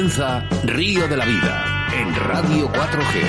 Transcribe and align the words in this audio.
comienza 0.00 0.42
Río 0.64 1.06
de 1.08 1.16
la 1.18 1.26
Vida 1.26 1.86
en 1.92 2.14
Radio 2.14 2.72
4G. 2.72 3.22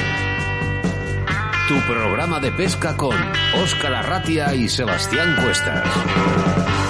Tu 1.68 1.76
programa 1.82 2.40
de 2.40 2.50
pesca 2.54 2.96
con 2.96 3.14
Óscar 3.62 3.94
Arratia 3.94 4.56
y 4.56 4.70
Sebastián 4.70 5.36
Cuestas. 5.44 6.81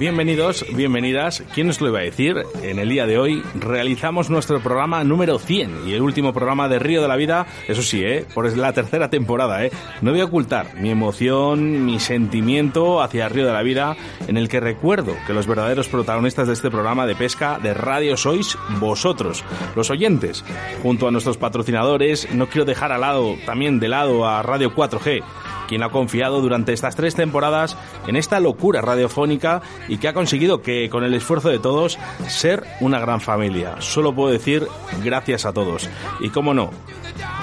Bienvenidos, 0.00 0.64
bienvenidas. 0.74 1.44
¿Quién 1.52 1.66
nos 1.66 1.82
lo 1.82 1.88
iba 1.88 1.98
a 1.98 2.02
decir? 2.04 2.34
En 2.62 2.78
el 2.78 2.88
día 2.88 3.06
de 3.06 3.18
hoy 3.18 3.42
realizamos 3.54 4.30
nuestro 4.30 4.58
programa 4.58 5.04
número 5.04 5.38
100 5.38 5.86
y 5.86 5.92
el 5.92 6.00
último 6.00 6.32
programa 6.32 6.70
de 6.70 6.78
Río 6.78 7.02
de 7.02 7.08
la 7.08 7.16
Vida, 7.16 7.46
eso 7.68 7.82
sí, 7.82 8.02
¿eh? 8.02 8.24
por 8.32 8.50
la 8.56 8.72
tercera 8.72 9.10
temporada. 9.10 9.62
¿eh? 9.62 9.70
No 10.00 10.12
voy 10.12 10.22
a 10.22 10.24
ocultar 10.24 10.74
mi 10.76 10.88
emoción, 10.88 11.84
mi 11.84 12.00
sentimiento 12.00 13.02
hacia 13.02 13.28
Río 13.28 13.46
de 13.46 13.52
la 13.52 13.60
Vida, 13.60 13.94
en 14.26 14.38
el 14.38 14.48
que 14.48 14.58
recuerdo 14.58 15.14
que 15.26 15.34
los 15.34 15.46
verdaderos 15.46 15.88
protagonistas 15.88 16.46
de 16.46 16.54
este 16.54 16.70
programa 16.70 17.06
de 17.06 17.14
pesca 17.14 17.58
de 17.58 17.74
radio 17.74 18.16
sois 18.16 18.56
vosotros, 18.78 19.44
los 19.76 19.90
oyentes, 19.90 20.46
junto 20.82 21.08
a 21.08 21.10
nuestros 21.10 21.36
patrocinadores. 21.36 22.26
No 22.32 22.48
quiero 22.48 22.64
dejar 22.64 22.90
al 22.90 23.02
lado, 23.02 23.36
también 23.44 23.78
de 23.78 23.88
lado 23.88 24.26
a 24.26 24.42
Radio 24.42 24.74
4G 24.74 25.22
quien 25.70 25.84
ha 25.84 25.90
confiado 25.90 26.40
durante 26.40 26.72
estas 26.72 26.96
tres 26.96 27.14
temporadas 27.14 27.76
en 28.08 28.16
esta 28.16 28.40
locura 28.40 28.80
radiofónica 28.80 29.62
y 29.86 29.98
que 29.98 30.08
ha 30.08 30.12
conseguido 30.12 30.62
que, 30.62 30.90
con 30.90 31.04
el 31.04 31.14
esfuerzo 31.14 31.48
de 31.48 31.60
todos, 31.60 31.96
ser 32.26 32.64
una 32.80 32.98
gran 32.98 33.20
familia. 33.20 33.76
Solo 33.78 34.12
puedo 34.12 34.32
decir 34.32 34.66
gracias 35.04 35.46
a 35.46 35.52
todos. 35.52 35.88
Y 36.18 36.30
cómo 36.30 36.54
no, 36.54 36.70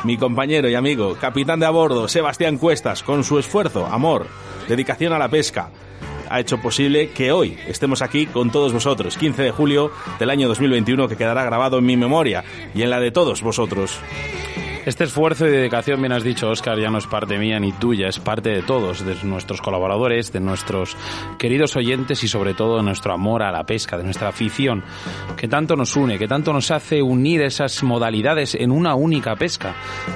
mi 0.04 0.18
compañero 0.18 0.68
y 0.68 0.76
amigo, 0.76 1.16
capitán 1.16 1.62
de 1.62 1.68
a 1.68 1.70
bordo, 1.70 2.10
Sebastián 2.10 2.58
Cuestas, 2.58 3.02
con 3.02 3.24
su 3.24 3.40
esfuerzo, 3.40 3.86
amor, 3.86 4.28
dedicación 4.68 5.14
a 5.14 5.20
la 5.20 5.30
pesca, 5.30 5.70
ha 6.30 6.42
hecho 6.42 6.58
posible 6.58 7.12
que 7.12 7.32
hoy 7.32 7.58
estemos 7.66 8.02
aquí 8.02 8.26
con 8.26 8.52
todos 8.52 8.74
vosotros, 8.74 9.16
15 9.16 9.42
de 9.42 9.52
julio 9.52 9.90
del 10.20 10.32
año 10.32 10.50
2021, 10.50 11.08
que 11.08 11.16
quedará 11.16 11.46
grabado 11.46 11.78
en 11.78 11.86
mi 11.86 11.96
memoria 11.96 12.44
y 12.76 12.82
en 12.82 12.90
la 12.90 13.00
de 13.00 13.12
todos 13.12 13.42
vosotros. 13.42 14.02
Este 14.88 15.04
esfuerzo 15.04 15.46
y 15.46 15.52
dedicación, 15.52 16.00
bien 16.00 16.14
has 16.14 16.24
dicho, 16.24 16.50
Oscar, 16.50 16.80
ya 16.80 16.90
no 16.90 16.98
es 16.98 17.08
parte 17.08 17.38
mía 17.38 17.60
ni 17.60 17.74
tuya, 17.74 18.08
es 18.08 18.22
parte 18.22 18.52
de 18.52 18.62
todos, 18.62 19.06
de 19.06 19.18
nuestros 19.24 19.60
colaboradores, 19.60 20.32
de 20.32 20.40
nuestros 20.40 20.96
queridos 21.38 21.76
oyentes 21.76 22.24
y 22.24 22.30
sobre 22.30 22.54
todo 22.54 22.78
de 22.78 22.84
nuestro 22.84 23.12
amor 23.12 23.44
a 23.44 23.52
la 23.52 23.66
pesca, 23.66 23.98
de 23.98 24.06
nuestra 24.06 24.30
afición, 24.30 24.86
que 25.36 25.50
tanto 25.50 25.76
nos 25.76 25.98
une, 25.98 26.18
que 26.18 26.30
tanto 26.30 26.54
nos 26.54 26.72
hace 26.72 27.02
unir 27.02 27.42
esas 27.42 27.84
modalidades 27.84 28.56
en 28.56 28.72
una 28.72 28.96
única 28.96 29.36
pesca, 29.36 29.76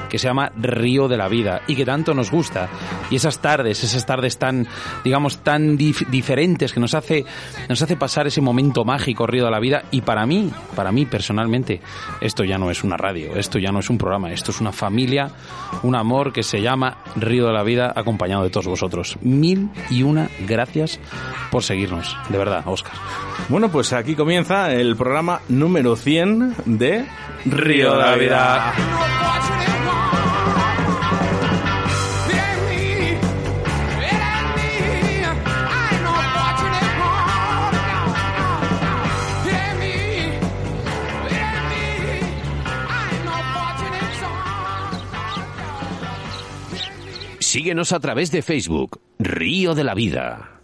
que 0.10 0.18
se 0.18 0.28
llama 0.28 0.54
Río 0.56 1.10
de 1.10 1.18
la 1.18 1.28
Vida 1.28 1.64
y 1.68 1.76
que 1.76 1.84
tanto 1.84 2.14
nos 2.14 2.32
gusta. 2.32 2.70
Y 3.10 3.18
esas 3.18 3.40
tardes, 3.40 3.84
esas 3.84 4.06
tardes 4.06 4.38
tan, 4.38 4.66
digamos, 5.04 5.40
tan 5.40 5.76
diferentes 5.76 6.72
que 6.72 6.80
nos 6.80 6.94
hace, 6.94 7.26
nos 7.68 7.82
hace 7.82 7.98
pasar 7.98 8.26
ese 8.28 8.40
momento 8.40 8.86
mágico, 8.86 9.28
Río 9.28 9.44
de 9.44 9.52
la 9.52 9.60
Vida. 9.60 9.84
Y 9.92 10.00
para 10.00 10.26
mí, 10.26 10.50
para 10.78 10.94
mí 10.94 11.06
personalmente, 11.06 11.82
esto 12.22 12.46
ya 12.46 12.58
no 12.58 12.72
es 12.72 12.86
una 12.86 12.96
radio, 12.96 13.36
esto 13.36 13.60
ya 13.60 13.74
no 13.74 13.80
es 13.80 13.90
un 13.90 13.98
programa, 13.98 14.32
esto 14.32 14.52
es 14.52 14.61
una 14.62 14.72
familia, 14.72 15.32
un 15.84 15.96
amor 15.96 16.32
que 16.32 16.44
se 16.44 16.62
llama 16.62 16.98
Río 17.16 17.48
de 17.48 17.54
la 17.54 17.64
Vida, 17.64 17.92
acompañado 17.96 18.44
de 18.44 18.50
todos 18.50 18.68
vosotros. 18.68 19.18
Mil 19.22 19.70
y 19.90 20.04
una 20.04 20.30
gracias 20.48 21.00
por 21.52 21.64
seguirnos, 21.64 22.16
de 22.30 22.38
verdad, 22.38 22.64
Oscar. 22.66 22.94
Bueno, 23.50 23.70
pues 23.70 23.92
aquí 23.92 24.16
comienza 24.16 24.72
el 24.72 24.96
programa 24.96 25.42
número 25.50 25.96
100 25.96 26.56
de 26.66 27.06
Río 27.46 27.92
de 27.94 27.98
la 27.98 28.16
Vida. 28.16 28.74
Síguenos 47.52 47.92
a 47.92 48.00
través 48.00 48.32
de 48.32 48.42
Facebook, 48.44 49.02
Río 49.20 49.76
de 49.76 49.84
la 49.84 49.94
Vida. 49.94 50.62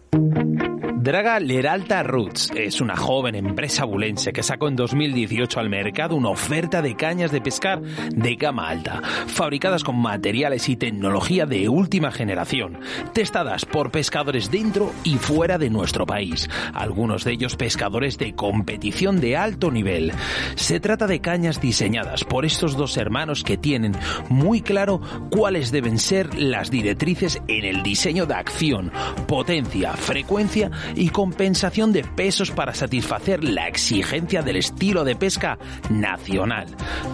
Draga 1.07 1.39
Leralta 1.39 2.03
Roots 2.03 2.51
es 2.53 2.81
una 2.81 2.97
joven 2.97 3.33
empresa 3.35 3.85
bulense 3.85 4.33
que 4.33 4.43
sacó 4.43 4.67
en 4.67 4.75
2018 4.75 5.57
al 5.57 5.69
mercado 5.69 6.17
una 6.17 6.27
oferta 6.27 6.81
de 6.81 6.97
cañas 6.97 7.31
de 7.31 7.39
pescar 7.39 7.81
de 7.81 8.35
gama 8.35 8.67
alta, 8.67 9.01
fabricadas 9.27 9.85
con 9.85 9.97
materiales 10.01 10.67
y 10.67 10.75
tecnología 10.75 11.45
de 11.45 11.69
última 11.69 12.11
generación, 12.11 12.79
testadas 13.13 13.63
por 13.63 13.89
pescadores 13.89 14.51
dentro 14.51 14.91
y 15.05 15.15
fuera 15.15 15.57
de 15.57 15.69
nuestro 15.69 16.05
país, 16.05 16.49
algunos 16.73 17.23
de 17.23 17.31
ellos 17.31 17.55
pescadores 17.55 18.17
de 18.17 18.35
competición 18.35 19.21
de 19.21 19.37
alto 19.37 19.71
nivel. 19.71 20.11
Se 20.55 20.81
trata 20.81 21.07
de 21.07 21.21
cañas 21.21 21.61
diseñadas 21.61 22.25
por 22.25 22.43
estos 22.43 22.75
dos 22.75 22.97
hermanos 22.97 23.45
que 23.45 23.55
tienen 23.55 23.93
muy 24.27 24.59
claro 24.59 24.99
cuáles 25.29 25.71
deben 25.71 25.99
ser 25.99 26.37
las 26.37 26.69
directrices 26.69 27.41
en 27.47 27.63
el 27.63 27.81
diseño 27.81 28.25
de 28.25 28.33
acción, 28.33 28.91
potencia, 29.25 29.93
frecuencia 29.93 30.69
y 30.97 31.09
compensación 31.09 31.93
de 31.93 32.03
pesos 32.03 32.51
para 32.51 32.73
satisfacer 32.73 33.43
la 33.43 33.67
exigencia 33.67 34.41
del 34.41 34.57
estilo 34.57 35.03
de 35.03 35.15
pesca 35.15 35.57
nacional. 35.89 36.67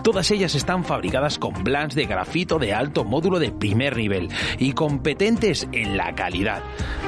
Todas 0.04 0.32
ellas 0.32 0.56
están 0.56 0.86
fabricadas 0.86 1.38
con 1.38 1.64
blancs 1.64 1.96
de 1.96 2.06
grafito 2.06 2.60
de 2.60 2.74
alto 2.74 3.04
módulo 3.04 3.40
de 3.40 3.52
primer 3.52 3.98
nivel 3.98 4.30
y 4.58 4.72
competentes 4.72 5.68
en 5.72 5.98
la 5.98 6.16
calidad. 6.16 6.64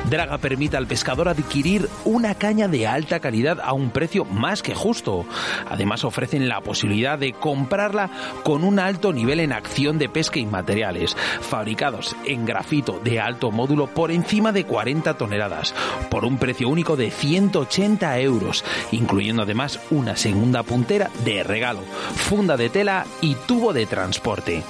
Draga 0.09 0.37
permite 0.37 0.77
al 0.77 0.87
pescador 0.87 1.29
adquirir 1.29 1.89
una 2.03 2.35
caña 2.35 2.67
de 2.67 2.87
alta 2.87 3.19
calidad 3.19 3.59
a 3.63 3.73
un 3.73 3.89
precio 3.89 4.25
más 4.25 4.61
que 4.61 4.75
justo. 4.75 5.25
Además 5.69 6.03
ofrecen 6.03 6.47
la 6.47 6.61
posibilidad 6.61 7.17
de 7.17 7.33
comprarla 7.33 8.09
con 8.43 8.63
un 8.63 8.79
alto 8.79 9.13
nivel 9.13 9.39
en 9.39 9.53
acción 9.53 9.97
de 9.97 10.09
pesca 10.09 10.39
y 10.39 10.45
materiales, 10.45 11.15
fabricados 11.15 12.15
en 12.25 12.45
grafito 12.45 12.99
de 13.03 13.19
alto 13.19 13.51
módulo 13.51 13.87
por 13.87 14.11
encima 14.11 14.51
de 14.51 14.65
40 14.65 15.17
toneladas, 15.17 15.73
por 16.09 16.25
un 16.25 16.37
precio 16.37 16.54
único 16.63 16.95
de 16.95 17.11
180 17.11 18.19
euros, 18.19 18.63
incluyendo 18.91 19.41
además 19.41 19.79
una 19.91 20.15
segunda 20.15 20.63
puntera 20.63 21.09
de 21.25 21.43
regalo, 21.43 21.81
funda 22.15 22.55
de 22.55 22.69
tela 22.69 23.05
y 23.19 23.35
tubo 23.35 23.73
de 23.73 23.85
transporte. 23.85 24.63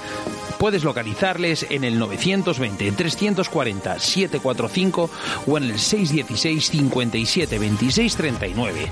Puedes 0.58 0.84
localizarles 0.84 1.66
en 1.68 1.84
el 1.84 1.98
920 1.98 2.92
340 2.92 3.98
745 3.98 5.10
o 5.46 5.58
en 5.58 5.64
el 5.64 5.78
616 5.78 6.70
57 6.70 7.58
26 7.58 8.16
39. 8.16 8.90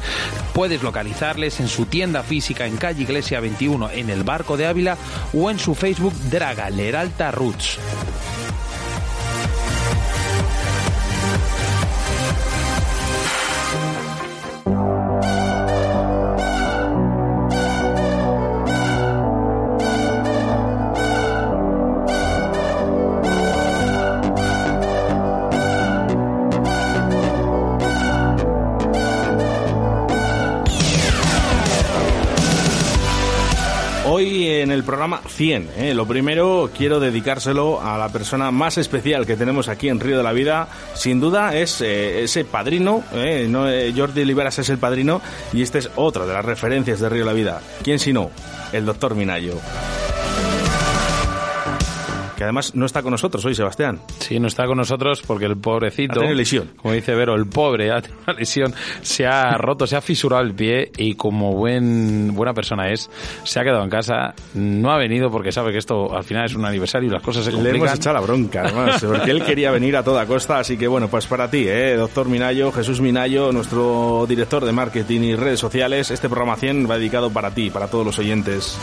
Puedes 0.53 0.83
localizarles 0.83 1.61
en 1.61 1.69
su 1.69 1.87
tienda 1.87 2.23
física 2.23 2.67
en 2.67 2.77
calle 2.77 3.03
Iglesia 3.03 3.41
21 3.41 3.91
en 3.91 4.11
el 4.11 4.25
Barco 4.25 4.57
de 4.57 4.67
Ávila 4.67 4.99
o 5.33 5.51
en 5.51 5.59
su 5.59 5.75
Facebook 5.75 6.15
Draga 6.31 6.69
Leralta 6.69 7.31
Roots. 7.31 7.79
El 34.75 34.85
programa 34.85 35.23
100, 35.27 35.71
¿eh? 35.77 35.95
lo 35.95 36.07
primero 36.07 36.71
quiero 36.77 37.01
dedicárselo 37.01 37.81
a 37.81 37.97
la 37.97 38.09
persona 38.09 38.51
más 38.51 38.77
especial 38.77 39.25
que 39.25 39.37
tenemos 39.37 39.69
aquí 39.69 39.89
en 39.89 40.01
Río 40.01 40.17
de 40.17 40.23
la 40.23 40.33
Vida. 40.33 40.69
Sin 40.95 41.21
duda 41.21 41.57
es 41.57 41.81
eh, 41.81 42.25
ese 42.25 42.45
padrino, 42.45 43.05
¿eh? 43.15 43.93
Jordi 43.97 44.23
Oliveras 44.23 44.59
es 44.59 44.69
el 44.69 44.79
padrino 44.79 45.23
y 45.53 45.63
este 45.63 45.79
es 45.79 45.91
otro 45.97 46.27
de 46.27 46.35
las 46.35 46.45
referencias 46.45 47.01
de 47.01 47.09
Río 47.09 47.21
de 47.21 47.27
la 47.27 47.33
Vida. 47.33 47.61
¿Quién 47.83 47.99
si 47.99 48.13
no? 48.13 48.31
El 48.73 48.85
doctor 48.85 49.15
Minayo. 49.15 49.55
Que 52.37 52.45
además 52.45 52.75
no 52.75 52.87
está 52.87 53.03
con 53.03 53.13
nosotros 53.13 53.45
hoy, 53.45 53.55
Sebastián. 53.55 54.01
Sí, 54.19 54.39
no 54.41 54.49
está 54.49 54.67
con 54.67 54.77
nosotros 54.79 55.23
porque 55.27 55.45
el 55.47 55.57
pobrecito, 55.57 56.13
Ha 56.15 56.17
tenido 56.17 56.35
lesión. 56.35 56.71
como 56.77 56.95
dice 56.95 57.15
Vero, 57.15 57.35
el 57.35 57.47
pobre 57.47 57.93
ha 57.93 58.01
tenido 58.01 58.21
una 58.27 58.37
lesión, 58.37 58.75
se 59.03 59.27
ha 59.27 59.57
roto, 59.57 59.87
se 59.87 59.97
ha 59.97 60.01
fisurado 60.01 60.43
el 60.43 60.55
pie 60.55 60.91
y 60.97 61.15
como 61.15 61.53
buen 61.53 62.35
buena 62.35 62.53
persona 62.55 62.91
es, 62.91 63.09
se 63.45 63.61
ha 63.61 63.63
quedado 63.65 63.83
en 63.85 63.91
casa, 63.91 64.35
no 64.55 64.91
ha 64.91 64.99
venido 64.99 65.31
porque 65.31 65.53
sabe 65.53 65.73
que 65.73 65.79
esto 65.79 66.15
al 66.17 66.25
final 66.25 66.47
es 66.47 66.55
un 66.55 66.65
aniversario 66.65 67.09
y 67.09 67.13
las 67.13 67.23
cosas 67.23 67.45
se 67.45 67.51
Le 67.51 67.57
complican. 67.57 67.87
hemos 67.89 67.99
echado 67.99 68.15
la 68.15 68.21
bronca, 68.21 68.63
además, 68.65 69.05
porque 69.05 69.31
él 69.31 69.45
quería 69.45 69.71
venir 69.71 69.97
a 69.97 70.03
toda 70.03 70.27
costa, 70.27 70.59
así 70.59 70.77
que 70.77 70.87
bueno, 70.89 71.09
pues 71.09 71.27
para 71.27 71.51
ti, 71.51 71.65
¿eh? 71.69 71.95
doctor 71.97 72.29
Minayo, 72.29 72.73
Jesús 72.73 73.01
Minayo, 73.01 73.53
nuestro 73.53 74.27
director 74.29 74.65
de 74.65 74.73
marketing 74.73 75.21
y 75.21 75.35
redes 75.37 75.61
sociales, 75.61 76.11
este 76.11 76.29
programa 76.29 76.57
100 76.57 76.91
va 76.91 76.97
dedicado 76.99 77.31
para 77.31 77.51
ti, 77.53 77.71
para 77.71 77.87
todos 77.89 78.05
los 78.05 78.19
oyentes. 78.19 78.79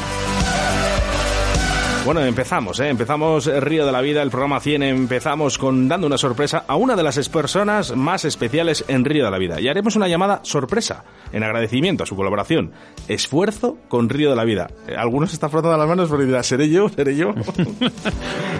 Bueno, 2.03 2.21
empezamos, 2.25 2.79
¿eh? 2.79 2.89
empezamos 2.89 3.45
Río 3.45 3.85
de 3.85 3.91
la 3.91 4.01
Vida, 4.01 4.23
el 4.23 4.31
programa 4.31 4.59
100, 4.59 4.81
empezamos 4.81 5.59
con 5.59 5.87
dando 5.87 6.07
una 6.07 6.17
sorpresa 6.17 6.65
a 6.67 6.75
una 6.75 6.95
de 6.95 7.03
las 7.03 7.29
personas 7.29 7.95
más 7.95 8.25
especiales 8.25 8.83
en 8.87 9.05
Río 9.05 9.23
de 9.23 9.29
la 9.29 9.37
Vida. 9.37 9.61
Y 9.61 9.67
haremos 9.67 9.95
una 9.95 10.07
llamada 10.07 10.39
sorpresa, 10.41 11.03
en 11.31 11.43
agradecimiento 11.43 12.03
a 12.03 12.07
su 12.07 12.15
colaboración. 12.15 12.71
Esfuerzo 13.07 13.77
con 13.87 14.09
Río 14.09 14.31
de 14.31 14.35
la 14.35 14.43
Vida. 14.45 14.67
Eh, 14.87 14.95
Algunos 14.97 15.31
están 15.31 15.51
frotando 15.51 15.77
las 15.77 15.87
manos 15.87 16.09
porque 16.09 16.25
dirán, 16.25 16.43
¿seré 16.43 16.69
yo? 16.69 16.89
¿Seré 16.89 17.15
yo? 17.15 17.33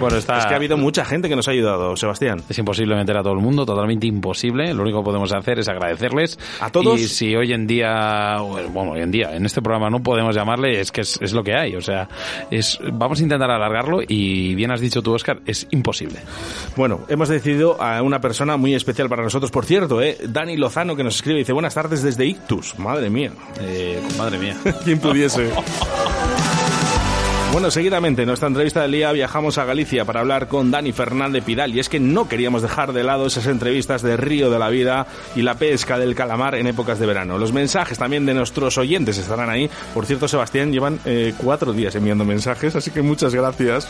Bueno, 0.00 0.16
está... 0.16 0.38
Es 0.38 0.46
que 0.46 0.54
ha 0.54 0.56
habido 0.56 0.76
mucha 0.76 1.04
gente 1.04 1.28
que 1.28 1.36
nos 1.36 1.46
ha 1.46 1.52
ayudado, 1.52 1.96
Sebastián. 1.96 2.42
Es 2.48 2.58
imposible 2.58 2.96
meter 2.96 3.16
a 3.16 3.22
todo 3.22 3.34
el 3.34 3.38
mundo, 3.38 3.64
totalmente 3.64 4.08
imposible. 4.08 4.74
Lo 4.74 4.82
único 4.82 4.98
que 4.98 5.04
podemos 5.04 5.32
hacer 5.32 5.60
es 5.60 5.68
agradecerles. 5.68 6.40
A 6.60 6.70
todos. 6.70 7.00
Y 7.00 7.06
si 7.06 7.36
hoy 7.36 7.52
en 7.52 7.68
día, 7.68 8.38
bueno, 8.72 8.92
hoy 8.92 9.00
en 9.02 9.12
día, 9.12 9.36
en 9.36 9.46
este 9.46 9.62
programa 9.62 9.90
no 9.90 10.02
podemos 10.02 10.34
llamarle, 10.34 10.80
es 10.80 10.90
que 10.90 11.02
es, 11.02 11.20
es 11.22 11.32
lo 11.32 11.44
que 11.44 11.54
hay. 11.54 11.76
O 11.76 11.80
sea, 11.80 12.08
es, 12.50 12.80
vamos 12.92 13.20
a 13.20 13.22
intentar 13.22 13.31
alargarlo 13.40 14.00
y 14.06 14.54
bien 14.54 14.70
has 14.70 14.80
dicho 14.80 15.02
tú, 15.02 15.14
Oscar, 15.14 15.40
es 15.46 15.66
imposible. 15.70 16.20
Bueno, 16.76 17.00
hemos 17.08 17.28
decidido 17.28 17.80
a 17.80 18.02
una 18.02 18.20
persona 18.20 18.56
muy 18.56 18.74
especial 18.74 19.08
para 19.08 19.22
nosotros. 19.22 19.50
Por 19.50 19.64
cierto, 19.64 20.02
¿eh? 20.02 20.18
Dani 20.28 20.56
Lozano 20.56 20.96
que 20.96 21.04
nos 21.04 21.16
escribe 21.16 21.38
dice, 21.38 21.52
buenas 21.52 21.74
tardes 21.74 22.02
desde 22.02 22.26
Ictus. 22.26 22.78
Madre 22.78 23.08
mía. 23.10 23.32
Eh, 23.60 24.02
madre 24.18 24.38
mía. 24.38 24.56
¿Quién 24.84 24.98
pudiese? 24.98 25.50
Bueno, 27.52 27.70
seguidamente 27.70 28.22
en 28.22 28.28
nuestra 28.28 28.48
entrevista 28.48 28.80
del 28.80 28.92
día 28.92 29.12
viajamos 29.12 29.58
a 29.58 29.66
Galicia 29.66 30.06
para 30.06 30.20
hablar 30.20 30.48
con 30.48 30.70
Dani 30.70 30.90
Fernández 30.92 31.44
Pidal 31.44 31.74
y 31.74 31.80
es 31.80 31.90
que 31.90 32.00
no 32.00 32.26
queríamos 32.26 32.62
dejar 32.62 32.94
de 32.94 33.04
lado 33.04 33.26
esas 33.26 33.46
entrevistas 33.46 34.00
de 34.00 34.16
Río 34.16 34.50
de 34.50 34.58
la 34.58 34.70
Vida 34.70 35.06
y 35.36 35.42
la 35.42 35.56
pesca 35.56 35.98
del 35.98 36.14
calamar 36.14 36.54
en 36.54 36.66
épocas 36.66 36.98
de 36.98 37.04
verano. 37.04 37.36
Los 37.36 37.52
mensajes 37.52 37.98
también 37.98 38.24
de 38.24 38.32
nuestros 38.32 38.78
oyentes 38.78 39.18
estarán 39.18 39.50
ahí. 39.50 39.68
Por 39.92 40.06
cierto, 40.06 40.28
Sebastián, 40.28 40.72
llevan 40.72 40.98
eh, 41.04 41.34
cuatro 41.36 41.74
días 41.74 41.94
enviando 41.94 42.24
mensajes, 42.24 42.74
así 42.74 42.90
que 42.90 43.02
muchas 43.02 43.34
gracias. 43.34 43.86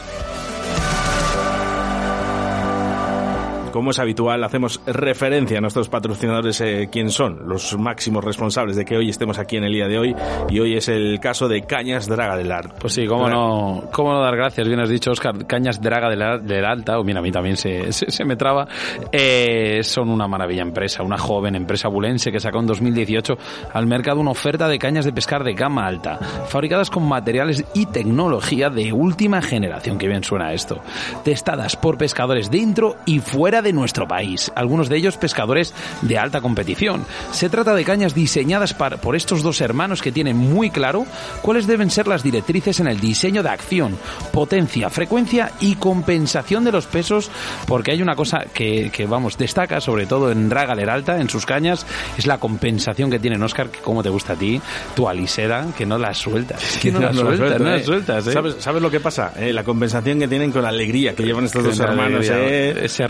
Como 3.72 3.90
es 3.90 3.98
habitual, 3.98 4.44
hacemos 4.44 4.80
referencia 4.86 5.58
a 5.58 5.60
nuestros 5.60 5.88
patrocinadores, 5.88 6.60
eh, 6.60 6.88
quién 6.92 7.10
son 7.10 7.48
los 7.48 7.76
máximos 7.78 8.22
responsables 8.22 8.76
de 8.76 8.84
que 8.84 8.96
hoy 8.96 9.08
estemos 9.08 9.38
aquí 9.38 9.56
en 9.56 9.64
el 9.64 9.72
día 9.72 9.88
de 9.88 9.98
hoy. 9.98 10.14
Y 10.50 10.60
hoy 10.60 10.76
es 10.76 10.88
el 10.88 11.18
caso 11.20 11.48
de 11.48 11.62
Cañas 11.62 12.06
Draga 12.06 12.36
del 12.36 12.52
Ar. 12.52 12.74
Pues 12.78 12.92
sí, 12.92 13.06
cómo 13.06 13.28
no, 13.28 13.84
cómo 13.92 14.12
no 14.12 14.20
dar 14.20 14.36
gracias. 14.36 14.66
Bien 14.68 14.78
has 14.80 14.90
dicho, 14.90 15.10
Oscar, 15.10 15.46
Cañas 15.46 15.80
Draga 15.80 16.10
del, 16.10 16.20
Ar- 16.22 16.42
del 16.42 16.64
Alta, 16.64 16.98
o 16.98 17.04
mira, 17.04 17.20
a 17.20 17.22
mí 17.22 17.32
también 17.32 17.56
se, 17.56 17.92
se, 17.92 18.10
se 18.10 18.24
me 18.24 18.36
traba. 18.36 18.68
Eh, 19.10 19.80
son 19.82 20.10
una 20.10 20.28
maravilla 20.28 20.62
empresa, 20.62 21.02
una 21.02 21.16
joven 21.18 21.54
empresa 21.54 21.88
bulense 21.88 22.30
que 22.30 22.40
sacó 22.40 22.60
en 22.60 22.66
2018 22.66 23.34
al 23.72 23.86
mercado 23.86 24.20
una 24.20 24.32
oferta 24.32 24.68
de 24.68 24.78
cañas 24.78 25.04
de 25.06 25.12
pescar 25.12 25.44
de 25.44 25.54
gama 25.54 25.86
alta, 25.86 26.18
fabricadas 26.46 26.90
con 26.90 27.08
materiales 27.08 27.64
y 27.74 27.86
tecnología 27.86 28.68
de 28.68 28.92
última 28.92 29.40
generación. 29.40 29.96
Que 29.96 30.08
bien 30.08 30.22
suena 30.24 30.52
esto. 30.52 30.80
Testadas 31.24 31.76
por 31.76 31.96
pescadores 31.96 32.50
dentro 32.50 32.96
y 33.06 33.20
fuera 33.20 33.61
de 33.62 33.72
nuestro 33.72 34.06
país, 34.06 34.50
algunos 34.54 34.88
de 34.88 34.96
ellos 34.96 35.16
pescadores 35.16 35.72
de 36.02 36.18
alta 36.18 36.40
competición. 36.40 37.04
Se 37.30 37.48
trata 37.48 37.74
de 37.74 37.84
cañas 37.84 38.14
diseñadas 38.14 38.74
par- 38.74 39.00
por 39.00 39.16
estos 39.16 39.42
dos 39.42 39.60
hermanos 39.60 40.02
que 40.02 40.12
tienen 40.12 40.36
muy 40.36 40.70
claro 40.70 41.06
cuáles 41.42 41.66
deben 41.66 41.90
ser 41.90 42.06
las 42.08 42.22
directrices 42.22 42.80
en 42.80 42.86
el 42.88 43.00
diseño 43.00 43.42
de 43.42 43.48
acción, 43.50 43.96
potencia, 44.32 44.90
frecuencia 44.90 45.52
y 45.60 45.76
compensación 45.76 46.64
de 46.64 46.72
los 46.72 46.86
pesos, 46.86 47.30
porque 47.66 47.92
hay 47.92 48.02
una 48.02 48.14
cosa 48.16 48.44
que, 48.52 48.90
que, 48.90 49.06
vamos, 49.06 49.38
destaca 49.38 49.80
sobre 49.80 50.06
todo 50.06 50.30
en 50.32 50.48
Draga 50.48 50.74
Leralta, 50.74 51.20
en 51.20 51.28
sus 51.30 51.46
cañas, 51.46 51.86
es 52.18 52.26
la 52.26 52.38
compensación 52.38 53.10
que 53.10 53.18
tienen 53.18 53.42
Oscar, 53.42 53.68
que 53.70 53.80
como 53.80 54.02
te 54.02 54.08
gusta 54.08 54.32
a 54.34 54.36
ti, 54.36 54.60
tu 54.94 55.08
alisera, 55.08 55.66
que 55.76 55.86
no 55.86 55.98
la 55.98 56.14
sueltas. 56.14 56.62
Es 56.62 56.78
que 56.78 56.90
no, 56.90 57.00
la 57.00 57.12
lo 57.12 57.20
sueltas, 57.22 57.38
suelto, 57.38 57.58
no 57.64 57.70
la 57.70 57.76
¿eh? 57.76 57.84
sueltas, 57.84 58.26
¿eh? 58.26 58.32
¿Sabes, 58.32 58.56
sabes 58.58 58.82
lo 58.82 58.90
que 58.90 59.00
pasa? 59.00 59.32
Eh, 59.36 59.52
la 59.52 59.64
compensación 59.64 60.18
que 60.18 60.28
tienen 60.28 60.50
con 60.52 60.62
la 60.62 60.68
alegría 60.68 61.14
que 61.14 61.22
llevan 61.24 61.44
estos 61.44 61.62
dos 61.64 61.78
hermanos. 61.80 62.28
alegría. 62.28 62.48
eh. 62.48 62.84
Ese 62.84 63.06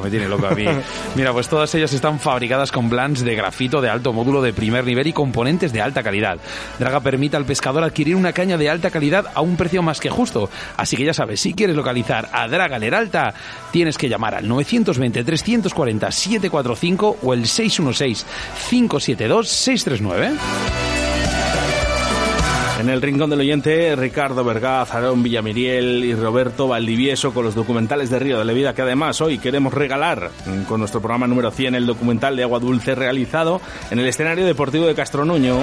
me 0.00 0.10
tiene 0.10 0.28
loco 0.28 0.46
a 0.46 0.50
mí. 0.50 0.66
Mira, 1.14 1.32
pues 1.32 1.48
todas 1.48 1.74
ellas 1.74 1.92
están 1.92 2.20
fabricadas 2.20 2.72
con 2.72 2.88
blans 2.88 3.24
de 3.24 3.34
grafito 3.34 3.80
de 3.80 3.90
alto 3.90 4.12
módulo 4.12 4.42
de 4.42 4.52
primer 4.52 4.84
nivel 4.84 5.06
y 5.06 5.12
componentes 5.12 5.72
de 5.72 5.80
alta 5.80 6.02
calidad. 6.02 6.38
Draga 6.78 7.00
permite 7.00 7.36
al 7.36 7.44
pescador 7.44 7.84
adquirir 7.84 8.16
una 8.16 8.32
caña 8.32 8.56
de 8.56 8.70
alta 8.70 8.90
calidad 8.90 9.26
a 9.34 9.40
un 9.40 9.56
precio 9.56 9.82
más 9.82 10.00
que 10.00 10.10
justo. 10.10 10.50
Así 10.76 10.96
que 10.96 11.04
ya 11.04 11.14
sabes, 11.14 11.40
si 11.40 11.54
quieres 11.54 11.76
localizar 11.76 12.28
a 12.32 12.48
Draga 12.48 12.78
Leralta, 12.78 13.34
tienes 13.70 13.96
que 13.98 14.08
llamar 14.08 14.34
al 14.34 14.48
920-340-745 14.48 17.16
o 17.22 17.34
el 17.34 17.44
616-572-639. 17.44 20.32
En 22.82 22.88
el 22.88 23.00
rincón 23.00 23.30
del 23.30 23.38
oyente, 23.38 23.94
Ricardo 23.94 24.42
Vergaz, 24.42 24.92
Aarón 24.92 25.22
Villamiriel 25.22 26.04
y 26.04 26.16
Roberto 26.16 26.66
Valdivieso 26.66 27.32
con 27.32 27.44
los 27.44 27.54
documentales 27.54 28.10
de 28.10 28.18
Río 28.18 28.40
de 28.40 28.44
la 28.44 28.52
Vida, 28.52 28.74
que 28.74 28.82
además 28.82 29.20
hoy 29.20 29.38
queremos 29.38 29.72
regalar 29.72 30.32
mm, 30.44 30.64
con 30.64 30.80
nuestro 30.80 31.00
programa 31.00 31.28
número 31.28 31.52
100 31.52 31.76
el 31.76 31.86
documental 31.86 32.34
de 32.34 32.42
Agua 32.42 32.58
Dulce 32.58 32.96
realizado 32.96 33.60
en 33.92 34.00
el 34.00 34.08
escenario 34.08 34.44
deportivo 34.44 34.86
de 34.86 34.96
Castronuño. 34.96 35.58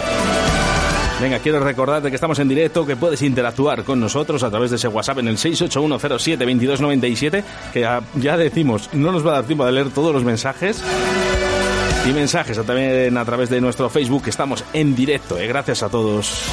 Venga, 1.19 1.39
quiero 1.39 1.59
recordarte 1.59 2.07
que 2.07 2.15
estamos 2.15 2.39
en 2.39 2.47
directo, 2.47 2.85
que 2.85 2.95
puedes 2.95 3.21
interactuar 3.21 3.83
con 3.83 3.99
nosotros 3.99 4.41
a 4.43 4.49
través 4.49 4.69
de 4.69 4.77
ese 4.77 4.87
WhatsApp 4.87 5.17
en 5.17 5.27
el 5.27 5.35
681072297, 5.35 7.43
que 7.73 7.81
ya, 7.81 8.37
decimos, 8.37 8.91
no 8.93 9.11
nos 9.11 9.27
va 9.27 9.31
a 9.31 9.33
dar 9.33 9.43
tiempo 9.43 9.65
de 9.65 9.73
leer 9.73 9.89
todos 9.89 10.13
los 10.13 10.23
mensajes. 10.23 10.81
Y 12.09 12.13
mensajes 12.13 12.65
también 12.65 13.17
a 13.17 13.25
través 13.25 13.49
de 13.49 13.59
nuestro 13.59 13.89
Facebook, 13.89 14.23
que 14.23 14.29
estamos 14.29 14.63
en 14.71 14.95
directo. 14.95 15.37
¿eh? 15.37 15.47
Gracias 15.47 15.83
a 15.83 15.89
todos. 15.89 16.49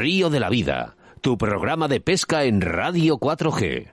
Río 0.00 0.30
de 0.30 0.38
la 0.38 0.48
Vida, 0.48 0.94
tu 1.20 1.36
programa 1.36 1.88
de 1.88 1.98
pesca 2.00 2.44
en 2.44 2.60
Radio 2.60 3.18
4G. 3.18 3.90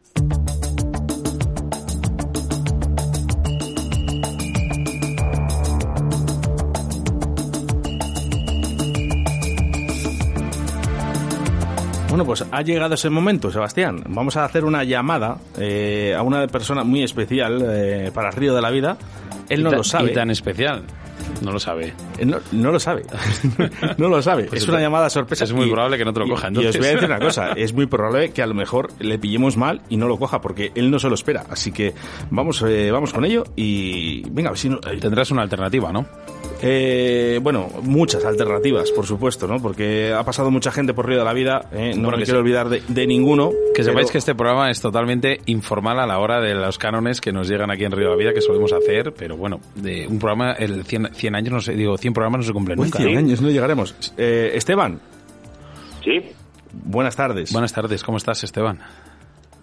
Bueno, 12.09 12.23
pues 12.23 12.45
ha 12.51 12.61
llegado 12.61 12.93
ese 12.93 13.09
momento, 13.09 13.51
Sebastián. 13.51 14.03
Vamos 14.07 14.37
a 14.37 14.45
hacer 14.45 14.63
una 14.63 14.83
llamada 14.83 15.39
eh, 15.57 16.13
a 16.15 16.21
una 16.21 16.45
persona 16.45 16.83
muy 16.83 17.01
especial 17.01 17.65
eh, 17.67 18.11
para 18.13 18.29
Río 18.29 18.53
de 18.53 18.61
la 18.61 18.69
Vida. 18.69 18.95
Él 19.49 19.63
no 19.63 19.71
lo 19.71 19.83
sabe. 19.83 20.11
Y 20.11 20.13
tan 20.13 20.29
especial. 20.29 20.83
No 21.41 21.51
lo 21.51 21.59
sabe. 21.59 21.93
Él 22.17 22.29
No, 22.29 22.37
no 22.51 22.71
lo 22.71 22.79
sabe. 22.79 23.03
no 23.97 24.07
lo 24.09 24.21
sabe. 24.21 24.45
Pues 24.45 24.63
es 24.63 24.67
una 24.67 24.79
llamada 24.79 25.09
sorpresa. 25.09 25.43
es 25.43 25.53
muy 25.53 25.67
Y- 25.67 25.71
probable 25.71 25.97
que 25.97 26.05
no 26.05 26.13
te 26.13 26.19
lo 26.19 26.27
y- 26.27 26.29
coja, 26.29 26.49
Y, 26.51 26.57
os 26.65 26.77
voy 26.77 26.85
a 26.87 26.89
decir 26.91 27.05
una 27.05 27.19
cosa. 27.19 27.51
Es 27.55 27.73
muy 27.73 27.85
probable 27.87 28.31
que 28.31 28.41
a 28.41 28.47
lo 28.47 28.53
mejor 28.53 28.89
le 28.99 29.17
pillemos 29.19 29.57
mal 29.57 29.81
y 29.89 29.97
no 29.97 30.07
lo 30.07 30.17
coja 30.17 30.41
porque 30.41 30.71
él 30.75 30.91
no 30.91 30.99
se 30.99 31.09
lo 31.09 31.15
espera. 31.15 31.43
Así 31.49 31.71
que 31.71 31.93
vamos, 32.29 32.61
eh, 32.67 32.91
vamos 32.91 33.13
con 33.13 33.25
ello 33.25 33.43
y 33.55 34.21
venga, 34.29 34.49
a 34.49 34.51
ver 34.53 34.59
si 34.59 34.69
no- 34.69 34.79
Tendrás 34.79 35.31
una 35.31 35.41
alternativa, 35.41 35.91
¿no? 35.91 36.05
Eh, 36.61 37.39
bueno, 37.43 37.67
muchas 37.81 38.23
alternativas, 38.25 38.91
por 38.91 39.05
supuesto, 39.05 39.47
¿no? 39.47 39.61
Porque 39.61 40.13
ha 40.13 40.23
pasado 40.23 40.49
mucha 40.51 40.71
gente 40.71 40.93
por 40.93 41.07
Río 41.07 41.19
de 41.19 41.25
la 41.25 41.33
Vida. 41.33 41.65
eh, 41.71 41.91
no 41.95 42.03
Bueno, 42.03 42.17
me 42.17 42.23
quiero 42.23 42.39
sí. 42.39 42.41
olvidar 42.41 42.69
de, 42.69 42.81
de 42.87 43.07
ninguno. 43.07 43.51
Que 43.75 43.83
sepáis 43.83 44.09
que 44.09 44.17
este 44.19 44.35
programa 44.35 44.69
es 44.71 44.79
totalmente 44.81 45.41
informal 45.47 45.99
a 45.99 46.07
la 46.07 46.19
hora 46.19 46.39
de 46.39 46.53
los 46.55 46.77
cánones 46.77 47.19
que 47.21 47.31
nos 47.31 47.47
llegan 47.49 47.71
aquí 47.71 47.83
en 47.83 47.91
Río 47.91 48.05
de 48.05 48.11
la 48.11 48.17
Vida, 48.17 48.33
que 48.33 48.41
solemos 48.41 48.71
hacer, 48.73 49.13
pero 49.13 49.37
bueno, 49.37 49.59
de 49.75 50.07
un 50.07 50.17
programa, 50.17 50.53
el 50.53 50.83
100, 50.85 51.13
100 51.13 51.35
años, 51.35 51.53
no 51.53 51.59
sé, 51.61 51.73
digo, 51.73 51.97
100 51.97 52.13
programas 52.13 52.39
no 52.39 52.43
se 52.45 52.53
cumplen 52.53 52.77
nunca. 52.79 52.99
100 52.99 53.13
¿no? 53.13 53.19
años 53.19 53.41
no 53.41 53.49
llegaremos. 53.49 54.13
Eh, 54.17 54.51
Esteban, 54.55 54.99
Sí, 56.03 56.21
buenas 56.71 57.15
tardes. 57.15 57.51
Buenas 57.51 57.73
tardes, 57.73 58.03
¿cómo 58.03 58.17
estás, 58.17 58.43
Esteban? 58.43 58.79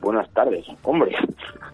buenas 0.00 0.28
tardes, 0.32 0.66
hombre. 0.82 1.14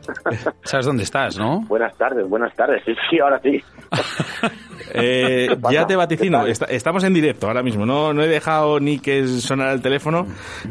¿Sabes 0.62 0.84
dónde 0.86 1.02
estás, 1.02 1.38
no? 1.38 1.60
buenas 1.62 1.96
tardes, 1.96 2.28
buenas 2.28 2.54
tardes. 2.54 2.82
Sí, 2.84 2.92
sí, 3.10 3.18
ahora 3.18 3.40
sí. 3.42 3.62
Eh, 4.94 5.48
ya 5.70 5.86
te 5.86 5.96
vaticino, 5.96 6.46
estamos 6.46 7.04
en 7.04 7.12
directo 7.12 7.46
ahora 7.46 7.62
mismo. 7.62 7.84
No, 7.84 8.14
no 8.14 8.22
he 8.22 8.26
dejado 8.26 8.80
ni 8.80 8.98
que 8.98 9.26
sonara 9.26 9.72
el 9.72 9.82
teléfono 9.82 10.26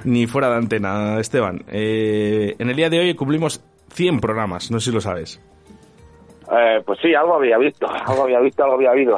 ni 0.05 0.25
fuera 0.25 0.50
de 0.50 0.55
antena, 0.55 1.19
Esteban. 1.19 1.63
Eh, 1.71 2.55
en 2.57 2.69
el 2.69 2.75
día 2.75 2.89
de 2.89 3.00
hoy 3.00 3.13
cumplimos 3.13 3.63
100 3.93 4.19
programas, 4.19 4.71
no 4.71 4.79
sé 4.79 4.89
si 4.89 4.95
lo 4.95 5.01
sabes. 5.01 5.39
Eh, 6.51 6.81
pues 6.86 6.97
sí, 7.01 7.13
algo 7.13 7.36
había 7.36 7.57
visto, 7.57 7.88
algo 7.88 8.24
había 8.24 8.39
visto, 8.39 8.63
algo 8.63 8.75
había 8.75 8.91
oído, 8.91 9.17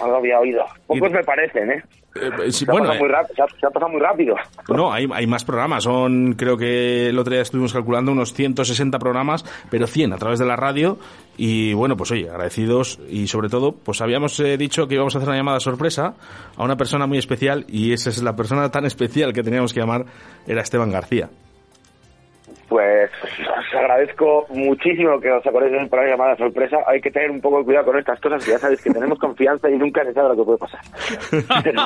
algo 0.00 0.16
había 0.16 0.38
oído. 0.38 0.64
Pocos 0.86 1.10
me 1.10 1.24
parecen, 1.24 1.70
¿eh? 1.70 1.82
Eh, 2.20 2.52
sí, 2.52 2.64
Se 2.64 2.70
ha, 2.70 2.72
bueno, 2.72 2.86
pasado 2.88 2.94
eh, 2.94 2.98
muy 3.00 3.08
ráp- 3.08 3.34
se 3.34 3.42
ha- 3.42 3.60
se 3.60 3.66
ha 3.66 3.70
pasado 3.70 3.92
muy 3.92 4.00
rápido. 4.00 4.34
No, 4.68 4.92
hay, 4.92 5.08
hay 5.12 5.26
más 5.26 5.44
programas. 5.44 5.84
Son, 5.84 6.34
creo 6.34 6.56
que 6.56 7.08
el 7.08 7.18
otro 7.18 7.32
día 7.32 7.42
estuvimos 7.42 7.72
calculando 7.72 8.12
unos 8.12 8.32
160 8.34 8.98
programas, 8.98 9.44
pero 9.70 9.86
100 9.86 10.12
a 10.12 10.16
través 10.16 10.38
de 10.38 10.46
la 10.46 10.56
radio. 10.56 10.98
Y 11.38 11.74
bueno, 11.74 11.96
pues 11.96 12.10
oye, 12.12 12.28
agradecidos. 12.30 12.98
Y 13.10 13.26
sobre 13.28 13.48
todo, 13.48 13.72
pues 13.72 14.00
habíamos 14.00 14.38
eh, 14.40 14.56
dicho 14.56 14.86
que 14.88 14.94
íbamos 14.94 15.14
a 15.14 15.18
hacer 15.18 15.28
una 15.28 15.36
llamada 15.38 15.60
sorpresa 15.60 16.14
a 16.56 16.64
una 16.64 16.76
persona 16.76 17.06
muy 17.06 17.18
especial. 17.18 17.64
Y 17.68 17.92
esa 17.92 18.10
es 18.10 18.22
la 18.22 18.34
persona 18.36 18.70
tan 18.70 18.86
especial 18.86 19.32
que 19.32 19.42
teníamos 19.42 19.72
que 19.72 19.80
llamar, 19.80 20.06
era 20.46 20.62
Esteban 20.62 20.90
García. 20.90 21.28
Pues 22.68 23.10
os 23.22 23.74
agradezco 23.74 24.46
muchísimo 24.50 25.20
que 25.20 25.30
os 25.30 25.46
acordéis 25.46 25.72
de 25.72 25.86
para 25.86 26.02
la 26.02 26.10
llamada 26.10 26.36
sorpresa. 26.36 26.78
Hay 26.86 27.00
que 27.00 27.10
tener 27.10 27.30
un 27.30 27.40
poco 27.40 27.58
de 27.58 27.64
cuidado 27.64 27.86
con 27.86 27.98
estas 27.98 28.20
cosas, 28.20 28.44
que 28.44 28.50
ya 28.50 28.58
sabéis 28.58 28.82
que 28.82 28.90
tenemos 28.90 29.18
confianza 29.18 29.70
y 29.70 29.78
nunca 29.78 30.04
se 30.04 30.12
sabe 30.12 30.30
lo 30.30 30.36
que 30.36 30.44
puede 30.44 30.58
pasar. 30.58 30.80
Pero, 31.62 31.82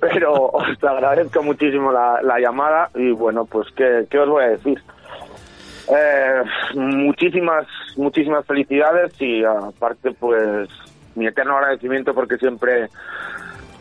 pero 0.00 0.32
os 0.34 0.84
agradezco 0.84 1.42
muchísimo 1.42 1.92
la, 1.92 2.20
la 2.22 2.38
llamada 2.38 2.90
y 2.94 3.10
bueno, 3.12 3.44
pues 3.44 3.68
¿qué, 3.76 4.06
qué 4.10 4.18
os 4.18 4.28
voy 4.28 4.44
a 4.44 4.48
decir? 4.48 4.80
Eh, 5.88 6.42
muchísimas, 6.74 7.66
muchísimas 7.96 8.44
felicidades 8.44 9.12
y 9.20 9.44
aparte 9.44 10.12
pues 10.12 10.68
mi 11.14 11.26
eterno 11.26 11.56
agradecimiento 11.56 12.12
porque 12.14 12.36
siempre 12.36 12.88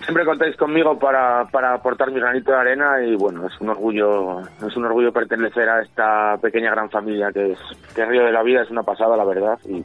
siempre 0.03 0.25
contáis 0.25 0.55
conmigo 0.55 0.97
para, 0.97 1.45
para 1.45 1.73
aportar 1.73 2.11
mi 2.11 2.19
granito 2.19 2.51
de 2.51 2.57
arena 2.57 3.01
y 3.03 3.15
bueno, 3.15 3.47
es 3.47 3.59
un 3.59 3.69
orgullo, 3.69 4.41
es 4.41 4.75
un 4.75 4.85
orgullo 4.85 5.11
pertenecer 5.11 5.69
a 5.69 5.81
esta 5.81 6.37
pequeña 6.41 6.71
gran 6.71 6.89
familia 6.89 7.31
que 7.31 7.53
es, 7.53 7.59
que 7.95 8.05
Río 8.05 8.25
de 8.25 8.31
la 8.31 8.43
Vida, 8.43 8.61
es 8.63 8.69
una 8.69 8.83
pasada 8.83 9.17
la 9.17 9.25
verdad 9.25 9.59
y, 9.65 9.83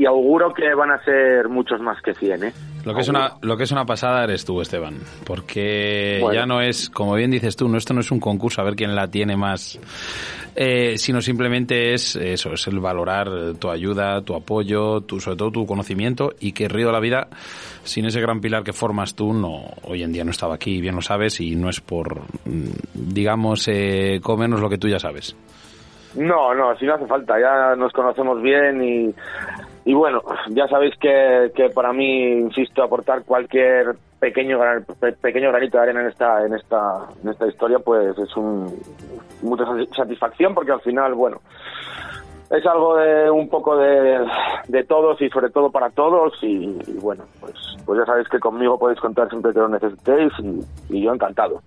y 0.00 0.06
auguro 0.06 0.52
que 0.54 0.74
van 0.74 0.90
a 0.90 1.02
ser 1.04 1.48
muchos 1.48 1.80
más 1.80 2.00
que 2.02 2.14
100, 2.14 2.44
¿eh? 2.44 2.52
Lo 2.84 2.94
que, 2.94 3.00
es 3.00 3.08
una, 3.08 3.34
lo 3.42 3.56
que 3.56 3.64
es 3.64 3.72
una 3.72 3.84
pasada 3.84 4.24
eres 4.24 4.46
tú, 4.46 4.62
Esteban. 4.62 4.96
Porque 5.26 6.20
Bueno. 6.22 6.40
ya 6.40 6.46
no 6.46 6.62
es, 6.62 6.88
como 6.88 7.14
bien 7.14 7.30
dices 7.30 7.54
tú, 7.54 7.68
no, 7.68 7.76
esto 7.76 7.92
no 7.92 8.00
es 8.00 8.10
un 8.10 8.18
concurso 8.20 8.62
a 8.62 8.64
ver 8.64 8.76
quién 8.76 8.94
la 8.94 9.08
tiene 9.08 9.36
más, 9.36 9.78
eh, 10.56 10.96
sino 10.96 11.20
simplemente 11.20 11.92
es 11.92 12.16
eso, 12.16 12.52
es 12.52 12.66
el 12.66 12.78
valorar 12.80 13.28
tu 13.58 13.68
ayuda, 13.70 14.22
tu 14.22 14.34
apoyo, 14.34 15.02
tu, 15.02 15.20
sobre 15.20 15.36
todo 15.36 15.50
tu 15.50 15.66
conocimiento 15.66 16.32
y 16.40 16.52
que 16.52 16.68
Río 16.68 16.86
de 16.86 16.92
la 16.92 17.00
Vida, 17.00 17.28
sin 17.88 18.06
ese 18.06 18.20
gran 18.20 18.40
pilar 18.40 18.62
que 18.62 18.72
formas 18.72 19.14
tú, 19.14 19.32
no 19.32 19.62
hoy 19.82 20.02
en 20.02 20.12
día 20.12 20.24
no 20.24 20.30
estaba 20.30 20.54
aquí, 20.54 20.80
bien 20.80 20.94
lo 20.94 21.02
sabes, 21.02 21.40
y 21.40 21.56
no 21.56 21.68
es 21.68 21.80
por, 21.80 22.20
mm, 22.44 22.70
digamos, 22.94 23.66
eh, 23.68 24.20
comernos 24.22 24.60
lo 24.60 24.68
que 24.68 24.78
tú 24.78 24.88
ya 24.88 24.98
sabes. 24.98 25.36
No, 26.14 26.54
no, 26.54 26.76
si 26.78 26.86
no 26.86 26.94
hace 26.94 27.06
falta, 27.06 27.38
ya 27.38 27.76
nos 27.76 27.92
conocemos 27.92 28.40
bien 28.40 28.82
y, 28.82 29.14
y 29.84 29.94
bueno, 29.94 30.22
ya 30.48 30.66
sabéis 30.66 30.94
que, 30.98 31.50
que 31.54 31.68
para 31.70 31.92
mí, 31.92 32.30
insisto, 32.38 32.82
aportar 32.82 33.24
cualquier 33.24 33.94
pequeño 34.18 34.58
pequeño 35.20 35.50
granito 35.50 35.76
de 35.76 35.82
arena 35.84 36.00
en 36.00 36.08
esta 36.08 36.44
en 36.44 36.52
esta 36.54 37.06
en 37.22 37.28
esta 37.28 37.46
historia 37.46 37.78
pues 37.78 38.18
es 38.18 38.36
un 38.36 38.74
mucha 39.42 39.62
sati- 39.64 39.94
satisfacción 39.94 40.54
porque 40.56 40.72
al 40.72 40.80
final, 40.80 41.14
bueno, 41.14 41.40
es 42.50 42.66
algo 42.66 42.96
de 42.96 43.30
un 43.30 43.48
poco 43.48 43.76
de, 43.76 44.18
de 44.68 44.84
todos 44.84 45.20
y 45.20 45.28
sobre 45.28 45.50
todo 45.50 45.70
para 45.70 45.90
todos 45.90 46.32
y, 46.42 46.78
y 46.86 46.98
bueno, 47.00 47.24
pues 47.40 47.54
pues 47.84 48.00
ya 48.00 48.06
sabéis 48.06 48.28
que 48.28 48.38
conmigo 48.38 48.78
podéis 48.78 49.00
contar 49.00 49.28
siempre 49.30 49.52
que 49.52 49.58
lo 49.60 49.68
necesitéis 49.68 50.32
y, 50.40 50.96
y 50.96 51.02
yo 51.04 51.12
encantado. 51.12 51.62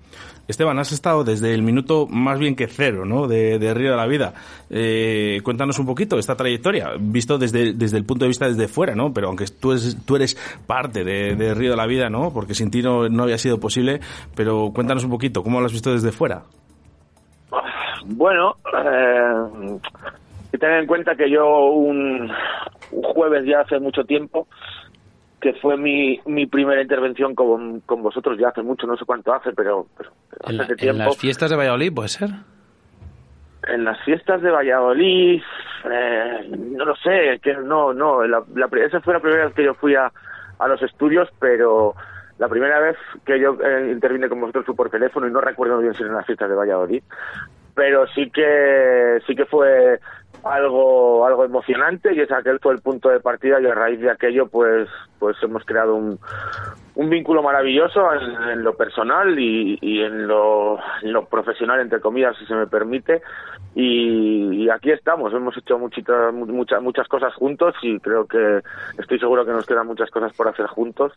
Esteban, 0.48 0.78
has 0.80 0.92
estado 0.92 1.24
desde 1.24 1.54
el 1.54 1.64
minuto 1.64 2.08
más 2.08 2.38
bien 2.38 2.56
que 2.56 2.68
cero, 2.68 3.06
¿no? 3.06 3.28
De, 3.28 3.58
de 3.58 3.74
Río 3.74 3.92
de 3.92 3.98
la 3.98 4.06
Vida. 4.06 4.34
Eh, 4.70 5.40
cuéntanos 5.44 5.80
un 5.80 5.86
poquito 5.86 6.18
esta 6.18 6.36
trayectoria, 6.36 6.92
visto 7.00 7.38
desde, 7.38 7.74
desde 7.74 7.98
el 7.98 8.06
punto 8.06 8.26
de 8.26 8.30
vista 8.30 8.48
desde 8.48 8.68
fuera, 8.68 8.94
¿no? 8.94 9.14
Pero 9.14 9.28
aunque 9.28 9.46
tú 9.46 9.72
eres, 9.72 9.98
tú 10.06 10.16
eres 10.16 10.36
parte 10.68 11.04
de, 11.04 11.36
de 11.36 11.54
Río 11.54 11.72
de 11.72 11.78
la 11.78 11.86
Vida, 11.86 12.10
¿no? 12.10 12.32
Porque 12.34 12.54
sin 12.54 12.70
ti 12.70 12.82
no, 12.82 13.08
no 13.08 13.24
había 13.24 13.38
sido 13.38 13.60
posible, 13.60 14.02
pero 14.36 14.72
cuéntanos 14.74 15.04
un 15.06 15.12
poquito, 15.12 15.42
¿cómo 15.42 15.60
lo 15.60 15.68
has 15.68 15.72
visto 15.72 15.92
desde 15.92 16.12
fuera? 16.12 16.44
Bueno, 18.06 18.56
eh, 18.84 19.80
que 20.51 20.58
tener 20.58 20.79
en 20.81 20.88
cuenta 20.88 21.15
que 21.15 21.29
yo 21.29 21.48
un, 21.72 22.31
un 22.91 23.03
jueves 23.03 23.46
ya 23.46 23.62
hace 23.62 23.79
mucho 23.79 24.03
tiempo, 24.03 24.48
que 25.39 25.53
fue 25.53 25.77
mi, 25.77 26.20
mi 26.25 26.46
primera 26.46 26.81
intervención 26.81 27.34
con, 27.34 27.79
con 27.81 28.03
vosotros 28.03 28.38
ya 28.38 28.50
hace 28.50 28.62
mucho, 28.62 28.86
no 28.86 28.96
sé 28.98 29.05
cuánto 29.05 29.34
hace, 29.34 29.53
pero, 29.53 29.88
pero, 29.98 30.12
pero 30.29 30.50
En, 30.51 30.58
la- 30.58 30.63
hace 30.63 30.74
en 30.74 30.77
tiempo. 30.77 30.98
las 31.05 31.17
fiestas 31.17 31.50
de 31.50 31.55
Valladolid, 31.55 31.93
¿puede 31.93 32.10
ser? 32.10 32.29
En 33.67 33.84
las 33.84 34.00
fiestas 34.03 34.41
de 34.41 34.50
Valladolid, 34.51 35.41
eh, 35.91 36.50
no 36.75 36.86
lo 36.86 36.96
sé, 36.98 37.39
que 37.41 37.53
no, 37.53 37.93
no, 37.93 38.25
la, 38.27 38.43
la, 38.55 38.70
esa 38.86 39.01
fue 39.01 39.13
la 39.13 39.20
primera 39.20 39.46
vez 39.46 39.53
que 39.53 39.63
yo 39.63 39.74
fui 39.75 39.96
a, 39.96 40.12
a 40.60 40.67
los 40.67 40.81
estudios, 40.81 41.29
pero 41.39 41.96
la 42.39 42.48
primera 42.50 42.79
vez 42.79 42.98
que 43.24 43.39
yo 43.39 43.55
eh, 43.63 43.89
intervine 43.91 44.29
con 44.29 44.41
vosotros 44.41 44.65
fue 44.65 44.75
por 44.75 44.89
teléfono 44.89 45.27
y 45.27 45.31
no 45.31 45.41
recuerdo 45.41 45.75
muy 45.75 45.84
bien 45.84 45.93
si 45.96 46.01
en 46.03 46.13
las 46.13 46.25
fiestas 46.25 46.50
de 46.50 46.55
Valladolid, 46.55 47.03
pero 47.75 48.08
sí 48.08 48.29
que 48.31 49.20
sí 49.27 49.36
que 49.36 49.46
fue 49.46 50.00
algo 50.44 51.26
algo 51.26 51.46
emocionante 51.46 52.14
y 52.16 52.20
es 52.20 52.32
aquel 52.32 52.60
fue 52.60 52.74
el 52.74 52.82
punto 52.82 53.10
de 53.10 53.20
partida 53.20 53.62
y 53.62 53.66
a 53.68 53.76
raíz 53.76 54.00
de 54.00 54.10
aquello 54.12 54.48
pues 54.48 54.90
pues 55.20 55.38
hemos 55.44 55.64
creado 55.66 55.94
un, 55.96 56.18
un 56.96 57.10
vínculo 57.10 57.44
maravilloso 57.44 58.02
en, 58.14 58.50
en 58.50 58.64
lo 58.64 58.76
personal 58.76 59.38
y, 59.38 59.78
y 59.82 60.02
en, 60.02 60.28
lo, 60.28 60.80
en 61.04 61.14
lo 61.14 61.26
profesional 61.26 61.80
entre 61.80 62.00
comillas 62.02 62.36
si 62.38 62.46
se 62.48 62.56
me 62.56 62.66
permite 62.66 63.22
y, 63.76 64.64
y 64.64 64.70
aquí 64.70 64.92
estamos 64.92 65.32
hemos 65.34 65.56
hecho 65.58 65.78
muchitas 65.78 66.34
muchas 66.34 66.82
muchas 66.82 67.08
cosas 67.08 67.34
juntos 67.36 67.76
y 67.84 68.00
creo 68.00 68.26
que 68.26 68.62
estoy 68.98 69.20
seguro 69.20 69.46
que 69.46 69.52
nos 69.52 69.66
quedan 69.68 69.86
muchas 69.88 70.10
cosas 70.10 70.34
por 70.34 70.48
hacer 70.48 70.66
juntos 70.66 71.14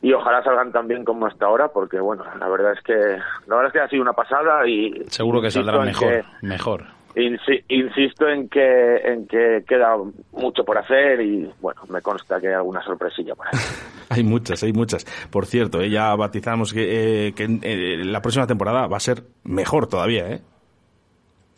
y 0.00 0.12
ojalá 0.14 0.42
salgan 0.42 0.72
tan 0.72 0.88
bien 0.88 1.04
como 1.04 1.26
hasta 1.26 1.44
ahora 1.46 1.68
porque 1.68 2.00
bueno 2.00 2.24
la 2.40 2.48
verdad 2.48 2.72
es 2.72 2.80
que 2.82 2.94
la 2.94 3.56
verdad 3.56 3.66
es 3.66 3.72
que 3.74 3.80
ha 3.80 3.88
sido 3.88 4.02
una 4.02 4.14
pasada 4.14 4.66
y 4.66 5.04
Seguro 5.08 5.42
que 5.42 5.50
saldrá 5.50 5.78
mejor, 5.80 6.08
que- 6.08 6.24
mejor. 6.40 6.84
Insi- 7.14 7.62
insisto 7.68 8.26
en 8.28 8.48
que 8.48 8.96
en 9.04 9.26
que 9.26 9.64
queda 9.68 9.96
mucho 10.32 10.64
por 10.64 10.78
hacer 10.78 11.20
y 11.20 11.50
bueno 11.60 11.82
me 11.90 12.00
consta 12.00 12.40
que 12.40 12.48
hay 12.48 12.54
alguna 12.54 12.82
sorpresilla 12.82 13.34
por 13.34 13.46
ahí. 13.48 13.52
Hay 14.10 14.24
muchas, 14.24 14.62
hay 14.62 14.74
muchas. 14.74 15.06
Por 15.30 15.46
cierto, 15.46 15.80
eh, 15.80 15.88
ya 15.88 16.14
batizamos 16.14 16.74
que, 16.74 17.28
eh, 17.28 17.32
que 17.34 17.44
eh, 17.62 18.04
la 18.04 18.20
próxima 18.20 18.46
temporada 18.46 18.86
va 18.86 18.98
a 18.98 19.00
ser 19.00 19.22
mejor 19.44 19.86
todavía, 19.86 20.28
¿eh? 20.28 20.42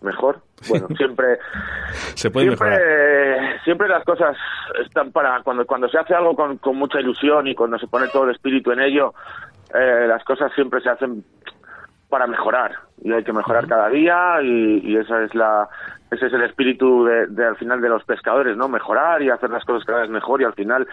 mejor 0.01 0.41
bueno 0.69 0.87
siempre 0.97 1.39
Se 2.15 2.31
puede 2.31 2.47
siempre 2.47 2.69
mejorar. 2.71 3.61
siempre 3.65 3.89
las 3.89 4.05
cosas 4.05 4.37
están 4.85 5.11
para 5.13 5.43
cuando 5.43 5.65
cuando 5.67 5.89
se 5.89 5.99
hace 5.99 6.15
algo 6.15 6.37
con, 6.37 6.59
con 6.59 6.77
mucha 6.77 7.01
ilusión 7.01 7.47
y 7.49 7.55
cuando 7.55 7.79
se 7.79 7.87
pone 7.89 8.07
todo 8.09 8.25
el 8.25 8.31
espíritu 8.33 8.71
en 8.71 8.81
ello 8.81 9.15
eh, 9.75 10.07
las 10.07 10.23
cosas 10.25 10.53
siempre 10.55 10.81
se 10.81 10.91
hacen 10.91 11.25
para 12.15 12.29
mejorar 12.29 12.77
y 13.03 13.13
hay 13.13 13.25
que 13.25 13.33
mejorar 13.33 13.67
cada 13.67 13.89
día 13.89 14.41
y, 14.41 14.79
y 14.85 14.97
esa 14.97 15.25
es 15.25 15.35
la 15.35 15.69
ese 16.13 16.27
es 16.27 16.33
el 16.33 16.43
espíritu 16.43 17.05
de, 17.05 17.27
de, 17.27 17.45
al 17.45 17.57
final 17.57 17.81
de 17.81 17.89
los 17.89 18.05
pescadores 18.05 18.57
no 18.57 18.69
mejorar 18.69 19.21
y 19.21 19.31
hacer 19.31 19.51
las 19.51 19.65
cosas 19.65 19.85
cada 19.85 20.03
vez 20.03 20.11
mejor 20.11 20.41
y 20.41 20.45
al 20.45 20.53
final 20.55 20.87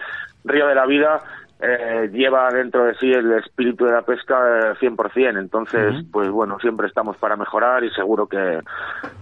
Río 0.44 0.66
de 0.66 0.74
la 0.74 0.84
Vida 0.84 1.20
eh, 1.60 2.10
lleva 2.12 2.48
dentro 2.52 2.82
de 2.86 2.96
sí 2.96 3.06
el 3.12 3.30
espíritu 3.34 3.84
de 3.84 3.92
la 3.92 4.02
pesca 4.02 4.34
eh, 4.72 4.74
100%. 4.80 5.38
Entonces, 5.38 6.04
pues 6.10 6.28
bueno, 6.28 6.58
siempre 6.58 6.88
estamos 6.88 7.16
para 7.18 7.36
mejorar 7.36 7.84
y 7.84 7.90
seguro 7.90 8.26
que, 8.26 8.58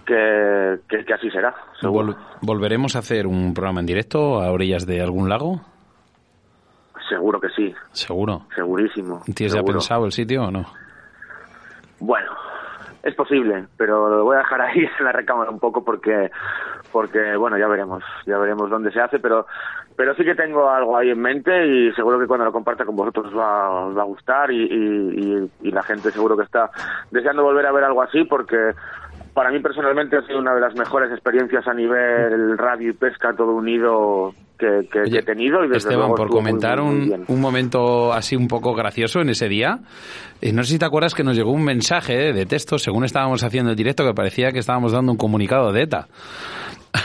que, 0.06 0.78
que, 0.88 1.04
que 1.04 1.12
así 1.12 1.30
será. 1.30 1.54
Seguro. 1.78 2.14
Vol- 2.14 2.16
¿Volveremos 2.40 2.96
a 2.96 3.00
hacer 3.00 3.26
un 3.26 3.52
programa 3.52 3.80
en 3.80 3.86
directo 3.86 4.40
a 4.40 4.50
orillas 4.50 4.86
de 4.86 5.02
algún 5.02 5.28
lago? 5.28 5.60
seguro 7.10 7.40
que 7.40 7.48
sí, 7.50 7.74
Seguro. 7.92 8.46
segurísimo. 8.54 9.20
¿Tienes 9.34 9.52
ya 9.54 9.62
pensado 9.64 10.04
el 10.06 10.12
sitio 10.12 10.44
o 10.44 10.50
no? 10.50 10.64
Bueno, 12.00 12.30
es 13.02 13.14
posible, 13.14 13.66
pero 13.76 14.08
lo 14.08 14.24
voy 14.24 14.36
a 14.36 14.40
dejar 14.40 14.60
ahí 14.62 14.78
en 14.98 15.04
la 15.04 15.12
recámara 15.12 15.50
un 15.50 15.60
poco 15.60 15.84
porque, 15.84 16.30
porque 16.92 17.36
bueno, 17.36 17.56
ya 17.58 17.68
veremos, 17.68 18.02
ya 18.26 18.38
veremos 18.38 18.68
dónde 18.70 18.90
se 18.92 19.00
hace, 19.00 19.18
pero, 19.18 19.46
pero 19.96 20.14
sí 20.14 20.24
que 20.24 20.34
tengo 20.34 20.68
algo 20.68 20.96
ahí 20.96 21.10
en 21.10 21.20
mente 21.20 21.66
y 21.66 21.92
seguro 21.92 22.18
que 22.18 22.26
cuando 22.26 22.44
lo 22.46 22.52
comparta 22.52 22.84
con 22.84 22.96
vosotros 22.96 23.26
os 23.26 23.38
va, 23.38 23.88
va 23.90 24.02
a 24.02 24.06
gustar 24.06 24.50
y, 24.50 24.62
y, 24.64 25.36
y- 25.62 25.68
y 25.68 25.70
la 25.70 25.82
gente 25.82 26.10
seguro 26.10 26.36
que 26.36 26.44
está 26.44 26.70
deseando 27.10 27.42
volver 27.42 27.66
a 27.66 27.72
ver 27.72 27.84
algo 27.84 28.02
así 28.02 28.24
porque 28.24 28.74
para 29.34 29.50
mí 29.50 29.60
personalmente 29.60 30.16
ha 30.16 30.22
sido 30.22 30.38
una 30.38 30.54
de 30.54 30.60
las 30.60 30.74
mejores 30.74 31.10
experiencias 31.12 31.66
a 31.68 31.74
nivel 31.74 32.58
radio 32.58 32.90
y 32.90 32.94
pesca 32.94 33.32
todo 33.34 33.52
unido 33.52 34.34
que, 34.60 34.88
que- 34.88 35.10
que 35.10 35.18
he 35.18 35.22
tenido 35.22 35.64
y 35.64 35.68
desde 35.68 35.78
Esteban, 35.78 35.98
luego 36.10 36.14
por 36.14 36.28
comentar 36.28 36.80
muy, 36.80 36.94
muy 37.06 37.10
un, 37.14 37.24
un 37.26 37.40
momento 37.40 38.12
así 38.12 38.36
un 38.36 38.46
poco 38.46 38.74
gracioso 38.74 39.20
en 39.20 39.30
ese 39.30 39.48
día, 39.48 39.78
eh, 40.40 40.52
no 40.52 40.62
sé 40.62 40.72
si 40.74 40.78
te 40.78 40.84
acuerdas 40.84 41.14
que 41.14 41.24
nos 41.24 41.34
llegó 41.36 41.50
un 41.50 41.64
mensaje 41.64 42.32
de 42.32 42.46
texto 42.46 42.78
según 42.78 43.04
estábamos 43.04 43.42
haciendo 43.42 43.70
el 43.70 43.76
directo 43.76 44.04
que 44.06 44.14
parecía 44.14 44.52
que 44.52 44.58
estábamos 44.60 44.92
dando 44.92 45.10
un 45.12 45.18
comunicado 45.18 45.72
de 45.72 45.82
ETA. 45.82 46.06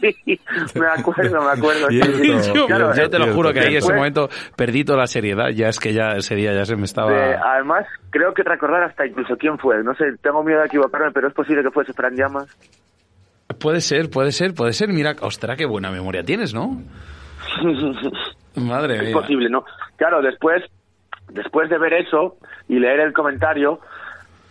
Sí, 0.00 0.40
me 0.76 0.86
acuerdo, 0.86 1.42
me 1.42 1.50
acuerdo. 1.50 1.88
sí, 1.90 2.00
Cierto. 2.00 2.42
sí. 2.42 2.52
Yo, 2.54 2.66
Claro, 2.66 2.94
yo 2.94 3.10
te 3.10 3.18
lo 3.18 3.34
juro 3.34 3.52
que 3.52 3.60
ahí 3.60 3.72
en 3.72 3.76
ese 3.78 3.92
momento 3.92 4.30
perdí 4.56 4.82
toda 4.82 4.98
la 5.00 5.06
seriedad, 5.06 5.48
ya 5.50 5.68
es 5.68 5.78
que 5.78 5.92
ya 5.92 6.12
ese 6.16 6.34
día 6.36 6.54
ya 6.54 6.64
se 6.64 6.74
me 6.76 6.84
estaba... 6.84 7.12
Eh, 7.12 7.36
además, 7.36 7.84
creo 8.08 8.32
que 8.32 8.42
recordar 8.42 8.82
hasta 8.84 9.06
incluso 9.06 9.36
quién 9.36 9.58
fue. 9.58 9.82
No 9.84 9.94
sé, 9.94 10.04
tengo 10.22 10.42
miedo 10.42 10.60
de 10.60 10.66
equivocarme, 10.66 11.10
pero 11.12 11.28
es 11.28 11.34
posible 11.34 11.62
que 11.62 11.70
fuese 11.70 11.92
Fran 11.92 12.16
Llamas. 12.16 12.46
Puede 13.58 13.80
ser, 13.80 14.10
puede 14.10 14.32
ser, 14.32 14.54
puede 14.54 14.72
ser. 14.72 14.88
Mira, 14.88 15.16
ostras, 15.20 15.56
qué 15.56 15.66
buena 15.66 15.90
memoria 15.90 16.22
tienes, 16.22 16.54
¿no? 16.54 16.82
Madre 18.56 18.96
es 18.96 19.02
mía. 19.04 19.12
posible, 19.12 19.48
¿no? 19.48 19.64
Claro, 19.96 20.22
después 20.22 20.62
después 21.32 21.70
de 21.70 21.78
ver 21.78 21.94
eso 21.94 22.36
y 22.68 22.78
leer 22.78 23.00
el 23.00 23.12
comentario, 23.12 23.80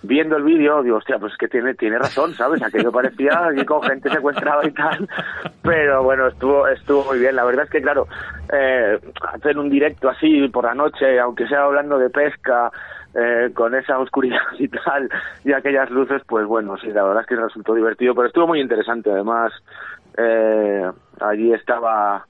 viendo 0.02 0.38
el 0.38 0.44
vídeo, 0.44 0.82
digo, 0.82 0.98
hostia, 0.98 1.18
pues 1.20 1.34
es 1.34 1.38
que 1.38 1.48
tiene, 1.48 1.74
tiene 1.74 1.98
razón, 1.98 2.34
¿sabes? 2.34 2.62
Aquello 2.64 2.92
parecía 2.92 3.50
que 3.56 3.66
con 3.66 3.82
gente 3.84 4.10
secuestrada 4.10 4.66
y 4.66 4.72
tal, 4.72 5.08
pero 5.62 6.04
bueno, 6.04 6.28
estuvo, 6.28 6.68
estuvo 6.68 7.04
muy 7.06 7.20
bien. 7.20 7.36
La 7.36 7.44
verdad 7.44 7.66
es 7.66 7.70
que, 7.70 7.82
claro, 7.82 8.08
eh, 8.54 8.98
hacer 9.34 9.58
un 9.58 9.70
directo 9.70 10.10
así 10.10 10.48
por 10.48 10.66
la 10.66 10.74
noche, 10.74 11.20
aunque 11.20 11.48
sea 11.48 11.64
hablando 11.64 11.98
de 11.98 12.10
pesca, 12.10 12.72
eh, 13.16 13.52
con 13.54 13.76
esa 13.76 14.00
oscuridad 14.00 14.42
y 14.60 14.68
tal, 14.68 15.10
y 15.44 15.54
aquellas 15.54 15.90
luces, 15.90 16.22
pues 16.28 16.46
bueno, 16.46 16.78
sí, 16.78 16.88
la 16.88 17.04
verdad 17.04 17.22
es 17.22 17.28
que 17.28 17.36
resultó 17.36 17.74
divertido, 17.74 18.16
pero 18.16 18.28
estuvo 18.28 18.48
muy 18.48 18.62
interesante. 18.62 19.12
Además, 19.12 19.52
eh, 20.18 20.90
allí 21.20 21.54
estaba 21.54 22.26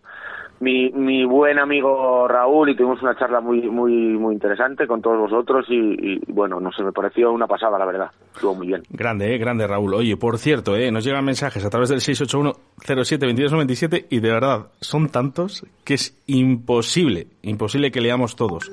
mi, 0.59 0.91
mi 0.91 1.25
buen 1.25 1.57
amigo 1.57 2.27
Raúl 2.27 2.69
y 2.69 2.75
tuvimos 2.75 3.01
una 3.01 3.17
charla 3.17 3.39
muy 3.39 3.61
muy 3.69 4.17
muy 4.17 4.33
interesante 4.33 4.85
con 4.87 5.01
todos 5.01 5.17
vosotros 5.17 5.65
y, 5.69 6.19
bueno, 6.31 6.59
no 6.59 6.69
sé, 6.71 6.83
me 6.83 6.91
pareció 6.91 7.31
una 7.31 7.47
pasada, 7.47 7.79
la 7.79 7.85
verdad. 7.85 8.11
Estuvo 8.33 8.55
muy 8.55 8.67
bien. 8.67 8.83
Grande, 8.89 9.33
eh, 9.33 9.37
grande 9.37 9.65
Raúl. 9.67 9.93
Oye, 9.93 10.17
por 10.17 10.37
cierto, 10.37 10.75
eh, 10.75 10.91
nos 10.91 11.05
llegan 11.05 11.23
mensajes 11.25 11.65
a 11.65 11.69
través 11.69 11.89
del 11.89 11.99
681-07-2297 11.99 14.07
y 14.09 14.19
de 14.19 14.31
verdad, 14.31 14.67
son 14.81 15.09
tantos 15.09 15.65
que 15.83 15.93
es 15.95 16.17
imposible, 16.27 17.27
imposible 17.41 17.91
que 17.91 18.01
leamos 18.01 18.35
todos. 18.35 18.71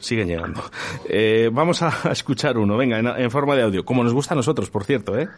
Siguen 0.00 0.28
llegando. 0.28 0.62
Eh, 1.08 1.50
vamos 1.52 1.82
a 1.82 1.92
escuchar 2.10 2.58
uno, 2.58 2.76
venga, 2.76 2.98
en, 2.98 3.06
en 3.06 3.30
forma 3.30 3.54
de 3.54 3.62
audio, 3.62 3.84
como 3.84 4.02
nos 4.02 4.12
gusta 4.12 4.34
a 4.34 4.36
nosotros, 4.36 4.70
por 4.70 4.84
cierto, 4.84 5.18
¿eh? 5.18 5.28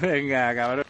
Venga, 0.00 0.54
cabrón. 0.54 0.84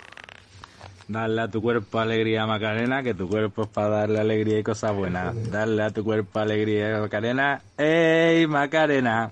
Dale 1.09 1.41
a 1.43 1.49
tu 1.49 1.63
cuerpo 1.63 2.01
alegría, 2.01 2.47
Macarena, 2.47 3.03
que 3.03 3.15
tu 3.15 3.29
cuerpo 3.29 3.63
es 3.63 3.69
para 3.69 3.89
darle 3.91 4.19
alegría 4.19 4.59
y 4.59 4.65
cosas 4.65 4.93
buenas. 4.93 5.51
Dale 5.53 5.83
a 5.85 5.91
tu 5.91 6.03
cuerpo 6.03 6.41
alegría, 6.41 6.99
Macarena. 7.01 7.61
¡Ey, 7.79 8.47
Macarena! 8.49 9.31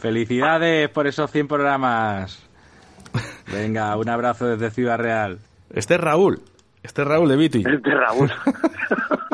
Felicidades 0.00 0.88
por 0.88 1.06
esos 1.06 1.30
100 1.30 1.48
programas. 1.48 2.38
Venga, 3.52 3.94
un 3.96 4.08
abrazo 4.08 4.46
desde 4.46 4.70
Ciudad 4.70 4.96
Real. 4.98 5.38
Este 5.74 5.94
es 5.94 6.00
Raúl. 6.00 6.40
Este 6.82 7.02
es 7.02 7.08
Raúl 7.08 7.28
de 7.28 7.36
Viti. 7.36 7.62
Este 7.66 7.90
Raúl. 7.94 8.30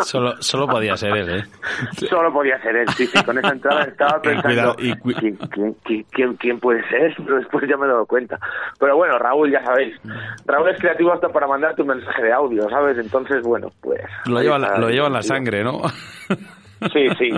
Solo, 0.02 0.34
solo 0.40 0.68
podía 0.68 0.94
ser 0.96 1.16
él, 1.16 1.38
¿eh? 1.40 1.44
Solo 2.08 2.30
podía 2.32 2.60
ser 2.60 2.76
él, 2.76 2.86
sí, 2.90 3.06
sí. 3.06 3.24
Con 3.24 3.38
esa 3.38 3.48
entrada 3.48 3.82
estaba 3.84 4.20
pensando, 4.22 4.48
cuidado, 4.48 4.76
y 4.78 4.94
cu- 4.98 5.12
¿quién, 5.18 5.36
quién, 5.82 6.04
quién, 6.12 6.34
quién- 6.36 6.60
puede 6.60 6.86
ser? 6.88 7.14
Pero 7.24 7.36
después 7.38 7.64
ya 7.68 7.76
me 7.78 7.86
he 7.86 7.88
dado 7.88 8.04
cuenta. 8.06 8.38
Pero 8.78 8.96
bueno, 8.96 9.18
Raúl, 9.18 9.50
ya 9.50 9.64
sabéis. 9.64 9.96
Raúl 10.44 10.68
es 10.68 10.78
creativo 10.78 11.12
hasta 11.12 11.28
para 11.30 11.46
mandarte 11.48 11.80
un 11.82 11.88
mensaje 11.88 12.22
de 12.24 12.32
audio, 12.32 12.68
¿sabes? 12.68 12.98
Entonces, 12.98 13.42
bueno, 13.42 13.68
pues... 13.80 14.00
Lo 14.26 14.40
lleva, 14.42 14.58
la- 14.58 14.78
lo 14.78 14.90
lleva 14.90 15.06
en 15.06 15.12
la 15.14 15.22
sangre, 15.22 15.64
¿no? 15.64 15.80
Sí, 16.92 17.08
sí. 17.18 17.30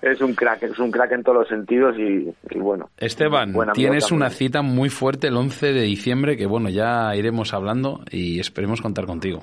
Es, 0.00 0.20
un 0.20 0.34
crack, 0.34 0.62
es 0.64 0.78
un 0.78 0.90
crack 0.90 1.12
en 1.12 1.22
todos 1.22 1.38
los 1.38 1.48
sentidos 1.48 1.96
y, 1.98 2.32
y 2.50 2.58
bueno. 2.58 2.88
Esteban, 2.96 3.52
tienes 3.72 4.04
también. 4.08 4.22
una 4.22 4.30
cita 4.30 4.62
muy 4.62 4.88
fuerte 4.88 5.28
el 5.28 5.36
11 5.36 5.72
de 5.72 5.82
diciembre 5.82 6.36
que, 6.36 6.46
bueno, 6.46 6.68
ya 6.68 7.14
iremos 7.16 7.54
hablando 7.54 8.00
y 8.10 8.40
esperemos 8.40 8.80
contar 8.80 9.06
contigo. 9.06 9.40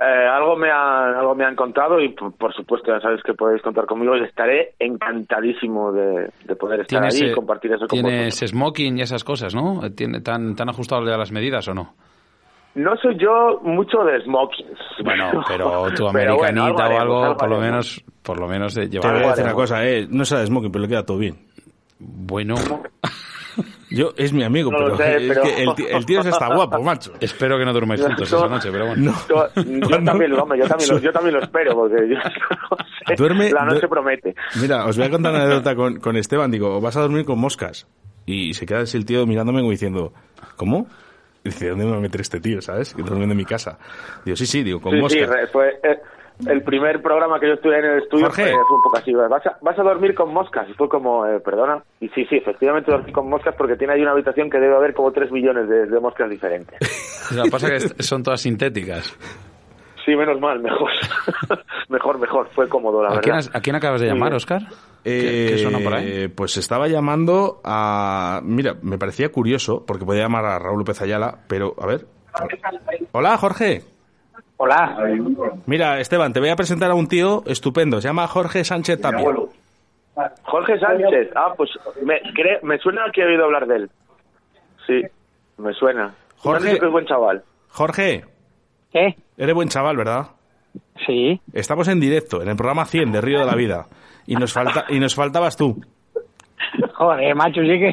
Eh, 0.00 0.26
algo 0.28 0.56
me 0.56 0.70
han, 0.70 1.14
algo 1.14 1.34
me 1.34 1.44
han 1.44 1.54
contado 1.54 2.00
y 2.00 2.08
por, 2.10 2.32
por 2.34 2.52
supuesto 2.52 2.92
ya 2.92 3.00
sabéis 3.00 3.22
que 3.22 3.32
podéis 3.32 3.62
contar 3.62 3.86
conmigo 3.86 4.16
y 4.16 4.24
estaré 4.24 4.74
encantadísimo 4.78 5.92
de, 5.92 6.30
de 6.44 6.56
poder 6.56 6.80
estar 6.80 7.00
¿Tienes, 7.00 7.14
ahí 7.14 7.28
y 7.28 7.30
eh, 7.30 7.34
compartir 7.34 7.72
eso 7.72 7.86
con 7.86 8.00
tienes 8.00 8.26
vosotros. 8.34 8.50
smoking 8.50 8.98
y 8.98 9.02
esas 9.02 9.22
cosas, 9.24 9.54
¿no? 9.54 9.80
¿Tiene, 9.92 10.20
tan, 10.20 10.56
¿Tan 10.56 10.68
ajustado 10.68 11.02
a 11.02 11.16
las 11.16 11.32
medidas 11.32 11.68
o 11.68 11.74
no? 11.74 11.94
No 12.74 12.96
soy 12.96 13.16
yo 13.18 13.60
mucho 13.62 13.98
de 14.04 14.20
smokings. 14.24 14.78
Bueno, 15.04 15.30
pero 15.48 15.86
tu 15.94 16.10
Pero 16.12 16.36
bueno, 16.36 16.64
americanita 16.64 16.82
o 16.82 16.86
haremos, 16.86 17.02
algo, 17.24 17.36
por 17.36 17.48
lo 17.50 17.60
menos, 17.60 18.04
por 18.22 18.40
lo 18.40 18.48
menos 18.48 18.74
de 18.74 18.82
Te 18.82 18.88
llevar. 18.88 19.14
voy 19.14 19.24
a 19.24 19.28
decir 19.28 19.44
una 19.44 19.54
cosa, 19.54 19.84
eh. 19.86 20.06
No 20.10 20.24
será 20.24 20.40
de 20.40 20.46
smoking, 20.46 20.72
pero 20.72 20.82
le 20.82 20.88
queda 20.88 21.04
todo 21.04 21.18
bien. 21.18 21.36
Bueno, 22.00 22.54
Yo, 23.90 24.10
es 24.16 24.32
mi 24.32 24.42
amigo, 24.42 24.72
No 24.72 24.78
pero, 24.78 24.96
sé, 24.96 25.16
es 25.16 25.28
pero- 25.28 25.42
que 25.42 25.62
el, 25.62 25.74
ti- 25.76 25.86
el 25.88 26.04
tío 26.06 26.20
guapo, 26.54 26.82
macho. 26.82 27.12
espero 27.20 27.56
que 27.58 27.64
no 27.64 27.72
durmáis 27.72 28.02
juntos 28.02 28.26
esa 28.32 28.48
noche, 28.48 28.70
pero 28.72 28.86
bueno. 28.88 29.12
No. 29.12 29.48
Yo, 29.88 30.02
también, 30.04 30.32
lo- 30.32 30.42
hombre, 30.42 30.58
yo, 30.58 30.66
también 30.66 30.90
lo, 30.90 30.98
yo 30.98 31.12
también 31.12 31.34
lo 31.36 31.40
espero, 31.42 31.74
porque 31.74 32.08
yo 32.08 32.16
no 32.16 32.22
sé, 33.06 33.14
Duerme- 33.16 33.52
la 33.52 33.64
noche 33.66 33.86
promete. 33.86 34.34
Mira, 34.60 34.84
os 34.86 34.96
voy 34.96 35.06
a 35.06 35.10
contar 35.10 35.32
una 35.32 35.44
anécdota 35.44 35.76
con, 35.76 36.00
con 36.00 36.16
Esteban. 36.16 36.50
Digo, 36.50 36.80
vas 36.80 36.96
a 36.96 37.02
dormir 37.02 37.24
con 37.24 37.38
moscas. 37.38 37.86
Y 38.26 38.54
se 38.54 38.66
queda 38.66 38.80
así 38.80 38.96
el 38.96 39.04
tío 39.04 39.26
mirándome 39.26 39.60
como 39.60 39.70
diciendo, 39.70 40.12
¿cómo? 40.56 40.88
Y 41.44 41.48
dice, 41.50 41.68
¿dónde 41.68 41.84
me 41.84 41.90
va 41.92 41.96
a 41.98 42.00
meter 42.00 42.20
este 42.22 42.40
tío, 42.40 42.60
sabes? 42.62 42.94
Que 42.94 43.02
durmiendo 43.02 43.32
en 43.32 43.38
mi 43.38 43.44
casa. 43.44 43.78
Digo, 44.24 44.36
sí, 44.36 44.46
sí, 44.46 44.62
digo, 44.62 44.80
con 44.80 44.92
Sí, 44.92 44.96
sí, 44.96 45.02
moscas. 45.02 45.28
re- 45.28 45.46
fue 45.48 45.68
eh, 45.82 45.98
el 46.48 46.62
primer 46.64 47.00
programa 47.00 47.38
que 47.38 47.46
yo 47.46 47.52
estuve 47.54 47.78
en 47.78 47.84
el 47.84 47.98
estudio 48.02 48.26
Jorge. 48.26 48.42
fue, 48.42 48.64
fue 48.66 48.76
un 48.76 48.82
poco 48.82 48.96
así, 48.96 49.12
vas 49.12 49.46
a, 49.46 49.56
vas 49.60 49.78
a 49.78 49.82
dormir 49.82 50.14
con 50.14 50.32
moscas, 50.34 50.68
y 50.68 50.72
fue 50.74 50.88
como, 50.88 51.24
eh, 51.26 51.38
perdona, 51.38 51.82
y 52.00 52.08
sí, 52.08 52.24
sí, 52.28 52.36
efectivamente 52.38 52.90
dormí 52.90 53.12
con 53.12 53.28
moscas 53.28 53.54
porque 53.56 53.76
tiene 53.76 53.92
ahí 53.92 54.02
una 54.02 54.10
habitación 54.12 54.50
que 54.50 54.58
debe 54.58 54.74
haber 54.74 54.94
como 54.94 55.12
3 55.12 55.30
millones 55.30 55.68
de, 55.68 55.86
de 55.86 56.00
moscas 56.00 56.28
diferentes. 56.28 56.76
Lo 57.36 57.44
que 57.44 57.50
pasa 57.50 57.72
es 57.74 57.92
que 57.94 58.02
son 58.02 58.22
todas 58.24 58.40
sintéticas. 58.40 59.16
Sí, 60.04 60.14
menos 60.16 60.38
mal, 60.40 60.60
mejor, 60.60 60.90
mejor, 61.88 62.18
mejor, 62.18 62.48
fue 62.54 62.68
cómodo, 62.68 63.02
la 63.02 63.08
¿A 63.08 63.20
quién, 63.20 63.34
verdad. 63.36 63.38
has- 63.50 63.56
a 63.56 63.60
quién 63.62 63.76
acabas 63.76 64.00
de 64.00 64.08
llamar, 64.08 64.34
Oscar? 64.34 64.62
¿Qué, 65.02 65.46
Eh, 65.46 65.48
qué 65.50 65.58
suena 65.58 65.78
por 65.78 65.94
ahí? 65.94 66.28
Pues 66.28 66.56
estaba 66.58 66.88
llamando 66.88 67.60
a... 67.64 68.40
Mira, 68.42 68.74
me 68.82 68.98
parecía 68.98 69.30
curioso, 69.32 69.84
porque 69.86 70.04
podía 70.04 70.22
llamar 70.22 70.44
a 70.44 70.58
Raúl 70.58 70.78
López 70.80 71.00
Ayala, 71.02 71.38
pero, 71.48 71.74
a 71.80 71.86
ver... 71.86 72.06
Hola, 73.12 73.36
Jorge. 73.38 73.82
Hola. 74.56 74.96
Mira, 75.66 76.00
Esteban, 76.00 76.32
te 76.32 76.40
voy 76.40 76.48
a 76.50 76.56
presentar 76.56 76.90
a 76.90 76.94
un 76.94 77.06
tío 77.08 77.42
estupendo. 77.46 78.00
Se 78.00 78.08
llama 78.08 78.26
Jorge 78.28 78.64
Sánchez 78.64 79.00
Tapia. 79.00 79.24
Jorge 80.42 80.78
Sánchez, 80.78 81.30
ah, 81.34 81.52
pues 81.56 81.70
me, 82.02 82.20
cre- 82.34 82.60
me 82.62 82.78
suena 82.78 83.02
que 83.12 83.22
he 83.22 83.26
oído 83.26 83.44
hablar 83.44 83.66
de 83.66 83.76
él. 83.76 83.90
Sí, 84.86 85.02
me 85.58 85.72
suena. 85.74 86.14
Jorge. 86.36 86.72
Es 86.76 86.90
buen 86.90 87.04
chaval. 87.06 87.42
Jorge, 87.68 88.24
¿Qué? 88.94 89.16
eres 89.36 89.54
buen 89.56 89.68
chaval, 89.68 89.96
¿verdad? 89.96 90.28
Sí. 91.04 91.40
Estamos 91.52 91.88
en 91.88 91.98
directo, 91.98 92.40
en 92.40 92.48
el 92.48 92.54
programa 92.54 92.84
100 92.84 93.10
de 93.10 93.20
Río 93.20 93.40
de 93.40 93.44
la 93.44 93.56
Vida. 93.56 93.86
Y 94.24 94.36
nos, 94.36 94.52
falta, 94.52 94.84
y 94.88 95.00
nos 95.00 95.16
faltabas 95.16 95.56
tú. 95.56 95.84
Joder, 96.94 97.34
macho, 97.34 97.60
sí 97.62 97.78
que 97.80 97.92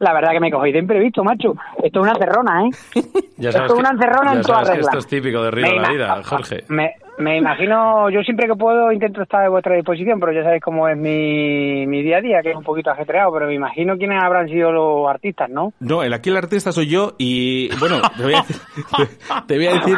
la 0.00 0.12
verdad 0.12 0.32
que 0.32 0.40
me 0.40 0.50
cogí 0.50 0.72
de 0.72 0.80
imprevisto, 0.80 1.22
macho. 1.22 1.54
Esto 1.80 2.00
es 2.00 2.10
una 2.10 2.14
cerrona, 2.16 2.64
¿eh? 2.64 3.00
Ya 3.36 3.50
esto 3.50 3.64
es 3.64 3.72
una 3.72 3.90
encerrona 3.90 4.32
ya 4.32 4.38
en 4.38 4.42
toda 4.42 4.64
regla. 4.64 4.80
esto 4.80 4.98
es 4.98 5.06
típico 5.06 5.42
de 5.42 5.50
Río 5.52 5.66
Me 5.66 5.72
de 5.72 5.80
la 5.80 5.88
Vida, 5.88 6.22
Jorge. 6.24 6.64
Me, 6.68 6.94
me 7.20 7.36
imagino, 7.38 8.10
yo 8.10 8.22
siempre 8.22 8.46
que 8.46 8.54
puedo 8.54 8.90
intento 8.92 9.22
estar 9.22 9.44
a 9.44 9.48
vuestra 9.48 9.74
disposición, 9.76 10.18
pero 10.20 10.32
ya 10.32 10.42
sabéis 10.42 10.62
cómo 10.62 10.88
es 10.88 10.96
mi, 10.96 11.86
mi 11.86 12.02
día 12.02 12.18
a 12.18 12.20
día, 12.20 12.42
que 12.42 12.50
es 12.50 12.56
un 12.56 12.64
poquito 12.64 12.90
ajetreado, 12.90 13.32
pero 13.32 13.46
me 13.46 13.54
imagino 13.54 13.96
quiénes 13.96 14.22
habrán 14.22 14.48
sido 14.48 14.72
los 14.72 15.08
artistas, 15.08 15.48
¿no? 15.50 15.72
No, 15.80 16.02
el 16.02 16.12
aquí 16.12 16.30
el 16.30 16.36
artista 16.36 16.72
soy 16.72 16.88
yo 16.88 17.12
y, 17.18 17.68
bueno, 17.78 17.96
te 18.16 18.22
voy 18.22 18.34
a 18.34 18.38
decir... 18.42 18.56
Te 19.46 19.56
voy 19.56 19.66
a 19.66 19.72
decir 19.74 19.96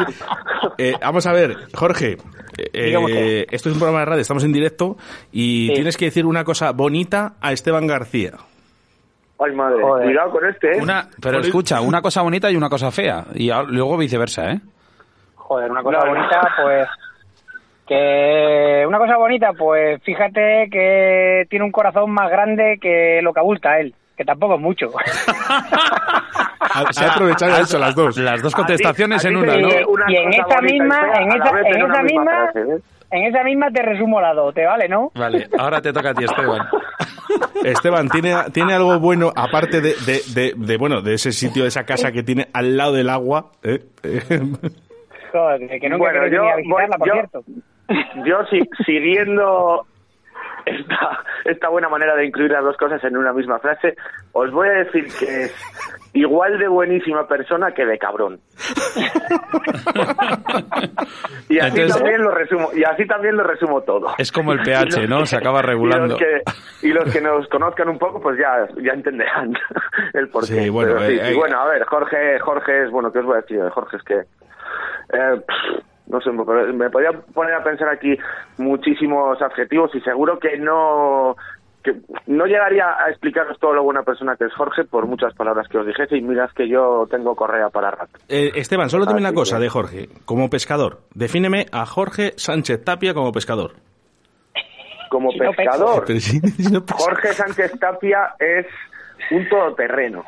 eh, 0.77 0.93
vamos 1.01 1.25
a 1.27 1.33
ver, 1.33 1.55
Jorge. 1.73 2.17
eh, 2.57 2.85
Dígame 2.85 3.05
usted. 3.05 3.45
esto 3.51 3.69
es 3.69 3.75
un 3.75 3.79
programa 3.79 3.99
de 3.99 4.05
radio, 4.05 4.21
estamos 4.21 4.43
en 4.43 4.53
directo 4.53 4.97
y 5.31 5.67
Sí. 5.67 5.73
tienes 5.75 5.97
que 5.97 6.05
decir 6.05 6.25
una 6.25 6.43
cosa 6.43 6.71
bonita 6.71 7.33
a 7.41 7.51
Esteban 7.51 7.87
García. 7.87 8.31
Ay, 9.39 9.51
madre, 9.55 9.81
Joder. 9.81 10.05
cuidado 10.05 10.31
con 10.31 10.45
este, 10.45 10.77
¿eh? 10.77 10.81
Una, 10.81 11.07
pero 11.21 11.39
escucha, 11.39 11.81
una 11.81 12.01
cosa 12.01 12.21
bonita 12.21 12.49
y 12.49 12.55
una 12.55 12.69
cosa 12.69 12.91
fea. 12.91 13.25
Y 13.35 13.49
luego 13.67 13.97
viceversa, 13.97 14.51
¿eh? 14.51 14.59
Joder, 15.35 15.69
una 15.69 15.83
cosa 15.83 15.97
No, 15.99 16.05
no. 16.05 16.11
bonita, 16.13 16.41
pues... 16.63 16.87
Que 17.87 18.85
una 18.87 18.97
cosa 18.97 19.17
bonita, 19.17 19.51
pues 19.53 20.01
fíjate 20.03 20.69
que 20.71 21.45
tiene 21.49 21.65
un 21.65 21.71
corazón 21.71 22.11
más 22.11 22.29
grande 22.31 22.77
que 22.81 23.19
lo 23.21 23.33
que 23.33 23.39
abulta 23.41 23.77
él, 23.79 23.93
que 24.17 24.23
tampoco 24.23 24.55
es 24.55 24.61
mucho. 24.61 24.87
Se 26.91 27.05
ha 27.05 27.11
aprovechado 27.11 27.61
hecho 27.61 27.77
las 27.77 27.93
dos. 27.93 28.17
Las 28.17 28.41
dos 28.41 28.53
A 28.53 28.57
ti- 28.57 28.61
contestaciones 28.63 29.23
a 29.25 29.27
ti 29.27 29.33
en 29.33 29.39
una, 29.41 29.57
¿no? 29.57 29.67
una 29.89 30.05
Y 30.11 30.15
en 30.15 30.33
esa 30.33 30.61
misma- 30.61 31.11
en 31.19 31.31
esa- 31.33 31.59
en 31.59 32.05
misma- 32.05 32.51
¿eh? 32.55 32.79
En 33.11 33.23
esa 33.25 33.43
misma 33.43 33.69
te 33.69 33.81
resumo 33.83 34.19
la 34.19 34.33
dos, 34.33 34.55
¿te 34.55 34.65
vale, 34.65 34.87
no? 34.89 35.11
Vale, 35.13 35.47
ahora 35.59 35.81
te 35.81 35.93
toca 35.93 36.11
a 36.11 36.13
ti, 36.15 36.23
Esteban. 36.23 36.61
Esteban, 37.63 38.09
¿tiene, 38.09 38.33
¿tiene 38.51 38.73
algo 38.73 38.99
bueno 38.99 39.31
aparte 39.35 39.81
de, 39.81 39.93
de, 40.05 40.21
de- 40.33 40.53
de, 40.55 40.77
bueno, 40.77 41.01
de 41.01 41.13
ese 41.13 41.31
sitio, 41.31 41.61
de 41.63 41.69
esa 41.69 41.85
casa 41.85 42.11
que 42.11 42.23
tiene 42.23 42.47
al 42.53 42.75
lado 42.75 42.93
del 42.93 43.09
agua? 43.09 43.51
¿eh? 43.61 43.81
Joder, 45.31 45.79
que 45.79 45.89
nunca 45.89 46.11
Bueno, 46.11 46.27
yo 46.27 46.43
visitarla, 46.57 46.97
por 46.97 47.07
yo- 47.07 47.13
cierto. 47.13 47.43
Yo, 48.25 48.45
si- 48.49 48.69
siguiendo 48.85 49.85
esta, 50.65 51.19
esta 51.45 51.69
buena 51.69 51.89
manera 51.89 52.15
de 52.15 52.25
incluir 52.25 52.51
las 52.51 52.63
dos 52.63 52.77
cosas 52.77 53.03
en 53.03 53.17
una 53.17 53.33
misma 53.33 53.59
frase, 53.59 53.95
os 54.31 54.51
voy 54.51 54.67
a 54.69 54.83
decir 54.83 55.05
que 55.19 55.43
es 55.45 55.55
igual 56.13 56.57
de 56.59 56.67
buenísima 56.67 57.27
persona 57.27 57.71
que 57.71 57.85
de 57.85 57.97
cabrón. 57.97 58.39
y 61.49 61.59
así 61.59 61.81
Entonces- 61.81 61.95
también 61.97 62.21
lo 62.21 62.31
resumo, 62.31 62.69
y 62.73 62.83
así 62.83 63.05
también 63.05 63.35
lo 63.35 63.43
resumo 63.43 63.81
todo. 63.81 64.13
Es 64.17 64.31
como 64.31 64.53
el 64.53 64.61
pH, 64.61 65.07
¿no? 65.07 65.25
Se 65.25 65.37
acaba 65.37 65.61
regulando. 65.61 66.05
Y 66.05 66.09
los, 66.09 66.19
que, 66.19 66.41
y 66.87 66.91
los 66.93 67.13
que 67.13 67.21
nos 67.21 67.47
conozcan 67.49 67.89
un 67.89 67.97
poco, 67.99 68.21
pues 68.21 68.37
ya, 68.39 68.67
ya 68.81 68.93
entenderán 68.93 69.53
el 70.13 70.29
porqué. 70.29 70.47
Sí, 70.63 70.69
bueno, 70.69 70.99
sí, 70.99 71.13
eh, 71.13 71.31
eh, 71.31 71.35
bueno, 71.35 71.59
a 71.59 71.65
ver, 71.67 71.83
Jorge, 71.85 72.39
Jorge 72.39 72.83
es, 72.85 72.91
bueno, 72.91 73.11
¿qué 73.11 73.19
os 73.19 73.25
voy 73.25 73.37
a 73.37 73.41
decir? 73.41 73.61
de 73.61 73.69
Jorge 73.69 73.97
es 73.97 74.03
que, 74.03 74.15
eh, 74.15 75.41
pff, 75.45 75.83
no 76.13 76.21
sé, 76.21 76.31
me, 76.31 76.89
podría 76.89 77.11
poner 77.33 77.55
a 77.55 77.63
pensar 77.63 77.89
aquí 77.89 78.15
muchísimos 78.57 79.41
adjetivos 79.41 79.93
y 79.95 79.99
seguro 80.01 80.39
que 80.39 80.57
no 80.57 81.35
que 81.83 81.95
no 82.27 82.45
llegaría 82.45 82.85
a 82.97 83.09
explicaros 83.09 83.59
todo 83.59 83.73
lo 83.73 83.83
buena 83.83 84.03
persona 84.03 84.37
que 84.37 84.45
es 84.45 84.53
Jorge 84.53 84.85
por 84.85 85.05
muchas 85.05 85.33
palabras 85.33 85.67
que 85.67 85.77
os 85.79 85.85
dijese 85.85 86.15
y 86.15 86.21
mirad 86.21 86.49
que 86.55 86.69
yo 86.69 87.05
tengo 87.11 87.35
correa 87.35 87.69
para 87.69 87.91
rato. 87.91 88.17
Eh, 88.29 88.51
Esteban, 88.55 88.89
solo 88.89 89.05
dime 89.05 89.19
una 89.19 89.33
cosa 89.33 89.59
de 89.59 89.67
Jorge. 89.67 90.07
Como 90.23 90.49
pescador, 90.49 90.99
defíneme 91.13 91.65
a 91.73 91.85
Jorge 91.85 92.31
Sánchez 92.37 92.85
Tapia 92.85 93.13
como 93.13 93.33
pescador. 93.33 93.73
Como 95.09 95.29
pescador, 95.31 96.05
Pero 96.07 96.19
si- 96.21 96.39
si 96.39 96.71
no 96.71 96.85
pesa- 96.85 97.03
Jorge 97.03 97.33
Sánchez 97.33 97.77
Tapia 97.79 98.35
es 98.39 98.65
un 99.31 99.49
todoterreno. 99.49 100.23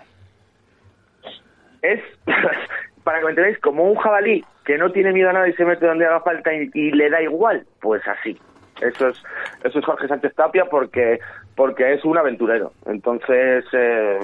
Es, 1.81 2.01
para 3.05 3.19
que 3.19 3.23
me 3.25 3.29
entendáis, 3.29 3.59
como 3.59 3.83
un 3.85 3.95
jabalí 3.95 4.43
que 4.65 4.77
no 4.77 4.91
tiene 4.91 5.13
miedo 5.13 5.29
a 5.29 5.33
nada 5.33 5.47
y 5.47 5.53
se 5.53 5.65
mete 5.65 5.85
donde 5.85 6.05
haga 6.05 6.21
falta 6.21 6.53
y, 6.53 6.69
y 6.73 6.91
le 6.91 7.09
da 7.09 7.21
igual, 7.21 7.65
pues 7.81 8.01
así. 8.07 8.37
Eso 8.81 9.07
es, 9.07 9.23
eso 9.63 9.79
es 9.79 9.85
Jorge 9.85 10.07
Sánchez 10.07 10.35
Tapia 10.35 10.65
porque, 10.65 11.19
porque 11.55 11.93
es 11.93 12.03
un 12.03 12.17
aventurero. 12.17 12.73
Entonces, 12.85 13.63
eh, 13.71 14.19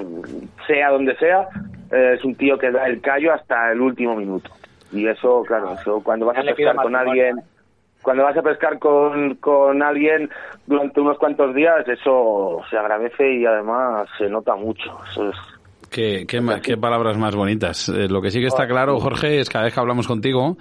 sea 0.68 0.90
donde 0.90 1.16
sea, 1.18 1.48
eh, 1.92 2.16
es 2.18 2.26
un 2.26 2.36
tío 2.36 2.58
que 2.58 2.72
da 2.72 2.88
el 2.88 3.02
callo 3.02 3.34
hasta 3.34 3.72
el 3.72 3.80
último 3.80 4.16
minuto. 4.16 4.52
Y 4.92 5.08
eso, 5.08 5.44
claro, 5.44 5.74
eso 5.80 6.02
cuando 6.04 6.26
vas 6.26 6.38
a 6.38 6.44
pescar 6.44 6.76
con 6.76 6.96
alguien 6.96 7.42
cuando 8.02 8.24
vas 8.24 8.36
a 8.36 8.42
pescar 8.42 8.80
con, 8.80 9.36
con 9.36 9.84
alguien 9.84 10.30
durante 10.66 11.00
unos 11.00 11.20
cuantos 11.20 11.54
días, 11.54 11.88
eso 11.88 12.62
se 12.70 12.76
agradece 12.76 13.32
y 13.32 13.46
además 13.46 14.10
se 14.18 14.28
nota 14.28 14.56
mucho. 14.56 14.98
Eso 15.12 15.30
es, 15.30 15.36
Qué, 15.92 16.26
qué, 16.26 16.40
ma- 16.40 16.62
qué 16.62 16.78
palabras 16.78 17.18
más 17.18 17.36
bonitas. 17.36 17.90
Eh, 17.90 18.08
lo 18.08 18.22
que 18.22 18.32
sí 18.32 18.40
que 18.40 18.48
está 18.48 18.66
claro, 18.66 18.98
Jorge, 19.02 19.42
es 19.42 19.50
que 19.50 19.54
cada 19.54 19.66
vez 19.66 19.74
que 19.74 19.80
hablamos 19.82 20.08
contigo, 20.08 20.58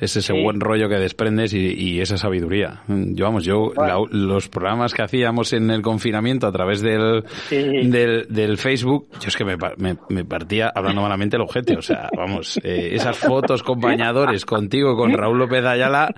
es 0.00 0.16
ese 0.16 0.32
buen 0.32 0.58
rollo 0.58 0.88
que 0.88 0.96
desprendes 0.96 1.54
y, 1.54 1.72
y 1.72 2.00
esa 2.00 2.16
sabiduría. 2.18 2.82
Mm, 2.88 3.14
Yo, 3.14 3.26
vamos, 3.26 3.44
yo, 3.44 3.72
la- 3.76 3.96
los 4.10 4.48
programas 4.48 4.92
que 4.92 5.02
hacíamos 5.02 5.52
en 5.52 5.70
el 5.70 5.82
confinamiento 5.82 6.48
a 6.48 6.52
través 6.52 6.80
del, 6.82 7.24
Sí. 7.48 7.56
del, 7.88 8.26
del 8.28 8.58
Facebook, 8.58 9.06
yo 9.20 9.28
es 9.28 9.36
que 9.36 9.44
me, 9.44 9.56
me, 9.76 9.96
me 10.08 10.24
partía 10.24 10.72
hablando 10.74 11.00
malamente 11.02 11.36
el 11.36 11.42
ojete. 11.42 11.76
O 11.76 11.82
sea, 11.82 12.08
vamos, 12.16 12.58
eh, 12.64 12.90
esas 12.92 13.16
fotos 13.16 13.62
con 13.62 13.80
bañadores 13.80 14.44
contigo, 14.44 14.96
con 14.96 15.12
Raúl 15.12 15.38
López 15.38 15.64
Ayala 15.64 16.12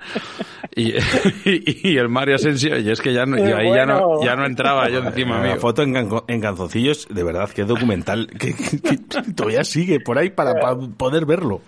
y, 0.75 0.93
y, 1.45 1.91
y 1.91 1.97
el 1.97 2.09
Mario 2.09 2.33
Asensio, 2.35 2.79
y 2.79 2.89
es 2.89 2.99
que 2.99 3.13
ya 3.13 3.27
no, 3.27 3.37
yo 3.37 3.57
ahí 3.57 3.69
ya 3.71 3.85
no, 3.85 4.23
ya 4.23 4.35
no 4.35 4.45
entraba 4.47 4.89
yo 4.89 5.03
encima, 5.03 5.45
La 5.45 5.57
foto 5.57 5.83
en, 5.83 5.95
en 6.27 6.41
Canzoncillos, 6.41 7.07
de 7.11 7.23
verdad, 7.23 7.47
que 7.51 7.63
documental, 7.63 8.27
todavía 9.35 9.63
sigue 9.63 9.99
por 9.99 10.17
ahí 10.17 10.29
para, 10.29 10.53
poder 10.97 11.25
verlo. 11.25 11.61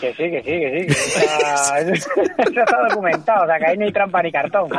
Que 0.00 0.12
sí, 0.14 0.30
que 0.30 0.42
sí, 0.42 0.50
que 0.50 0.86
sí. 0.88 1.20
Está, 1.20 1.78
eso, 1.80 2.10
está 2.38 2.88
documentado, 2.88 3.44
o 3.44 3.46
sea, 3.46 3.58
que 3.58 3.66
ahí 3.66 3.76
no 3.76 3.84
hay 3.84 3.92
trampa 3.92 4.22
ni 4.22 4.32
cartón. 4.32 4.70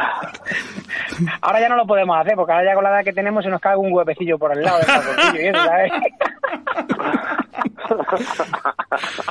Ahora 1.41 1.59
ya 1.59 1.69
no 1.69 1.75
lo 1.75 1.85
podemos 1.85 2.17
hacer, 2.19 2.35
porque 2.35 2.51
ahora 2.51 2.65
ya 2.65 2.75
con 2.75 2.83
la 2.83 2.89
edad 2.89 3.03
que 3.03 3.13
tenemos 3.13 3.43
se 3.43 3.49
nos 3.49 3.61
cae 3.61 3.77
un 3.77 3.93
huepecillo 3.93 4.37
por 4.37 4.51
el 4.55 4.63
lado 4.63 4.79
del 4.79 5.35
y 5.35 5.47
eso, 5.47 5.63
¿sabes? 5.63 5.91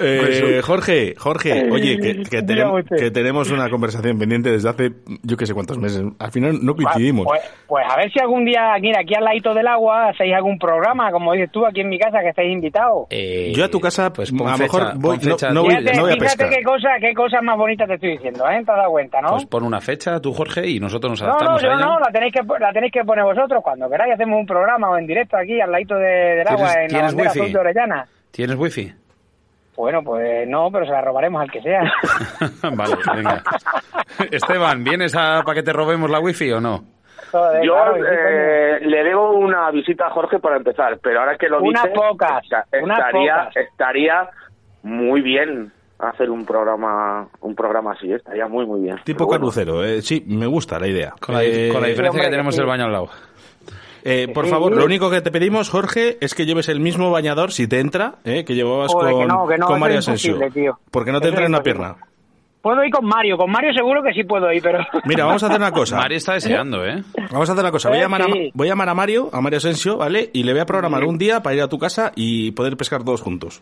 Eh, 0.01 0.61
Jorge, 0.63 1.15
Jorge, 1.17 1.71
oye, 1.71 1.97
que, 2.29 2.43
tenemos, 2.43 2.81
usted. 2.83 2.97
que 2.97 3.11
tenemos 3.11 3.51
una 3.51 3.69
conversación 3.71 4.19
pendiente 4.19 4.51
desde 4.51 4.69
hace 4.69 4.91
yo 5.23 5.37
que 5.37 5.47
sé 5.47 5.55
cuántos 5.55 5.79
meses. 5.79 6.03
Al 6.19 6.33
final 6.33 6.59
no 6.63 6.75
coincidimos. 6.75 7.27
Pues, 7.27 7.41
pues 7.67 7.85
a 7.89 7.97
ver 7.97 8.11
si 8.13 8.21
algún 8.21 8.45
día, 8.45 8.75
mira, 8.81 9.01
aquí 9.01 9.15
al 9.15 9.25
ladito 9.25 9.55
del 9.55 9.67
agua 9.69 10.09
hacéis 10.11 10.35
algún 10.35 10.59
programa, 10.59 11.11
como 11.13 11.33
dices 11.33 11.51
tú, 11.53 11.65
aquí 11.65 11.81
en 11.81 11.89
mi 11.89 11.99
casa, 11.99 12.19
que 12.21 12.31
estáis 12.31 12.53
invitados. 12.53 13.07
Eh, 13.11 13.53
Yo 13.55 13.65
a 13.65 13.69
tu 13.69 13.81
casa, 13.81 14.13
pues 14.13 14.31
a 14.33 14.35
lo 14.37 14.45
fecha, 14.51 14.63
mejor 14.63 14.83
voy- 14.97 15.19
no- 15.19 15.37
no 15.53 15.63
voy- 15.63 15.71
fíjate, 15.77 15.97
no 15.97 16.03
voy 16.03 16.11
a 16.11 16.15
fíjate 16.15 16.19
pescar. 16.37 16.51
qué 16.51 16.63
cosa, 16.63 16.89
qué 17.01 17.15
cosas 17.15 17.43
más 17.43 17.57
bonitas 17.57 17.89
te 17.89 17.95
estoy 17.95 18.11
diciendo, 18.13 18.45
¿eh? 18.49 18.63
¿Te 18.65 18.73
has 18.73 18.77
dado 18.79 18.91
cuenta, 18.91 19.21
no? 19.21 19.29
Pues 19.31 19.47
pon 19.47 19.63
una 19.65 19.81
fecha, 19.81 20.21
tú, 20.21 20.33
Jorge, 20.33 20.69
y 20.69 20.81
nosotros 20.81 21.11
nos 21.13 21.21
no, 21.23 21.27
no, 21.29 21.33
adaptamos 21.35 21.63
yo 21.63 21.71
a 21.71 21.75
ella. 21.75 21.85
no, 21.87 21.99
la 22.01 22.11
tenéis, 22.13 22.33
que, 22.35 22.41
la 22.61 22.73
tenéis 22.73 22.93
que 22.93 23.05
poner 23.05 23.25
vosotros. 23.25 23.63
Cuando 23.63 23.89
queráis 23.89 24.15
hacemos 24.15 24.41
un 24.41 24.47
programa 24.47 24.91
o 24.91 24.97
en 24.99 25.07
directo 25.07 25.37
aquí 25.37 25.61
al 25.61 25.71
ladito 25.71 25.95
de- 25.95 26.37
del 26.37 26.49
agua, 26.49 26.69
¿Tienes- 26.73 26.93
en 26.93 26.99
la 26.99 27.03
bandera 27.07 27.31
azul 27.31 27.53
de 27.53 27.59
Orellana. 27.59 28.07
¿Tienes 28.33 28.57
wifi? 28.57 28.93
Bueno, 29.77 30.03
pues 30.03 30.47
no, 30.49 30.71
pero 30.73 30.85
se 30.85 30.93
la 30.93 31.01
robaremos 31.01 31.41
al 31.43 31.51
que 31.51 31.63
sea. 31.63 31.83
vale, 32.77 32.97
venga. 33.15 33.43
Esteban, 34.31 34.83
¿vienes 34.85 35.15
a, 35.17 35.43
para 35.45 35.55
que 35.55 35.63
te 35.63 35.73
robemos 35.73 36.11
la 36.11 36.21
wifi 36.21 36.51
o 36.53 36.61
no? 36.61 36.85
Joder, 37.31 37.65
Yo 37.65 37.73
claro, 37.73 37.97
eh, 37.97 38.81
le 38.83 39.05
debo 39.05 39.31
una 39.33 39.71
visita 39.71 40.07
a 40.09 40.11
Jorge 40.11 40.39
para 40.39 40.57
empezar, 40.57 40.99
pero 41.03 41.21
ahora 41.21 41.37
que 41.39 41.49
lo 41.49 41.61
Unas 41.63 41.83
dices, 41.85 41.99
pocas, 41.99 42.43
esta- 42.45 42.67
unas 42.83 42.99
estaría, 42.99 43.35
pocas. 43.47 43.57
estaría 43.57 44.31
muy 44.83 45.23
bien 45.23 45.73
hacer 45.99 46.29
un 46.31 46.45
programa 46.45 47.29
un 47.41 47.55
programa 47.55 47.93
así, 47.93 48.13
estaría 48.13 48.49
muy 48.49 48.67
muy 48.67 48.83
bien. 48.83 48.97
Tipo 49.05 49.25
bueno, 49.25 49.41
carrucero, 49.47 49.83
eh, 49.85 50.03
sí, 50.03 50.23
me 50.27 50.47
gusta 50.47 50.79
la 50.79 50.89
idea. 50.89 51.15
Con 51.19 51.35
la, 51.37 51.43
Eh, 51.45 51.71
con 51.73 51.81
la 51.81 51.87
diferencia 51.89 52.11
hombre, 52.11 52.25
que 52.25 52.31
tenemos 52.31 52.55
sí. 52.55 52.61
el 52.61 52.67
baño 52.67 52.85
al 52.85 52.93
lado. 52.93 53.09
Eh, 54.05 54.29
por 54.33 54.47
favor, 54.47 54.75
lo 54.77 54.85
único 54.85 55.11
que 55.11 55.21
te 55.21 55.31
pedimos, 55.31 55.71
Jorge, 55.71 56.19
es 56.21 56.35
que 56.35 56.47
lleves 56.47 56.69
el 56.69 56.81
mismo 56.81 57.11
bañador, 57.11 57.53
si 57.53 57.67
te 57.69 57.81
entra, 57.81 58.17
eh, 58.25 58.45
que 58.45 58.55
llevabas 58.55 58.93
Joder, 58.93 59.13
con, 59.13 59.21
que 59.23 59.27
no, 59.29 59.47
que 59.47 59.59
no, 59.59 59.67
con 59.67 59.75
eso 59.77 59.81
Mario 59.81 59.99
Asensio. 59.99 60.39
Porque 60.91 61.13
no 61.13 61.21
te 61.21 61.29
Eso 61.29 61.33
entra 61.35 61.45
en 61.47 61.51
una 61.53 61.59
imposible. 61.59 61.63
pierna. 61.63 61.97
Puedo 62.63 62.85
ir 62.85 62.93
con 62.93 63.05
Mario, 63.05 63.37
con 63.37 63.51
Mario 63.51 63.73
seguro 63.75 64.03
que 64.05 64.13
sí 64.13 64.23
puedo 64.23 64.53
ir, 64.53 64.63
pero... 64.63 64.79
Mira, 65.05 65.25
vamos 65.25 65.43
a 65.43 65.47
hacer 65.47 65.59
una 65.59 65.73
cosa. 65.73 65.97
Mario 65.97 66.17
está 66.17 66.35
deseando, 66.35 66.87
¿eh? 66.87 67.03
Vamos 67.33 67.49
a 67.49 67.53
hacer 67.55 67.65
una 67.65 67.73
cosa. 67.73 67.89
Voy 67.89 67.99
a, 67.99 68.01
Eh, 68.01 68.05
llamar 68.05 68.23
a, 68.23 68.27
voy 68.55 68.67
a 68.69 68.71
llamar 68.71 68.89
a 68.89 68.95
Mario, 68.95 69.31
a 69.33 69.41
Mario 69.41 69.57
Asensio, 69.57 69.97
¿vale? 69.97 70.31
Y 70.33 70.45
le 70.45 70.53
voy 70.53 70.61
a 70.61 70.67
programar 70.67 71.03
un 71.05 71.19
día 71.19 71.43
para 71.43 71.57
ir 71.57 71.63
a 71.63 71.69
tu 71.69 71.79
casa 71.79 72.13
y 72.15 72.53
poder 72.53 72.77
pescar 72.77 73.03
todos 73.03 73.21
juntos. 73.21 73.61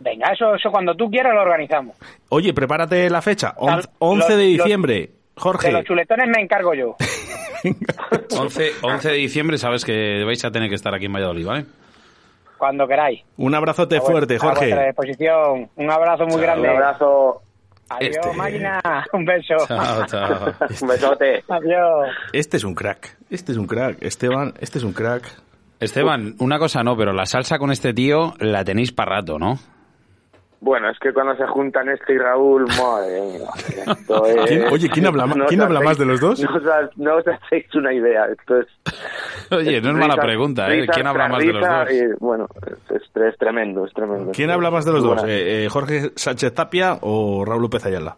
Venga, 0.00 0.26
eso, 0.34 0.54
eso 0.54 0.70
cuando 0.70 0.94
tú 0.94 1.08
quieras 1.08 1.32
lo 1.34 1.40
organizamos. 1.40 1.96
Oye, 2.28 2.52
prepárate 2.52 3.08
la 3.08 3.22
fecha. 3.22 3.54
On- 3.56 3.76
Los- 3.76 3.88
11 3.98 4.36
de 4.36 4.56
los- 4.56 4.66
diciembre. 5.34 5.34
De 5.34 5.40
Jorge. 5.42 5.72
los 5.72 5.84
chuletones 5.84 6.28
me 6.28 6.42
encargo 6.42 6.74
yo. 6.74 6.96
11, 8.38 8.72
11 8.82 9.08
de 9.10 9.14
diciembre 9.16 9.58
sabes 9.58 9.84
que 9.84 10.22
vais 10.24 10.44
a 10.44 10.50
tener 10.50 10.68
que 10.68 10.74
estar 10.74 10.94
aquí 10.94 11.06
en 11.06 11.12
Valladolid, 11.12 11.46
¿vale? 11.46 11.66
Cuando 12.58 12.86
queráis. 12.86 13.20
Un 13.36 13.54
abrazote 13.54 13.96
A 13.98 14.00
fuerte, 14.00 14.36
A 14.36 14.38
vuestra 14.44 14.68
Jorge. 14.68 14.86
disposición. 14.86 15.70
Un 15.76 15.90
abrazo 15.90 16.24
muy 16.26 16.36
Un 16.36 16.40
grande. 16.42 16.68
abrazo, 16.68 17.42
Adiós, 17.90 18.16
Este- 18.16 18.36
máquina. 18.36 18.80
Un 19.12 19.24
beso. 19.26 19.54
Chao, 19.68 20.06
chao. 20.06 20.54
un 20.80 20.88
besote. 20.88 21.44
Adiós. 21.48 22.08
Este 22.32 22.56
es 22.56 22.64
un 22.64 22.74
crack. 22.74 23.18
Este 23.28 23.52
es 23.52 23.58
un 23.58 23.66
crack. 23.66 23.98
Esteban, 24.02 24.54
este 24.60 24.78
es 24.78 24.84
un 24.84 24.94
crack. 24.94 25.24
Esteban, 25.80 26.34
una 26.38 26.58
cosa 26.58 26.82
no, 26.82 26.96
pero 26.96 27.12
la 27.12 27.26
salsa 27.26 27.58
con 27.58 27.70
este 27.70 27.92
tío 27.92 28.32
la 28.38 28.64
tenéis 28.64 28.92
para 28.92 29.16
rato, 29.16 29.38
¿no? 29.38 29.58
Bueno, 30.64 30.88
es 30.88 30.98
que 30.98 31.12
cuando 31.12 31.36
se 31.36 31.46
juntan 31.46 31.90
este 31.90 32.14
y 32.14 32.18
Raúl, 32.18 32.64
madre 32.80 33.20
mía, 33.20 33.48
esto 33.86 34.24
es... 34.24 34.46
¿Quién- 34.46 34.64
oye, 34.72 34.88
¿quién 34.88 35.04
habla 35.06 35.26
no 35.26 35.44
quién 35.44 35.60
habla 35.60 35.80
hacéis- 35.80 35.84
más 35.84 35.98
de 35.98 36.04
los 36.06 36.20
dos? 36.22 36.40
No 36.50 36.56
os, 36.56 36.66
ha- 36.66 36.90
no 36.96 37.16
os 37.16 37.24
hacéis 37.28 37.74
una 37.74 37.92
idea, 37.92 38.24
esto 38.26 38.60
es... 38.60 38.66
Oye, 39.50 39.82
no 39.82 39.90
es 39.90 39.96
mala 39.96 40.16
pregunta, 40.16 40.72
¿eh? 40.72 40.86
¿Quién 40.90 41.06
habla 41.06 41.28
más 41.28 41.44
de 41.44 41.52
los 41.52 41.60
dos? 41.68 41.90
y, 41.92 42.00
bueno, 42.18 42.46
es, 42.94 43.36
tremendo, 43.38 43.84
es 43.84 43.92
tremendo. 43.92 44.32
¿Quién 44.32 44.50
habla 44.50 44.70
más 44.70 44.86
de 44.86 44.92
los 44.92 45.02
dos? 45.02 45.22
Eh, 45.24 45.64
eh, 45.64 45.68
¿Jorge 45.68 46.12
Sánchez 46.16 46.54
Tapia 46.54 46.96
o 47.02 47.44
Raúl 47.44 47.60
López 47.60 47.84
Ayala? 47.84 48.16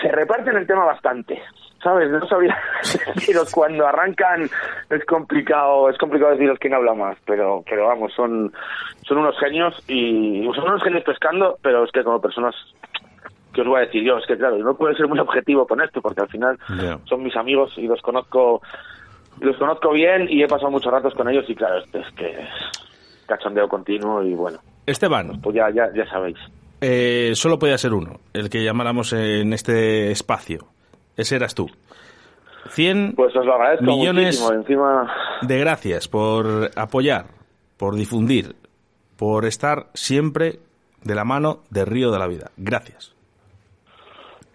se 0.00 0.08
reparten 0.12 0.56
el 0.56 0.66
tema 0.68 0.84
bastante. 0.84 1.42
¿Sabes? 1.82 2.10
No 2.10 2.26
sabía 2.26 2.56
deciros 3.14 3.50
cuando 3.52 3.86
arrancan 3.86 4.48
es 4.90 5.04
complicado, 5.06 5.88
es 5.88 5.96
complicado 5.96 6.32
deciros 6.32 6.58
quién 6.58 6.74
habla 6.74 6.92
más, 6.94 7.16
pero 7.24 7.62
pero 7.68 7.86
vamos, 7.86 8.12
son 8.14 8.52
son 9.06 9.18
unos 9.18 9.38
genios 9.38 9.74
y 9.88 10.46
son 10.54 10.68
unos 10.68 10.82
genios 10.82 11.04
pescando, 11.04 11.58
pero 11.62 11.84
es 11.84 11.90
que 11.90 12.04
como 12.04 12.20
personas 12.20 12.54
que 13.54 13.62
os 13.62 13.66
voy 13.66 13.78
a 13.78 13.86
decir 13.86 14.04
yo, 14.04 14.18
es 14.18 14.26
que 14.26 14.36
claro, 14.36 14.58
no 14.58 14.76
puedo 14.76 14.94
ser 14.94 15.08
muy 15.08 15.18
objetivo 15.18 15.66
con 15.66 15.80
esto 15.80 16.00
porque 16.02 16.20
al 16.20 16.28
final 16.28 16.58
son 17.04 17.22
mis 17.22 17.34
amigos 17.36 17.72
y 17.78 17.86
los 17.86 18.00
conozco 18.02 18.60
los 19.40 19.56
conozco 19.56 19.90
bien 19.92 20.26
y 20.28 20.42
he 20.42 20.48
pasado 20.48 20.70
muchos 20.70 20.92
ratos 20.92 21.14
con 21.14 21.28
ellos 21.30 21.46
y 21.48 21.54
claro, 21.54 21.78
esto 21.78 21.98
es 21.98 22.14
que 22.14 22.30
es 22.30 22.48
cachondeo 23.26 23.68
continuo 23.68 24.22
y 24.22 24.34
bueno, 24.34 24.58
Esteban, 24.84 25.40
pues 25.40 25.56
ya 25.56 25.70
ya 25.70 25.88
ya 25.94 26.04
sabéis. 26.10 26.36
eh, 26.82 27.30
solo 27.34 27.58
podía 27.58 27.78
ser 27.78 27.94
uno, 27.94 28.20
el 28.34 28.50
que 28.50 28.62
llamáramos 28.62 29.12
en 29.14 29.52
este 29.54 30.10
espacio. 30.10 30.66
Ese 31.16 31.36
eras 31.36 31.54
tú. 31.54 31.66
100 32.68 33.14
Pues 33.16 33.34
os 33.34 33.44
lo 33.44 33.54
agradezco 33.54 33.84
Millones- 33.84 34.50
encima 34.52 35.12
de 35.42 35.58
gracias 35.58 36.08
por 36.08 36.70
apoyar, 36.76 37.26
por 37.78 37.94
difundir, 37.94 38.54
por 39.18 39.44
estar 39.46 39.86
siempre 39.94 40.58
de 41.02 41.14
la 41.14 41.24
mano 41.24 41.60
de 41.70 41.84
Río 41.84 42.10
de 42.10 42.18
la 42.18 42.26
Vida. 42.26 42.50
Gracias. 42.56 43.14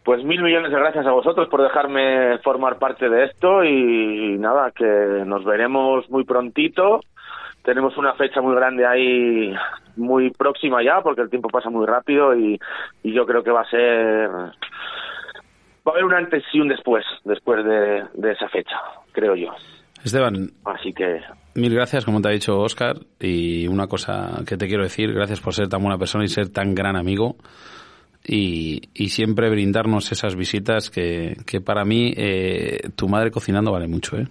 Pues 0.03 0.23
mil 0.23 0.41
millones 0.43 0.71
de 0.71 0.77
gracias 0.77 1.05
a 1.07 1.11
vosotros 1.11 1.47
por 1.49 1.63
dejarme 1.63 2.37
formar 2.43 2.77
parte 2.77 3.09
de 3.09 3.25
esto 3.25 3.63
y 3.63 4.37
nada, 4.37 4.69
que 4.71 4.85
nos 5.25 5.43
veremos 5.43 6.07
muy 6.11 6.23
prontito. 6.23 6.99
Tenemos 7.63 7.97
una 7.97 8.13
fecha 8.13 8.39
muy 8.39 8.55
grande 8.55 8.85
ahí, 8.85 9.51
muy 9.95 10.29
próxima 10.29 10.83
ya, 10.83 11.01
porque 11.01 11.21
el 11.21 11.31
tiempo 11.31 11.49
pasa 11.49 11.71
muy 11.71 11.87
rápido 11.87 12.35
y, 12.37 12.59
y 13.01 13.13
yo 13.13 13.25
creo 13.25 13.43
que 13.43 13.49
va 13.49 13.61
a 13.61 13.69
ser... 13.71 14.29
Va 15.87 15.91
a 15.91 15.93
haber 15.93 16.05
un 16.05 16.13
antes 16.13 16.43
y 16.53 16.59
un 16.59 16.67
después, 16.67 17.05
después 17.23 17.63
de, 17.63 18.03
de 18.13 18.31
esa 18.31 18.47
fecha, 18.49 18.75
creo 19.11 19.35
yo. 19.35 19.49
Esteban, 20.03 20.51
Así 20.65 20.93
que 20.93 21.19
mil 21.55 21.73
gracias, 21.73 22.05
como 22.05 22.21
te 22.21 22.27
ha 22.29 22.31
dicho 22.31 22.59
Oscar. 22.59 22.95
Y 23.19 23.67
una 23.67 23.87
cosa 23.87 24.41
que 24.47 24.55
te 24.57 24.67
quiero 24.67 24.83
decir, 24.83 25.11
gracias 25.13 25.41
por 25.41 25.53
ser 25.53 25.67
tan 25.67 25.81
buena 25.81 25.97
persona 25.97 26.23
y 26.23 26.27
ser 26.27 26.49
tan 26.49 26.75
gran 26.75 26.95
amigo. 26.95 27.35
y, 28.27 28.81
y 28.93 29.09
siempre 29.09 29.49
brindarnos 29.49 30.11
esas 30.11 30.35
visitas 30.35 30.89
que, 30.89 31.37
que 31.45 31.61
para 31.61 31.85
mí 31.85 32.13
eh, 32.17 32.89
tu 32.95 33.07
madre 33.07 33.29
cocinando 33.31 33.71
vale 33.71 33.87
mucho, 33.87 34.17
¿eh? 34.17 34.27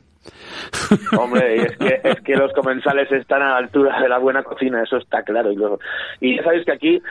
Hombre, 1.19 1.57
y 1.57 1.61
es 1.61 1.77
que, 1.77 2.01
es 2.03 2.21
que 2.23 2.35
los 2.35 2.53
comensales 2.53 3.11
están 3.13 3.43
a 3.43 3.51
la 3.51 3.57
altura 3.59 4.01
de 4.01 4.09
la 4.09 4.19
buena 4.19 4.43
cocina, 4.43 4.83
eso 4.83 4.97
está 4.97 5.23
claro. 5.23 5.53
Y, 5.53 5.57
luego- 5.57 5.79
y 6.21 6.37
ya 6.37 6.43
sabéis 6.45 6.65
que 6.65 6.73
aquí 6.73 7.03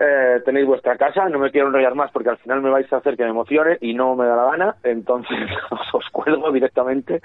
eh, 0.00 0.40
tenéis 0.44 0.66
vuestra 0.66 0.96
casa, 0.96 1.28
no 1.28 1.38
me 1.38 1.50
quiero 1.50 1.68
enrollar 1.68 1.94
más 1.94 2.10
porque 2.10 2.30
al 2.30 2.38
final 2.38 2.60
me 2.62 2.70
vais 2.70 2.92
a 2.92 2.96
hacer 2.96 3.16
que 3.16 3.22
me 3.22 3.30
emocione 3.30 3.78
y 3.80 3.94
no 3.94 4.16
me 4.16 4.26
da 4.26 4.36
la 4.36 4.50
gana, 4.50 4.76
entonces 4.82 5.38
os 5.92 6.08
cuelgo 6.10 6.50
directamente. 6.50 7.20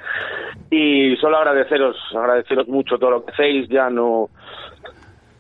Y 0.69 1.15
solo 1.17 1.37
agradeceros, 1.37 1.97
agradeceros 2.15 2.67
mucho 2.67 2.97
todo 2.97 3.11
lo 3.11 3.25
que 3.25 3.31
hacéis, 3.31 3.67
ya 3.69 3.89
no 3.89 4.29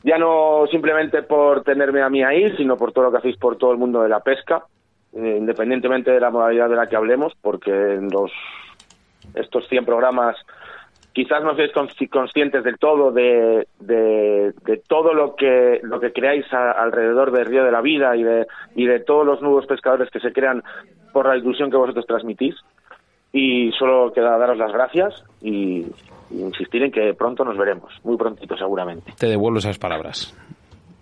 ya 0.03 0.17
no 0.17 0.65
simplemente 0.71 1.23
por 1.23 1.63
tenerme 1.63 2.01
a 2.01 2.09
mí 2.09 2.23
ahí, 2.23 2.55
sino 2.55 2.77
por 2.77 2.93
todo 2.93 3.05
lo 3.05 3.11
que 3.11 3.17
hacéis 3.17 3.37
por 3.37 3.57
todo 3.57 3.71
el 3.73 3.77
mundo 3.77 4.01
de 4.01 4.09
la 4.09 4.21
pesca, 4.21 4.63
eh, 5.13 5.35
independientemente 5.37 6.11
de 6.11 6.19
la 6.19 6.31
modalidad 6.31 6.69
de 6.69 6.75
la 6.75 6.87
que 6.87 6.95
hablemos, 6.95 7.33
porque 7.41 7.71
en 7.71 8.09
los 8.09 8.31
estos 9.35 9.67
100 9.67 9.85
programas 9.85 10.35
quizás 11.13 11.43
no 11.43 11.55
consci- 11.55 12.09
conscientes 12.09 12.63
del 12.63 12.77
todo 12.77 13.11
de, 13.11 13.67
de, 13.79 14.53
de 14.65 14.77
todo 14.87 15.13
lo 15.13 15.35
que 15.35 15.79
lo 15.83 15.99
que 15.99 16.13
creáis 16.13 16.45
a- 16.53 16.71
alrededor 16.71 17.31
del 17.31 17.45
río 17.45 17.63
de 17.63 17.71
la 17.71 17.81
vida 17.81 18.15
y 18.15 18.23
de 18.23 18.47
y 18.75 18.85
de 18.85 18.99
todos 18.99 19.25
los 19.25 19.41
nuevos 19.41 19.65
pescadores 19.65 20.09
que 20.11 20.19
se 20.19 20.31
crean 20.31 20.63
por 21.11 21.27
la 21.27 21.35
ilusión 21.37 21.71
que 21.71 21.77
vosotros 21.77 22.05
transmitís 22.05 22.55
y 23.33 23.71
solo 23.77 24.11
queda 24.13 24.37
daros 24.37 24.57
las 24.57 24.71
gracias 24.71 25.23
y, 25.41 25.85
y 26.31 26.41
insistir 26.41 26.83
en 26.83 26.91
que 26.91 27.13
pronto 27.15 27.43
nos 27.43 27.57
veremos 27.57 27.91
muy 28.03 28.15
prontito 28.17 28.55
seguramente 28.57 29.13
Te 29.17 29.27
devuelvo 29.27 29.59
esas 29.59 29.77
palabras. 29.77 30.35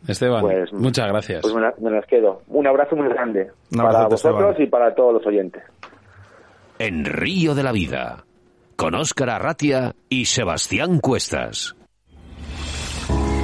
Esteban, 0.07 0.41
Pues- 0.41 0.71
muchas 0.71 1.07
gracias. 1.09 1.41
pues 1.41 1.53
me, 1.53 1.61
la- 1.61 1.73
me 1.81 1.91
las 1.91 2.05
quedo 2.05 2.41
un 2.47 2.65
abrazo 2.65 2.95
muy 2.95 3.09
grande 3.09 3.51
para 3.75 4.07
vosotros 4.07 4.51
Esteban. 4.51 4.55
y 4.61 4.67
para 4.67 4.95
todos 4.95 5.13
los 5.15 5.25
oyentes 5.27 5.63
En 6.79 7.03
Río 7.05 7.53
de 7.55 7.63
la 7.63 7.71
Vida, 7.73 8.23
con 8.77 8.93
Óscar 8.93 9.31
Arratia 9.31 9.95
y 10.07 10.25
Sebastián 10.25 10.99
Cuestas. 10.99 11.75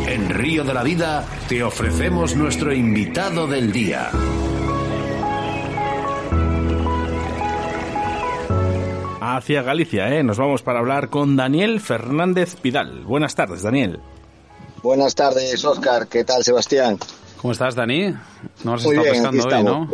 En 0.07 0.29
Río 0.29 0.63
de 0.63 0.73
la 0.75 0.83
Vida 0.83 1.27
te 1.49 1.63
ofrecemos 1.63 2.35
nuestro 2.35 2.71
invitado 2.71 3.47
del 3.47 3.71
día. 3.71 4.11
Hacia 9.21 9.63
Galicia, 9.63 10.07
¿eh? 10.09 10.23
Nos 10.23 10.37
vamos 10.37 10.61
para 10.61 10.79
hablar 10.79 11.09
con 11.09 11.35
Daniel 11.35 11.79
Fernández 11.81 12.55
Pidal. 12.55 13.03
Buenas 13.03 13.33
tardes, 13.33 13.63
Daniel. 13.63 13.99
Buenas 14.83 15.15
tardes, 15.15 15.65
Oscar. 15.65 16.07
¿Qué 16.07 16.23
tal, 16.23 16.43
Sebastián? 16.43 16.99
¿Cómo 17.41 17.53
estás, 17.53 17.73
Dani? 17.73 18.13
No 18.63 18.75
has 18.75 18.83
Muy 18.83 18.95
estado 18.95 19.01
bien, 19.01 19.13
pescando 19.13 19.47
hoy. 19.47 19.63
¿no? 19.63 19.89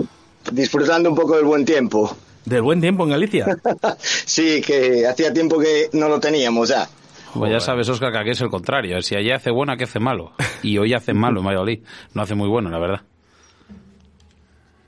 Disfrutando 0.52 1.10
un 1.10 1.16
poco 1.16 1.38
del 1.38 1.46
buen 1.46 1.64
tiempo. 1.64 2.14
Del 2.50 2.64
buen 2.64 2.82
tiempo 2.82 3.04
en 3.04 3.12
Galicia. 3.12 3.46
Sí, 4.26 4.62
que 4.62 5.06
hacía 5.08 5.32
tiempo 5.34 5.60
que 5.60 5.90
no 5.94 6.08
lo 6.10 6.20
teníamos 6.20 6.70
ya. 6.70 6.88
Pues 7.34 7.52
ya 7.52 7.60
sabes, 7.60 7.88
Oscar, 7.90 8.12
que 8.12 8.18
aquí 8.18 8.30
es 8.32 8.42
el 8.42 8.50
contrario. 8.50 9.02
Si 9.02 9.16
allí 9.16 9.32
hace 9.32 9.52
bueno, 9.52 9.74
aquí 9.74 9.84
hace 9.84 10.00
malo. 10.00 10.32
Y 10.64 10.78
hoy 10.78 10.94
hace 10.94 11.14
malo 11.14 11.42
en 11.42 11.46
Valladolid. 11.46 11.80
No 12.14 12.24
hace 12.24 12.36
muy 12.36 12.48
bueno, 12.48 12.70
la 12.70 12.80
verdad. 12.80 13.02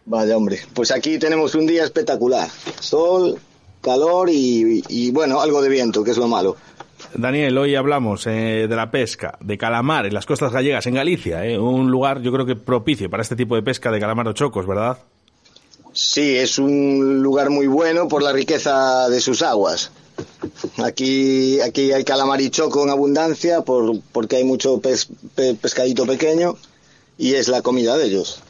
Vaya, 0.05 0.35
hombre. 0.35 0.59
Pues 0.73 0.91
aquí 0.91 1.19
tenemos 1.19 1.53
un 1.53 1.67
día 1.67 1.83
espectacular. 1.83 2.49
Sol, 2.79 3.37
calor 3.81 4.29
y, 4.31 4.83
y, 4.89 5.11
bueno, 5.11 5.39
algo 5.39 5.61
de 5.61 5.69
viento, 5.69 6.03
que 6.03 6.11
es 6.11 6.17
lo 6.17 6.27
malo. 6.27 6.57
Daniel, 7.13 7.57
hoy 7.57 7.75
hablamos 7.75 8.25
eh, 8.25 8.67
de 8.67 8.75
la 8.75 8.89
pesca 8.89 9.37
de 9.39 9.57
calamar 9.57 10.07
en 10.07 10.13
las 10.13 10.25
costas 10.25 10.51
gallegas, 10.51 10.87
en 10.87 10.95
Galicia, 10.95 11.45
¿eh? 11.45 11.59
un 11.59 11.91
lugar 11.91 12.21
yo 12.21 12.31
creo 12.31 12.45
que 12.45 12.55
propicio 12.55 13.09
para 13.09 13.23
este 13.23 13.35
tipo 13.35 13.55
de 13.55 13.63
pesca 13.63 13.91
de 13.91 13.99
calamar 13.99 14.27
o 14.27 14.33
chocos, 14.33 14.65
¿verdad? 14.67 14.97
Sí, 15.93 16.37
es 16.37 16.57
un 16.57 17.21
lugar 17.21 17.49
muy 17.49 17.67
bueno 17.67 18.07
por 18.07 18.23
la 18.23 18.31
riqueza 18.31 19.09
de 19.09 19.19
sus 19.19 19.41
aguas. 19.41 19.91
Aquí, 20.77 21.59
aquí 21.61 21.91
hay 21.91 22.03
calamar 22.03 22.39
y 22.41 22.49
choco 22.49 22.83
en 22.83 22.89
abundancia 22.89 23.61
por, 23.61 23.99
porque 24.11 24.37
hay 24.37 24.43
mucho 24.43 24.79
pes- 24.79 25.07
pe- 25.35 25.55
pescadito 25.55 26.05
pequeño 26.05 26.55
y 27.17 27.33
es 27.33 27.47
la 27.47 27.61
comida 27.61 27.97
de 27.97 28.05
ellos. 28.05 28.41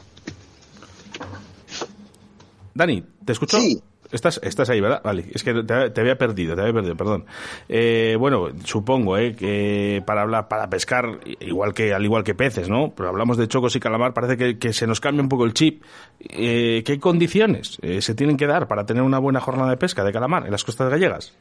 Dani, 2.74 3.04
¿te 3.24 3.32
escucho? 3.32 3.58
Sí. 3.60 3.82
Estás, 4.12 4.38
estás 4.42 4.68
ahí, 4.68 4.80
¿verdad? 4.80 5.00
Vale, 5.02 5.24
es 5.32 5.42
que 5.42 5.64
te, 5.64 6.00
había 6.00 6.18
perdido, 6.18 6.54
te 6.54 6.60
había 6.60 6.74
perdido, 6.74 6.96
perdón. 6.96 7.24
Eh, 7.68 8.14
bueno, 8.20 8.48
supongo, 8.62 9.16
¿eh? 9.16 9.34
Que 9.34 10.02
para 10.06 10.20
hablar, 10.20 10.48
para 10.48 10.68
pescar, 10.68 11.20
igual 11.40 11.72
que, 11.72 11.94
al 11.94 12.04
igual 12.04 12.22
que 12.22 12.34
peces, 12.34 12.68
¿no? 12.68 12.92
Pero 12.94 13.08
hablamos 13.08 13.38
de 13.38 13.48
chocos 13.48 13.74
y 13.74 13.80
calamar, 13.80 14.12
parece 14.12 14.36
que, 14.36 14.58
que 14.58 14.74
se 14.74 14.86
nos 14.86 15.00
cambia 15.00 15.22
un 15.22 15.30
poco 15.30 15.46
el 15.46 15.54
chip. 15.54 15.82
Eh, 16.20 16.82
¿Qué 16.84 17.00
condiciones 17.00 17.78
eh, 17.80 18.02
se 18.02 18.14
tienen 18.14 18.36
que 18.36 18.46
dar 18.46 18.68
para 18.68 18.84
tener 18.84 19.02
una 19.02 19.18
buena 19.18 19.40
jornada 19.40 19.70
de 19.70 19.78
pesca 19.78 20.04
de 20.04 20.12
calamar 20.12 20.44
en 20.44 20.52
las 20.52 20.62
costas 20.62 20.90
gallegas? 20.90 21.32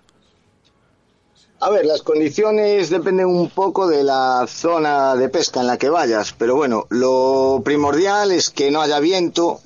A 1.60 1.69
ver, 1.69 1.86
las 1.86 2.01
condiciones 2.01 2.89
dependen 2.89 3.27
un 3.27 3.49
poco 3.49 3.86
de 3.88 4.03
la 4.03 4.45
zona 4.47 5.15
de 5.15 5.29
pesca 5.29 5.60
en 5.60 5.67
la 5.67 5.77
que 5.77 5.89
vayas, 5.89 6.34
pero 6.36 6.55
bueno, 6.55 6.88
lo 6.89 7.62
primordial 7.63 8.31
es 8.31 8.49
que 8.49 8.71
no 8.71 8.81
haya 8.81 8.99
viento 8.99 9.60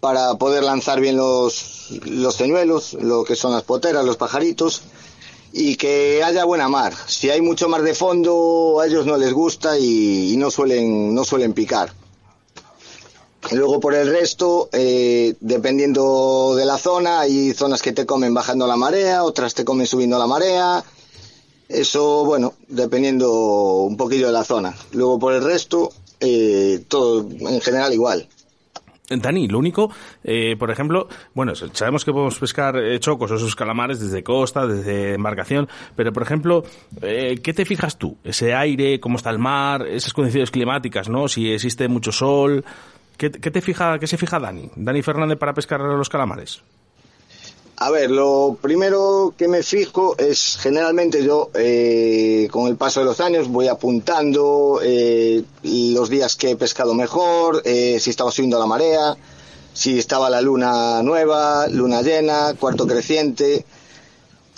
para 0.00 0.34
poder 0.36 0.64
lanzar 0.64 1.00
bien 1.00 1.16
los, 1.16 1.90
los 2.06 2.34
señuelos, 2.34 2.94
lo 2.94 3.24
que 3.24 3.36
son 3.36 3.52
las 3.52 3.62
poteras, 3.62 4.04
los 4.04 4.16
pajaritos, 4.16 4.82
y 5.52 5.76
que 5.76 6.22
haya 6.24 6.44
buena 6.44 6.68
mar. 6.68 6.94
Si 7.06 7.28
hay 7.30 7.40
mucho 7.40 7.68
mar 7.68 7.82
de 7.82 7.94
fondo, 7.94 8.78
a 8.80 8.86
ellos 8.86 9.06
no 9.06 9.16
les 9.16 9.32
gusta 9.32 9.78
y, 9.78 10.34
no, 10.38 10.50
suelen, 10.50 11.14
no 11.14 11.24
suelen 11.24 11.52
picar. 11.52 11.92
Luego 13.52 13.80
por 13.80 13.94
el 13.94 14.08
resto, 14.10 14.68
eh, 14.72 15.34
dependiendo 15.40 16.54
de 16.56 16.64
la 16.64 16.78
zona, 16.78 17.20
hay 17.20 17.52
zonas 17.52 17.82
que 17.82 17.92
te 17.92 18.06
comen 18.06 18.32
bajando 18.32 18.66
la 18.66 18.76
marea, 18.76 19.24
otras 19.24 19.54
te 19.54 19.64
comen 19.64 19.86
subiendo 19.86 20.18
la 20.18 20.26
marea. 20.26 20.84
Eso, 21.68 22.24
bueno, 22.24 22.54
dependiendo 22.68 23.32
un 23.82 23.96
poquillo 23.96 24.26
de 24.26 24.32
la 24.32 24.44
zona. 24.44 24.76
Luego 24.92 25.18
por 25.18 25.34
el 25.34 25.42
resto, 25.42 25.92
eh, 26.20 26.84
todo 26.88 27.26
en 27.28 27.60
general 27.60 27.92
igual. 27.92 28.28
Dani, 29.18 29.48
lo 29.48 29.58
único, 29.58 29.90
eh, 30.22 30.56
por 30.56 30.70
ejemplo, 30.70 31.08
bueno, 31.34 31.54
sabemos 31.54 32.04
que 32.04 32.12
podemos 32.12 32.38
pescar 32.38 32.76
eh, 32.76 33.00
chocos 33.00 33.30
o 33.32 33.34
esos 33.34 33.56
calamares 33.56 33.98
desde 33.98 34.22
costa, 34.22 34.66
desde 34.66 35.14
embarcación, 35.14 35.68
pero 35.96 36.12
por 36.12 36.22
ejemplo, 36.22 36.62
eh, 37.02 37.40
¿qué 37.42 37.52
te 37.52 37.64
fijas 37.64 37.98
tú? 37.98 38.16
Ese 38.22 38.54
aire, 38.54 39.00
cómo 39.00 39.16
está 39.16 39.30
el 39.30 39.38
mar, 39.38 39.86
esas 39.86 40.12
condiciones 40.12 40.50
climáticas, 40.50 41.08
¿no? 41.08 41.26
Si 41.26 41.52
existe 41.52 41.88
mucho 41.88 42.12
sol, 42.12 42.64
¿qué, 43.16 43.30
qué 43.30 43.50
te 43.50 43.60
fija, 43.60 43.98
qué 43.98 44.06
se 44.06 44.16
fija 44.16 44.38
Dani? 44.38 44.70
Dani 44.76 45.02
Fernández 45.02 45.38
para 45.38 45.54
pescar 45.54 45.80
los 45.80 46.08
calamares. 46.08 46.62
A 47.82 47.90
ver, 47.90 48.10
lo 48.10 48.58
primero 48.60 49.32
que 49.38 49.48
me 49.48 49.62
fijo 49.62 50.14
es 50.18 50.58
generalmente 50.60 51.24
yo, 51.24 51.48
eh, 51.54 52.46
con 52.50 52.66
el 52.66 52.76
paso 52.76 53.00
de 53.00 53.06
los 53.06 53.20
años, 53.20 53.48
voy 53.48 53.68
apuntando 53.68 54.80
eh, 54.82 55.42
los 55.62 56.10
días 56.10 56.36
que 56.36 56.50
he 56.50 56.56
pescado 56.56 56.92
mejor, 56.92 57.62
eh, 57.64 57.96
si 57.98 58.10
estaba 58.10 58.30
subiendo 58.32 58.58
la 58.58 58.66
marea, 58.66 59.16
si 59.72 59.98
estaba 59.98 60.28
la 60.28 60.42
luna 60.42 61.02
nueva, 61.02 61.68
luna 61.68 62.02
llena, 62.02 62.52
cuarto 62.52 62.86
creciente, 62.86 63.64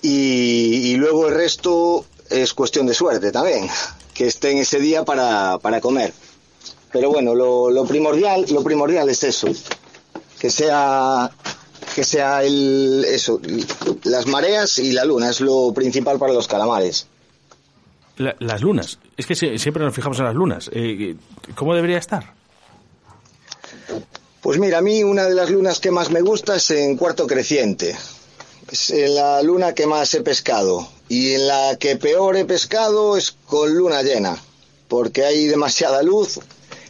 y, 0.03 0.97
luego 0.97 1.29
el 1.29 1.35
resto 1.37 2.05
es 2.29 2.53
cuestión 2.53 2.87
de 2.87 2.95
suerte 2.95 3.31
también, 3.31 3.69
que 4.15 4.27
esté 4.27 4.51
en 4.51 4.59
ese 4.59 4.81
día 4.81 5.05
para, 5.05 5.59
para 5.59 5.81
comer. 5.81 6.13
Pero 6.91 7.11
bueno, 7.11 7.37
lo, 7.37 7.71
lo 7.71 7.85
primordial, 7.85 8.47
lo 8.51 8.65
primordial 8.65 9.09
es 9.11 9.23
eso, 9.23 9.47
que 10.41 10.51
sea 10.51 11.31
que 11.95 12.05
sea 12.05 12.43
el 12.43 13.05
eso 13.07 13.41
las 14.05 14.27
mareas 14.27 14.79
y 14.79 14.93
la 14.93 15.05
luna 15.05 15.31
es 15.31 15.41
lo 15.41 15.73
principal 15.75 16.19
para 16.19 16.33
los 16.33 16.49
calamares 16.49 17.07
La- 18.17 18.37
las 18.41 18.61
lunas, 18.61 18.99
es 19.17 19.27
que 19.27 19.35
sie- 19.35 19.59
siempre 19.59 19.83
nos 19.85 19.95
fijamos 19.95 20.19
en 20.19 20.27
las 20.27 20.35
lunas. 20.35 20.71
Eh, 20.73 21.17
¿Cómo 21.55 21.75
debería 21.75 21.99
estar? 21.99 22.35
pues 24.41 24.59
mira 24.59 24.79
a 24.79 24.83
mí 24.83 25.03
una 25.05 25.25
de 25.25 25.35
las 25.35 25.51
lunas 25.51 25.79
que 25.81 25.91
más 25.91 26.11
me 26.11 26.21
gusta 26.21 26.57
es 26.57 26.71
en 26.73 26.97
cuarto 26.97 27.27
creciente 27.27 27.97
es 28.71 28.91
en 28.91 29.15
la 29.15 29.43
luna 29.43 29.73
que 29.75 29.87
más 29.87 30.13
he 30.15 30.21
pescado 30.23 30.89
y 31.09 31.33
en 31.33 31.47
la 31.47 31.77
que 31.79 31.97
peor 31.97 32.37
he 32.37 32.45
pescado 32.45 33.17
es 33.17 33.33
con 33.47 33.75
luna 33.75 34.03
llena 34.03 34.37
porque 34.89 35.25
hay 35.25 35.47
demasiada 35.47 36.03
luz 36.03 36.39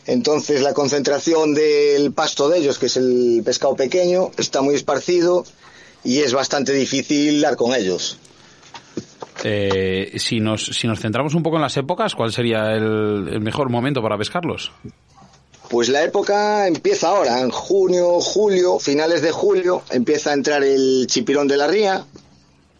entonces 0.06 0.62
la 0.62 0.74
concentración 0.74 1.54
del 1.54 2.12
pasto 2.12 2.48
de 2.48 2.58
ellos 2.58 2.78
que 2.78 2.86
es 2.86 2.96
el 2.96 3.42
pescado 3.44 3.76
pequeño 3.76 4.30
está 4.36 4.60
muy 4.62 4.74
esparcido 4.74 5.44
y 6.04 6.18
es 6.18 6.32
bastante 6.32 6.72
difícil 6.72 7.40
dar 7.40 7.56
con 7.56 7.74
ellos 7.74 8.18
Eh, 9.44 10.12
si, 10.18 10.38
nos, 10.40 10.66
si 10.66 10.86
nos 10.86 11.00
centramos 11.00 11.34
un 11.34 11.42
poco 11.42 11.56
en 11.56 11.62
las 11.62 11.76
épocas, 11.76 12.14
¿cuál 12.14 12.32
sería 12.32 12.72
el, 12.74 13.28
el 13.28 13.40
mejor 13.40 13.70
momento 13.70 14.00
para 14.00 14.16
pescarlos? 14.16 14.70
Pues 15.68 15.88
la 15.88 16.04
época 16.04 16.68
empieza 16.68 17.08
ahora, 17.08 17.40
en 17.40 17.50
junio, 17.50 18.20
julio, 18.20 18.78
finales 18.78 19.22
de 19.22 19.32
julio, 19.32 19.82
empieza 19.90 20.30
a 20.30 20.34
entrar 20.34 20.62
el 20.62 21.06
chipirón 21.08 21.48
de 21.48 21.56
la 21.56 21.66
ría. 21.66 22.04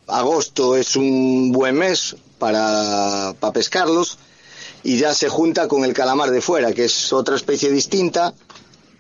Agosto 0.07 0.77
es 0.77 0.95
un 0.95 1.53
buen 1.53 1.77
mes 1.77 2.17
para, 2.39 3.35
para 3.41 3.53
pescarlos 3.53 4.19
y 4.85 4.99
ya 4.99 5.14
se 5.14 5.29
junta 5.29 5.68
con 5.68 5.85
el 5.85 5.92
calamar 5.92 6.31
de 6.31 6.40
fuera, 6.40 6.73
que 6.73 6.85
es 6.85 7.12
otra 7.12 7.37
especie 7.37 7.71
distinta 7.71 8.33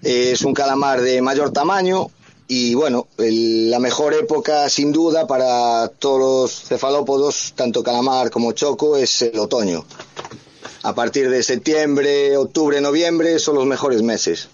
Eh, 0.04 0.32
es 0.32 0.42
un 0.42 0.52
calamar 0.52 1.00
de 1.00 1.22
mayor 1.22 1.52
tamaño 1.52 2.08
y 2.48 2.74
bueno, 2.74 3.06
el- 3.18 3.70
la 3.70 3.78
mejor 3.78 4.14
época 4.14 4.68
sin 4.68 4.90
duda 4.90 5.28
para 5.28 5.86
todos 5.96 6.18
los 6.18 6.50
cefalópodos, 6.68 7.52
tanto 7.54 7.84
calamar 7.84 8.28
como 8.32 8.50
choco, 8.50 8.96
es 8.96 9.22
el 9.22 9.38
otoño. 9.38 9.84
A 10.82 10.92
partir 10.96 11.30
de 11.30 11.40
septiembre, 11.44 12.36
octubre, 12.36 12.80
noviembre 12.80 13.38
son 13.38 13.54
los 13.54 13.64
mejores 13.66 14.02
meses. 14.02 14.48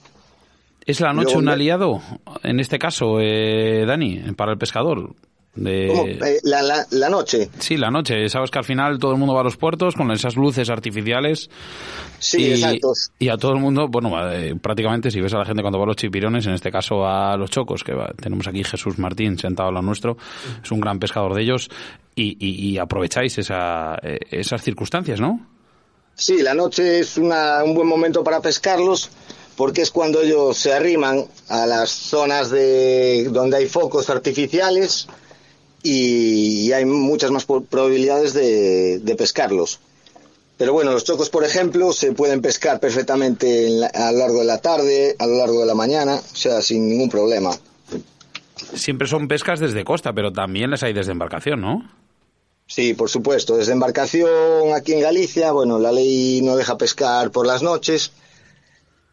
¿Es 0.85 1.01
la 1.01 1.15
noche 1.15 1.25
Luego 1.33 1.39
un 1.41 1.49
aliado, 1.49 2.03
en 2.43 2.61
este 2.61 2.79
caso, 2.79 3.19
eh, 3.19 3.87
Dani, 3.87 4.21
para 4.37 4.53
el 4.53 4.59
pescador? 4.59 5.15
De... 5.59 5.89
Eh, 6.13 6.41
la, 6.45 6.63
la- 6.63 6.87
la 6.91 7.09
noche. 7.09 7.51
Sí, 7.59 7.77
la 7.77 7.91
noche. 7.91 8.29
Sabes 8.29 8.51
que 8.51 8.59
al 8.59 8.65
final 8.65 8.99
todo 8.99 9.13
el 9.13 9.19
mundo 9.19 9.35
va 9.35 9.41
a 9.41 9.45
los 9.45 9.57
puertos 9.57 9.95
con 9.95 10.11
esas 10.13 10.37
luces 10.37 10.71
artificiales. 10.71 11.51
Sí, 12.19 12.43
y, 12.43 12.51
exacto. 12.53 12.93
Y 13.19 13.29
a 13.29 13.37
todo 13.37 13.53
el 13.53 13.59
mundo, 13.59 13.89
bueno, 13.89 14.11
eh, 14.33 14.55
prácticamente 14.61 15.11
si 15.11 15.21
ves 15.21 15.35
a 15.35 15.39
la 15.39 15.45
gente 15.45 15.63
cuando 15.63 15.79
va 15.79 15.85
a 15.85 15.89
los 15.89 15.97
chipirones, 15.97 16.47
en 16.47 16.55
este 16.55 16.71
caso 16.71 17.07
a 17.07 17.37
los 17.37 17.51
chocos, 17.51 17.83
que 17.83 17.93
va- 17.95 18.13
tenemos 18.21 18.47
aquí 18.47 18.63
Jesús 18.65 18.99
Martín 18.99 19.39
sentado 19.39 19.69
al 19.69 19.75
lado 19.75 19.87
nuestro, 19.87 20.17
es 20.63 20.71
un 20.71 20.81
gran 20.81 20.99
pescador 20.99 21.35
de 21.35 21.43
ellos, 21.43 21.69
y, 22.15 22.37
y- 22.39 22.71
y 22.71 22.79
aprovecháis 22.79 23.37
esa, 23.39 23.97
eh, 24.03 24.19
esas 24.31 24.63
circunstancias, 24.63 25.21
¿no? 25.21 25.47
Sí, 26.15 26.43
la 26.43 26.55
noche 26.55 27.01
es 27.01 27.17
una- 27.19 27.63
un 27.65 27.75
buen 27.75 27.87
momento 27.87 28.25
para 28.25 28.41
pescarlos 28.41 29.11
porque 29.57 29.83
es 29.83 29.91
cuando 29.91 30.21
ellos 30.23 30.57
se 30.57 30.73
arriman 30.73 31.25
a 31.49 31.67
las 31.67 31.91
zonas 31.91 32.51
de 32.51 33.29
donde 33.31 33.57
hay 33.57 33.67
focos 33.67 34.09
artificiales 34.11 35.09
y, 35.83 36.73
hay 36.73 36.85
muchas 36.85 37.31
más 37.31 37.45
probabilidades 37.45 38.33
de, 38.35 38.99
de 38.99 39.15
pescarlos. 39.15 39.81
Pero 40.57 40.73
bueno, 40.73 40.91
los 40.91 41.05
chocos, 41.05 41.31
por 41.31 41.45
ejemplo, 41.45 41.93
se 41.93 42.13
pueden 42.13 42.43
pescar 42.43 42.81
perfectamente 42.81 43.67
en 43.69 43.81
la- 43.81 43.87
a 43.89 44.11
lo 44.13 44.19
largo 44.19 44.39
de 44.41 44.45
la 44.45 44.59
tarde, 44.59 45.15
a 45.19 45.27
lo 45.27 45.37
largo 45.37 45.61
de 45.61 45.67
la 45.67 45.75
mañana, 45.75 46.17
o 46.17 46.37
sea, 46.37 46.61
sin 46.63 46.89
ningún 46.89 47.09
problema. 47.09 47.51
Siempre 48.75 49.07
son 49.07 49.29
pescas 49.29 49.61
desde 49.61 49.85
costa, 49.85 50.13
pero 50.13 50.33
también 50.33 50.71
las 50.71 50.83
hay 50.83 50.93
desde 50.93 51.13
embarcación, 51.13 51.61
¿no? 51.61 51.89
Sí, 52.67 52.93
por 52.93 53.09
supuesto. 53.09 53.57
Desde 53.57 53.73
embarcación 53.73 54.29
aquí 54.75 54.93
en 54.95 55.01
Galicia, 55.01 55.53
bueno, 55.53 55.79
la 55.79 55.93
ley 55.93 56.41
no 56.43 56.57
deja 56.57 56.77
pescar 56.77 57.31
por 57.31 57.47
las 57.47 57.63
noches. 57.63 58.11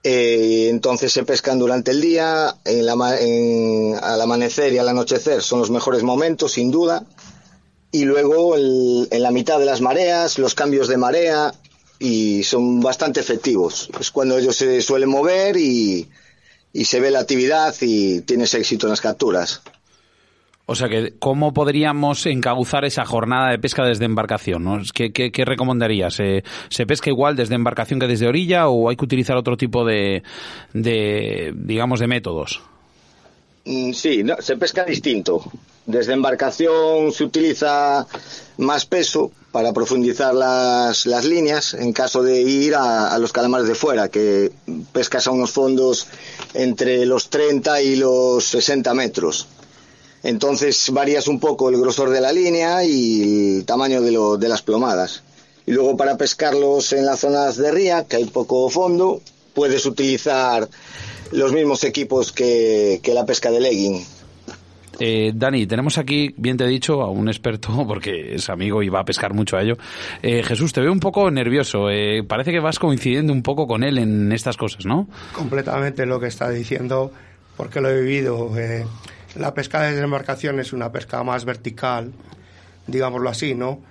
Eh, 0.05 0.67
entonces 0.69 1.11
se 1.11 1.23
pescan 1.23 1.59
durante 1.59 1.91
el 1.91 1.99
día, 1.99 2.55
en 2.63 2.85
la 2.85 2.95
en- 3.19 3.95
al 4.01 4.21
amanecer 4.21 4.71
y 4.71 4.77
al 4.77 4.87
anochecer 4.87 5.41
son 5.41 5.59
los 5.59 5.69
mejores 5.71 6.03
momentos, 6.03 6.53
sin 6.53 6.71
duda. 6.71 7.03
Y 7.91 8.05
luego 8.05 8.55
en 8.55 9.21
la 9.23 9.31
mitad 9.31 9.57
de 9.59 9.65
las 9.65 9.81
mareas, 9.81 10.37
los 10.37 10.53
cambios 10.53 10.87
de 10.87 10.97
marea, 10.97 11.53
y 11.97 12.43
son 12.43 12.81
bastante 12.81 13.19
efectivos. 13.19 13.89
Es 13.99 14.11
cuando 14.11 14.37
ellos 14.37 14.55
se 14.55 14.81
suelen 14.81 15.09
mover 15.09 15.57
y, 15.57 16.07
y 16.73 16.85
se 16.85 16.99
ve 16.99 17.09
la 17.09 17.19
actividad 17.19 17.73
y 17.81 18.21
tienes 18.21 18.53
éxito 18.53 18.85
en 18.87 18.91
las 18.91 19.01
capturas. 19.01 19.61
O 20.67 20.73
sea 20.73 20.89
que, 20.89 21.13
¿cómo 21.19 21.53
podríamos 21.53 22.25
encauzar 22.25 22.85
esa 22.85 23.05
jornada 23.05 23.51
de 23.51 23.59
pesca 23.59 23.85
desde 23.85 24.05
embarcación? 24.05 24.63
¿no? 24.63 24.81
¿Qué, 24.93 25.11
qué, 25.11 25.45
recomendarías? 25.45 26.15
¿Se, 26.15 26.43
¿Se 26.69 26.87
pesca 26.87 27.11
igual 27.11 27.35
desde 27.35 27.53
embarcación 27.53 27.99
que 27.99 28.07
desde 28.07 28.27
orilla 28.27 28.67
o 28.67 28.89
hay 28.89 28.95
que 28.95 29.05
utilizar 29.05 29.37
otro 29.37 29.57
tipo 29.57 29.85
de, 29.85 30.23
de 30.73 31.53
digamos, 31.55 31.99
de 31.99 32.07
métodos? 32.07 32.61
Mm, 33.65 33.93
Sí, 33.93 34.23
no, 34.23 34.37
se 34.39 34.57
pesca 34.57 34.83
distinto. 34.85 35.43
Desde 35.85 36.13
embarcación 36.13 37.11
se 37.11 37.25
utiliza 37.25 38.07
más 38.57 38.87
peso 38.87 39.31
para 39.51 39.71
profundizar 39.71 40.33
las, 40.33 41.05
las 41.05 41.25
líneas 41.25 41.75
en 41.75 41.93
caso 41.93 42.23
de 42.23 42.41
ir 42.41 42.73
a, 42.73 43.13
a 43.13 43.19
los 43.19 43.31
calamares 43.31 43.67
de 43.67 43.75
fuera, 43.75 44.09
que 44.09 44.51
pescas 44.91 45.27
a 45.27 45.31
unos 45.31 45.51
fondos 45.51 46.07
entre 46.55 47.05
los 47.05 47.29
30 47.29 47.83
y 47.83 47.97
los 47.97 48.45
60 48.45 48.95
metros. 48.95 49.47
Entonces 50.25 50.89
varías 50.91 51.27
un 51.27 51.39
poco 51.39 51.69
el 51.69 51.79
grosor 51.79 52.09
de 52.09 52.19
la 52.19 52.33
línea 52.33 52.83
y 52.83 53.57
el 53.59 53.65
tamaño 53.65 54.01
de, 54.01 54.11
lo- 54.11 54.37
de 54.37 54.49
las 54.49 54.61
plomadas. 54.61 55.23
Y 55.67 55.71
luego 55.71 55.95
para 55.95 56.17
pescarlos 56.17 56.91
en 56.93 57.05
las 57.05 57.19
zonas 57.21 57.57
de 57.57 57.71
ría, 57.71 58.05
que 58.05 58.17
hay 58.17 58.25
poco 58.25 58.69
fondo, 58.69 59.21
puedes 59.53 59.85
utilizar 59.85 60.67
los 61.31 61.53
mismos 61.53 61.83
equipos 61.83 62.31
que, 62.31 62.99
que 63.03 63.13
la 63.13 63.25
pesca 63.25 63.49
de 63.51 63.59
legging. 63.61 64.03
Eh, 64.99 65.31
Dani, 65.35 65.67
tenemos 65.67 65.97
aquí, 65.97 66.33
bien 66.37 66.55
te 66.55 66.63
he 66.63 66.67
dicho, 66.67 67.01
a 67.01 67.09
un 67.11 67.27
experto, 67.27 67.69
porque 67.87 68.35
es 68.35 68.49
amigo 68.49 68.81
y 68.81 68.89
va 68.89 69.01
a 69.01 69.05
pescar 69.05 69.33
mucho 69.33 69.57
a 69.57 69.61
ello. 69.61 69.75
Eh, 70.23 70.41
Jesús, 70.43 70.71
te 70.73 70.81
veo 70.81 70.91
un 70.91 70.99
poco 70.99 71.29
nervioso. 71.29 71.89
Eh, 71.91 72.23
parece 72.27 72.51
que 72.51 72.59
vas 72.59 72.79
coincidiendo 72.79 73.31
un 73.33 73.43
poco 73.43 73.67
con 73.67 73.83
él 73.83 73.97
en 73.97 74.31
estas 74.31 74.57
cosas, 74.57 74.85
¿no? 74.85 75.07
completamente 75.33 76.05
lo 76.05 76.19
que 76.19 76.27
está 76.27 76.49
diciendo 76.49 77.11
porque 77.57 77.79
lo 77.81 77.89
he 77.89 78.01
vivido. 78.01 78.51
La 79.35 79.53
pesca 79.53 79.81
desde 79.81 80.01
embarcación 80.01 80.59
es 80.59 80.71
una 80.73 80.91
pesca 80.91 81.23
más 81.23 81.45
vertical, 81.45 82.13
digámoslo 82.87 83.29
así, 83.29 83.53
¿no? 83.55 83.81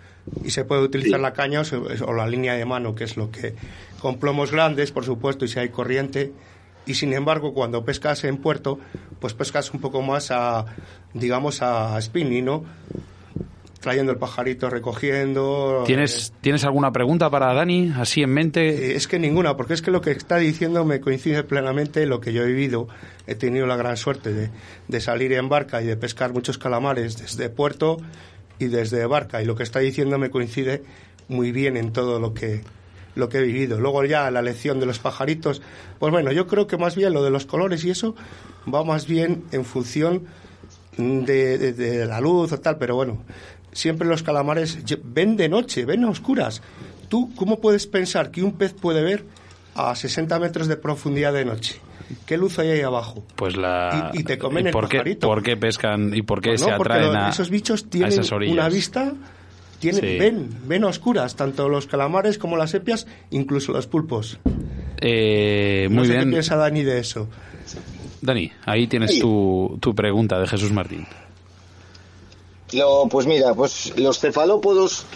Y 0.43 0.51
se 0.51 0.65
puede 0.65 0.83
utilizar 0.83 1.21
la 1.21 1.33
caña 1.35 1.61
o, 1.61 1.65
se- 1.65 1.77
o 1.77 2.13
la 2.15 2.27
línea 2.27 2.55
de 2.55 2.65
mano, 2.65 2.95
que 2.95 3.05
es 3.05 3.17
lo 3.17 3.31
que... 3.31 3.55
Con 4.01 4.19
plomos 4.19 4.51
grandes, 4.53 4.91
por 4.93 5.05
supuesto, 5.05 5.45
y 5.45 5.49
si 5.49 5.59
hay 5.59 5.69
corriente. 5.71 6.33
Y 6.87 6.95
sin 6.95 7.13
embargo, 7.13 7.53
cuando 7.55 7.85
pescas 7.85 8.25
en 8.25 8.37
puerto, 8.39 8.79
pues 9.21 9.33
pescas 9.35 9.73
un 9.73 9.81
poco 9.81 10.03
más 10.03 10.31
a, 10.31 10.65
digamos, 11.15 11.61
a 11.63 12.01
spinning, 12.01 12.45
¿no? 12.45 12.65
Trayendo 13.85 14.13
el 14.13 14.19
pajarito, 14.19 14.71
recogiendo... 14.71 15.81
eh, 15.83 15.87
¿Tienes, 15.87 16.33
¿Tienes 16.41 16.65
alguna 16.65 16.91
pregunta 16.91 17.29
para 17.29 17.53
Dani, 17.53 17.93
así 17.99 18.23
en 18.23 18.31
mente? 18.31 18.93
eh, 18.93 18.97
Es 18.97 19.07
que 19.07 19.19
ninguna, 19.19 19.59
porque 19.59 19.75
es 19.75 19.83
que 19.83 19.91
lo 19.91 20.01
que 20.01 20.11
está 20.13 20.39
diciendo 20.39 20.87
me 20.87 21.01
coincide 21.01 21.45
plenamente 21.45 22.07
lo 22.07 22.19
que 22.19 22.33
yo 22.33 22.43
he 22.45 22.47
vivido. 22.47 22.89
He 23.27 23.35
tenido 23.35 23.67
la 23.67 23.77
gran 23.77 23.99
suerte 23.99 24.33
de, 24.33 24.49
de 24.89 25.01
salir 25.03 25.35
en 25.35 25.51
barca 25.51 25.83
y 25.83 25.85
de 25.85 25.99
pescar 25.99 26.33
muchos 26.33 26.57
calamares 26.57 27.19
desde 27.19 27.51
puerto 27.51 27.99
y 28.59 28.69
desde 28.69 29.05
barca. 29.05 29.43
Y 29.43 29.45
lo 29.45 29.55
que 29.55 29.65
está 29.65 29.81
diciendo 29.81 30.19
me 30.19 30.31
coincide 30.31 30.83
muy 31.29 31.53
bien 31.53 31.77
en 31.77 31.93
todo 31.93 32.19
lo 32.21 32.33
que, 32.33 32.63
lo 33.17 33.29
que 33.29 33.37
he 33.39 33.43
vivido. 33.43 33.79
Luego 33.81 34.03
ya 34.07 34.31
la 34.31 34.41
lección 34.41 34.81
de 34.81 34.87
los 34.87 34.99
pajaritos, 34.99 35.61
pues 35.99 36.11
bueno, 36.11 36.33
yo 36.33 36.47
creo 36.47 36.67
que 36.67 36.79
más 36.79 36.97
bien 36.97 37.13
lo 37.13 37.23
de 37.23 37.29
los 37.31 37.45
colores 37.45 37.85
y 37.85 37.91
eso 37.91 38.15
va 38.75 38.83
más 38.83 39.07
bien 39.07 39.45
en 39.53 39.67
función 39.67 40.23
de, 40.97 41.59
de- 41.59 41.73
de 41.73 42.07
la 42.07 42.21
luz 42.21 42.53
o 42.53 42.61
tal, 42.61 42.79
pero 42.79 42.95
bueno, 42.95 43.19
siempre 43.75 44.09
los 44.09 44.23
calamares 44.23 44.79
ven 45.05 45.37
de 45.37 45.51
noche, 45.51 45.85
ven 45.85 46.05
a 46.05 46.09
oscuras. 46.11 46.63
¿Tú 47.11 47.31
cómo 47.37 47.61
puedes 47.61 47.87
pensar 47.87 48.31
que 48.31 48.43
un 48.43 48.53
pez 48.53 48.73
puede 48.73 49.03
ver 49.03 49.25
a 49.75 49.95
60 49.95 50.39
metros 50.39 50.67
de 50.69 50.77
profundidad 50.79 51.35
de 51.35 51.45
noche? 51.45 51.79
¿Qué 52.27 52.37
luz 52.39 52.59
hay 52.59 52.71
ahí 52.71 52.81
abajo? 52.81 53.25
Pues 53.37 53.57
la... 53.57 54.11
Y- 54.15 54.21
y 54.21 54.25
te 54.25 54.39
comen 54.39 54.67
el 54.69 54.73
¿por 54.73 54.89
qué, 54.89 54.99
pajarito. 54.99 55.27
¿Por 55.29 55.43
qué 55.43 55.57
pescan 55.57 56.15
y 56.15 56.23
por 56.23 56.41
qué 56.41 56.51
Pues 56.51 56.63
se 56.63 56.71
no, 56.71 56.77
porque 56.79 56.93
atraen 56.95 57.17
a, 57.17 57.29
esos 57.29 57.51
bichos 57.51 57.89
tienen 57.91 58.09
esas 58.13 58.31
una 58.33 58.69
vista, 58.69 59.13
tienen, 59.81 60.01
Sí. 60.01 60.19
ven, 60.19 60.49
ven 60.67 60.85
a 60.85 60.89
oscuras, 60.89 61.35
tanto 61.37 61.69
los 61.69 61.87
calamares 61.87 62.39
como 62.39 62.57
las 62.57 62.71
sepias, 62.71 63.07
incluso 63.31 63.73
los 63.73 63.87
pulpos. 63.87 64.39
Eh, 65.01 65.89
No 65.91 65.97
muy 65.97 66.07
sé 66.07 66.13
bien. 66.15 66.25
qué 66.27 66.31
piensa 66.31 66.57
Dani 66.57 66.83
de 66.83 66.99
eso. 67.01 67.29
Dani, 68.23 68.51
ahí 68.65 68.87
tienes 68.87 69.19
tu, 69.19 69.77
tu 69.81 69.95
pregunta 69.95 70.39
de 70.39 70.47
Jesús 70.47 70.73
Martín. 70.73 71.07
Lo, 72.75 73.09
pues 73.09 73.27
mira, 73.27 73.55
pues 73.55 73.93
los 73.97 74.19
cefalópodos 74.21 75.07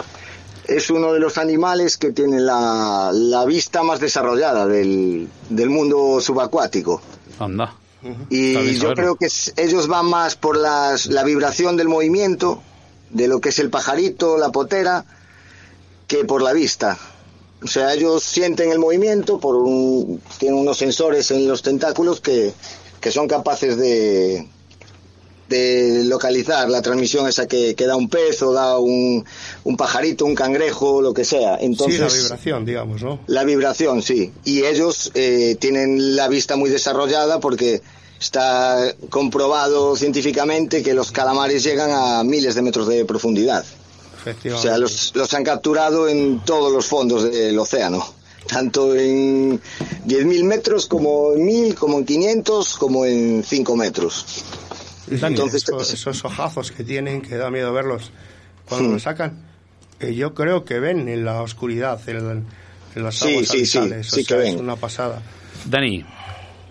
es 0.67 0.91
uno 0.91 1.13
de 1.13 1.19
los 1.21 1.39
animales 1.39 1.97
que 1.97 2.13
tiene 2.13 2.41
la, 2.41 3.11
la 3.13 3.45
vista 3.45 3.83
más 3.83 4.01
desarrollada 4.01 4.67
del, 4.67 5.29
del 5.49 5.71
mundo 5.71 6.21
subacuático. 6.21 7.01
Anda. 7.39 7.75
Y 8.31 8.53
yo 8.75 8.81
saberlo. 8.81 8.95
creo 8.95 9.15
que 9.17 9.27
es- 9.27 9.53
ellos 9.57 9.89
van 9.89 10.07
más 10.07 10.37
por 10.37 10.57
las, 10.57 11.07
la 11.07 11.25
vibración 11.25 11.77
del 11.77 11.89
movimiento, 11.89 12.63
de 13.11 13.27
lo 13.29 13.41
que 13.41 13.49
es 13.49 13.59
el 13.59 13.71
pajarito, 13.71 14.37
la 14.39 14.51
potera, 14.51 15.05
que 16.07 16.25
por 16.25 16.43
la 16.43 16.53
vista. 16.53 16.97
O 17.63 17.67
sea, 17.67 17.93
ellos 17.95 18.23
sienten 18.23 18.71
el 18.71 18.79
movimiento, 18.79 19.41
por 19.41 19.57
un, 19.57 20.21
tienen 20.39 20.61
unos 20.61 20.79
sensores 20.79 21.31
en 21.33 21.49
los 21.49 21.63
tentáculos 21.63 22.21
que, 22.21 22.53
que 23.01 23.11
son 23.11 23.27
capaces 23.27 23.77
de, 23.77 24.47
de 25.49 26.05
localizar 26.05 26.69
la 26.69 26.83
transmisión 26.83 27.27
esa 27.29 27.47
que, 27.47 27.75
que 27.75 27.87
da 27.87 27.97
un 27.97 28.09
pez 28.09 28.43
o 28.43 28.53
da 28.53 28.79
un, 28.79 29.25
un 29.65 29.77
pajarito, 29.77 30.25
un 30.25 30.35
cangrejo, 30.35 31.01
lo 31.01 31.15
que 31.15 31.25
sea. 31.25 31.57
Entonces, 31.61 32.13
sí, 32.13 32.19
la 32.19 32.23
vibración, 32.23 32.65
digamos, 32.65 33.03
¿no? 33.03 33.21
la 33.27 33.45
vibración, 33.45 34.03
sí. 34.03 34.33
Y 34.45 34.65
ellos 34.65 35.11
eh, 35.15 35.57
tienen 35.59 36.17
la 36.17 36.29
vista 36.29 36.57
muy 36.57 36.71
desarrollada 36.71 37.41
porque 37.41 37.81
está 38.21 38.95
comprobado 39.11 39.97
científicamente 39.97 40.83
que 40.83 40.95
los 40.95 41.13
calamares 41.13 41.63
llegan 41.63 41.91
a 41.93 42.23
miles 42.25 42.55
de 42.55 42.63
metros 42.63 42.89
de 42.89 43.05
profundidad. 43.05 43.65
O 44.53 44.59
sea, 44.59 44.77
los, 44.77 45.13
los 45.15 45.33
han 45.33 45.45
capturado 45.45 46.09
en 46.09 46.41
todos 46.45 46.73
los 46.73 46.87
fondos 46.87 47.31
del 47.31 47.59
océano. 47.59 48.05
Tanto 48.47 48.95
en 48.95 49.61
10.000 50.07 50.45
metros 50.45 50.87
como 50.87 51.33
en 51.35 51.47
1.000, 51.47 51.75
como 51.75 51.99
en 51.99 52.05
500, 52.05 52.77
como 52.77 53.05
en 53.05 53.45
5 53.45 53.77
metros. 53.77 54.27
Dani, 55.11 55.35
Entonces, 55.35 55.63
esos, 55.65 55.93
esos 55.95 56.25
ojazos 56.25 56.73
que 56.73 56.85
tienen, 56.85 57.23
que 57.23 57.37
da 57.37 57.51
miedo 57.51 57.73
verlos 57.73 58.11
cuando 58.69 58.93
los 58.93 59.03
sacan, 59.03 59.45
eh, 60.01 60.15
yo 60.15 60.35
creo 60.35 60.65
que 60.65 60.79
ven 60.81 61.09
en 61.09 61.25
la 61.25 61.41
oscuridad, 61.43 62.01
en, 62.09 62.45
en 62.95 63.03
las 63.03 63.17
Sí, 63.17 63.29
aguas 63.31 63.49
sí, 63.49 63.67
sí, 63.67 63.79
o 63.79 64.03
sí 64.03 64.17
que 64.25 64.25
sea, 64.25 64.43
es 64.43 64.55
una 64.57 64.77
pasada. 64.77 65.23
Dani, 65.67 66.05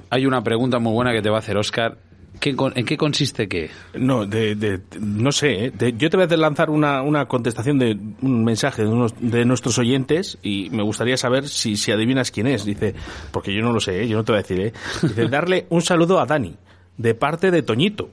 Hay 0.09 0.25
una 0.25 0.41
pregunta 0.41 0.79
muy 0.79 0.93
buena 0.93 1.11
que 1.11 1.21
te 1.21 1.29
va 1.29 1.35
a 1.37 1.39
hacer 1.39 1.57
Oscar. 1.57 1.97
¿Qué 2.39 2.55
con- 2.55 2.71
¿En 2.77 2.85
qué 2.85 2.95
consiste 2.97 3.47
qué? 3.49 3.71
No, 3.95 4.25
de, 4.27 4.55
de- 4.55 4.79
no 5.01 5.31
sé. 5.31 5.65
¿eh? 5.65 5.71
De- 5.71 5.93
yo 5.97 6.09
te 6.09 6.17
voy 6.17 6.27
a 6.29 6.37
lanzar 6.37 6.69
una, 6.69 7.01
una 7.01 7.25
contestación 7.25 7.79
de 7.79 7.97
un 8.21 8.43
mensaje 8.45 8.83
de, 8.83 8.87
unos, 8.89 9.13
de 9.19 9.43
nuestros 9.43 9.77
oyentes 9.79 10.37
y 10.43 10.69
me 10.69 10.83
gustaría 10.83 11.17
saber 11.17 11.49
si, 11.49 11.75
si 11.75 11.91
adivinas 11.91 12.29
quién 12.31 12.45
es. 12.47 12.63
Dice, 12.63 12.93
porque 13.31 13.53
yo 13.53 13.61
no 13.63 13.73
lo 13.73 13.79
sé, 13.79 14.03
¿eh? 14.03 14.07
yo 14.07 14.17
no 14.17 14.23
te 14.23 14.31
voy 14.33 14.39
a 14.39 14.41
decir. 14.43 14.59
¿eh? 14.61 14.73
Dice, 15.01 15.27
darle 15.27 15.65
un 15.71 15.81
saludo 15.81 16.19
a 16.19 16.25
Dani, 16.27 16.55
de 16.95 17.15
parte 17.15 17.49
de 17.51 17.63
Toñito. 17.63 18.11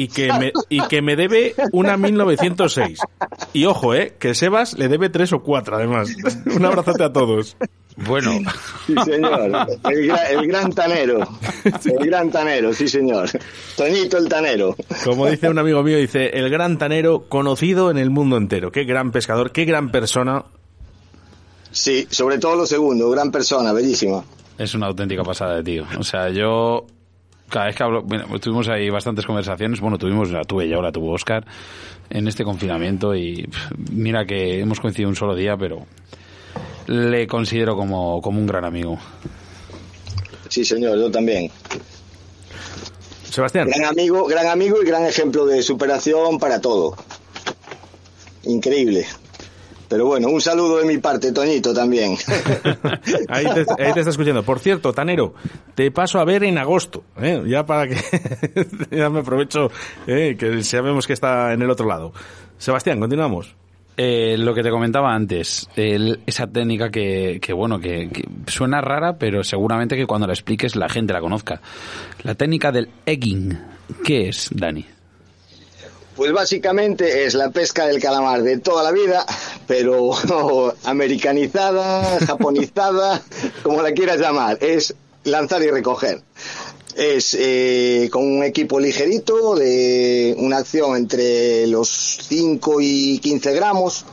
Y 0.00 0.06
que, 0.08 0.32
me, 0.32 0.52
y 0.68 0.80
que 0.86 1.02
me 1.02 1.16
debe 1.16 1.54
una 1.72 1.96
1906. 1.96 3.00
Y 3.52 3.64
ojo, 3.64 3.94
¿eh? 3.94 4.14
Que 4.18 4.34
Sebas 4.34 4.78
le 4.78 4.88
debe 4.88 5.08
tres 5.10 5.32
o 5.32 5.40
cuatro, 5.42 5.76
además. 5.76 6.08
Un 6.54 6.64
abrazote 6.64 7.02
a 7.02 7.12
todos. 7.12 7.56
Bueno, 8.06 8.30
Sí, 8.86 8.94
señor. 9.04 9.46
El, 9.90 10.08
gra- 10.08 10.30
el 10.30 10.46
gran 10.46 10.72
tanero. 10.72 11.18
El 11.64 12.06
gran 12.06 12.30
tanero, 12.30 12.72
sí, 12.72 12.86
señor. 12.86 13.28
Toñito 13.76 14.18
el 14.18 14.28
tanero. 14.28 14.76
Como 15.04 15.26
dice 15.26 15.48
un 15.48 15.58
amigo 15.58 15.82
mío, 15.82 15.98
dice, 15.98 16.28
el 16.28 16.48
gran 16.48 16.78
tanero 16.78 17.24
conocido 17.28 17.90
en 17.90 17.98
el 17.98 18.10
mundo 18.10 18.36
entero. 18.36 18.70
Qué 18.70 18.84
gran 18.84 19.10
pescador, 19.10 19.50
qué 19.50 19.64
gran 19.64 19.90
persona. 19.90 20.44
Sí, 21.72 22.06
sobre 22.10 22.38
todo 22.38 22.54
lo 22.54 22.66
segundo. 22.66 23.10
Gran 23.10 23.32
persona, 23.32 23.72
bellísima. 23.72 24.22
es 24.58 24.74
una 24.74 24.86
auténtica 24.86 25.24
pasada 25.24 25.56
de 25.56 25.62
tío. 25.64 25.84
O 25.98 26.04
sea, 26.04 26.28
yo 26.30 26.86
cada 27.48 27.66
vez 27.66 27.76
que 27.76 27.82
hablo, 27.82 28.02
bueno, 28.02 28.26
tuvimos 28.38 28.68
ahí 28.68 28.90
bastantes 28.90 29.24
conversaciones, 29.26 29.80
bueno, 29.80 29.98
tuvimos, 29.98 30.30
la 30.30 30.42
tuve 30.42 30.68
yo, 30.68 30.80
la 30.82 30.92
tuvo 30.92 31.12
Oscar, 31.12 31.44
en 32.10 32.28
este 32.28 32.44
confinamiento 32.44 33.14
y 33.14 33.46
pff, 33.46 33.72
mira 33.90 34.24
que 34.24 34.60
hemos 34.60 34.80
coincidido 34.80 35.08
un 35.08 35.16
solo 35.16 35.34
día, 35.34 35.56
pero 35.56 35.86
le 36.86 37.26
considero 37.26 37.76
como, 37.76 38.20
como 38.20 38.40
un 38.40 38.46
gran 38.46 38.64
amigo. 38.64 38.98
Sí, 40.48 40.64
señor, 40.64 40.98
yo 40.98 41.10
también. 41.10 41.50
Sebastián. 43.30 43.68
Gran 43.68 43.84
amigo, 43.84 44.24
gran 44.26 44.46
amigo 44.46 44.82
y 44.82 44.86
gran 44.86 45.04
ejemplo 45.04 45.44
de 45.46 45.62
superación 45.62 46.38
para 46.38 46.60
todo. 46.60 46.96
Increíble. 48.44 49.06
Pero 49.88 50.04
bueno, 50.06 50.28
un 50.28 50.40
saludo 50.40 50.78
de 50.78 50.84
mi 50.84 50.98
parte, 50.98 51.32
Toñito, 51.32 51.72
también. 51.72 52.14
Ahí 53.28 53.44
te, 53.54 53.60
ahí 53.82 53.92
te 53.94 54.00
está 54.00 54.10
escuchando. 54.10 54.42
Por 54.42 54.58
cierto, 54.58 54.92
Tanero, 54.92 55.34
te 55.74 55.90
paso 55.90 56.18
a 56.18 56.24
ver 56.24 56.44
en 56.44 56.58
agosto, 56.58 57.04
¿eh? 57.20 57.42
ya 57.46 57.64
para 57.64 57.88
que 57.88 57.96
ya 58.90 59.08
me 59.10 59.20
aprovecho, 59.20 59.70
¿eh? 60.06 60.36
que 60.38 60.62
sabemos 60.62 61.06
que 61.06 61.14
está 61.14 61.52
en 61.54 61.62
el 61.62 61.70
otro 61.70 61.86
lado. 61.86 62.12
Sebastián, 62.58 63.00
continuamos. 63.00 63.54
Eh, 63.96 64.36
lo 64.38 64.54
que 64.54 64.62
te 64.62 64.70
comentaba 64.70 65.12
antes, 65.12 65.68
el- 65.74 66.20
esa 66.26 66.46
técnica 66.46 66.88
que, 66.90 67.38
que 67.42 67.52
bueno, 67.52 67.80
que, 67.80 68.08
que 68.10 68.24
suena 68.46 68.80
rara, 68.80 69.16
pero 69.18 69.42
seguramente 69.42 69.96
que 69.96 70.06
cuando 70.06 70.26
la 70.26 70.34
expliques 70.34 70.76
la 70.76 70.88
gente 70.88 71.12
la 71.12 71.20
conozca. 71.20 71.60
La 72.22 72.34
técnica 72.34 72.70
del 72.70 72.90
egging, 73.06 73.58
¿qué 74.04 74.28
es, 74.28 74.50
Dani? 74.52 74.84
Pues 76.18 76.32
básicamente 76.32 77.26
es 77.26 77.34
la 77.34 77.50
pesca 77.52 77.86
del 77.86 78.02
calamar 78.02 78.42
de 78.42 78.58
toda 78.58 78.82
la 78.82 78.90
vida, 78.90 79.24
pero 79.68 80.10
americanizada, 80.82 82.18
japonizada, 82.26 83.22
como 83.62 83.82
la 83.82 83.92
quieras 83.92 84.18
llamar. 84.18 84.58
Es 84.60 84.96
lanzar 85.22 85.62
y 85.62 85.70
recoger. 85.70 86.20
Es 86.96 87.36
eh, 87.38 88.08
con 88.10 88.26
un 88.26 88.42
equipo 88.42 88.80
ligerito 88.80 89.54
de 89.54 90.34
una 90.38 90.56
acción 90.56 90.96
entre 90.96 91.68
los 91.68 91.88
5 91.88 92.80
y 92.80 93.20
15 93.20 93.52
gramos, 93.52 94.04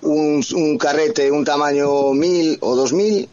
un, 0.00 0.42
un 0.54 0.78
carrete 0.78 1.24
de 1.24 1.30
un 1.30 1.44
tamaño 1.44 2.14
1000 2.14 2.56
o 2.62 2.74
2000, 2.74 3.28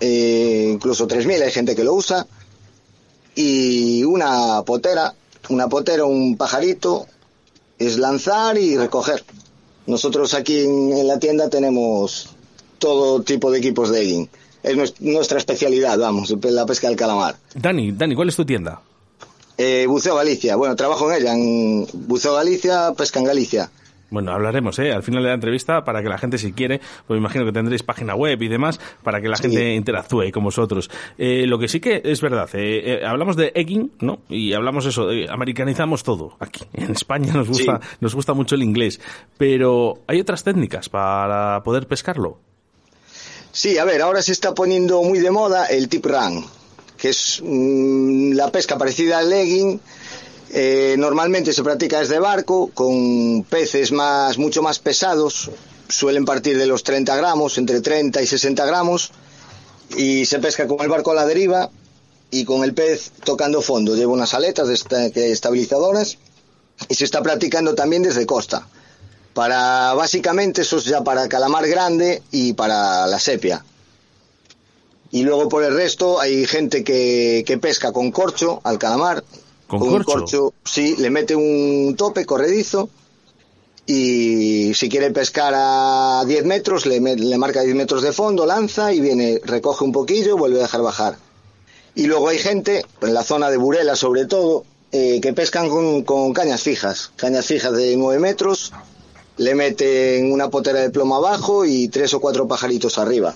eh, 0.00 0.70
incluso 0.72 1.06
3000, 1.06 1.42
hay 1.44 1.52
gente 1.52 1.76
que 1.76 1.84
lo 1.84 1.94
usa, 1.94 2.26
y 3.36 4.02
una 4.02 4.64
potera, 4.66 5.14
una 5.48 5.68
potera, 5.68 6.06
un 6.06 6.36
pajarito, 6.36 7.06
es 7.78 7.98
lanzar 7.98 8.58
y 8.58 8.76
recoger. 8.76 9.24
Nosotros 9.86 10.34
aquí 10.34 10.60
en, 10.64 10.92
en 10.92 11.06
la 11.06 11.18
tienda 11.18 11.48
tenemos 11.48 12.30
todo 12.78 13.22
tipo 13.22 13.50
de 13.50 13.58
equipos 13.58 13.90
de 13.90 14.02
egging. 14.02 14.28
Es 14.62 14.76
nues- 14.76 14.94
nuestra 15.00 15.38
especialidad, 15.38 15.98
vamos, 15.98 16.34
la 16.42 16.66
pesca 16.66 16.88
del 16.88 16.96
calamar. 16.96 17.36
Dani, 17.54 17.92
Dani, 17.92 18.14
¿cuál 18.16 18.28
es 18.28 18.36
tu 18.36 18.44
tienda? 18.44 18.80
Eh, 19.58 19.86
Buceo 19.88 20.16
Galicia, 20.16 20.56
bueno, 20.56 20.74
trabajo 20.76 21.10
en 21.10 21.22
ella, 21.22 21.32
en 21.34 21.86
Buceo 21.92 22.34
Galicia, 22.34 22.92
pesca 22.96 23.20
en 23.20 23.24
Galicia. 23.26 23.70
Bueno, 24.08 24.30
hablaremos, 24.32 24.78
¿eh? 24.78 24.92
Al 24.92 25.02
final 25.02 25.22
de 25.22 25.30
la 25.30 25.34
entrevista, 25.34 25.84
para 25.84 26.00
que 26.00 26.08
la 26.08 26.16
gente, 26.16 26.38
si 26.38 26.52
quiere, 26.52 26.78
pues 27.06 27.16
me 27.16 27.18
imagino 27.18 27.44
que 27.44 27.50
tendréis 27.52 27.82
página 27.82 28.14
web 28.14 28.40
y 28.40 28.46
demás, 28.48 28.78
para 29.02 29.20
que 29.20 29.28
la 29.28 29.36
gente 29.36 29.74
interactúe 29.74 30.30
con 30.32 30.44
vosotros. 30.44 30.88
Eh, 31.18 31.44
lo 31.46 31.58
que 31.58 31.66
sí 31.66 31.80
que 31.80 32.02
es 32.04 32.20
verdad, 32.20 32.48
eh, 32.52 33.00
eh, 33.00 33.04
hablamos 33.04 33.34
de 33.36 33.50
egging, 33.54 33.90
¿no? 34.00 34.20
Y 34.28 34.52
hablamos 34.52 34.86
eso, 34.86 35.10
eh, 35.10 35.26
americanizamos 35.28 36.04
todo. 36.04 36.36
Aquí, 36.38 36.64
en 36.74 36.92
España 36.92 37.32
nos 37.32 37.48
gusta, 37.48 37.80
Sí. 37.82 37.96
nos 38.00 38.14
gusta 38.14 38.32
mucho 38.32 38.54
el 38.54 38.62
inglés. 38.62 39.00
Pero, 39.38 39.98
¿hay 40.06 40.20
otras 40.20 40.44
técnicas 40.44 40.88
para 40.88 41.62
poder 41.64 41.88
pescarlo? 41.88 42.38
Sí, 43.50 43.78
a 43.78 43.84
ver, 43.84 44.02
ahora 44.02 44.22
se 44.22 44.32
está 44.32 44.54
poniendo 44.54 45.02
muy 45.02 45.18
de 45.18 45.30
moda 45.30 45.66
el 45.66 45.88
tip 45.88 46.06
run, 46.06 46.44
que 46.96 47.08
es 47.08 47.42
mm, 47.44 48.32
la 48.34 48.52
pesca 48.52 48.78
parecida 48.78 49.18
al 49.18 49.30
legging. 49.30 49.80
Eh, 50.50 50.94
normalmente 50.98 51.52
se 51.52 51.62
practica 51.62 52.00
desde 52.00 52.18
barco 52.18 52.70
con 52.72 53.44
peces 53.44 53.90
más, 53.92 54.38
mucho 54.38 54.62
más 54.62 54.78
pesados, 54.78 55.50
suelen 55.88 56.24
partir 56.24 56.56
de 56.56 56.66
los 56.66 56.84
30 56.84 57.16
gramos, 57.16 57.58
entre 57.58 57.80
30 57.80 58.22
y 58.22 58.26
60 58.26 58.64
gramos, 58.64 59.10
y 59.96 60.26
se 60.26 60.38
pesca 60.38 60.66
con 60.66 60.80
el 60.80 60.88
barco 60.88 61.10
a 61.10 61.14
la 61.14 61.26
deriva 61.26 61.70
y 62.30 62.44
con 62.44 62.64
el 62.64 62.74
pez 62.74 63.10
tocando 63.24 63.60
fondo. 63.60 63.96
Lleva 63.96 64.12
unas 64.12 64.34
aletas 64.34 64.68
estabilizadoras 64.68 66.18
y 66.88 66.94
se 66.94 67.04
está 67.04 67.22
practicando 67.22 67.74
también 67.74 68.02
desde 68.02 68.26
costa. 68.26 68.66
Para 69.34 69.94
básicamente 69.94 70.62
eso 70.62 70.78
es 70.78 70.84
ya 70.84 71.02
para 71.02 71.28
calamar 71.28 71.66
grande 71.66 72.22
y 72.30 72.54
para 72.54 73.06
la 73.06 73.18
sepia. 73.18 73.64
Y 75.10 75.22
luego 75.22 75.48
por 75.48 75.62
el 75.62 75.74
resto 75.74 76.20
hay 76.20 76.46
gente 76.46 76.82
que 76.82 77.58
pesca 77.60 77.92
con 77.92 78.10
corcho 78.10 78.60
al 78.64 78.78
calamar. 78.78 79.22
¿Con 79.66 79.82
un 79.82 80.02
corcho? 80.02 80.52
sí, 80.64 80.96
le 80.96 81.10
mete 81.10 81.34
un 81.34 81.94
tope 81.96 82.24
corredizo 82.24 82.88
y 83.86 84.74
si 84.74 84.88
quiere 84.88 85.10
pescar 85.10 85.54
a 85.56 86.24
10 86.26 86.44
metros 86.44 86.86
le, 86.86 87.00
marca 87.38 87.62
10 87.62 87.76
metros 87.76 88.02
de 88.02 88.12
fondo, 88.12 88.46
lanza 88.46 88.92
y 88.92 89.00
viene, 89.00 89.40
recoge 89.44 89.84
un 89.84 89.92
poquillo 89.92 90.36
y 90.36 90.38
vuelve 90.38 90.58
a 90.58 90.62
dejar 90.62 90.82
bajar. 90.82 91.16
Y 91.94 92.06
luego 92.06 92.28
hay 92.28 92.38
gente, 92.38 92.84
en 93.00 93.14
la 93.14 93.22
zona 93.22 93.48
de 93.48 93.56
Burela 93.56 93.96
sobre 93.96 94.26
todo, 94.26 94.64
eh, 94.92 95.20
que 95.20 95.32
pescan 95.32 95.68
con, 95.68 96.02
con 96.02 96.32
cañas 96.32 96.62
fijas, 96.62 97.12
cañas 97.16 97.46
fijas 97.46 97.72
de 97.72 97.96
9 97.96 98.20
metros, 98.20 98.72
le 99.36 99.54
meten 99.54 100.32
una 100.32 100.48
potera 100.48 100.80
de 100.80 100.90
plomo 100.90 101.16
abajo 101.16 101.64
y 101.64 101.88
tres 101.88 102.14
o 102.14 102.20
cuatro 102.20 102.48
pajaritos 102.48 102.98
arriba. 102.98 103.34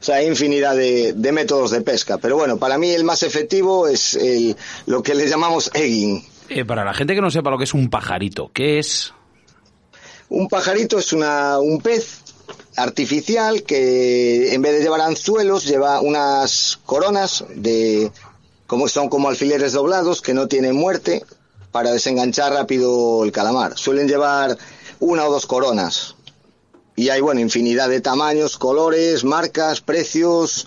O 0.00 0.02
sea, 0.02 0.16
hay 0.16 0.26
infinidad 0.26 0.74
de, 0.74 1.12
de 1.12 1.32
métodos 1.32 1.70
de 1.70 1.82
pesca. 1.82 2.18
Pero 2.18 2.36
bueno, 2.36 2.56
para 2.56 2.78
mí 2.78 2.90
el 2.90 3.04
más 3.04 3.22
efectivo 3.22 3.86
es 3.86 4.14
el, 4.14 4.56
lo 4.86 5.02
que 5.02 5.14
le 5.14 5.28
llamamos 5.28 5.70
egging. 5.74 6.24
Eh, 6.48 6.64
para 6.64 6.84
la 6.84 6.94
gente 6.94 7.14
que 7.14 7.20
no 7.20 7.30
sepa 7.30 7.50
lo 7.50 7.58
que 7.58 7.64
es 7.64 7.74
un 7.74 7.90
pajarito, 7.90 8.50
¿qué 8.52 8.78
es? 8.78 9.12
Un 10.30 10.48
pajarito 10.48 10.98
es 10.98 11.12
una, 11.12 11.58
un 11.58 11.80
pez 11.80 12.20
artificial 12.76 13.62
que 13.62 14.54
en 14.54 14.62
vez 14.62 14.72
de 14.72 14.82
llevar 14.82 15.00
anzuelos 15.02 15.66
lleva 15.66 16.00
unas 16.00 16.78
coronas 16.86 17.44
de 17.54 18.10
como 18.66 18.88
son 18.88 19.08
como 19.08 19.28
alfileres 19.28 19.72
doblados 19.72 20.22
que 20.22 20.32
no 20.32 20.46
tienen 20.46 20.76
muerte 20.76 21.24
para 21.72 21.90
desenganchar 21.90 22.52
rápido 22.52 23.24
el 23.24 23.32
calamar. 23.32 23.76
Suelen 23.76 24.08
llevar 24.08 24.56
una 25.00 25.24
o 25.26 25.32
dos 25.32 25.46
coronas. 25.46 26.14
Y 27.00 27.08
hay 27.08 27.22
bueno 27.22 27.40
infinidad 27.40 27.88
de 27.88 28.02
tamaños, 28.02 28.58
colores, 28.58 29.24
marcas, 29.24 29.80
precios. 29.80 30.66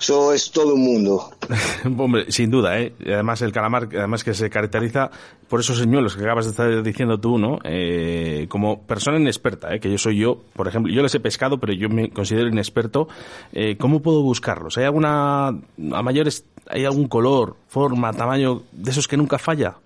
Eso 0.00 0.32
es 0.32 0.50
todo 0.50 0.74
un 0.74 0.82
mundo. 0.82 1.30
Hombre, 1.96 2.24
sin 2.32 2.50
duda, 2.50 2.80
¿eh? 2.80 2.92
Además, 3.06 3.40
el 3.40 3.52
calamar, 3.52 3.88
además 3.92 4.24
que 4.24 4.34
se 4.34 4.50
caracteriza 4.50 5.12
por 5.48 5.60
esos 5.60 5.78
señuelos 5.78 6.16
que 6.16 6.24
acabas 6.24 6.46
de 6.46 6.50
estar 6.50 6.82
diciendo 6.82 7.20
tú, 7.20 7.38
¿no? 7.38 7.60
Eh, 7.62 8.46
como 8.48 8.82
persona 8.82 9.16
inexperta, 9.16 9.72
¿eh? 9.72 9.78
Que 9.78 9.92
yo 9.92 9.96
soy 9.96 10.18
yo, 10.18 10.42
por 10.54 10.66
ejemplo, 10.66 10.92
yo 10.92 11.02
les 11.02 11.14
he 11.14 11.20
pescado, 11.20 11.60
pero 11.60 11.72
yo 11.72 11.88
me 11.88 12.10
considero 12.10 12.48
inexperto. 12.48 13.06
Eh, 13.52 13.76
¿Cómo 13.78 14.02
puedo 14.02 14.22
buscarlos? 14.22 14.76
¿Hay 14.76 14.86
alguna, 14.86 15.50
a 15.50 16.02
mayores, 16.02 16.46
hay 16.66 16.84
algún 16.84 17.06
color, 17.06 17.54
forma, 17.68 18.12
tamaño 18.12 18.64
de 18.72 18.90
esos 18.90 19.06
que 19.06 19.16
nunca 19.16 19.38
falla? 19.38 19.76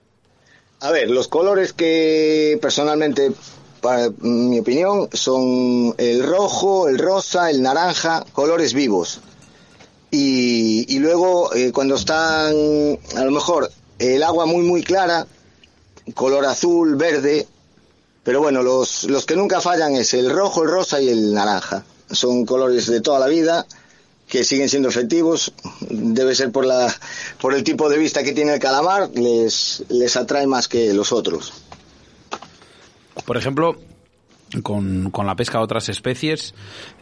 A 0.80 0.92
ver, 0.92 1.10
los 1.10 1.26
colores 1.26 1.72
que 1.72 2.56
personalmente, 2.62 3.32
para 3.80 4.10
mi 4.20 4.60
opinión, 4.60 5.08
son 5.12 5.94
el 5.98 6.22
rojo, 6.22 6.88
el 6.88 6.98
rosa, 6.98 7.50
el 7.50 7.62
naranja, 7.62 8.24
colores 8.32 8.74
vivos. 8.74 9.20
Y, 10.10 10.86
y 10.94 10.98
luego, 10.98 11.54
eh, 11.54 11.72
cuando 11.72 11.96
están, 11.96 12.54
a 13.16 13.24
lo 13.24 13.30
mejor, 13.30 13.70
el 13.98 14.22
agua 14.22 14.46
muy, 14.46 14.62
muy 14.62 14.82
clara, 14.82 15.26
color 16.14 16.46
azul, 16.46 16.96
verde, 16.96 17.46
pero 18.24 18.40
bueno, 18.40 18.62
los, 18.62 19.04
los 19.04 19.26
que 19.26 19.36
nunca 19.36 19.60
fallan 19.60 19.94
es 19.94 20.14
el 20.14 20.30
rojo, 20.30 20.62
el 20.62 20.70
rosa 20.70 21.00
y 21.00 21.08
el 21.08 21.32
naranja. 21.32 21.84
Son 22.10 22.44
colores 22.46 22.86
de 22.86 23.00
toda 23.00 23.18
la 23.18 23.26
vida 23.26 23.66
que 24.28 24.44
siguen 24.44 24.68
siendo 24.68 24.88
efectivos. 24.88 25.52
Debe 25.80 26.34
ser 26.34 26.52
por, 26.52 26.66
la, 26.66 26.94
por 27.40 27.54
el 27.54 27.64
tipo 27.64 27.88
de 27.88 27.98
vista 27.98 28.22
que 28.22 28.32
tiene 28.32 28.54
el 28.54 28.60
calamar, 28.60 29.10
les, 29.14 29.82
les 29.88 30.16
atrae 30.16 30.46
más 30.46 30.68
que 30.68 30.92
los 30.92 31.12
otros. 31.12 31.52
Por 33.28 33.36
ejemplo, 33.36 33.76
con, 34.62 35.10
con 35.10 35.26
la 35.26 35.36
pesca 35.36 35.58
de 35.58 35.64
otras 35.64 35.90
especies, 35.90 36.54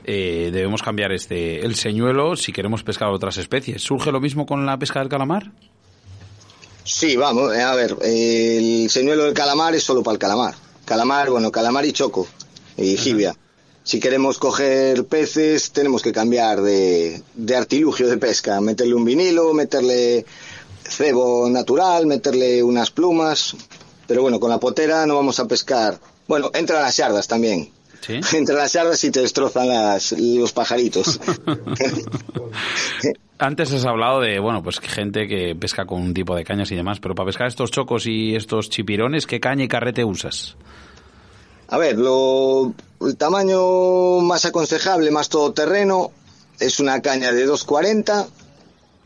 eh, 0.02 0.50
debemos 0.52 0.82
cambiar 0.82 1.12
este 1.12 1.64
el 1.64 1.76
señuelo 1.76 2.34
si 2.34 2.52
queremos 2.52 2.82
pescar 2.82 3.10
otras 3.10 3.36
especies. 3.36 3.82
¿Surge 3.82 4.10
lo 4.10 4.20
mismo 4.20 4.44
con 4.44 4.66
la 4.66 4.76
pesca 4.76 4.98
del 4.98 5.08
calamar? 5.08 5.52
Sí, 6.82 7.14
vamos, 7.14 7.54
eh, 7.54 7.62
a 7.62 7.76
ver, 7.76 7.96
el 8.02 8.90
señuelo 8.90 9.22
del 9.22 9.34
calamar 9.34 9.76
es 9.76 9.84
solo 9.84 10.02
para 10.02 10.14
el 10.14 10.18
calamar. 10.18 10.56
Calamar, 10.84 11.30
bueno, 11.30 11.52
calamar 11.52 11.86
y 11.86 11.92
choco, 11.92 12.26
y 12.76 12.96
jibia. 12.96 13.36
Si 13.84 14.00
queremos 14.00 14.38
coger 14.38 15.04
peces, 15.04 15.70
tenemos 15.70 16.02
que 16.02 16.10
cambiar 16.10 16.60
de, 16.60 17.22
de 17.34 17.54
artilugio 17.54 18.08
de 18.08 18.16
pesca, 18.16 18.60
meterle 18.60 18.96
un 18.96 19.04
vinilo, 19.04 19.54
meterle 19.54 20.26
cebo 20.82 21.48
natural, 21.48 22.06
meterle 22.06 22.64
unas 22.64 22.90
plumas. 22.90 23.54
Pero 24.08 24.22
bueno, 24.22 24.40
con 24.40 24.50
la 24.50 24.58
potera 24.58 25.06
no 25.06 25.14
vamos 25.14 25.38
a 25.38 25.46
pescar. 25.46 26.00
Bueno, 26.28 26.50
entran 26.54 26.82
las 26.82 26.96
yardas 26.96 27.28
también. 27.28 27.70
¿Sí? 28.00 28.20
Entran 28.36 28.58
las 28.58 28.72
yardas 28.72 29.02
y 29.04 29.10
te 29.10 29.20
destrozan 29.20 29.68
las, 29.68 30.12
los 30.12 30.52
pajaritos. 30.52 31.20
Antes 33.38 33.72
has 33.72 33.84
hablado 33.84 34.20
de, 34.20 34.38
bueno, 34.38 34.62
pues 34.62 34.80
gente 34.80 35.26
que 35.28 35.54
pesca 35.54 35.84
con 35.84 36.00
un 36.00 36.14
tipo 36.14 36.34
de 36.34 36.44
cañas 36.44 36.70
y 36.70 36.74
demás, 36.74 37.00
pero 37.00 37.14
para 37.14 37.26
pescar 37.26 37.48
estos 37.48 37.70
chocos 37.70 38.06
y 38.06 38.34
estos 38.34 38.70
chipirones, 38.70 39.26
¿qué 39.26 39.40
caña 39.40 39.64
y 39.64 39.68
carrete 39.68 40.04
usas? 40.04 40.56
A 41.68 41.76
ver, 41.78 41.98
lo, 41.98 42.72
el 43.00 43.16
tamaño 43.16 44.20
más 44.20 44.44
aconsejable, 44.46 45.10
más 45.10 45.28
todoterreno, 45.28 46.12
es 46.60 46.80
una 46.80 47.02
caña 47.02 47.32
de 47.32 47.44
240, 47.44 48.26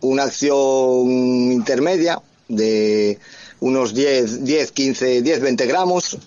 una 0.02 0.22
acción 0.24 1.08
intermedia 1.52 2.20
de 2.48 3.18
unos 3.60 3.94
10, 3.94 4.44
10, 4.44 4.72
15, 4.72 5.22
10, 5.22 5.40
20 5.40 5.66
gramos, 5.66 6.18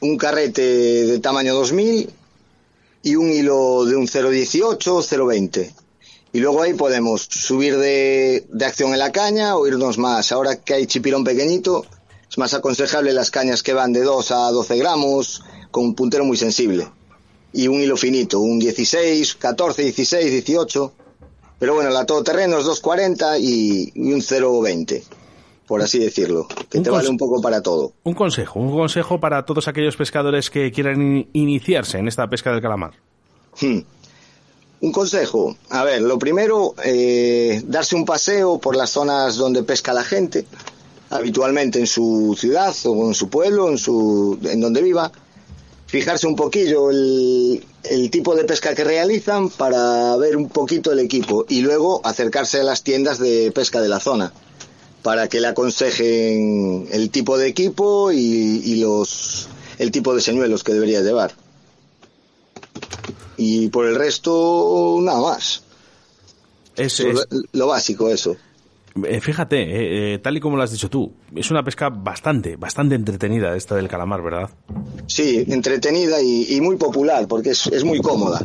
un 0.00 0.16
carrete 0.16 0.62
de 0.62 1.18
tamaño 1.18 1.54
2000 1.54 2.10
y 3.02 3.16
un 3.16 3.30
hilo 3.30 3.84
de 3.84 3.96
un 3.96 4.06
0,18 4.06 4.86
o 4.88 5.02
0,20. 5.02 5.72
Y 6.32 6.40
luego 6.40 6.62
ahí 6.62 6.74
podemos 6.74 7.22
subir 7.22 7.78
de, 7.78 8.44
de 8.48 8.64
acción 8.64 8.92
en 8.92 8.98
la 8.98 9.12
caña 9.12 9.56
o 9.56 9.66
irnos 9.66 9.98
más. 9.98 10.30
Ahora 10.32 10.56
que 10.56 10.74
hay 10.74 10.86
chipirón 10.86 11.24
pequeñito, 11.24 11.86
es 12.30 12.36
más 12.36 12.52
aconsejable 12.54 13.12
las 13.12 13.30
cañas 13.30 13.62
que 13.62 13.72
van 13.72 13.92
de 13.92 14.02
2 14.02 14.30
a 14.32 14.50
12 14.50 14.76
gramos, 14.76 15.42
con 15.70 15.84
un 15.84 15.94
puntero 15.94 16.24
muy 16.24 16.36
sensible. 16.36 16.88
Y 17.52 17.68
un 17.68 17.80
hilo 17.80 17.96
finito, 17.96 18.40
un 18.40 18.58
16, 18.58 19.36
14, 19.36 19.82
16, 19.82 20.30
18. 20.30 20.92
Pero 21.58 21.74
bueno, 21.74 21.90
la 21.90 22.04
todoterreno 22.04 22.58
es 22.58 22.64
240 22.64 23.38
y, 23.38 23.92
y 23.94 24.12
un 24.12 24.20
020, 24.20 25.02
por 25.68 25.80
así 25.82 25.98
decirlo. 26.00 26.48
Que 26.68 26.78
Un 26.78 26.84
te 26.84 26.90
vale 26.90 27.08
un 27.08 27.16
poco 27.18 27.40
para 27.40 27.62
todo. 27.62 27.92
Un 28.02 28.14
consejo, 28.14 28.58
un 28.58 28.72
consejo 28.72 29.20
para 29.20 29.44
todos 29.44 29.68
aquellos 29.68 29.96
pescadores 29.96 30.50
que 30.50 30.72
quieran 30.72 31.00
in- 31.00 31.28
iniciarse 31.34 31.98
en 31.98 32.08
esta 32.08 32.26
pesca 32.28 32.50
del 32.50 32.60
calamar. 32.60 32.92
Hmm. 33.60 33.80
Un 34.80 34.92
consejo. 34.92 35.56
A 35.70 35.84
ver, 35.84 36.00
lo 36.02 36.18
primero, 36.18 36.74
eh, 36.84 37.62
darse 37.66 37.94
un 37.96 38.04
paseo 38.04 38.58
por 38.58 38.76
las 38.76 38.90
zonas 38.90 39.36
donde 39.36 39.62
pesca 39.62 39.92
la 39.92 40.04
gente, 40.04 40.46
habitualmente 41.10 41.78
en 41.80 41.86
su 41.86 42.36
ciudad 42.38 42.74
o 42.86 43.08
en 43.08 43.14
su 43.14 43.28
pueblo, 43.28 43.68
en, 43.70 43.78
su, 43.78 44.38
en 44.44 44.60
donde 44.60 44.82
viva. 44.82 45.10
Fijarse 45.86 46.26
un 46.26 46.36
poquillo 46.36 46.90
el, 46.90 47.64
el 47.84 48.10
tipo 48.10 48.34
de 48.34 48.44
pesca 48.44 48.74
que 48.74 48.84
realizan 48.84 49.48
para 49.48 50.14
ver 50.18 50.36
un 50.36 50.48
poquito 50.50 50.92
el 50.92 50.98
equipo 50.98 51.46
y 51.48 51.62
luego 51.62 52.00
acercarse 52.04 52.60
a 52.60 52.62
las 52.62 52.82
tiendas 52.82 53.18
de 53.18 53.50
pesca 53.52 53.80
de 53.80 53.88
la 53.88 53.98
zona 53.98 54.30
para 55.02 55.28
que 55.28 55.40
le 55.40 55.48
aconsejen 55.48 56.88
el 56.92 57.10
tipo 57.10 57.38
de 57.38 57.48
equipo 57.48 58.10
y, 58.12 58.16
y 58.64 58.76
los 58.80 59.48
el 59.78 59.90
tipo 59.90 60.14
de 60.14 60.20
señuelos 60.20 60.64
que 60.64 60.72
debería 60.74 61.00
llevar. 61.02 61.32
Y 63.36 63.68
por 63.68 63.86
el 63.86 63.94
resto, 63.94 64.98
nada 65.00 65.20
más. 65.20 65.62
Es, 66.76 67.00
Lo- 67.00 67.10
es- 67.10 67.26
lo 67.52 67.66
básico, 67.68 68.08
eso. 68.08 68.36
eh, 69.04 69.20
fíjate, 69.20 69.56
eh, 69.62 70.14
eh, 70.14 70.18
tal 70.18 70.36
y 70.36 70.40
como 70.40 70.56
lo 70.56 70.62
has 70.64 70.72
dicho 70.72 70.90
tú, 70.90 71.12
es 71.34 71.50
una 71.50 71.62
pesca 71.62 71.88
bastante, 71.88 72.56
bastante 72.56 72.94
entretenida 72.96 73.54
esta 73.56 73.76
del 73.76 73.88
calamar, 73.88 74.22
¿verdad? 74.22 74.50
Sí, 75.06 75.44
entretenida 75.48 76.20
y, 76.20 76.46
y 76.56 76.60
muy 76.60 76.76
popular, 76.76 77.28
porque 77.28 77.50
es, 77.50 77.66
es 77.68 77.84
muy 77.84 78.00
cómoda. 78.00 78.44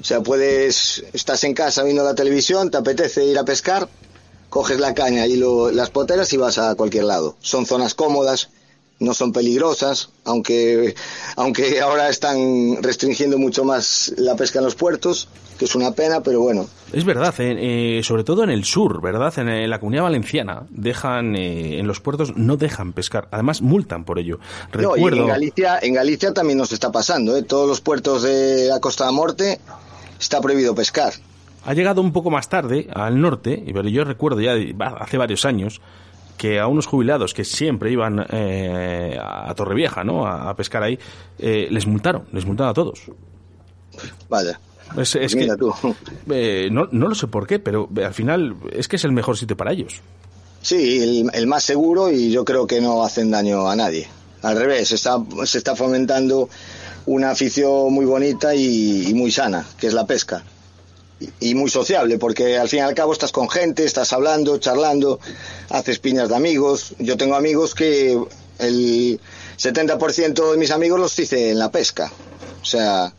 O 0.00 0.04
sea, 0.04 0.20
puedes, 0.22 1.04
estás 1.12 1.42
en 1.44 1.54
casa 1.54 1.82
viendo 1.84 2.04
la 2.04 2.14
televisión, 2.14 2.70
te 2.70 2.76
apetece 2.78 3.24
ir 3.24 3.38
a 3.38 3.44
pescar, 3.44 3.88
coges 4.56 4.80
la 4.80 4.94
caña 4.94 5.26
y 5.26 5.36
lo- 5.36 5.70
las 5.70 5.90
poteras 5.90 6.32
y 6.32 6.38
vas 6.38 6.56
a 6.56 6.74
cualquier 6.76 7.04
lado. 7.04 7.36
Son 7.40 7.66
zonas 7.66 7.92
cómodas, 7.92 8.48
no 8.98 9.12
son 9.12 9.30
peligrosas, 9.30 10.08
aunque, 10.24 10.94
aunque 11.36 11.78
ahora 11.82 12.08
están 12.08 12.82
restringiendo 12.82 13.36
mucho 13.36 13.64
más 13.64 14.14
la 14.16 14.34
pesca 14.34 14.60
en 14.60 14.64
los 14.64 14.74
puertos, 14.74 15.28
que 15.58 15.66
es 15.66 15.74
una 15.74 15.90
pena, 15.90 16.22
pero 16.22 16.40
bueno. 16.40 16.66
Es 16.90 17.04
verdad, 17.04 17.34
eh, 17.38 17.98
eh, 17.98 18.02
sobre 18.02 18.24
todo 18.24 18.44
en 18.44 18.48
el 18.48 18.64
sur, 18.64 19.02
¿verdad? 19.02 19.30
En, 19.38 19.68
la 19.68 19.78
comunidad 19.78 20.04
valenciana 20.04 20.62
dejan, 20.70 21.36
eh, 21.36 21.78
en 21.78 21.86
los 21.86 22.00
puertos 22.00 22.34
no 22.34 22.56
dejan 22.56 22.94
pescar, 22.94 23.28
además 23.32 23.60
multan 23.60 24.06
por 24.06 24.18
ello. 24.18 24.38
No, 24.72 24.96
y 24.96 25.00
Recuerdo, 25.00 25.20
en 25.20 25.28
Galicia, 25.28 25.78
en 25.82 25.92
Galicia 25.92 26.32
también 26.32 26.56
nos 26.56 26.72
está 26.72 26.90
pasando, 26.90 27.36
¿eh? 27.36 27.42
todos 27.42 27.68
los 27.68 27.82
puertos 27.82 28.22
de 28.22 28.68
la 28.68 28.80
Costa 28.80 29.04
de 29.04 29.12
Morte 29.12 29.60
está 30.18 30.40
prohibido 30.40 30.74
pescar. 30.74 31.12
Ha 31.66 31.74
llegado 31.74 32.00
un 32.00 32.12
poco 32.12 32.30
más 32.30 32.48
tarde 32.48 32.88
al 32.94 33.20
norte, 33.20 33.62
y 33.66 33.72
pero 33.72 33.88
yo 33.88 34.04
recuerdo 34.04 34.40
ya 34.40 34.54
hace 35.00 35.18
varios 35.18 35.44
años 35.44 35.80
que 36.36 36.60
a 36.60 36.66
unos 36.66 36.86
jubilados 36.86 37.34
que 37.34 37.44
siempre 37.44 37.90
iban 37.90 38.24
eh, 38.30 39.18
a 39.20 39.52
Torrevieja, 39.54 40.04
¿no? 40.04 40.26
A, 40.26 40.50
a 40.50 40.54
pescar 40.56 40.82
ahí, 40.82 40.98
eh, 41.38 41.66
les 41.70 41.86
multaron, 41.86 42.24
les 42.32 42.44
multaron 42.44 42.70
a 42.70 42.74
todos. 42.74 43.00
Vaya. 44.28 44.60
Es, 44.96 45.16
es 45.16 45.34
Pues 45.34 45.46
que 45.46 45.56
tú. 45.56 45.74
eh, 46.30 46.68
no, 46.70 46.88
no 46.92 47.08
lo 47.08 47.14
sé 47.14 47.26
por 47.26 47.46
qué, 47.46 47.58
pero 47.58 47.88
eh, 47.96 48.04
al 48.04 48.14
final 48.14 48.54
es 48.72 48.86
que 48.86 48.96
es 48.96 49.04
el 49.04 49.12
mejor 49.12 49.36
sitio 49.36 49.56
para 49.56 49.72
ellos. 49.72 50.00
Sí, 50.62 50.98
el, 51.02 51.30
el 51.32 51.46
más 51.46 51.64
seguro 51.64 52.10
y 52.10 52.30
yo 52.30 52.44
creo 52.44 52.66
que 52.66 52.80
no 52.80 53.02
hacen 53.04 53.30
daño 53.30 53.68
a 53.68 53.74
nadie. 53.76 54.08
Al 54.42 54.56
revés, 54.56 54.88
se 54.88 54.94
está, 54.96 55.18
se 55.44 55.58
está 55.58 55.74
fomentando 55.74 56.48
una 57.06 57.30
afición 57.30 57.92
muy 57.92 58.04
bonita 58.04 58.54
y, 58.54 59.08
y 59.08 59.14
muy 59.14 59.30
sana, 59.32 59.64
que 59.78 59.86
es 59.86 59.94
la 59.94 60.06
pesca. 60.06 60.44
Y, 61.40 61.54
muy 61.54 61.70
sociable, 61.70 62.18
porque 62.18 62.58
al 62.58 62.68
fin 62.68 62.80
y 62.80 62.82
al 62.82 62.94
cabo 62.94 63.12
estás 63.12 63.32
con 63.32 63.48
gente, 63.48 63.84
estás 63.84 64.12
hablando, 64.12 64.58
charlando, 64.58 65.18
haces 65.70 65.98
piñas 65.98 66.28
de 66.28 66.36
amigos. 66.36 66.94
Yo 66.98 67.16
tengo 67.16 67.36
amigos 67.36 67.74
que 67.74 68.18
el 68.58 69.20
70% 69.58 70.52
de 70.52 70.58
mis 70.58 70.70
amigos 70.70 71.00
los 71.00 71.18
hice 71.18 71.50
en 71.50 71.58
la 71.58 71.70
pesca. 71.70 72.12
O 72.60 72.64
sea, 72.64 73.14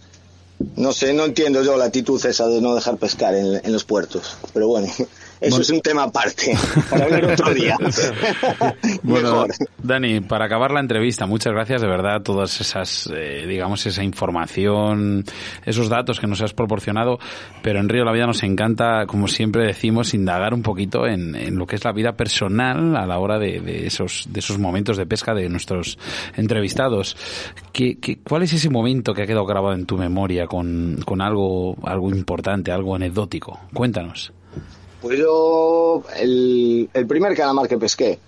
no 0.76 0.94
sé, 0.94 1.14
no 1.14 1.26
entiendo 1.26 1.64
yo 1.64 1.76
la 1.76 1.86
actitud 1.86 2.24
esa 2.24 2.48
de 2.48 2.62
no 2.62 2.76
dejar 2.76 2.98
pescar 2.98 3.34
en, 3.34 3.66
en 3.66 3.74
los 3.74 3.84
puertos. 3.84 4.38
Pero 4.54 4.68
bueno, 4.68 4.94
eso 5.42 5.62
es 5.62 5.70
un 5.70 5.82
tema 5.82 6.04
aparte, 6.04 6.56
para 6.90 7.06
hablar 7.06 7.26
otro 7.26 7.54
día. 7.54 7.78
Bueno, 9.04 9.32
Mejor. 9.32 9.50
Dani, 9.82 10.22
para 10.22 10.46
acabar 10.46 10.72
la 10.72 10.80
entrevista, 10.80 11.26
muchas 11.26 11.54
gracias 11.54 11.82
de 11.82 11.88
verdad 11.88 12.22
todas 12.22 12.60
esas, 12.60 13.10
eh, 13.14 13.46
digamos, 13.48 13.86
esa 13.86 14.04
información, 14.04 15.24
esos 15.66 15.90
datos 15.90 16.20
que 16.20 16.28
nos 16.28 16.42
has 16.42 16.54
proporcionado, 16.54 17.20
pero 17.62 17.80
en 17.80 17.90
Río 17.90 18.04
la 18.04 18.12
Vida 18.12 18.26
nos 18.26 18.44
encanta, 18.44 19.06
como 19.06 19.28
siempre 19.28 19.66
decimos, 19.66 20.14
indagar 20.14 20.54
un 20.54 20.62
poquito 20.62 21.06
en, 21.06 21.36
en 21.36 21.56
lo 21.56 21.66
que 21.66 21.76
es 21.76 21.86
la 21.86 21.92
vida 21.92 22.14
personal 22.14 22.96
a 22.96 23.06
la 23.06 23.20
hora 23.20 23.40
de, 23.40 23.60
de 23.60 23.88
esos, 23.88 24.28
de 24.30 24.40
esos 24.40 24.58
momentos 24.58 24.98
de 24.98 25.06
pesca 25.06 25.34
de 25.34 25.50
nuestros 25.50 25.98
entrevistados. 26.36 27.16
¿Qué, 27.72 27.98
qué, 28.00 28.20
cuál 28.20 28.44
es 28.44 28.54
ese 28.54 28.70
momento 28.70 29.14
que 29.14 29.24
ha 29.24 29.28
quedado 29.28 29.46
grabado 29.46 29.76
en 29.76 29.86
tu 29.86 29.98
memoria 29.98 30.48
con, 30.48 31.00
con 31.06 31.22
algo, 31.22 31.76
algo 31.84 32.10
importante, 32.10 32.72
algo 32.72 32.96
anecdótico? 32.96 33.60
Cuéntanos. 33.74 34.34
Pues 35.02 35.20
yo, 35.20 36.04
el, 36.16 36.90
el 36.94 37.08
primer 37.08 37.36
calamar 37.36 37.68
que 37.68 37.78
pesqué, 37.78 38.20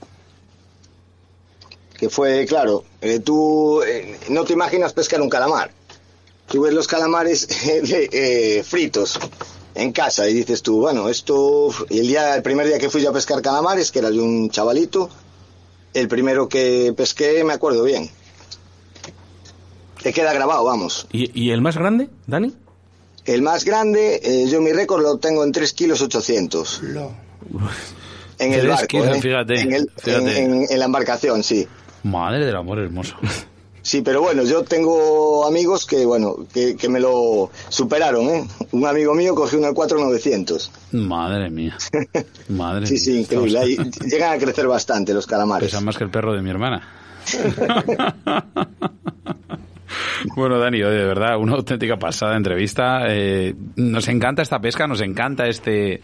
que 1.98 2.10
fue, 2.10 2.46
claro, 2.46 2.84
eh, 3.02 3.20
tú 3.20 3.82
eh, 3.82 4.20
no 4.30 4.46
te 4.46 4.54
imaginas 4.54 4.94
pescar 4.94 5.22
un 5.22 5.30
calamar. 5.30 5.72
Tú 6.48 6.62
ves 6.62 6.74
los 6.74 6.88
calamares 6.88 7.48
eh, 7.68 8.10
eh, 8.12 8.64
fritos 8.64 9.20
en 9.76 9.92
casa 9.92 10.28
y 10.28 10.34
dices 10.34 10.62
tú, 10.62 10.80
bueno, 10.80 11.10
esto... 11.10 11.70
Y 11.90 12.00
el, 12.00 12.08
día, 12.08 12.36
el 12.36 12.42
primer 12.42 12.68
día 12.68 12.80
que 12.80 12.90
fui 12.90 13.02
yo 13.02 13.10
a 13.10 13.14
pescar 13.14 13.42
calamares, 13.42 13.92
que 13.92 14.00
era 14.00 14.10
yo 14.10 14.24
un 14.24 14.50
chavalito, 14.50 15.10
el 15.94 16.08
primero 16.08 16.48
que 16.48 16.94
pesqué 16.96 17.44
me 17.44 17.54
acuerdo 17.54 17.84
bien. 17.84 18.10
Te 20.02 20.14
queda 20.14 20.34
grabado, 20.34 20.64
vamos. 20.64 21.08
¿Y, 21.12 21.40
y 21.40 21.52
el 21.52 21.62
más 21.62 21.78
grande, 21.78 22.10
Dani? 22.28 22.54
El 23.34 23.42
más 23.44 23.64
grande, 23.66 24.20
eh, 24.24 24.48
yo 24.50 24.62
mi 24.62 24.72
récord 24.74 25.02
lo 25.04 25.18
tengo 25.18 25.44
en 25.44 25.52
3 25.52 25.74
kilos 25.74 26.02
800. 26.02 26.82
En 28.40 28.54
el 28.54 28.68
barco, 28.68 28.88
kilos, 28.88 29.18
¿eh? 29.18 29.22
fíjate, 29.22 29.60
en, 29.62 29.74
el- 29.74 29.92
fíjate. 29.98 30.44
en- 30.44 30.54
en- 30.64 30.68
en 30.70 30.80
la 30.80 30.86
embarcación, 30.86 31.44
sí. 31.44 31.68
Madre 32.04 32.46
del 32.46 32.56
amor 32.56 32.80
hermoso. 32.80 33.16
Sí, 33.82 34.02
pero 34.02 34.22
bueno, 34.22 34.44
yo 34.44 34.64
tengo 34.64 35.46
amigos 35.46 35.86
que, 35.86 36.06
bueno, 36.06 36.36
que, 36.54 36.76
que 36.76 36.90
me 36.90 37.00
lo 37.00 37.50
superaron, 37.70 38.30
¿eh? 38.30 38.48
Un 38.72 38.86
amigo 38.88 39.14
mío 39.14 39.36
cogió 39.36 39.60
una 39.60 39.74
4900. 39.74 40.72
Madre 40.92 41.50
mía. 41.50 41.78
Madre 42.50 42.88
sí, 42.88 42.94
mía. 42.94 43.02
sí, 43.04 43.20
increíble. 43.22 43.60
Ahí 43.60 43.78
llegan 44.06 44.34
a 44.34 44.38
crecer 44.38 44.68
bastante 44.68 45.14
los 45.14 45.26
calamares. 45.28 45.70
Pesan 45.70 45.86
más 45.86 45.98
que 45.98 46.04
el 46.04 46.10
perro 46.10 46.34
de 46.34 46.42
mi 46.42 46.50
hermana. 46.50 46.88
Bueno, 50.36 50.60
Dani, 50.60 50.80
de 50.80 51.06
verdad, 51.06 51.38
una 51.38 51.54
auténtica 51.54 51.98
pasada 51.98 52.36
entrevista. 52.36 53.04
Eh, 53.08 53.54
nos 53.76 54.08
encanta 54.08 54.42
esta 54.42 54.60
pesca, 54.60 54.88
nos 54.88 55.02
encanta 55.02 55.48
este, 55.48 56.02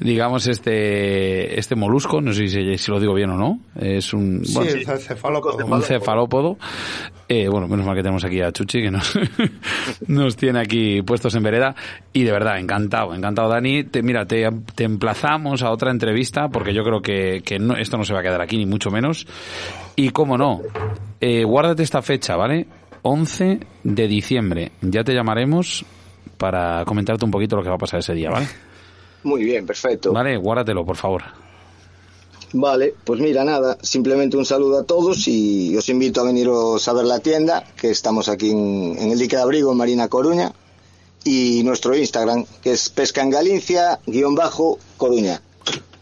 digamos, 0.00 0.46
este, 0.46 1.58
este 1.58 1.74
molusco. 1.74 2.20
No 2.20 2.32
sé 2.32 2.48
si, 2.48 2.78
si 2.78 2.90
lo 2.90 3.00
digo 3.00 3.14
bien 3.14 3.30
o 3.30 3.36
no. 3.36 3.60
Es 3.74 4.12
un, 4.12 4.44
Sí, 4.44 4.54
bueno, 4.54 4.70
es 4.70 5.06
cefalópodo. 5.06 5.66
un 5.66 5.82
cefalópodo. 5.82 6.58
Eh, 7.28 7.48
bueno, 7.48 7.66
menos 7.66 7.84
mal 7.84 7.96
que 7.96 8.02
tenemos 8.02 8.24
aquí 8.24 8.40
a 8.40 8.52
Chuchi 8.52 8.82
que 8.82 8.90
nos, 8.90 9.18
nos 10.06 10.36
tiene 10.36 10.60
aquí 10.60 11.02
puestos 11.02 11.34
en 11.34 11.42
vereda. 11.42 11.74
Y 12.12 12.22
de 12.24 12.32
verdad, 12.32 12.58
encantado, 12.58 13.14
encantado, 13.14 13.48
Dani. 13.48 13.84
Te, 13.84 14.02
mira, 14.02 14.26
te, 14.26 14.48
te 14.74 14.84
emplazamos 14.84 15.62
a 15.62 15.70
otra 15.70 15.90
entrevista 15.90 16.48
porque 16.48 16.72
yo 16.72 16.82
creo 16.84 17.00
que, 17.00 17.42
que 17.44 17.58
no, 17.58 17.76
esto 17.76 17.96
no 17.96 18.04
se 18.04 18.14
va 18.14 18.20
a 18.20 18.22
quedar 18.22 18.40
aquí, 18.40 18.56
ni 18.56 18.66
mucho 18.66 18.90
menos. 18.90 19.26
Y 19.96 20.10
cómo 20.10 20.36
no, 20.36 20.60
eh, 21.20 21.44
guárdate 21.44 21.82
esta 21.82 22.02
fecha, 22.02 22.36
¿vale? 22.36 22.66
11 23.06 23.60
de 23.84 24.08
diciembre. 24.08 24.72
Ya 24.82 25.04
te 25.04 25.14
llamaremos 25.14 25.84
para 26.36 26.84
comentarte 26.84 27.24
un 27.24 27.30
poquito 27.30 27.56
lo 27.56 27.62
que 27.62 27.68
va 27.68 27.76
a 27.76 27.78
pasar 27.78 28.00
ese 28.00 28.14
día, 28.14 28.30
¿vale? 28.30 28.48
Muy 29.22 29.44
bien, 29.44 29.64
perfecto. 29.64 30.12
Vale, 30.12 30.36
guárdatelo, 30.36 30.84
por 30.84 30.96
favor. 30.96 31.22
Vale, 32.52 32.94
pues 33.04 33.20
mira, 33.20 33.44
nada, 33.44 33.78
simplemente 33.82 34.36
un 34.36 34.44
saludo 34.44 34.80
a 34.80 34.84
todos 34.84 35.28
y 35.28 35.76
os 35.76 35.88
invito 35.88 36.20
a 36.20 36.24
veniros 36.24 36.86
a 36.88 36.92
ver 36.92 37.04
la 37.04 37.20
tienda, 37.20 37.64
que 37.80 37.90
estamos 37.90 38.28
aquí 38.28 38.50
en, 38.50 38.96
en 38.98 39.10
el 39.12 39.18
dique 39.18 39.36
de 39.36 39.42
abrigo 39.42 39.72
en 39.72 39.78
Marina 39.78 40.08
Coruña, 40.08 40.52
y 41.24 41.62
nuestro 41.64 41.96
Instagram, 41.96 42.44
que 42.62 42.72
es 42.72 42.88
pesca 42.88 43.22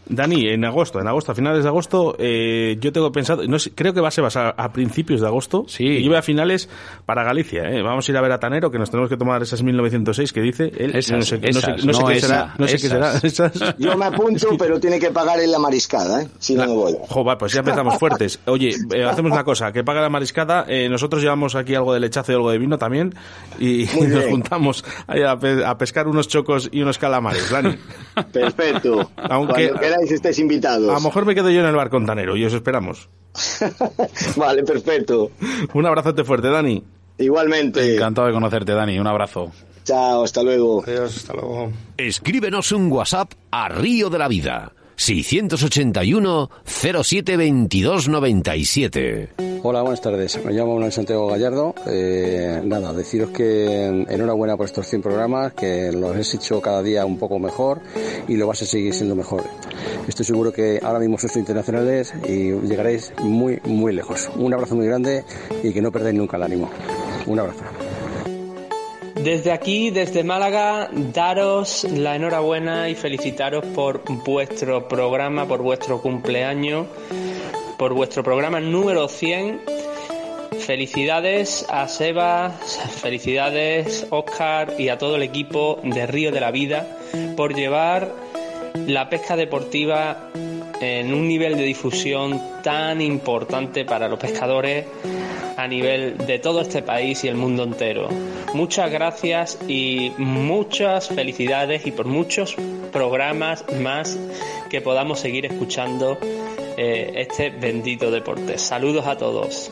Dani, 0.07 0.47
en 0.49 0.63
agosto, 0.65 0.99
en 0.99 1.07
agosto, 1.07 1.31
a 1.31 1.35
finales 1.35 1.63
de 1.63 1.69
agosto, 1.69 2.15
eh, 2.19 2.77
yo 2.79 2.91
tengo 2.93 3.11
pensado, 3.11 3.45
no 3.47 3.57
sé, 3.57 3.71
creo 3.73 3.93
que 3.93 4.01
va 4.01 4.09
a 4.09 4.11
ser 4.11 4.23
a, 4.25 4.49
a 4.49 4.71
principios 4.71 5.21
de 5.21 5.27
agosto, 5.27 5.65
Sí. 5.67 5.83
y 5.85 6.03
yo 6.03 6.09
voy 6.09 6.17
a 6.17 6.21
finales 6.21 6.69
para 7.05 7.23
Galicia, 7.23 7.63
¿eh? 7.71 7.81
vamos 7.81 8.07
a 8.07 8.11
ir 8.11 8.17
a 8.17 8.21
ver 8.21 8.31
a 8.31 8.39
Tanero, 8.39 8.69
que 8.69 8.77
nos 8.77 8.91
tenemos 8.91 9.09
que 9.09 9.17
tomar 9.17 9.41
esas 9.41 9.63
1906 9.63 10.31
que 10.31 10.41
dice 10.41 10.71
él, 10.77 10.95
Esas, 10.95 11.17
no 11.17 11.21
sé, 11.23 11.39
no 11.39 11.59
sé- 11.59 11.71
no 11.85 11.93
sé 11.93 12.01
no 12.01 12.07
qué 12.07 12.17
esa, 12.17 12.27
será, 12.27 12.53
no 12.57 12.67
sé 12.67 12.73
qué 12.73 12.87
será. 12.87 13.75
Yo 13.79 13.97
me 13.97 14.05
apunto, 14.05 14.49
pero 14.59 14.79
tiene 14.79 14.99
que 14.99 15.09
pagar 15.11 15.39
en 15.39 15.51
la 15.51 15.59
mariscada, 15.59 16.21
¿eh? 16.21 16.27
Si 16.39 16.53
no, 16.55 16.65
no 16.67 16.75
voy. 16.75 16.95
Jo, 17.09 17.23
va, 17.23 17.37
pues 17.37 17.53
ya 17.53 17.59
empezamos 17.61 17.97
fuertes. 17.97 18.39
Oye, 18.45 18.75
eh, 18.93 19.03
hacemos 19.05 19.31
una 19.31 19.43
cosa, 19.43 19.71
que 19.71 19.83
paga 19.83 20.01
la 20.01 20.09
mariscada, 20.09 20.65
eh, 20.67 20.87
nosotros 20.87 21.21
llevamos 21.23 21.55
aquí 21.55 21.73
algo 21.75 21.93
de 21.93 21.99
lechazo 21.99 22.31
y 22.31 22.35
algo 22.35 22.51
de 22.51 22.57
vino 22.59 22.77
también, 22.77 23.13
y, 23.59 23.85
nos 24.07 24.25
juntamos 24.25 24.85
a, 25.07 25.31
a 25.69 25.77
pescar 25.77 26.07
unos 26.07 26.27
chocos 26.27 26.69
y 26.71 26.81
unos 26.81 26.97
calamares, 26.99 27.49
Dani. 27.49 27.75
Perfecto. 28.31 29.09
Aunque- 29.17 29.69
Cuando 29.69 29.94
queráis 29.99 30.39
invitados. 30.39 30.89
A 30.89 30.93
lo 30.93 31.01
mejor 31.01 31.25
me 31.25 31.35
quedo 31.35 31.49
yo 31.49 31.59
en 31.61 31.67
el 31.67 31.75
bar 31.75 31.89
con 31.89 32.05
Tanero 32.05 32.35
y 32.35 32.45
os 32.45 32.53
esperamos. 32.53 33.09
vale, 34.35 34.63
perfecto. 34.63 35.31
Un 35.73 35.85
abrazote 35.85 36.23
fuerte, 36.23 36.49
Dani. 36.49 36.83
Igualmente. 37.17 37.95
Encantado 37.95 38.27
de 38.27 38.33
conocerte, 38.33 38.73
Dani. 38.73 38.99
Un 38.99 39.07
abrazo. 39.07 39.51
Chao, 39.83 40.23
hasta 40.23 40.43
luego. 40.43 40.83
Adiós, 40.85 41.17
hasta 41.17 41.33
luego. 41.33 41.71
Escríbenos 41.97 42.71
un 42.71 42.91
WhatsApp 42.91 43.31
a 43.51 43.69
Río 43.69 44.09
de 44.09 44.17
la 44.17 44.27
Vida. 44.27 44.71
681 44.95 46.49
07 46.65 47.37
22 47.37 48.09
97. 48.09 49.29
Hola, 49.63 49.81
buenas 49.81 50.01
tardes. 50.01 50.39
Me 50.45 50.53
llamo 50.53 50.75
Manuel 50.75 50.91
Santiago 50.91 51.27
Gallardo. 51.27 51.73
Eh, 51.87 52.61
nada, 52.63 52.93
deciros 52.93 53.31
que 53.31 53.85
enhorabuena 54.07 54.55
por 54.55 54.67
estos 54.67 54.85
100 54.87 55.01
programas, 55.01 55.53
que 55.53 55.91
los 55.91 56.15
has 56.15 56.33
hecho 56.35 56.61
cada 56.61 56.83
día 56.83 57.05
un 57.05 57.17
poco 57.17 57.39
mejor 57.39 57.81
y 58.27 58.37
lo 58.37 58.45
vas 58.45 58.61
a 58.61 58.65
seguir 58.65 58.93
siendo 58.93 59.15
mejor. 59.15 59.43
Estoy 60.07 60.25
seguro 60.25 60.53
que 60.53 60.79
ahora 60.83 60.99
mismo 60.99 61.17
sois 61.17 61.35
internacionales 61.37 62.13
y 62.29 62.51
llegaréis 62.51 63.11
muy, 63.23 63.59
muy 63.63 63.93
lejos. 63.93 64.29
Un 64.35 64.53
abrazo 64.53 64.75
muy 64.75 64.85
grande 64.85 65.25
y 65.63 65.73
que 65.73 65.81
no 65.81 65.91
perdáis 65.91 66.15
nunca 66.15 66.37
el 66.37 66.43
ánimo. 66.43 66.69
Un 67.25 67.39
abrazo. 67.39 67.63
Desde 69.25 69.51
aquí, 69.51 69.89
desde 69.89 70.23
Málaga, 70.23 70.87
daros 70.91 71.83
la 71.85 72.15
enhorabuena 72.15 72.89
y 72.89 72.93
felicitaros 72.93 73.65
por 73.65 74.03
vuestro 74.23 74.87
programa, 74.87 75.47
por 75.47 75.63
vuestro 75.63 75.99
cumpleaños, 75.99 76.85
por 77.75 77.95
vuestro 77.95 78.21
programa 78.21 78.59
número 78.59 79.07
100. 79.07 79.61
Felicidades 80.59 81.65
a 81.69 81.87
Sebas, 81.87 82.53
felicidades 83.01 84.05
Oscar 84.11 84.75
y 84.77 84.89
a 84.89 84.99
todo 84.99 85.15
el 85.15 85.23
equipo 85.23 85.79
de 85.81 86.05
Río 86.05 86.31
de 86.31 86.41
la 86.41 86.51
Vida 86.51 86.85
por 87.35 87.55
llevar 87.55 88.13
la 88.85 89.09
pesca 89.09 89.35
deportiva 89.35 90.29
en 90.79 91.11
un 91.11 91.27
nivel 91.27 91.57
de 91.57 91.63
difusión 91.63 92.39
tan 92.61 93.01
importante 93.01 93.85
para 93.85 94.07
los 94.07 94.19
pescadores 94.19 94.85
a 95.57 95.67
nivel 95.67 96.17
de 96.17 96.39
todo 96.39 96.61
este 96.61 96.81
país 96.81 97.23
y 97.23 97.27
el 97.27 97.35
mundo 97.35 97.63
entero. 97.63 98.09
Muchas 98.53 98.91
gracias 98.91 99.57
y 99.67 100.11
muchas 100.17 101.07
felicidades 101.07 101.85
y 101.85 101.91
por 101.91 102.05
muchos 102.05 102.55
programas 102.91 103.65
más 103.81 104.17
que 104.69 104.81
podamos 104.81 105.19
seguir 105.19 105.45
escuchando 105.45 106.17
eh, 106.77 107.11
este 107.15 107.49
bendito 107.49 108.11
deporte. 108.11 108.57
Saludos 108.57 109.05
a 109.07 109.17
todos. 109.17 109.71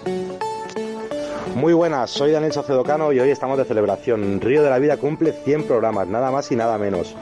Muy 1.55 1.73
buenas, 1.73 2.09
soy 2.09 2.31
Daniel 2.31 2.51
Sacedocano 2.51 3.13
y 3.13 3.19
hoy 3.19 3.29
estamos 3.29 3.59
de 3.59 3.65
celebración. 3.65 4.41
Río 4.41 4.63
de 4.63 4.71
la 4.71 4.79
Vida 4.79 4.97
cumple 4.97 5.34
100 5.34 5.65
programas, 5.65 6.07
nada 6.07 6.31
más 6.31 6.51
y 6.51 6.55
nada 6.55 6.79
menos. 6.79 7.15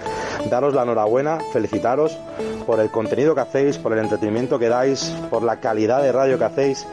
Daros 0.49 0.73
la 0.73 0.83
enhorabuena, 0.83 1.39
felicitaros 1.51 2.17
por 2.65 2.79
el 2.79 2.89
contenido 2.89 3.35
que 3.35 3.41
hacéis, 3.41 3.77
por 3.77 3.91
el 3.91 3.99
entretenimiento 3.99 4.57
que 4.57 4.69
dais, 4.69 5.13
por 5.29 5.43
la 5.43 5.59
calidad 5.59 6.01
de 6.01 6.13
radio 6.13 6.37
que 6.37 6.45
hacéis. 6.45 6.87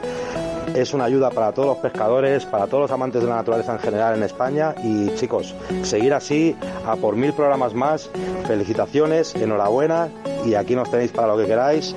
Es 0.75 0.93
una 0.93 1.05
ayuda 1.05 1.29
para 1.31 1.51
todos 1.51 1.67
los 1.67 1.77
pescadores, 1.77 2.45
para 2.45 2.67
todos 2.67 2.81
los 2.83 2.91
amantes 2.91 3.21
de 3.21 3.27
la 3.27 3.35
naturaleza 3.35 3.73
en 3.73 3.79
general 3.79 4.15
en 4.15 4.23
España 4.23 4.75
y 4.83 5.13
chicos, 5.15 5.55
seguir 5.83 6.13
así 6.13 6.55
a 6.85 6.95
por 6.95 7.15
mil 7.15 7.33
programas 7.33 7.73
más. 7.73 8.09
Felicitaciones, 8.47 9.35
enhorabuena 9.35 10.09
y 10.45 10.55
aquí 10.55 10.75
nos 10.75 10.89
tenéis 10.89 11.11
para 11.11 11.27
lo 11.27 11.37
que 11.37 11.45
queráis, 11.45 11.95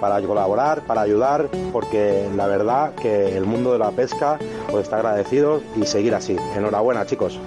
para 0.00 0.20
colaborar, 0.22 0.82
para 0.86 1.02
ayudar, 1.02 1.48
porque 1.72 2.28
la 2.34 2.46
verdad 2.46 2.94
que 2.94 3.36
el 3.36 3.44
mundo 3.44 3.72
de 3.72 3.78
la 3.78 3.90
pesca 3.90 4.38
os 4.72 4.80
está 4.80 4.96
agradecido 4.96 5.60
y 5.76 5.84
seguir 5.86 6.14
así. 6.14 6.36
Enhorabuena 6.56 7.06
chicos. 7.06 7.38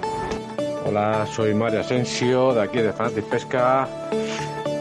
Hola, 0.86 1.26
soy 1.26 1.54
Mario 1.54 1.80
Asensio 1.80 2.54
de 2.54 2.62
aquí 2.62 2.78
de 2.78 2.92
Fanatic 2.92 3.24
Pesca 3.24 3.88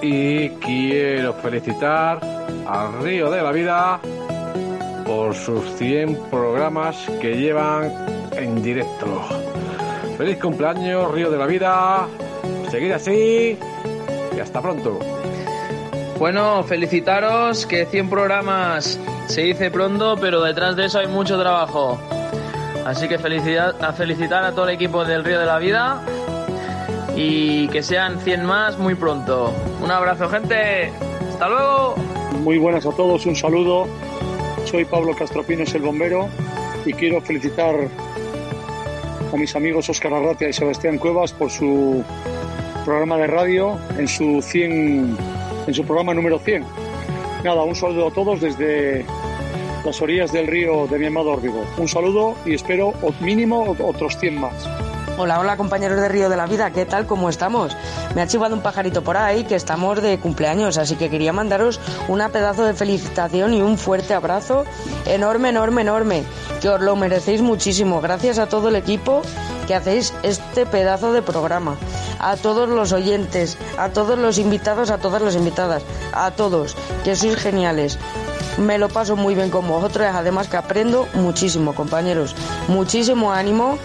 y 0.02 0.50
quiero 0.50 1.34
felicitar 1.34 2.20
al 2.66 3.04
Río 3.04 3.30
de 3.32 3.42
la 3.42 3.52
Vida 3.52 4.00
por 5.08 5.34
sus 5.34 5.64
100 5.78 6.30
programas 6.30 6.98
que 7.22 7.38
llevan 7.38 7.92
en 8.34 8.62
directo. 8.62 9.08
Feliz 10.18 10.38
cumpleaños, 10.38 11.12
Río 11.14 11.32
de 11.32 11.38
la 11.38 11.46
Vida. 11.48 12.08
Seguid 12.70 12.92
así 12.92 13.58
y 14.36 14.40
hasta 14.40 14.62
pronto. 14.62 15.00
Bueno, 16.20 16.62
felicitaros 16.64 17.66
que 17.66 17.86
100 17.86 18.10
programas 18.10 19.00
se 19.28 19.42
dice 19.42 19.72
pronto, 19.72 20.18
pero 20.20 20.42
detrás 20.42 20.76
de 20.76 20.86
eso 20.86 21.00
hay 21.00 21.08
mucho 21.08 21.40
trabajo. 21.40 21.98
Así 22.86 23.08
que 23.08 23.18
felicidad, 23.18 23.82
a 23.82 23.94
felicitar 23.94 24.44
a 24.44 24.52
todo 24.52 24.68
el 24.68 24.76
equipo 24.76 25.06
del 25.06 25.24
Río 25.24 25.40
de 25.40 25.46
la 25.46 25.58
Vida 25.60 26.02
y 27.16 27.68
que 27.70 27.82
sean 27.82 28.20
100 28.20 28.46
más 28.46 28.78
muy 28.78 28.96
pronto. 28.96 29.54
Un 29.82 29.90
abrazo, 29.90 30.28
gente. 30.28 30.92
Hasta 31.30 31.48
luego. 31.48 31.96
Muy 32.44 32.58
buenas 32.58 32.86
a 32.86 32.92
todos, 32.92 33.26
un 33.26 33.36
saludo. 33.36 33.88
Soy 34.70 34.84
Pablo 34.84 35.16
Castropines, 35.16 35.74
el 35.76 35.82
bombero, 35.82 36.28
y 36.86 36.92
quiero 36.92 37.22
felicitar 37.22 37.88
a 39.34 39.38
mis 39.38 39.56
amigos 39.56 39.90
Óscar 39.90 40.14
Arratia 40.14 40.50
y 40.50 40.54
Sebastián 40.54 40.98
Cuevas 40.98 41.32
por 41.32 41.50
su 41.50 42.04
programa 42.84 43.16
de 43.16 43.28
radio 43.28 43.80
en 43.98 44.10
su 44.10 44.42
100, 44.42 45.18
en 45.68 45.74
su 45.74 45.86
programa 45.86 46.14
número 46.14 46.38
100. 46.38 46.66
Nada, 47.46 47.64
un 47.64 47.76
saludo 47.76 48.08
a 48.08 48.12
todos 48.12 48.42
desde 48.42 49.06
las 49.86 50.02
orillas 50.02 50.34
del 50.34 50.48
río 50.48 50.86
de 50.88 51.00
mi 51.00 51.06
amado 51.06 51.30
Órbigo. 51.30 51.64
Un 51.78 51.88
saludo 51.88 52.36
y 52.46 52.54
espero 52.54 52.94
mínimo 53.22 53.74
otros 53.80 54.18
100 54.18 54.38
más. 54.38 54.87
Hola, 55.20 55.40
hola 55.40 55.58
compañeros 55.58 56.00
de 56.00 56.10
Río 56.10 56.30
de 56.30 56.38
la 56.38 56.46
Vida, 56.46 56.70
¿qué 56.70 56.86
tal? 56.86 57.08
¿Cómo 57.08 57.28
estamos? 57.28 57.76
Me 58.14 58.22
ha 58.22 58.28
chivado 58.28 58.54
un 58.54 58.62
pajarito 58.62 59.04
por 59.04 59.18
ahí 59.18 59.46
que 59.46 59.56
estamos 59.56 60.00
de 60.00 60.20
cumpleaños, 60.20 60.78
así 60.78 60.96
que 60.96 61.10
quería 61.10 61.34
mandaros 61.34 61.80
una 62.08 62.30
pedazo 62.30 62.64
de 62.66 62.76
felicitación 62.76 63.56
y 63.56 63.64
un 63.64 63.80
fuerte 63.80 64.14
abrazo 64.14 64.64
enorme, 65.08 65.50
enorme, 65.50 65.82
enorme, 65.82 66.24
que 66.62 66.70
os 66.70 66.80
lo 66.82 66.96
merecéis 66.96 67.42
muchísimo. 67.42 68.00
Gracias 68.00 68.38
a 68.38 68.46
todo 68.46 68.70
el 68.70 68.76
equipo 68.76 69.24
que 69.66 69.74
hacéis 69.74 70.14
este 70.22 70.68
pedazo 70.68 71.12
de 71.12 71.24
programa, 71.24 71.78
a 72.20 72.38
todos 72.38 72.70
los 72.70 72.92
oyentes, 72.92 73.58
a 73.80 73.90
todos 73.90 74.20
los 74.20 74.38
invitados, 74.38 74.92
a 74.92 75.00
todas 75.00 75.24
las 75.24 75.36
invitadas, 75.36 75.82
a 76.14 76.30
todos, 76.30 76.76
que 77.04 77.16
sois 77.16 77.38
geniales. 77.38 77.98
me 78.60 78.78
lo 78.78 78.88
paso 78.88 79.16
muy 79.16 79.34
bien 79.34 79.50
con 79.50 79.68
vosotros, 79.68 80.08
además 80.14 80.48
que 80.48 80.58
aprendo 80.58 81.08
muchísimo, 81.16 81.74
compañeros. 81.74 82.36
Muchísimo 82.68 83.32
ánimo. 83.32 83.80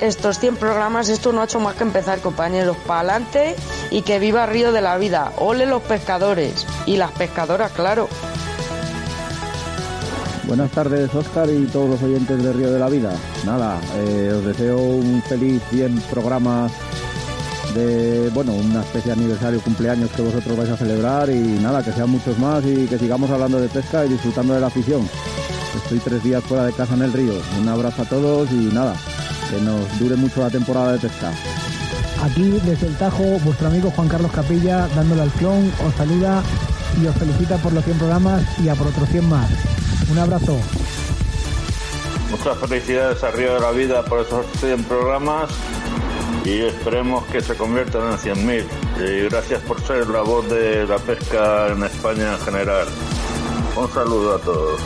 Estos 0.00 0.38
100 0.38 0.56
programas, 0.56 1.08
esto 1.08 1.32
no 1.32 1.40
ha 1.40 1.44
hecho 1.44 1.60
más 1.60 1.76
que 1.76 1.84
empezar, 1.84 2.20
compañeros. 2.20 2.76
Para 2.86 3.00
adelante 3.00 3.56
y 3.90 4.02
que 4.02 4.18
viva 4.18 4.46
Río 4.46 4.72
de 4.72 4.80
la 4.80 4.96
Vida. 4.98 5.32
Ole 5.38 5.66
los 5.66 5.82
pescadores 5.82 6.66
y 6.86 6.96
las 6.96 7.12
pescadoras, 7.12 7.72
claro. 7.72 8.08
Buenas 10.46 10.70
tardes, 10.72 11.14
Oscar 11.14 11.48
y 11.48 11.64
todos 11.66 11.88
los 11.88 12.02
oyentes 12.02 12.42
de 12.42 12.52
Río 12.52 12.70
de 12.70 12.78
la 12.78 12.88
Vida. 12.88 13.12
Nada, 13.46 13.80
eh, 13.96 14.34
os 14.36 14.44
deseo 14.44 14.78
un 14.78 15.22
feliz 15.22 15.62
100 15.70 16.00
programas 16.10 16.70
de, 17.74 18.30
bueno, 18.34 18.52
una 18.52 18.80
especie 18.80 19.14
de 19.14 19.20
aniversario, 19.20 19.60
cumpleaños 19.60 20.10
que 20.10 20.22
vosotros 20.22 20.56
vais 20.56 20.70
a 20.70 20.76
celebrar 20.76 21.30
y 21.30 21.40
nada, 21.40 21.82
que 21.82 21.92
sean 21.92 22.10
muchos 22.10 22.38
más 22.38 22.64
y 22.64 22.86
que 22.86 22.98
sigamos 22.98 23.30
hablando 23.30 23.58
de 23.58 23.68
pesca 23.68 24.04
y 24.04 24.10
disfrutando 24.10 24.54
de 24.54 24.60
la 24.60 24.66
afición. 24.66 25.08
Estoy 25.76 25.98
tres 25.98 26.22
días 26.22 26.44
fuera 26.44 26.64
de 26.64 26.72
casa 26.72 26.94
en 26.94 27.02
el 27.02 27.12
río. 27.12 27.32
Un 27.60 27.68
abrazo 27.68 28.02
a 28.02 28.04
todos 28.04 28.50
y 28.52 28.70
nada, 28.72 28.94
que 29.50 29.60
nos 29.60 29.98
dure 29.98 30.16
mucho 30.16 30.40
la 30.40 30.50
temporada 30.50 30.92
de 30.92 30.98
pesca. 30.98 31.32
Aquí 32.22 32.58
desde 32.64 32.86
el 32.86 32.96
Tajo, 32.96 33.38
vuestro 33.40 33.68
amigo 33.68 33.90
Juan 33.90 34.08
Carlos 34.08 34.32
Capilla, 34.32 34.88
dándole 34.94 35.22
al 35.22 35.30
clon, 35.32 35.70
os 35.86 35.94
saluda 35.94 36.42
y 37.02 37.06
os 37.06 37.14
felicita 37.16 37.58
por 37.58 37.72
los 37.72 37.84
100 37.84 37.98
programas 37.98 38.42
y 38.60 38.68
a 38.68 38.74
por 38.74 38.86
otros 38.86 39.08
100 39.08 39.28
más. 39.28 39.50
Un 40.10 40.18
abrazo. 40.18 40.58
Muchas 42.30 42.58
felicidades 42.58 43.22
a 43.22 43.30
Río 43.30 43.54
de 43.54 43.60
la 43.60 43.70
Vida 43.72 44.04
por 44.04 44.20
esos 44.20 44.46
100 44.60 44.84
programas 44.84 45.50
y 46.44 46.60
esperemos 46.60 47.24
que 47.26 47.40
se 47.40 47.54
conviertan 47.54 48.12
en 48.12 48.18
100.000. 48.18 48.64
Y 48.98 49.28
gracias 49.28 49.62
por 49.62 49.80
ser 49.86 50.08
la 50.08 50.22
voz 50.22 50.48
de 50.48 50.86
la 50.86 50.98
pesca 50.98 51.68
en 51.68 51.82
España 51.84 52.32
en 52.32 52.40
general. 52.40 52.86
Un 53.76 53.90
saludo 53.92 54.36
a 54.36 54.38
todos. 54.38 54.80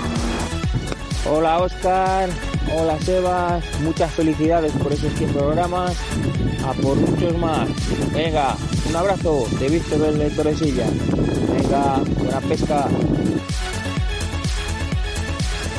Hola 1.26 1.58
Oscar, 1.58 2.30
hola 2.74 2.98
Sebas, 3.00 3.64
muchas 3.80 4.12
felicidades 4.12 4.72
por 4.72 4.92
esos 4.92 5.12
100 5.14 5.32
programas, 5.32 5.92
a 6.66 6.72
por 6.74 6.96
muchos 6.96 7.36
más. 7.38 7.68
Venga, 8.12 8.56
un 8.88 8.96
abrazo 8.96 9.46
de 9.58 9.68
Víctor 9.68 10.12
de 10.12 10.30
Torresilla. 10.30 10.86
Venga, 11.52 12.00
buena 12.18 12.40
pesca. 12.40 12.88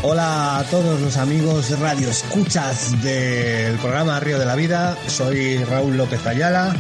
Hola 0.02 0.60
a 0.60 0.64
todos 0.64 1.02
los 1.02 1.18
amigos 1.18 1.78
radio 1.80 2.10
escuchas 2.10 3.02
del 3.04 3.78
programa 3.78 4.20
Río 4.20 4.40
de 4.40 4.46
la 4.46 4.56
Vida. 4.56 4.98
Soy 5.08 5.64
Raúl 5.64 5.98
López 5.98 6.26
Ayala. 6.26 6.76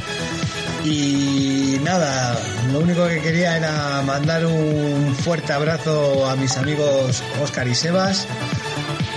Y 0.85 1.77
nada, 1.83 2.39
lo 2.71 2.79
único 2.79 3.05
que 3.07 3.19
quería 3.19 3.57
era 3.57 4.01
mandar 4.03 4.45
un 4.45 5.13
fuerte 5.13 5.51
abrazo 5.51 6.25
a 6.29 6.37
mis 6.37 6.55
amigos 6.55 7.21
Oscar 7.41 7.67
y 7.67 7.75
Sebas 7.75 8.25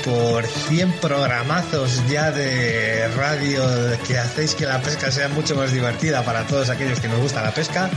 por 0.05 0.47
100 0.47 0.93
programazos 1.01 2.03
ya 2.09 2.31
de 2.31 3.09
radio 3.17 3.63
que 4.07 4.19
hacéis 4.19 4.55
que 4.55 4.67
la 4.67 4.81
pesca 4.81 5.11
sea 5.11 5.29
mucho 5.29 5.55
más 5.55 5.73
divertida 5.73 6.23
para 6.23 6.47
todos 6.47 6.69
aquellos 6.71 7.01
que 7.01 7.09
nos 7.09 7.19
gusta 7.21 7.43
la 7.43 7.53
pesca. 7.53 7.91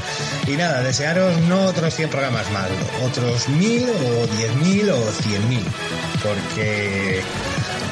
Y 0.48 0.52
nada, 0.52 0.82
desearos 0.82 1.38
no 1.42 1.66
otros 1.66 1.94
100 1.94 2.10
programas 2.10 2.50
más, 2.52 2.68
otros 3.04 3.48
1000 3.50 3.90
o 3.90 4.28
10.000 4.28 4.92
o 4.92 5.12
100.000, 5.12 5.64
porque 6.24 7.22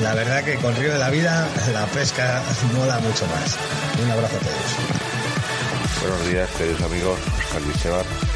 la 0.01 0.13
verdad 0.13 0.43
que 0.43 0.55
con 0.55 0.75
Río 0.75 0.93
de 0.93 0.99
la 0.99 1.09
Vida 1.09 1.47
la 1.73 1.85
pesca 1.87 2.41
mola 2.73 2.99
mucho 2.99 3.25
más. 3.27 3.57
Un 4.03 4.11
abrazo 4.11 4.37
a 4.37 4.39
todos. 4.39 5.01
Buenos 6.01 6.27
días, 6.27 6.49
queridos 6.57 6.81
amigos, 6.81 7.19
Oscar. 7.55 8.32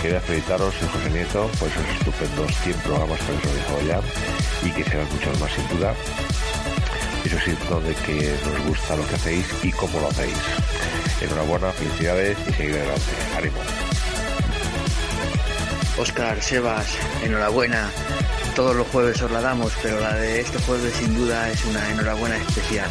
Quería 0.00 0.20
felicitaros, 0.20 0.74
soy 0.74 0.88
José 0.88 1.10
Nieto, 1.10 1.50
por 1.58 1.68
esos 1.68 1.86
estupendos 1.98 2.54
100 2.62 2.76
programas 2.80 3.20
que 3.20 3.32
habéis 3.32 3.44
realizado 3.44 3.80
ya 3.82 4.68
y 4.68 4.70
que 4.70 4.84
serán 4.84 5.08
muchos 5.12 5.40
más 5.40 5.52
sin 5.52 5.68
duda. 5.68 5.94
Eso 7.24 7.36
sí, 7.44 7.50
de 7.50 7.94
que 8.06 8.36
nos 8.44 8.66
gusta 8.66 8.96
lo 8.96 9.06
que 9.08 9.14
hacéis 9.16 9.46
y 9.62 9.72
cómo 9.72 10.00
lo 10.00 10.08
hacéis. 10.08 10.36
Enhorabuena, 11.20 11.72
felicidades 11.72 12.38
y 12.48 12.52
seguir 12.52 12.74
adelante. 12.76 13.02
Ánimo. 13.36 13.58
Oscar, 15.98 16.40
Sebas, 16.42 16.86
enhorabuena. 17.24 17.90
Todos 18.54 18.76
los 18.76 18.86
jueves 18.88 19.20
os 19.22 19.30
la 19.30 19.40
damos, 19.40 19.72
pero 19.82 19.98
la 19.98 20.14
de 20.14 20.40
este 20.40 20.58
jueves 20.60 20.94
sin 20.94 21.16
duda 21.16 21.50
es 21.50 21.64
una 21.64 21.90
enhorabuena 21.90 22.36
especial. 22.36 22.90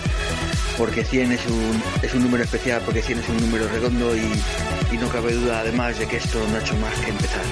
Porque 0.77 1.03
100 1.05 1.31
es 1.31 1.45
un, 1.47 1.81
es 2.01 2.13
un 2.13 2.23
número 2.23 2.43
especial, 2.43 2.81
porque 2.83 3.01
100 3.01 3.19
es 3.19 3.29
un 3.29 3.37
número 3.37 3.67
redondo 3.69 4.15
y, 4.15 4.29
y 4.91 4.97
no 4.97 5.07
cabe 5.09 5.33
duda 5.33 5.59
además 5.61 5.97
de 5.97 6.05
que 6.05 6.17
esto 6.17 6.45
no 6.49 6.57
ha 6.57 6.59
hecho 6.59 6.75
más 6.77 6.93
que 6.99 7.11
empezar. 7.11 7.43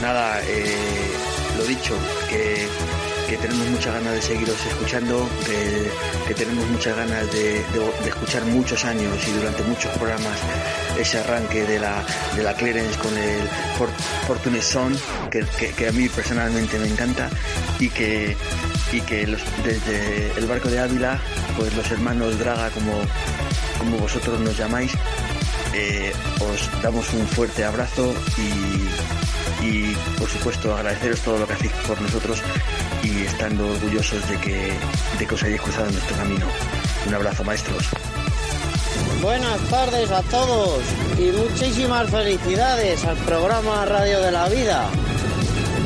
Nada, 0.00 0.40
eh, 0.44 1.10
lo 1.58 1.64
dicho, 1.64 1.94
que, 2.28 2.66
que 3.28 3.36
tenemos 3.36 3.66
muchas 3.68 3.94
ganas 3.94 4.14
de 4.14 4.22
seguiros 4.22 4.56
escuchando, 4.66 5.28
que, 6.26 6.34
tenemos 6.34 6.64
muchas 6.68 6.96
ganas 6.96 7.30
de, 7.32 7.54
de- 7.54 7.92
de 8.04 8.08
escuchar 8.08 8.44
muchos 8.44 8.84
años 8.84 9.12
y 9.26 9.32
durante 9.32 9.62
muchos 9.64 9.90
programas 9.98 10.38
ese 10.98 11.18
arranque 11.18 11.64
de 11.64 11.80
la, 11.80 12.04
de 12.36 12.42
la 12.44 12.54
Clarence 12.54 12.96
con 13.00 13.16
el 13.18 13.40
For- 13.76 13.90
Fortune 14.28 14.62
Son, 14.62 14.96
que- 15.30 15.44
que 15.76 15.88
a 15.88 15.92
mí 15.92 16.08
personalmente 16.08 16.78
me 16.78 16.86
encanta, 16.86 17.28
y 17.80 17.88
que, 17.90 18.36
y 18.92 19.00
que 19.02 19.26
desde 19.64 20.32
el 20.36 20.46
barco 20.46 20.68
de 20.68 20.80
Ávila, 20.80 21.18
pues 21.56 21.74
los 21.76 21.90
hermanos 21.90 22.38
Draga, 22.38 22.70
como, 22.70 22.92
como 23.78 23.98
vosotros 23.98 24.40
nos 24.40 24.56
llamáis, 24.56 24.92
eh, 25.72 26.12
os 26.40 26.82
damos 26.82 27.12
un 27.12 27.26
fuerte 27.28 27.64
abrazo 27.64 28.12
y, 29.62 29.64
y, 29.64 29.96
por 30.18 30.28
supuesto 30.28 30.74
agradeceros 30.74 31.20
todo 31.20 31.38
lo 31.38 31.46
que 31.46 31.52
hacéis 31.52 31.72
por 31.86 32.00
nosotros 32.00 32.42
y 33.02 33.22
estando 33.22 33.68
orgullosos 33.68 34.28
de 34.28 34.36
que, 34.38 34.72
de 35.18 35.26
que 35.26 35.34
os 35.34 35.42
hayáis 35.42 35.60
cruzado 35.60 35.86
en 35.86 35.92
nuestro 35.94 36.16
camino. 36.16 36.46
Un 37.06 37.14
abrazo 37.14 37.44
maestros. 37.44 37.84
Buenas 39.22 39.60
tardes 39.68 40.10
a 40.10 40.22
todos 40.22 40.82
y 41.18 41.30
muchísimas 41.30 42.10
felicidades 42.10 43.04
al 43.04 43.16
programa 43.18 43.84
Radio 43.84 44.20
de 44.20 44.32
la 44.32 44.48
Vida. 44.48 44.88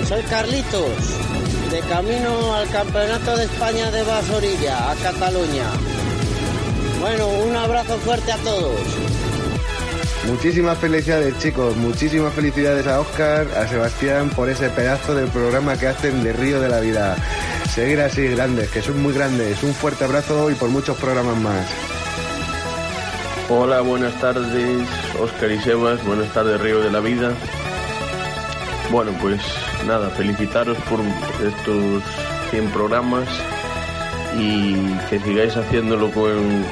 Soy 0.09 0.22
Carlitos, 0.22 0.92
de 1.75 1.81
camino 1.89 2.55
al 2.55 2.68
Campeonato 2.68 3.37
de 3.37 3.47
España 3.47 3.91
de 3.91 4.05
Basorilla, 4.05 4.93
a 4.93 4.95
Cataluña. 4.95 5.64
Bueno, 7.01 7.27
un 7.27 7.57
abrazo 7.57 7.99
fuerte 7.99 8.31
a 8.31 8.37
todos. 8.37 8.79
Muchísimas 10.29 10.79
felicidades 10.79 11.37
chicos, 11.41 11.75
muchísimas 11.77 12.33
felicidades 12.33 12.87
a 12.87 13.01
Oscar, 13.01 13.49
a 13.57 13.66
Sebastián 13.66 14.31
por 14.31 14.49
ese 14.49 14.70
pedazo 14.70 15.16
del 15.16 15.27
programa 15.27 15.77
que 15.77 15.89
hacen 15.89 16.22
de 16.22 16.33
Río 16.33 16.61
de 16.61 16.68
la 16.68 16.79
Vida. 16.79 17.16
Seguir 17.75 18.01
así 18.03 18.29
grandes, 18.29 18.70
que 18.70 18.81
son 18.81 19.03
muy 19.03 19.12
grandes. 19.12 19.61
Un 19.64 19.75
fuerte 19.75 20.05
abrazo 20.05 20.53
y 20.53 20.55
por 20.55 20.68
muchos 20.68 20.97
programas 20.97 21.37
más. 21.39 21.66
Hola, 23.49 23.81
buenas 23.81 24.14
tardes, 24.20 24.89
Oscar 25.20 25.51
y 25.51 25.59
Sebas, 25.59 26.05
buenas 26.05 26.33
tardes, 26.33 26.61
Río 26.61 26.81
de 26.81 26.93
la 26.93 27.01
Vida. 27.01 27.33
Bueno, 28.93 29.11
pues 29.20 29.43
nada, 29.87 30.11
felicitaros 30.11 30.76
por 30.89 31.01
estos 31.45 32.03
100 32.51 32.70
programas 32.70 33.28
y 34.39 34.74
que 35.09 35.20
sigáis 35.20 35.57
haciéndolo 35.57 36.11
con, 36.11 36.28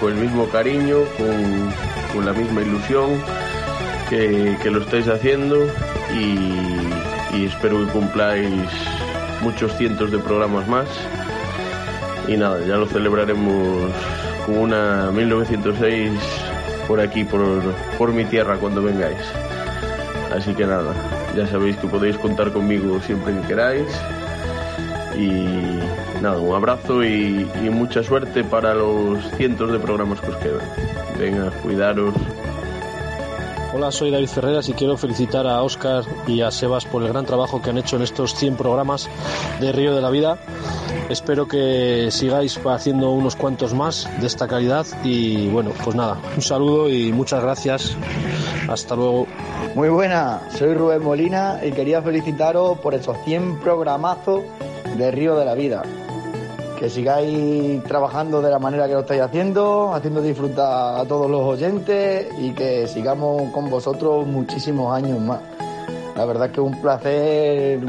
el 0.09 0.15
mismo 0.15 0.49
cariño, 0.49 0.99
con, 2.13 2.25
la 2.25 2.33
misma 2.33 2.63
ilusión 2.63 3.23
que, 4.09 4.57
que 4.63 4.71
lo 4.71 4.83
estáis 4.83 5.09
haciendo 5.09 5.67
y, 6.15 7.37
y 7.37 7.47
espero 7.47 7.87
que 7.87 7.93
cumpláis 7.93 8.51
muchos 9.43 9.77
cientos 9.77 10.11
de 10.11 10.19
programas 10.19 10.67
más. 10.69 10.89
Y 12.29 12.37
nada, 12.37 12.61
ya 12.67 12.77
lo 12.77 12.87
celebraremos 12.87 13.91
con 14.47 14.59
una 14.59 15.11
1906 15.11 16.13
por 16.87 17.01
aquí, 17.01 17.25
por, 17.25 17.43
por 17.99 18.13
mi 18.13 18.25
tierra, 18.25 18.57
cuando 18.57 18.83
vengáis. 18.83 19.19
Así 20.35 20.55
que 20.55 20.67
nada, 20.67 20.95
ya 21.37 21.47
sabéis 21.47 21.77
que 21.77 21.87
podéis 21.87 22.17
contar 22.19 22.53
conmigo 22.53 23.01
siempre 23.01 23.35
que 23.35 23.49
queráis. 23.49 23.89
Y 25.17 26.21
nada, 26.23 26.39
un 26.39 26.55
abrazo 26.55 27.05
y, 27.05 27.47
mucha 27.71 28.03
suerte 28.03 28.45
para 28.45 28.75
los 28.75 29.19
cientos 29.37 29.73
de 29.73 29.79
programas 29.79 30.21
que 30.21 30.31
os 30.31 30.37
quedan. 30.37 30.69
Venga, 31.19 31.51
cuidaros. 31.63 32.15
Hola, 33.75 33.91
soy 33.91 34.11
David 34.11 34.29
Ferreras 34.29 34.69
y 34.69 34.75
quiero 34.75 34.99
felicitar 34.99 35.47
a 35.47 35.63
Óscar 35.63 36.05
y 36.27 36.43
a 36.43 36.51
Sebas 36.51 36.85
por 36.85 37.03
el 37.03 37.09
gran 37.09 37.25
trabajo 37.25 37.63
que 37.63 37.71
han 37.71 37.79
hecho 37.79 37.97
en 37.97 38.03
estos 38.03 38.35
100 38.35 38.57
programas 38.57 39.09
de 39.61 39.73
Río 39.73 39.95
de 39.95 40.03
la 40.03 40.11
Vida. 40.11 40.39
Espero 41.09 41.49
que 41.49 42.09
sigáis 42.11 42.61
haciendo 42.67 43.11
unos 43.11 43.35
cuantos 43.35 43.73
más 43.73 44.09
de 44.21 44.27
esta 44.27 44.47
calidad 44.47 44.87
y 45.05 45.49
bueno, 45.49 45.73
pues 45.83 45.97
nada, 45.97 46.19
un 46.37 46.43
saludo 46.43 46.91
y 46.91 47.13
muchas 47.13 47.43
gracias. 47.43 47.97
Hasta 48.69 48.95
luego. 48.95 49.27
Muy 49.75 49.89
buena, 49.89 50.43
soy 50.51 50.75
Rubén 50.75 51.03
Molina 51.03 51.61
y 51.65 51.73
quería 51.73 52.03
felicitaros 52.03 52.79
por 52.81 52.95
esos 52.95 53.17
100 53.25 53.61
programazos 53.61 54.43
de 54.99 55.11
Río 55.11 55.35
de 55.35 55.47
la 55.47 55.55
Vida. 55.55 55.83
Que 56.79 56.91
sigáis 56.91 57.83
trabajando 57.85 58.43
de 58.43 58.51
la 58.51 58.59
manera 58.59 58.87
que 58.87 58.93
lo 58.93 59.01
estáis 59.01 59.23
haciendo, 59.23 59.95
haciendo 59.95 60.21
disfrutar 60.21 61.01
a 61.01 61.07
todos 61.07 61.31
los 61.31 61.41
oyentes 61.41 62.27
y 62.39 62.51
que 62.53 62.87
sigamos 62.87 63.51
con 63.53 63.71
vosotros 63.71 64.27
muchísimos 64.27 64.95
años 64.95 65.19
más. 65.19 65.41
La 66.17 66.27
verdad 66.27 66.49
es 66.49 66.53
que 66.53 66.61
es 66.61 66.67
un 66.67 66.79
placer 66.83 67.81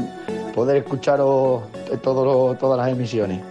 poder 0.54 0.76
escucharos 0.78 1.64
todas 2.02 2.78
las 2.78 2.88
emisiones. 2.88 3.42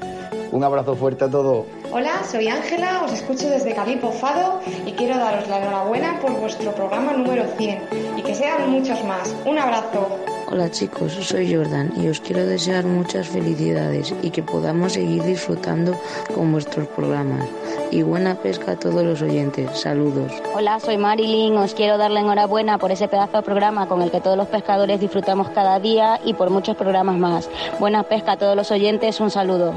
Un 0.52 0.64
abrazo 0.64 0.96
fuerte 0.96 1.26
a 1.26 1.30
todos. 1.30 1.66
Hola, 1.96 2.24
soy 2.24 2.48
Ángela, 2.48 3.04
os 3.06 3.14
escucho 3.14 3.48
desde 3.48 3.76
Calipo 3.76 4.12
Fado 4.12 4.62
y 4.84 4.94
quiero 4.94 5.16
daros 5.16 5.48
la 5.48 5.60
enhorabuena 5.60 6.20
por 6.20 6.32
vuestro 6.32 6.74
programa 6.74 7.14
número 7.14 7.46
100 7.56 8.18
y 8.18 8.24
que 8.24 8.34
sean 8.34 8.68
muchos 8.72 9.04
más. 9.04 9.32
Un 9.46 9.60
abrazo. 9.60 10.08
Hola 10.52 10.72
chicos, 10.72 11.14
soy 11.14 11.54
Jordan 11.54 11.94
y 11.96 12.08
os 12.08 12.20
quiero 12.20 12.48
desear 12.48 12.86
muchas 12.86 13.28
felicidades 13.28 14.12
y 14.24 14.32
que 14.32 14.42
podamos 14.42 14.94
seguir 14.94 15.22
disfrutando 15.22 15.96
con 16.34 16.52
vuestros 16.52 16.88
programas. 16.88 17.48
Y 17.92 18.02
buena 18.02 18.34
pesca 18.34 18.72
a 18.72 18.76
todos 18.76 19.04
los 19.04 19.22
oyentes. 19.22 19.80
Saludos. 19.80 20.32
Hola, 20.56 20.80
soy 20.80 20.98
Marilyn. 20.98 21.56
Os 21.58 21.76
quiero 21.76 22.00
dar 22.00 22.10
la 22.10 22.22
enhorabuena 22.22 22.80
por 22.80 22.92
ese 22.92 23.08
pedazo 23.08 23.38
de 23.38 23.44
programa 23.44 23.88
con 23.88 24.02
el 24.02 24.10
que 24.10 24.20
todos 24.20 24.36
los 24.36 24.48
pescadores 24.48 25.00
disfrutamos 25.00 25.52
cada 25.52 25.80
día 25.80 26.20
y 26.26 26.34
por 26.34 26.50
muchos 26.50 26.76
programas 26.76 27.20
más. 27.20 27.48
Buena 27.80 28.02
pesca 28.02 28.32
a 28.32 28.38
todos 28.38 28.56
los 28.56 28.72
oyentes. 28.72 29.20
Un 29.20 29.30
saludo. 29.30 29.76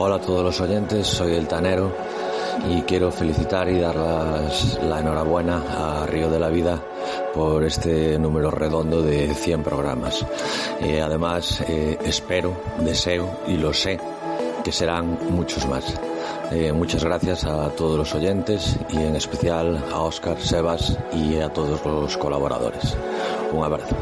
Hola 0.00 0.14
a 0.14 0.20
todos 0.20 0.44
los 0.44 0.60
oyentes, 0.60 1.08
soy 1.08 1.34
el 1.34 1.48
Tanero 1.48 1.92
y 2.70 2.82
quiero 2.82 3.10
felicitar 3.10 3.68
y 3.68 3.80
dar 3.80 3.96
la 3.96 5.00
enhorabuena 5.00 6.02
a 6.02 6.06
Río 6.06 6.30
de 6.30 6.38
la 6.38 6.48
Vida 6.50 6.80
por 7.34 7.64
este 7.64 8.16
número 8.16 8.52
redondo 8.52 9.02
de 9.02 9.34
100 9.34 9.64
programas. 9.64 10.24
Eh, 10.80 11.00
además, 11.00 11.64
eh, 11.66 11.98
espero, 12.04 12.52
deseo 12.78 13.40
y 13.48 13.56
lo 13.56 13.72
sé 13.72 13.98
que 14.62 14.70
serán 14.70 15.18
muchos 15.30 15.66
más. 15.66 15.92
Eh, 16.52 16.72
muchas 16.72 17.02
gracias 17.02 17.44
a 17.44 17.68
todos 17.70 17.98
los 17.98 18.14
oyentes 18.14 18.76
y 18.90 18.98
en 18.98 19.16
especial 19.16 19.84
a 19.92 20.02
Óscar, 20.02 20.40
Sebas 20.40 20.96
y 21.12 21.40
a 21.40 21.48
todos 21.48 21.84
los 21.84 22.16
colaboradores. 22.16 22.96
Un 23.52 23.64
abrazo. 23.64 23.96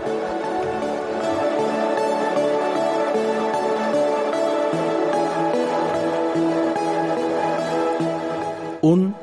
Un 8.87 9.16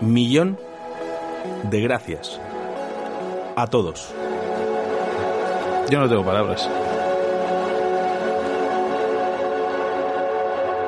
millón 0.00 0.58
de 1.70 1.80
gracias 1.80 2.40
a 3.54 3.68
todos. 3.68 4.12
Yo 5.90 6.00
no 6.00 6.08
tengo 6.08 6.24
palabras. 6.24 6.68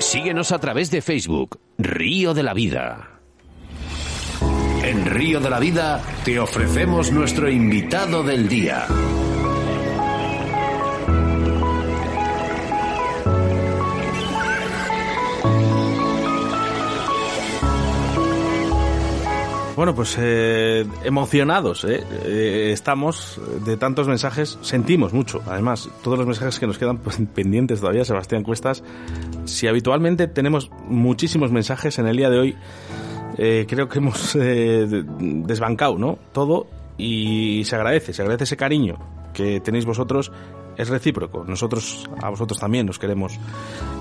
Síguenos 0.01 0.51
a 0.51 0.59
través 0.59 0.91
de 0.91 1.01
Facebook, 1.01 1.61
Río 1.79 2.35
de 2.35 2.43
la 2.43 2.55
Vida. 2.55 3.21
En 4.83 5.07
Río 5.07 5.39
de 5.39 5.51
la 5.51 5.61
Vida 5.61 6.03
te 6.25 6.41
ofrecemos 6.41 7.13
nuestro 7.13 7.49
invitado 7.49 8.25
del 8.25 8.49
día. 8.49 8.87
Bueno, 19.83 19.97
pues 19.97 20.17
eh, 20.17 20.87
emocionados 21.03 21.83
¿eh? 21.83 22.05
Eh, 22.25 22.71
estamos 22.73 23.41
de 23.65 23.77
tantos 23.77 24.07
mensajes, 24.07 24.57
sentimos 24.63 25.13
mucho, 25.13 25.43
además, 25.45 25.91
todos 26.05 26.17
los 26.17 26.25
mensajes 26.25 26.61
que 26.61 26.69
nos 26.69 26.79
quedan 26.79 26.99
pues, 26.99 27.19
pendientes 27.35 27.81
todavía, 27.81 28.05
Sebastián 28.05 28.45
Cuestas. 28.45 28.85
Si 29.45 29.67
habitualmente 29.67 30.29
tenemos 30.29 30.71
muchísimos 30.87 31.51
mensajes 31.51 31.99
en 31.99 32.07
el 32.07 32.17
día 32.17 32.31
de 32.31 32.39
hoy, 32.39 32.57
eh, 33.39 33.67
creo 33.69 33.89
que 33.89 33.99
hemos 33.99 34.35
desbancado 34.39 35.99
¿no? 35.99 36.17
todo 36.31 36.69
y 36.97 37.65
se 37.65 37.75
agradece, 37.75 38.13
se 38.13 38.23
agradece 38.23 38.45
ese 38.45 38.57
cariño 38.57 39.01
que 39.35 39.59
tenéis 39.59 39.85
vosotros 39.85 40.31
es 40.77 40.89
recíproco. 40.89 41.45
Nosotros 41.45 42.09
a 42.21 42.31
vosotros 42.31 42.59
también 42.59 42.87
nos 42.87 42.99
queremos. 42.99 43.39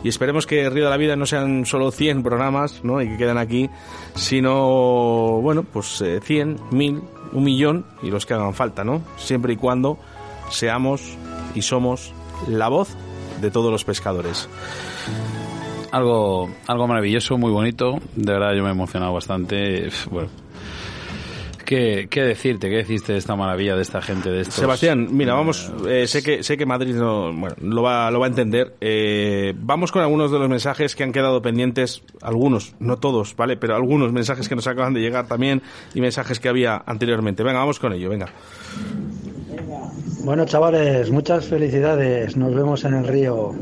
Y 0.04 0.10
esperemos 0.10 0.46
que 0.46 0.70
Río 0.70 0.86
de 0.86 0.90
la 0.90 0.98
Vida 0.98 1.16
no 1.16 1.26
sean 1.26 1.66
solo 1.66 1.92
100 1.92 2.24
programas 2.24 2.84
¿no? 2.84 3.02
y 3.02 3.10
que 3.10 3.18
quedan 3.18 3.38
aquí, 3.38 3.70
sino, 4.16 5.42
bueno, 5.42 5.64
pues 5.64 6.02
eh, 6.02 6.20
100, 6.24 6.60
1000, 6.72 7.02
un 7.34 7.44
millón 7.44 7.86
y 8.02 8.10
los 8.10 8.26
que 8.26 8.34
hagan 8.34 8.54
falta, 8.54 8.84
¿no? 8.84 9.02
Siempre 9.18 9.54
y 9.54 9.58
cuando 9.58 9.98
seamos 10.50 11.18
y 11.56 11.62
somos 11.62 12.14
la 12.48 12.68
voz 12.68 12.96
de 13.42 13.52
todos 13.52 13.72
los 13.72 13.84
pescadores. 13.84 14.50
Algo, 15.92 16.50
algo 16.68 16.88
maravilloso, 16.88 17.38
muy 17.38 17.52
bonito. 17.52 18.00
De 18.16 18.32
verdad, 18.32 18.54
yo 18.56 18.64
me 18.64 18.70
he 18.70 18.72
emocionado 18.72 19.14
bastante. 19.14 19.90
Bueno, 20.10 20.30
¿qué, 21.72 22.08
qué 22.10 22.24
decirte? 22.24 22.70
¿Qué 22.70 22.76
deciste 22.78 23.14
de 23.14 23.20
esta 23.20 23.38
maravilla 23.38 23.78
de 23.78 23.82
esta 23.82 24.02
gente? 24.02 24.30
De 24.30 24.42
estos, 24.42 24.56
Sebastián, 24.56 25.08
mira, 25.12 25.36
vamos, 25.36 25.72
eh, 25.88 26.06
sé 26.06 26.22
que 26.22 26.44
sé 26.44 26.58
que 26.58 26.66
Madrid 26.66 26.96
no, 26.96 27.32
bueno, 27.32 27.56
lo 27.62 27.82
va 27.82 28.12
lo 28.12 28.20
va 28.20 28.26
a 28.26 28.30
entender. 28.30 28.76
Eh, 28.82 29.54
vamos 29.56 29.94
con 29.94 30.02
algunos 30.02 30.32
de 30.32 30.40
los 30.40 30.50
mensajes 30.50 30.98
que 30.98 31.04
han 31.04 31.14
quedado 31.14 31.42
pendientes, 31.42 32.04
algunos, 32.22 32.76
no 32.80 32.98
todos, 32.98 33.38
¿vale? 33.38 33.56
Pero 33.56 33.78
algunos 33.78 34.12
mensajes 34.12 34.50
que 34.50 34.56
nos 34.56 34.68
acaban 34.68 34.94
de 34.94 35.00
llegar 35.00 35.28
también 35.28 35.62
y 35.94 36.02
mensajes 36.02 36.42
que 36.42 36.50
había 36.50 36.84
anteriormente. 36.86 37.42
Venga, 37.42 37.60
vamos 37.60 37.80
con 37.80 37.94
ello, 37.94 38.10
venga. 38.10 38.28
Bueno, 40.24 40.46
chavales, 40.46 41.10
muchas 41.10 41.46
felicidades. 41.46 42.38
Nos 42.38 42.54
vemos 42.54 42.84
en 42.84 42.94
el 42.94 43.08
río 43.08 43.54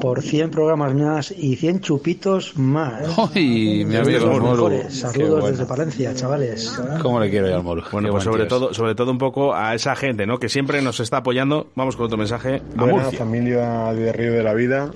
por 0.00 0.20
100 0.20 0.50
programas 0.50 0.94
más 0.94 1.30
y 1.30 1.54
100 1.56 1.80
chupitos 1.80 2.56
más. 2.56 3.02
¡Ay, 3.34 3.84
mi 3.86 3.96
amigo 3.96 4.26
los 4.26 4.40
Moru! 4.40 4.50
mejores. 4.50 4.98
Saludos 4.98 5.30
bueno. 5.42 5.46
desde 5.48 5.64
Palencia, 5.66 6.14
chavales. 6.14 6.76
¿Cómo 7.00 7.20
le 7.20 7.30
quiero 7.30 7.48
yo 7.48 7.56
al 7.56 7.62
moro? 7.62 7.84
Bueno, 7.92 8.08
Qué 8.08 8.12
pues 8.12 8.24
sobre 8.24 8.46
todo, 8.46 8.74
sobre 8.74 8.94
todo 8.96 9.12
un 9.12 9.18
poco 9.18 9.54
a 9.54 9.74
esa 9.74 9.94
gente, 9.94 10.26
¿no? 10.26 10.38
Que 10.38 10.48
siempre 10.48 10.82
nos 10.82 10.98
está 10.98 11.18
apoyando. 11.18 11.68
Vamos 11.76 11.94
con 11.96 12.06
otro 12.06 12.18
mensaje 12.18 12.56
a 12.76 12.80
Buenas 12.80 13.04
Murcia. 13.04 13.18
familia 13.20 13.92
de 13.92 14.12
Río 14.12 14.32
de 14.32 14.42
la 14.42 14.54
Vida. 14.54 14.90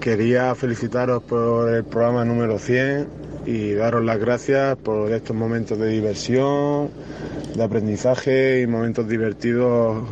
Quería 0.00 0.54
felicitaros 0.54 1.22
por 1.24 1.72
el 1.72 1.84
programa 1.84 2.24
número 2.24 2.58
100 2.58 3.08
y 3.46 3.72
daros 3.72 4.04
las 4.04 4.18
gracias 4.18 4.76
por 4.78 5.12
estos 5.12 5.34
momentos 5.34 5.78
de 5.78 5.88
diversión, 5.88 6.90
de 7.54 7.62
aprendizaje 7.62 8.60
y 8.62 8.66
momentos 8.66 9.08
divertidos 9.08 10.08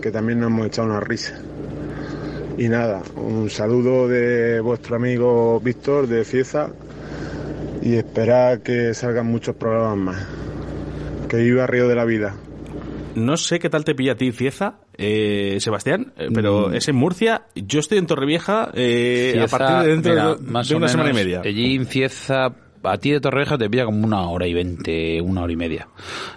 que 0.00 0.10
también 0.10 0.40
nos 0.40 0.50
hemos 0.50 0.66
echado 0.66 0.88
una 0.88 1.00
risa. 1.00 1.40
Y 2.58 2.68
nada, 2.68 3.02
un 3.16 3.48
saludo 3.50 4.08
de 4.08 4.60
vuestro 4.60 4.96
amigo 4.96 5.58
Víctor 5.60 6.06
de 6.06 6.24
Cieza 6.24 6.70
y 7.80 7.94
esperar 7.94 8.60
que 8.60 8.92
salgan 8.94 9.26
muchos 9.26 9.56
programas 9.56 9.98
más. 9.98 10.26
Que 11.28 11.38
viva 11.38 11.66
Río 11.66 11.88
de 11.88 11.94
la 11.94 12.04
Vida. 12.04 12.34
No 13.14 13.36
sé 13.36 13.58
qué 13.58 13.68
tal 13.70 13.84
te 13.84 13.94
pilla 13.94 14.12
a 14.12 14.16
ti, 14.16 14.32
Cieza, 14.32 14.76
eh, 14.96 15.58
Sebastián, 15.60 16.12
eh, 16.16 16.28
pero 16.32 16.68
Mm. 16.68 16.74
es 16.74 16.88
en 16.88 16.96
Murcia. 16.96 17.42
Yo 17.54 17.80
estoy 17.80 17.98
en 17.98 18.06
Torrevieja 18.06 18.70
eh, 18.74 19.38
a 19.42 19.46
partir 19.48 19.76
de 19.84 19.88
dentro 19.88 20.12
mira, 20.12 20.34
de, 20.34 20.50
más 20.50 20.68
de 20.68 20.74
o 20.74 20.78
una 20.78 20.88
semana 20.88 21.10
y 21.10 21.14
media. 21.14 21.40
Allí 21.44 21.74
en 21.76 21.86
Cieza, 21.86 22.54
a 22.84 22.98
ti 22.98 23.10
de 23.10 23.20
Torreja 23.20 23.56
te 23.58 23.68
pilla 23.70 23.84
como 23.84 24.04
una 24.04 24.22
hora 24.28 24.46
y 24.46 24.54
veinte, 24.54 25.20
una 25.20 25.42
hora 25.42 25.52
y 25.52 25.56
media. 25.56 25.88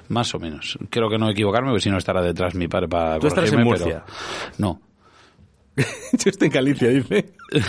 Más 0.10 0.34
o 0.36 0.40
menos. 0.40 0.78
Creo 0.90 1.10
que 1.10 1.18
no 1.18 1.30
equivocarme, 1.30 1.70
porque 1.70 1.84
si 1.84 1.90
no 1.90 1.98
estará 1.98 2.22
detrás 2.22 2.56
mi 2.56 2.68
padre 2.68 2.88
para 2.88 3.20
Tú 3.20 3.28
estarás 3.28 3.52
en 3.52 3.64
Murcia. 3.64 4.04
pero- 4.06 4.18
No. 4.58 4.82
Yo 5.78 6.30
estoy 6.30 6.48
en 6.48 6.54
Galicia, 6.54 6.88
dice. 6.88 7.34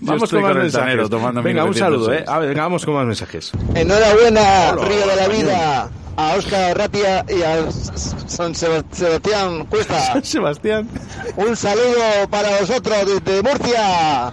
vamos 0.00 0.30
con 0.30 0.42
más 0.42 0.52
con 0.52 0.60
mensajes. 0.62 1.08
Venga, 1.10 1.64
un 1.64 1.70
1906. 1.70 1.78
saludo, 1.78 2.12
¿eh? 2.12 2.24
A 2.26 2.38
ver, 2.38 2.48
venga, 2.50 2.62
vamos 2.62 2.84
con 2.84 2.94
más 2.94 3.06
mensajes. 3.06 3.52
Enhorabuena, 3.74 4.72
Hola, 4.72 4.84
Río 4.88 5.06
de 5.06 5.16
la. 5.16 5.28
Vida, 5.28 5.90
a 6.16 6.34
Óscar 6.36 6.78
Ratia 6.78 7.24
y 7.28 7.42
a 7.42 7.70
San 7.72 8.54
Seb- 8.54 8.84
Sebastián 8.92 9.66
Cuesta. 9.66 10.20
Sebastián. 10.22 10.88
Un 11.36 11.56
saludo 11.56 12.28
para 12.30 12.60
vosotros 12.60 12.96
desde 13.06 13.42
Murcia 13.42 14.32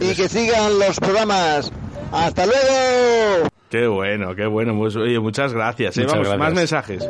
y 0.00 0.14
que 0.14 0.28
sigan 0.28 0.78
los 0.80 0.98
programas. 0.98 1.70
¡Hasta 2.12 2.44
luego! 2.46 3.48
Qué 3.70 3.86
bueno, 3.86 4.34
qué 4.36 4.46
bueno. 4.46 4.76
Pues, 4.76 4.94
oye, 4.96 5.18
muchas 5.18 5.54
gracias. 5.54 5.96
¿eh? 5.96 6.02
Muchas 6.02 6.18
Vamos, 6.18 6.38
más 6.38 6.52
mensajes. 6.54 7.08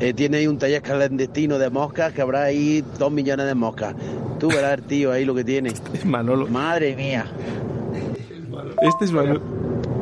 Eh, 0.00 0.14
tiene 0.14 0.38
ahí 0.38 0.46
un 0.46 0.58
taller 0.58 0.80
clandestino 0.82 1.58
de 1.58 1.68
moscas 1.68 2.12
que 2.14 2.22
habrá 2.22 2.44
ahí 2.44 2.82
dos 2.98 3.12
millones 3.12 3.46
de 3.46 3.54
moscas. 3.54 3.94
Tú 4.40 4.48
verás 4.48 4.80
tío 4.88 5.12
ahí 5.12 5.24
lo 5.24 5.34
que 5.34 5.44
tiene. 5.44 5.72
Manolo. 6.04 6.46
Madre 6.46 6.96
mía. 6.96 7.26
Este 8.80 9.04
es 9.04 9.12
Manolo. 9.12 9.40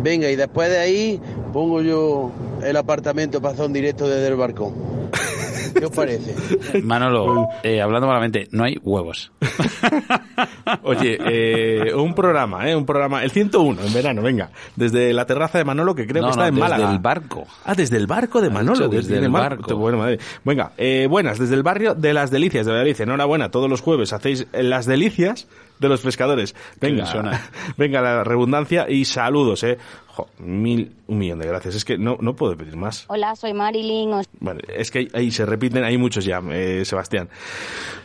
Venga, 0.02 0.30
y 0.30 0.36
después 0.36 0.70
de 0.70 0.78
ahí 0.78 1.20
pongo 1.52 1.82
yo 1.82 2.30
el 2.64 2.76
apartamento 2.76 3.40
para 3.40 3.54
hacer 3.54 3.66
un 3.66 3.72
directo 3.72 4.08
desde 4.08 4.28
el 4.28 4.36
barco. 4.36 4.72
¿Qué 5.74 5.84
os 5.86 5.90
parece? 5.90 6.34
Manolo, 6.82 7.48
eh, 7.62 7.80
hablando 7.80 8.06
malamente, 8.06 8.48
no 8.52 8.64
hay 8.64 8.78
huevos. 8.82 9.32
Oye, 10.82 11.18
eh, 11.20 11.94
un 11.94 12.14
programa, 12.14 12.68
¿eh? 12.68 12.76
Un 12.76 12.86
programa, 12.86 13.22
el 13.22 13.30
101 13.30 13.82
en 13.82 13.92
verano, 13.92 14.22
venga, 14.22 14.50
desde 14.76 15.12
la 15.12 15.26
terraza 15.26 15.58
de 15.58 15.64
Manolo, 15.64 15.94
que 15.94 16.06
creo 16.06 16.22
No, 16.22 16.28
que 16.28 16.30
está 16.32 16.42
no, 16.42 16.48
en 16.48 16.54
desde 16.54 16.68
Málaga. 16.68 16.92
el 16.92 16.98
barco. 16.98 17.46
Ah, 17.64 17.74
desde 17.74 17.96
el 17.96 18.06
barco 18.06 18.40
de 18.40 18.50
Manolo. 18.50 18.88
dicho 18.88 19.02
desde 19.02 19.18
el 19.18 19.30
barco. 19.30 19.76
Bueno, 19.76 19.98
madre. 19.98 20.18
Venga, 20.44 20.72
eh, 20.76 21.06
buenas, 21.08 21.38
desde 21.38 21.54
el 21.54 21.62
barrio 21.62 21.94
de 21.94 22.12
las 22.12 22.30
Delicias 22.30 22.66
de 22.66 22.72
Valladolid. 22.72 23.00
Enhorabuena, 23.00 23.50
todos 23.50 23.68
los 23.68 23.80
jueves 23.80 24.12
hacéis 24.12 24.46
las 24.52 24.86
delicias 24.86 25.48
de 25.78 25.88
los 25.88 26.00
pescadores. 26.00 26.54
Venga, 26.80 27.40
venga 27.76 28.00
la 28.00 28.24
redundancia 28.24 28.88
y 28.88 29.04
saludos, 29.04 29.64
eh. 29.64 29.78
Jo, 30.14 30.28
mil, 30.38 30.92
un 31.06 31.18
millón 31.18 31.38
de 31.38 31.46
gracias. 31.46 31.74
Es 31.74 31.84
que 31.86 31.96
no, 31.96 32.18
no 32.20 32.36
puedo 32.36 32.54
pedir 32.56 32.76
más. 32.76 33.06
Hola, 33.08 33.34
soy 33.34 33.54
Marilyn. 33.54 34.12
Os 34.12 34.26
Vale, 34.40 34.60
es 34.68 34.90
que 34.90 34.98
ahí, 35.00 35.08
ahí 35.14 35.30
se 35.30 35.46
repiten, 35.46 35.84
hay 35.84 35.96
muchos 35.96 36.24
ya, 36.26 36.40
eh, 36.50 36.84
Sebastián. 36.84 37.30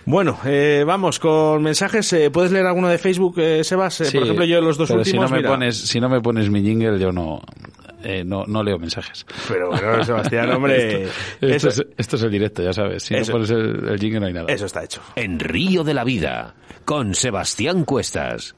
Bueno, 0.06 0.40
eh, 0.46 0.84
vamos 0.88 1.20
con 1.20 1.62
mensajes. 1.62 2.12
Eh, 2.14 2.32
¿Puedes 2.32 2.52
leer 2.54 2.66
alguno 2.66 2.88
de 2.88 2.98
Facebook, 2.98 3.36
eh, 3.40 3.64
Sebas? 3.64 4.00
Eh, 4.02 4.06
Sí, 4.06 4.18
por 4.18 4.24
ejemplo, 4.24 4.46
yo 4.46 4.62
los 4.62 4.78
dos 4.78 4.88
pero 4.88 5.02
últimos. 5.02 5.26
Si 5.26 5.30
no, 5.30 5.36
me 5.36 5.38
mira. 5.42 5.50
pones, 5.50 5.78
si 5.78 6.00
no 6.00 6.08
me 6.08 6.22
pones 6.22 6.50
mi 6.50 6.62
jingle, 6.64 6.98
yo 6.98 7.12
no, 7.12 7.42
eh, 8.04 8.24
no, 8.26 8.46
no 8.46 8.64
leo 8.64 8.78
mensajes. 8.80 9.26
Pero 9.48 9.70
bueno, 9.70 10.04
Sebastián, 10.04 10.50
hombre. 10.52 11.04
esto, 11.42 11.70
es, 11.70 11.84
esto 11.98 12.16
es 12.16 12.24
el 12.24 12.32
directo, 12.32 12.64
ya 12.64 12.74
sabes. 12.74 13.04
Si 13.04 13.16
Eso- 13.16 13.32
no 13.32 13.38
pones 13.38 13.50
el, 13.52 13.88
el 13.90 14.00
jingle, 14.00 14.20
no 14.20 14.26
hay 14.28 14.34
nada. 14.34 14.46
Eso 14.54 14.66
está 14.66 14.84
hecho. 14.84 15.02
En 15.16 15.40
Río 15.40 15.84
de 15.84 15.94
la 15.94 16.04
Vida, 16.04 16.56
con 16.86 17.14
Sebastián 17.16 17.84
Cuestas. 17.86 18.56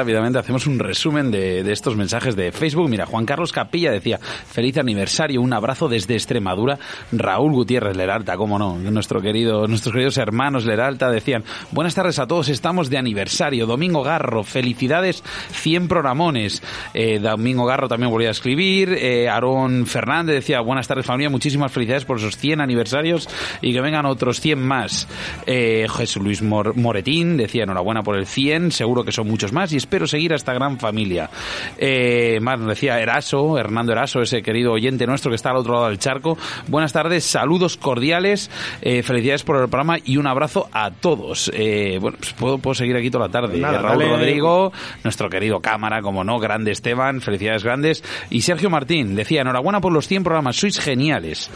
Rápidamente 0.00 0.38
hacemos 0.38 0.66
un 0.66 0.78
resumen 0.78 1.30
de, 1.30 1.62
de 1.62 1.72
estos 1.72 1.94
mensajes 1.94 2.34
de 2.34 2.52
Facebook. 2.52 2.88
Mira, 2.88 3.04
Juan 3.04 3.26
Carlos 3.26 3.52
Capilla 3.52 3.90
decía, 3.90 4.18
feliz 4.18 4.78
aniversario, 4.78 5.42
un 5.42 5.52
abrazo 5.52 5.88
desde 5.88 6.14
Extremadura. 6.14 6.78
Raúl 7.12 7.52
Gutiérrez 7.52 7.96
Leralta, 7.98 8.36
cómo 8.38 8.58
no, 8.58 8.78
nuestro 8.78 9.20
querido, 9.20 9.66
nuestros 9.68 9.92
queridos 9.92 10.16
hermanos 10.16 10.64
Leralta 10.64 11.10
decían, 11.10 11.44
buenas 11.70 11.94
tardes 11.94 12.18
a 12.18 12.26
todos, 12.26 12.48
estamos 12.48 12.88
de 12.88 12.96
aniversario. 12.96 13.66
Domingo 13.66 14.02
Garro, 14.02 14.42
felicidades, 14.42 15.22
100 15.52 15.86
programones. 15.88 16.62
Eh, 16.94 17.18
Domingo 17.18 17.66
Garro 17.66 17.86
también 17.88 18.10
volvía 18.10 18.28
a 18.28 18.32
escribir. 18.32 18.94
Eh, 18.98 19.28
Aarón 19.28 19.84
Fernández 19.86 20.36
decía, 20.36 20.60
buenas 20.62 20.88
tardes 20.88 21.04
familia, 21.04 21.28
muchísimas 21.28 21.70
felicidades 21.70 22.06
por 22.06 22.16
esos 22.16 22.38
100 22.38 22.62
aniversarios 22.62 23.28
y 23.60 23.74
que 23.74 23.80
vengan 23.82 24.06
otros 24.06 24.40
100 24.40 24.58
más. 24.58 25.08
Eh, 25.46 25.86
Jesús 25.94 26.22
Luis 26.22 26.40
Mor- 26.42 26.74
Moretín 26.76 27.36
decía, 27.36 27.64
enhorabuena 27.64 28.02
por 28.02 28.16
el 28.16 28.26
100, 28.26 28.72
seguro 28.72 29.04
que 29.04 29.12
son 29.12 29.28
muchos 29.28 29.52
más 29.52 29.72
y 29.72 29.76
espero 29.90 30.06
seguir 30.06 30.32
a 30.32 30.36
esta 30.36 30.52
gran 30.54 30.78
familia. 30.78 31.28
Eh, 31.76 32.38
más 32.40 32.60
nos 32.60 32.68
decía 32.68 33.00
Eraso, 33.00 33.58
Hernando 33.58 33.90
Eraso, 33.90 34.22
ese 34.22 34.40
querido 34.40 34.70
oyente 34.70 35.04
nuestro 35.04 35.32
que 35.32 35.34
está 35.34 35.50
al 35.50 35.56
otro 35.56 35.74
lado 35.74 35.88
del 35.88 35.98
charco. 35.98 36.38
Buenas 36.68 36.92
tardes, 36.92 37.24
saludos 37.24 37.76
cordiales, 37.76 38.52
eh, 38.82 39.02
felicidades 39.02 39.42
por 39.42 39.56
el 39.56 39.68
programa 39.68 39.96
y 40.04 40.16
un 40.16 40.28
abrazo 40.28 40.68
a 40.72 40.92
todos. 40.92 41.50
Eh, 41.52 41.98
bueno, 42.00 42.18
pues 42.20 42.32
puedo, 42.34 42.58
puedo 42.58 42.74
seguir 42.76 42.94
aquí 42.96 43.10
toda 43.10 43.26
la 43.26 43.32
tarde. 43.32 43.58
Nada, 43.58 43.78
Raúl 43.82 43.98
dale- 43.98 44.10
Rodrigo, 44.16 44.72
nuestro 45.02 45.28
querido 45.28 45.58
cámara, 45.58 46.02
como 46.02 46.22
no, 46.22 46.38
grande 46.38 46.70
Esteban, 46.70 47.20
felicidades 47.20 47.64
grandes. 47.64 48.04
Y 48.30 48.42
Sergio 48.42 48.70
Martín 48.70 49.16
decía, 49.16 49.40
enhorabuena 49.40 49.80
por 49.80 49.92
los 49.92 50.06
100 50.06 50.22
programas, 50.22 50.54
sois 50.54 50.78
geniales. 50.78 51.50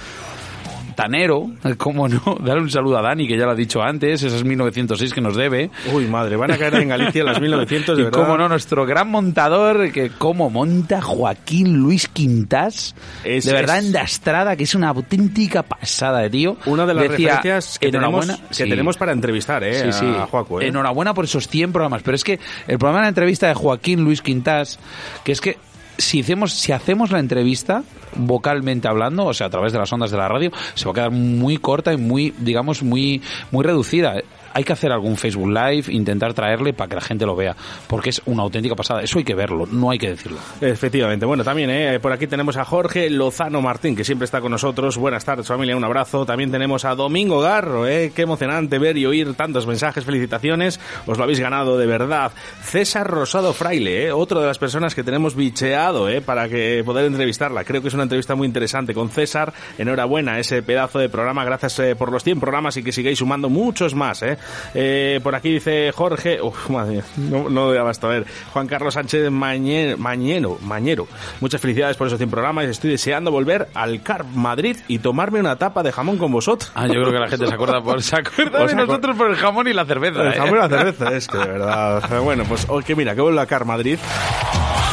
Tanero, 0.94 1.50
cómo 1.78 2.08
no, 2.08 2.20
darle 2.40 2.62
un 2.62 2.70
saludo 2.70 2.98
a 2.98 3.02
Dani, 3.02 3.26
que 3.28 3.36
ya 3.36 3.44
lo 3.44 3.50
ha 3.52 3.54
dicho 3.54 3.82
antes, 3.82 4.22
esa 4.22 4.36
es 4.36 4.44
1906 4.44 5.12
que 5.12 5.20
nos 5.20 5.36
debe. 5.36 5.70
Uy, 5.92 6.06
madre, 6.06 6.36
van 6.36 6.50
a 6.52 6.58
caer 6.58 6.74
en 6.76 6.88
Galicia 6.88 7.24
las 7.24 7.40
1900, 7.40 7.96
de 7.96 8.02
y 8.02 8.04
verdad. 8.04 8.18
cómo 8.20 8.36
no, 8.36 8.48
nuestro 8.48 8.86
gran 8.86 9.10
montador, 9.10 9.90
que 9.92 10.10
cómo 10.10 10.50
monta 10.50 11.00
Joaquín 11.02 11.78
Luis 11.78 12.08
Quintas, 12.08 12.94
Es- 13.24 13.44
de 13.44 13.52
verdad 13.52 13.78
es- 13.78 13.86
endastrada, 13.86 14.56
que 14.56 14.64
es 14.64 14.74
una 14.74 14.88
auténtica 14.90 15.62
pasada 15.62 16.20
de 16.20 16.30
tío. 16.30 16.56
Una 16.66 16.86
de 16.86 16.94
las 16.94 17.08
Decía, 17.10 17.36
referencias 17.36 17.78
que, 17.78 17.90
tenemos, 17.90 18.24
enhorabuena- 18.26 18.48
que 18.48 18.54
sí. 18.54 18.68
tenemos 18.68 18.96
para 18.96 19.12
entrevistar, 19.12 19.64
¿eh? 19.64 19.92
Sí, 19.92 19.98
sí. 20.00 20.06
A 20.06 20.28
¿eh? 20.60 20.66
Enhorabuena 20.68 21.14
por 21.14 21.24
esos 21.24 21.48
100 21.48 21.72
programas. 21.72 22.02
Pero 22.02 22.14
es 22.14 22.24
que 22.24 22.38
el 22.66 22.78
programa 22.78 22.98
de 23.00 23.04
la 23.04 23.08
entrevista 23.08 23.48
de 23.48 23.54
Joaquín 23.54 24.02
Luis 24.04 24.22
Quintas, 24.22 24.78
que 25.24 25.32
es 25.32 25.40
que 25.40 25.58
si 25.98 26.20
hacemos, 26.20 26.52
si 26.52 26.72
hacemos 26.72 27.10
la 27.10 27.18
entrevista 27.18 27.82
vocalmente 28.16 28.88
hablando, 28.88 29.26
o 29.26 29.34
sea, 29.34 29.48
a 29.48 29.50
través 29.50 29.72
de 29.72 29.78
las 29.78 29.92
ondas 29.92 30.10
de 30.10 30.16
la 30.16 30.28
radio, 30.28 30.52
se 30.74 30.84
va 30.84 30.92
a 30.92 30.94
quedar 30.94 31.10
muy 31.10 31.56
corta 31.56 31.92
y 31.92 31.96
muy, 31.96 32.34
digamos, 32.38 32.82
muy, 32.82 33.22
muy 33.50 33.64
reducida. 33.64 34.16
Hay 34.54 34.64
que 34.64 34.72
hacer 34.72 34.92
algún 34.92 35.16
Facebook 35.16 35.48
Live, 35.48 35.92
intentar 35.92 36.32
traerle 36.34 36.72
para 36.72 36.88
que 36.88 36.94
la 36.94 37.00
gente 37.00 37.26
lo 37.26 37.36
vea, 37.36 37.54
porque 37.86 38.10
es 38.10 38.22
una 38.26 38.42
auténtica 38.42 38.74
pasada. 38.74 39.02
Eso 39.02 39.18
hay 39.18 39.24
que 39.24 39.34
verlo, 39.34 39.66
no 39.70 39.90
hay 39.90 39.98
que 39.98 40.10
decirlo. 40.10 40.38
Efectivamente. 40.60 41.26
Bueno, 41.26 41.44
también 41.44 41.70
¿eh? 41.70 41.98
por 42.00 42.12
aquí 42.12 42.26
tenemos 42.26 42.56
a 42.56 42.64
Jorge 42.64 43.10
Lozano 43.10 43.60
Martín, 43.60 43.96
que 43.96 44.04
siempre 44.04 44.24
está 44.24 44.40
con 44.40 44.52
nosotros. 44.52 44.96
Buenas 44.96 45.24
tardes, 45.24 45.46
familia, 45.46 45.76
un 45.76 45.84
abrazo. 45.84 46.24
También 46.24 46.50
tenemos 46.50 46.84
a 46.84 46.94
Domingo 46.94 47.40
Garro, 47.40 47.86
¿eh? 47.86 48.12
qué 48.14 48.22
emocionante 48.22 48.78
ver 48.78 48.96
y 48.96 49.06
oír 49.06 49.34
tantos 49.34 49.66
mensajes, 49.66 50.04
felicitaciones. 50.04 50.80
Os 51.06 51.18
lo 51.18 51.24
habéis 51.24 51.40
ganado 51.40 51.76
de 51.76 51.86
verdad. 51.86 52.32
César 52.62 53.06
Rosado 53.06 53.52
Fraile, 53.52 54.06
¿eh? 54.06 54.12
otro 54.12 54.40
de 54.40 54.46
las 54.46 54.58
personas 54.58 54.94
que 54.94 55.02
tenemos 55.02 55.34
bicheado 55.34 56.08
¿eh? 56.08 56.20
para 56.20 56.48
que 56.48 56.82
poder 56.84 57.06
entrevistarla. 57.06 57.64
Creo 57.64 57.82
que 57.82 57.88
es 57.88 57.94
una 57.94 58.04
entrevista 58.04 58.34
muy 58.34 58.46
interesante 58.46 58.94
con 58.94 59.10
César. 59.10 59.52
Enhorabuena, 59.78 60.38
ese 60.38 60.62
pedazo 60.62 60.98
de 60.98 61.08
programa. 61.08 61.44
Gracias 61.44 61.78
eh, 61.80 61.96
por 61.96 62.10
los 62.10 62.24
100 62.24 62.40
programas 62.40 62.76
y 62.76 62.82
que 62.82 62.92
sigáis 62.92 63.18
sumando 63.18 63.48
muchos 63.48 63.94
más. 63.94 64.22
¿eh? 64.22 64.38
Eh, 64.74 65.20
por 65.22 65.34
aquí 65.34 65.50
dice 65.52 65.92
Jorge, 65.92 66.40
uf, 66.42 66.68
madre 66.70 66.94
mía, 66.94 67.04
no, 67.16 67.48
no 67.48 67.70
abasto. 67.70 68.06
A 68.06 68.10
ver, 68.10 68.26
Juan 68.52 68.66
Carlos 68.66 68.94
Sánchez 68.94 69.30
Mañe- 69.30 69.96
Mañero, 69.96 70.58
Mañero, 70.62 71.06
muchas 71.40 71.60
felicidades 71.60 71.96
por 71.96 72.06
esos 72.06 72.18
100 72.18 72.30
programas. 72.30 72.66
Estoy 72.66 72.90
deseando 72.90 73.30
volver 73.30 73.68
al 73.74 74.02
Carp 74.02 74.26
Madrid 74.34 74.76
y 74.88 74.98
tomarme 74.98 75.40
una 75.40 75.56
tapa 75.56 75.82
de 75.82 75.92
jamón 75.92 76.18
con 76.18 76.32
vosotros. 76.32 76.70
Ah, 76.74 76.86
yo 76.86 76.94
creo 76.94 77.12
que 77.12 77.18
la 77.18 77.28
gente 77.28 77.46
se 77.46 77.54
acuerda 77.54 77.82
por, 77.82 78.02
se 78.02 78.16
acuerda 78.16 78.62
Os 78.62 78.70
de 78.70 78.76
acu- 78.76 78.86
nosotros 78.86 79.16
por 79.16 79.30
el 79.30 79.36
jamón 79.36 79.68
y 79.68 79.72
la 79.72 79.84
cerveza. 79.84 80.22
El 80.22 80.28
¿eh? 80.28 80.36
jamón 80.36 80.54
y 80.54 80.58
la 80.58 80.68
cerveza, 80.78 81.16
es 81.16 81.28
que 81.28 81.38
de 81.38 81.46
verdad. 81.46 82.20
Bueno, 82.22 82.44
pues 82.48 82.66
que 82.84 82.94
mira, 82.96 83.14
que 83.14 83.20
vuelva 83.20 83.42
a 83.42 83.46
Car 83.46 83.64
Madrid, 83.64 83.98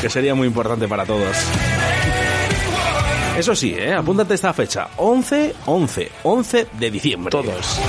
que 0.02 0.10
sería 0.10 0.34
muy 0.36 0.48
importante 0.48 0.88
para 0.88 1.06
todos. 1.06 1.36
Eso 3.38 3.56
sí, 3.56 3.74
¿eh? 3.78 3.94
apúntate 3.94 4.34
esta 4.36 4.54
fecha, 4.54 4.90
11, 4.98 5.56
11, 5.66 6.12
11 6.24 6.68
de 6.78 6.92
diciembre. 6.92 7.32
Todos. 7.32 7.80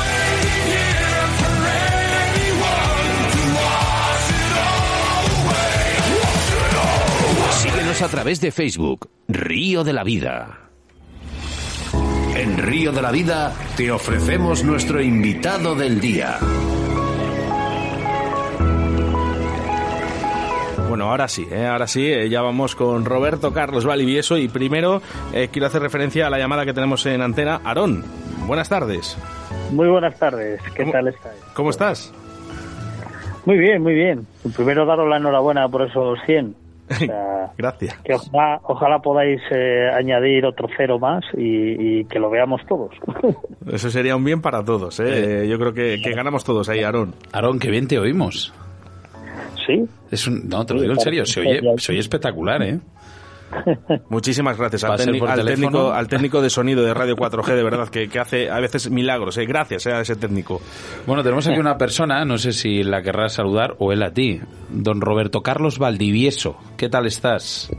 A 8.03 8.09
través 8.09 8.40
de 8.40 8.50
Facebook, 8.50 9.09
Río 9.28 9.84
de 9.84 9.92
la 9.92 10.03
Vida. 10.05 10.59
En 12.36 12.59
Río 12.59 12.90
de 12.92 13.00
la 13.03 13.12
Vida 13.12 13.53
te 13.76 13.90
ofrecemos 13.92 14.64
nuestro 14.64 15.00
invitado 15.00 15.74
del 15.74 16.00
día. 16.00 16.38
Bueno, 20.88 21.11
ahora 21.11 21.28
sí, 21.28 21.46
¿eh? 21.50 21.66
ahora 21.66 21.86
sí, 21.86 22.07
eh, 22.07 22.28
ya 22.28 22.42
vamos 22.42 22.74
con 22.74 23.05
Roberto 23.05 23.53
Carlos 23.53 23.84
Valivieso 23.84 24.36
y 24.36 24.48
primero 24.48 25.00
eh, 25.32 25.48
quiero 25.50 25.66
hacer 25.68 25.80
referencia 25.82 26.26
a 26.26 26.30
la 26.30 26.38
llamada 26.38 26.66
que 26.66 26.74
tenemos 26.74 27.07
en 27.07 27.22
antena. 27.22 27.61
Aarón, 27.64 28.05
buenas 28.46 28.68
tardes. 28.68 29.16
Muy 29.70 29.88
buenas 29.88 30.18
tardes, 30.18 30.61
¿qué 30.74 30.82
¿Cómo- 30.82 30.92
tal 30.92 31.09
estáis? 31.09 31.40
¿Cómo 31.55 31.70
estás? 31.70 32.12
Muy 33.46 33.59
bien, 33.59 33.82
muy 33.82 33.94
bien. 33.94 34.26
Primero 34.55 34.84
daros 34.86 35.09
la 35.09 35.16
enhorabuena 35.16 35.68
por 35.68 35.82
esos 35.88 36.18
100. 36.26 36.61
O 36.90 36.94
sea, 36.94 37.52
Gracias. 37.58 37.96
que 38.04 38.14
ojalá, 38.14 38.60
ojalá 38.64 38.98
podáis 39.00 39.40
eh, 39.50 39.88
añadir 39.94 40.44
otro 40.46 40.68
cero 40.76 40.98
más 40.98 41.24
y, 41.36 42.00
y 42.00 42.04
que 42.04 42.18
lo 42.18 42.30
veamos 42.30 42.60
todos. 42.68 42.90
Eso 43.72 43.90
sería 43.90 44.16
un 44.16 44.24
bien 44.24 44.40
para 44.40 44.64
todos. 44.64 45.00
¿eh? 45.00 45.46
Yo 45.48 45.58
creo 45.58 45.72
que, 45.72 46.00
que 46.02 46.12
ganamos 46.12 46.44
todos 46.44 46.68
ahí, 46.68 46.82
Aarón. 46.82 47.14
Aarón, 47.32 47.58
qué 47.58 47.70
bien 47.70 47.86
te 47.88 47.98
oímos. 47.98 48.52
Sí. 49.66 49.84
Es 50.10 50.26
un, 50.26 50.48
no, 50.48 50.66
te 50.66 50.74
lo 50.74 50.80
digo 50.80 50.92
en 50.94 51.00
serio, 51.00 51.24
se 51.24 51.40
oye, 51.40 51.60
se 51.78 51.92
oye 51.92 52.00
espectacular, 52.00 52.62
¿eh? 52.62 52.80
Muchísimas 54.09 54.57
gracias 54.57 54.84
al, 54.84 54.96
técnico- 54.98 55.26
al 55.26 55.44
técnico, 55.44 55.92
al 55.92 56.09
técnico 56.09 56.40
de 56.42 56.50
sonido 56.50 56.82
de 56.82 56.94
Radio 56.94 57.16
4G, 57.16 57.55
de 57.55 57.62
verdad, 57.62 57.88
que, 57.88 58.09
que 58.09 58.18
hace 58.18 58.50
a 58.50 58.59
veces 58.61 58.90
milagros. 58.90 59.36
¿eh? 59.38 59.44
Gracias 59.46 59.86
eh, 59.86 59.92
a 59.92 60.00
ese 60.00 60.16
técnico. 60.16 60.61
Bueno, 61.07 61.22
tenemos 61.22 61.46
aquí 61.46 61.59
una 61.59 61.76
persona, 61.78 62.24
no 62.24 62.38
sé 62.38 62.53
si 62.53 62.82
la 62.82 63.03
querrás 63.03 63.34
saludar 63.34 63.74
o 63.78 63.92
él 63.92 64.03
a 64.03 64.12
ti, 64.12 64.40
don 64.70 65.00
Roberto 65.00 65.42
Carlos 65.42 65.78
Valdivieso. 65.78 66.57
¿Qué 66.76 66.88
tal 66.88 67.07
estás? 67.07 67.70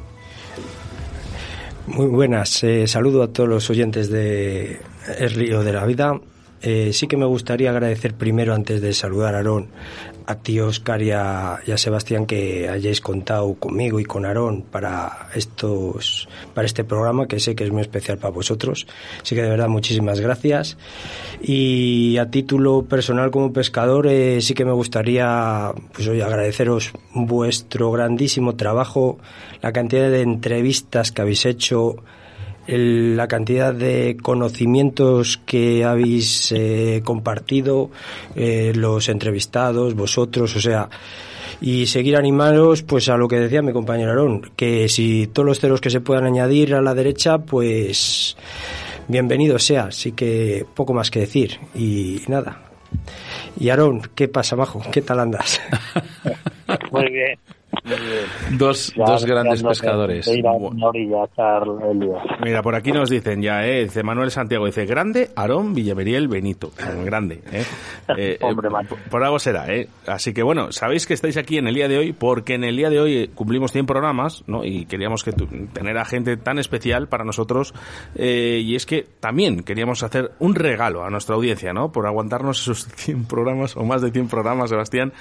Muy 1.87 2.07
buenas, 2.07 2.63
eh, 2.63 2.87
saludo 2.87 3.23
a 3.23 3.27
todos 3.33 3.49
los 3.49 3.69
oyentes 3.69 4.09
de 4.09 4.79
El 5.19 5.31
Río 5.31 5.63
de 5.63 5.73
la 5.73 5.85
Vida. 5.85 6.13
Eh, 6.61 6.93
sí 6.93 7.07
que 7.07 7.17
me 7.17 7.25
gustaría 7.25 7.71
agradecer 7.71 8.13
primero, 8.13 8.53
antes 8.55 8.81
de 8.81 8.93
saludar 8.93 9.33
a 9.35 9.39
Aarón, 9.39 9.67
a 10.25 10.35
ti, 10.35 10.59
Oscar, 10.59 11.01
y 11.01 11.11
a, 11.11 11.59
Sebastián 11.75 12.25
que 12.25 12.69
hayáis 12.69 13.01
contado 13.01 13.53
conmigo 13.55 13.99
y 13.99 14.05
con 14.05 14.25
Aarón 14.25 14.61
para, 14.61 15.29
estos, 15.35 16.27
para 16.53 16.65
este 16.65 16.83
programa, 16.83 17.27
que 17.27 17.39
sé 17.39 17.55
que 17.55 17.63
es 17.63 17.71
muy 17.71 17.81
especial 17.81 18.17
para 18.17 18.33
vosotros. 18.33 18.87
Así 19.21 19.35
que 19.35 19.41
de 19.41 19.49
verdad, 19.49 19.67
muchísimas 19.67 20.19
gracias. 20.19 20.77
Y 21.41 22.17
a 22.17 22.29
título 22.29 22.83
personal 22.83 23.31
como 23.31 23.53
pescador, 23.53 24.07
eh, 24.07 24.41
sí 24.41 24.53
que 24.53 24.65
me 24.65 24.71
gustaría 24.71 25.71
pues, 25.93 26.07
oye, 26.07 26.23
agradeceros 26.23 26.93
vuestro 27.13 27.91
grandísimo 27.91 28.55
trabajo, 28.55 29.17
la 29.61 29.71
cantidad 29.71 30.09
de 30.09 30.21
entrevistas 30.21 31.11
que 31.11 31.21
habéis 31.21 31.45
hecho, 31.45 31.97
el- 32.67 33.15
la 33.17 33.27
cantidad 33.27 33.73
de 33.73 34.17
conocimientos 34.21 35.39
que 35.45 35.83
habéis 35.83 36.51
eh, 36.51 37.01
compartido, 37.03 37.89
eh, 38.35 38.71
los 38.75 39.09
entrevistados, 39.09 39.93
vosotros, 39.95 40.55
o 40.55 40.61
sea, 40.61 40.89
y 41.61 41.85
seguir 41.87 42.15
animaros 42.17 42.83
pues 42.83 43.07
a 43.09 43.17
lo 43.17 43.27
que 43.27 43.39
decía 43.39 43.61
mi 43.61 43.71
compañero 43.73 44.09
Aarón, 44.11 44.51
que 44.55 44.89
si 44.89 45.27
todos 45.27 45.45
los 45.45 45.59
ceros 45.59 45.81
que 45.81 45.89
se 45.89 46.01
puedan 46.01 46.25
añadir 46.25 46.73
a 46.75 46.81
la 46.81 46.93
derecha, 46.93 47.37
pues 47.37 48.35
bienvenido 49.07 49.59
sea, 49.59 49.85
así 49.85 50.11
que 50.13 50.65
poco 50.73 50.93
más 50.93 51.09
que 51.11 51.19
decir 51.21 51.59
y 51.75 52.21
nada. 52.27 52.61
Y 53.59 53.69
Aarón, 53.69 54.01
¿qué 54.15 54.27
pasa, 54.27 54.55
Majo? 54.55 54.81
¿Qué 54.91 55.01
tal 55.01 55.19
andas? 55.19 55.59
Muy 56.91 57.09
bien. 57.11 57.39
Dos, 58.51 58.93
Ya 58.95 59.05
dos 59.05 59.25
grandes 59.25 59.63
pescadores. 59.63 60.27
ir 60.27 60.45
a 60.47 60.51
orilla. 60.51 61.27
Mira, 62.43 62.61
por 62.61 62.75
aquí 62.75 62.91
nos 62.91 63.09
dicen 63.09 63.41
ya, 63.41 63.65
¿eh? 63.65 63.83
Dice 63.83 64.03
Manuel 64.03 64.31
Santiago, 64.31 64.65
dice, 64.65 64.85
grande, 64.85 65.29
Aarón, 65.35 65.73
Villaveriel, 65.73 66.27
Benito. 66.27 66.71
Grande, 67.05 67.41
¿eh? 67.51 67.63
Eh, 68.17 68.33
eh, 68.33 68.37
por, 68.39 68.97
por 69.09 69.23
algo 69.23 69.39
será, 69.39 69.73
¿eh? 69.73 69.87
Así 70.07 70.33
que 70.33 70.43
bueno, 70.43 70.71
sabéis 70.71 71.07
que 71.07 71.13
estáis 71.13 71.37
aquí 71.37 71.57
en 71.57 71.67
el 71.67 71.73
día 71.73 71.87
de 71.87 71.97
hoy 71.97 72.11
porque 72.13 72.53
en 72.55 72.63
el 72.65 72.75
día 72.75 72.89
de 72.89 72.99
hoy 72.99 73.17
eh, 73.17 73.29
cumplimos 73.33 73.71
100 73.71 73.85
programas, 73.85 74.43
¿no? 74.45 74.63
Y 74.65 74.85
queríamos 74.85 75.23
que 75.23 75.31
tu- 75.31 75.47
tener 75.73 75.97
a 75.97 76.05
gente 76.05 76.35
tan 76.37 76.59
especial 76.59 77.07
para 77.07 77.23
nosotros 77.23 77.73
eh, 78.15 78.61
y 78.63 78.75
es 78.75 78.85
que 78.85 79.07
también 79.19 79.63
queríamos 79.63 80.03
hacer 80.03 80.31
un 80.39 80.53
regalo 80.55 81.03
a 81.05 81.09
nuestra 81.09 81.35
audiencia, 81.35 81.73
¿no? 81.73 81.91
Por 81.91 82.05
aguantarnos 82.05 82.61
esos 82.61 82.85
100 82.95 83.25
programas 83.25 83.75
o 83.77 83.83
más 83.83 84.01
de 84.01 84.11
100 84.11 84.27
programas, 84.27 84.69
Sebastián. 84.69 85.13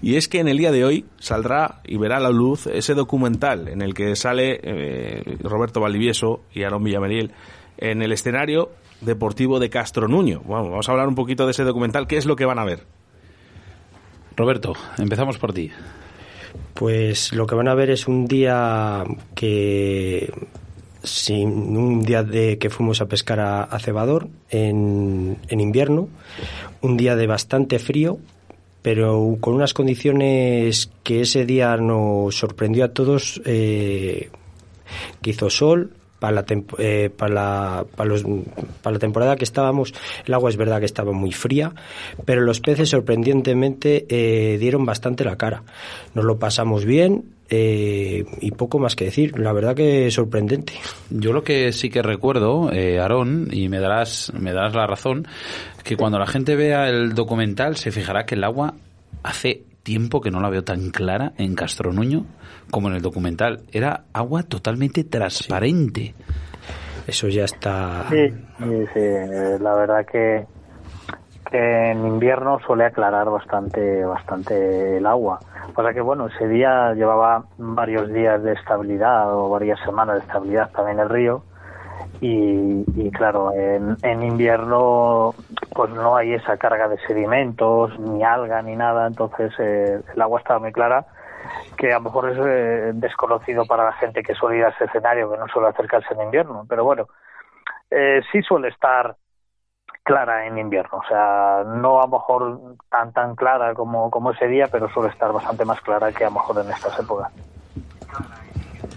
Y 0.00 0.14
es 0.16 0.28
que 0.28 0.38
en 0.40 0.48
el 0.48 0.56
día 0.58 0.70
de 0.72 0.84
hoy 0.84 1.04
saldrá 1.18 1.80
y 1.84 1.96
verá 1.98 2.16
a 2.16 2.20
la 2.20 2.30
luz 2.30 2.66
ese 2.66 2.94
documental 2.94 3.68
en 3.68 3.82
el 3.82 3.94
que 3.94 4.16
sale 4.16 4.60
eh, 4.62 5.38
Roberto 5.42 5.80
Valdivieso 5.80 6.40
y 6.52 6.62
Aarón 6.62 6.84
Villameriel 6.84 7.32
en 7.78 8.02
el 8.02 8.12
escenario 8.12 8.70
deportivo 9.00 9.58
de 9.60 9.70
Castro 9.70 10.08
Nuño. 10.08 10.40
Bueno, 10.44 10.70
vamos 10.70 10.88
a 10.88 10.92
hablar 10.92 11.08
un 11.08 11.14
poquito 11.14 11.44
de 11.44 11.52
ese 11.52 11.64
documental. 11.64 12.06
¿Qué 12.06 12.16
es 12.16 12.26
lo 12.26 12.36
que 12.36 12.44
van 12.44 12.58
a 12.58 12.64
ver? 12.64 12.84
Roberto, 14.36 14.74
empezamos 14.98 15.38
por 15.38 15.52
ti. 15.52 15.70
Pues 16.74 17.32
lo 17.32 17.46
que 17.46 17.54
van 17.54 17.68
a 17.68 17.74
ver 17.74 17.90
es 17.90 18.06
un 18.06 18.26
día 18.26 19.04
que 19.34 20.32
sin 21.02 21.76
un 21.76 22.02
día 22.02 22.22
de 22.22 22.58
que 22.58 22.70
fuimos 22.70 23.00
a 23.00 23.06
pescar 23.06 23.40
a, 23.40 23.62
a 23.62 23.78
cebador 23.78 24.28
en, 24.50 25.38
en 25.48 25.60
invierno, 25.60 26.08
un 26.80 26.96
día 26.96 27.16
de 27.16 27.26
bastante 27.26 27.78
frío, 27.78 28.18
pero 28.90 29.36
con 29.38 29.52
unas 29.52 29.74
condiciones 29.74 30.90
que 31.02 31.20
ese 31.20 31.44
día 31.44 31.76
nos 31.76 32.34
sorprendió 32.34 32.86
a 32.86 32.88
todos, 32.88 33.38
eh, 33.44 34.30
que 35.20 35.28
hizo 35.28 35.50
sol. 35.50 35.92
Para 36.18 36.32
la, 36.32 36.44
eh, 36.78 37.10
para, 37.16 37.32
la, 37.34 37.86
para, 37.96 38.08
los- 38.10 38.24
para 38.82 38.94
la 38.94 38.98
temporada 38.98 39.36
que 39.36 39.44
estábamos, 39.44 39.94
el 40.26 40.34
agua 40.34 40.50
es 40.50 40.56
verdad 40.56 40.80
que 40.80 40.86
estaba 40.86 41.12
muy 41.12 41.30
fría, 41.32 41.72
pero 42.24 42.40
los 42.40 42.60
peces 42.60 42.88
sorprendentemente 42.88 44.06
eh, 44.08 44.58
dieron 44.58 44.84
bastante 44.84 45.24
la 45.24 45.36
cara. 45.36 45.62
Nos 46.14 46.24
lo 46.24 46.38
pasamos 46.38 46.84
bien 46.84 47.24
eh, 47.50 48.24
y 48.40 48.50
poco 48.50 48.78
más 48.78 48.96
que 48.96 49.04
decir. 49.06 49.38
La 49.38 49.52
verdad 49.52 49.74
que 49.76 50.10
sorprendente. 50.10 50.72
Yo 51.10 51.32
lo 51.32 51.44
que 51.44 51.72
sí 51.72 51.88
que 51.88 52.02
recuerdo, 52.02 52.72
eh, 52.72 52.98
Aarón, 52.98 53.48
y 53.52 53.68
me 53.68 53.78
darás, 53.78 54.32
me 54.38 54.52
darás 54.52 54.74
la 54.74 54.86
razón, 54.86 55.26
que 55.84 55.96
cuando 55.96 56.18
la 56.18 56.26
gente 56.26 56.56
vea 56.56 56.88
el 56.88 57.14
documental 57.14 57.76
se 57.76 57.92
fijará 57.92 58.26
que 58.26 58.34
el 58.34 58.42
agua 58.44 58.74
hace 59.22 59.62
tiempo 59.84 60.20
que 60.20 60.30
no 60.30 60.40
la 60.40 60.50
veo 60.50 60.64
tan 60.64 60.90
clara 60.90 61.32
en 61.38 61.54
Castronuño 61.54 62.26
como 62.70 62.88
en 62.88 62.94
el 62.94 63.02
documental. 63.02 63.62
Era 63.72 64.04
agua 64.12 64.42
totalmente 64.42 65.04
transparente. 65.04 66.14
Eso 67.06 67.28
ya 67.28 67.44
está. 67.44 68.04
Sí, 68.10 68.28
sí, 68.58 68.86
sí, 68.92 69.00
la 69.60 69.74
verdad 69.74 70.04
que, 70.04 70.46
que 71.50 71.90
en 71.90 72.06
invierno 72.06 72.58
suele 72.66 72.84
aclarar 72.84 73.30
bastante, 73.30 74.04
bastante 74.04 74.98
el 74.98 75.06
agua. 75.06 75.40
O 75.74 75.82
sea 75.82 75.92
que 75.94 76.00
bueno, 76.00 76.26
ese 76.26 76.48
día 76.48 76.92
llevaba 76.94 77.44
varios 77.56 78.12
días 78.12 78.42
de 78.42 78.52
estabilidad 78.52 79.32
o 79.34 79.48
varias 79.48 79.78
semanas 79.84 80.16
de 80.16 80.22
estabilidad 80.22 80.70
también 80.70 80.98
el 80.98 81.08
río. 81.08 81.42
Y, 82.20 82.84
y 82.96 83.10
claro, 83.12 83.52
en, 83.54 83.96
en 84.02 84.22
invierno 84.24 85.34
pues 85.74 85.90
no 85.90 86.16
hay 86.16 86.34
esa 86.34 86.56
carga 86.56 86.88
de 86.88 86.98
sedimentos, 87.06 87.98
ni 88.00 88.24
alga, 88.24 88.60
ni 88.60 88.74
nada, 88.74 89.06
entonces 89.06 89.52
eh, 89.60 90.00
el 90.12 90.20
agua 90.20 90.40
estaba 90.40 90.58
muy 90.58 90.72
clara 90.72 91.06
que 91.76 91.92
a 91.92 91.98
lo 91.98 92.04
mejor 92.04 92.30
es 92.30 92.38
eh, 92.38 92.90
desconocido 92.94 93.64
para 93.66 93.84
la 93.84 93.92
gente 93.92 94.22
que 94.22 94.34
suele 94.34 94.58
ir 94.58 94.64
a 94.64 94.70
ese 94.70 94.84
escenario, 94.84 95.30
que 95.30 95.38
no 95.38 95.48
suele 95.48 95.68
acercarse 95.68 96.14
en 96.14 96.22
invierno, 96.22 96.66
pero 96.68 96.84
bueno, 96.84 97.06
eh, 97.90 98.20
sí 98.30 98.42
suele 98.42 98.68
estar 98.68 99.16
clara 100.02 100.46
en 100.46 100.58
invierno, 100.58 100.98
o 100.98 101.08
sea, 101.08 101.64
no 101.66 102.00
a 102.00 102.06
lo 102.06 102.12
mejor 102.12 102.60
tan 102.90 103.12
tan 103.12 103.36
clara 103.36 103.74
como, 103.74 104.10
como 104.10 104.30
ese 104.30 104.46
día, 104.46 104.66
pero 104.70 104.88
suele 104.88 105.10
estar 105.10 105.32
bastante 105.32 105.64
más 105.64 105.80
clara 105.82 106.12
que 106.12 106.24
a 106.24 106.28
lo 106.28 106.34
mejor 106.34 106.64
en 106.64 106.70
estas 106.70 106.98
épocas. 106.98 107.32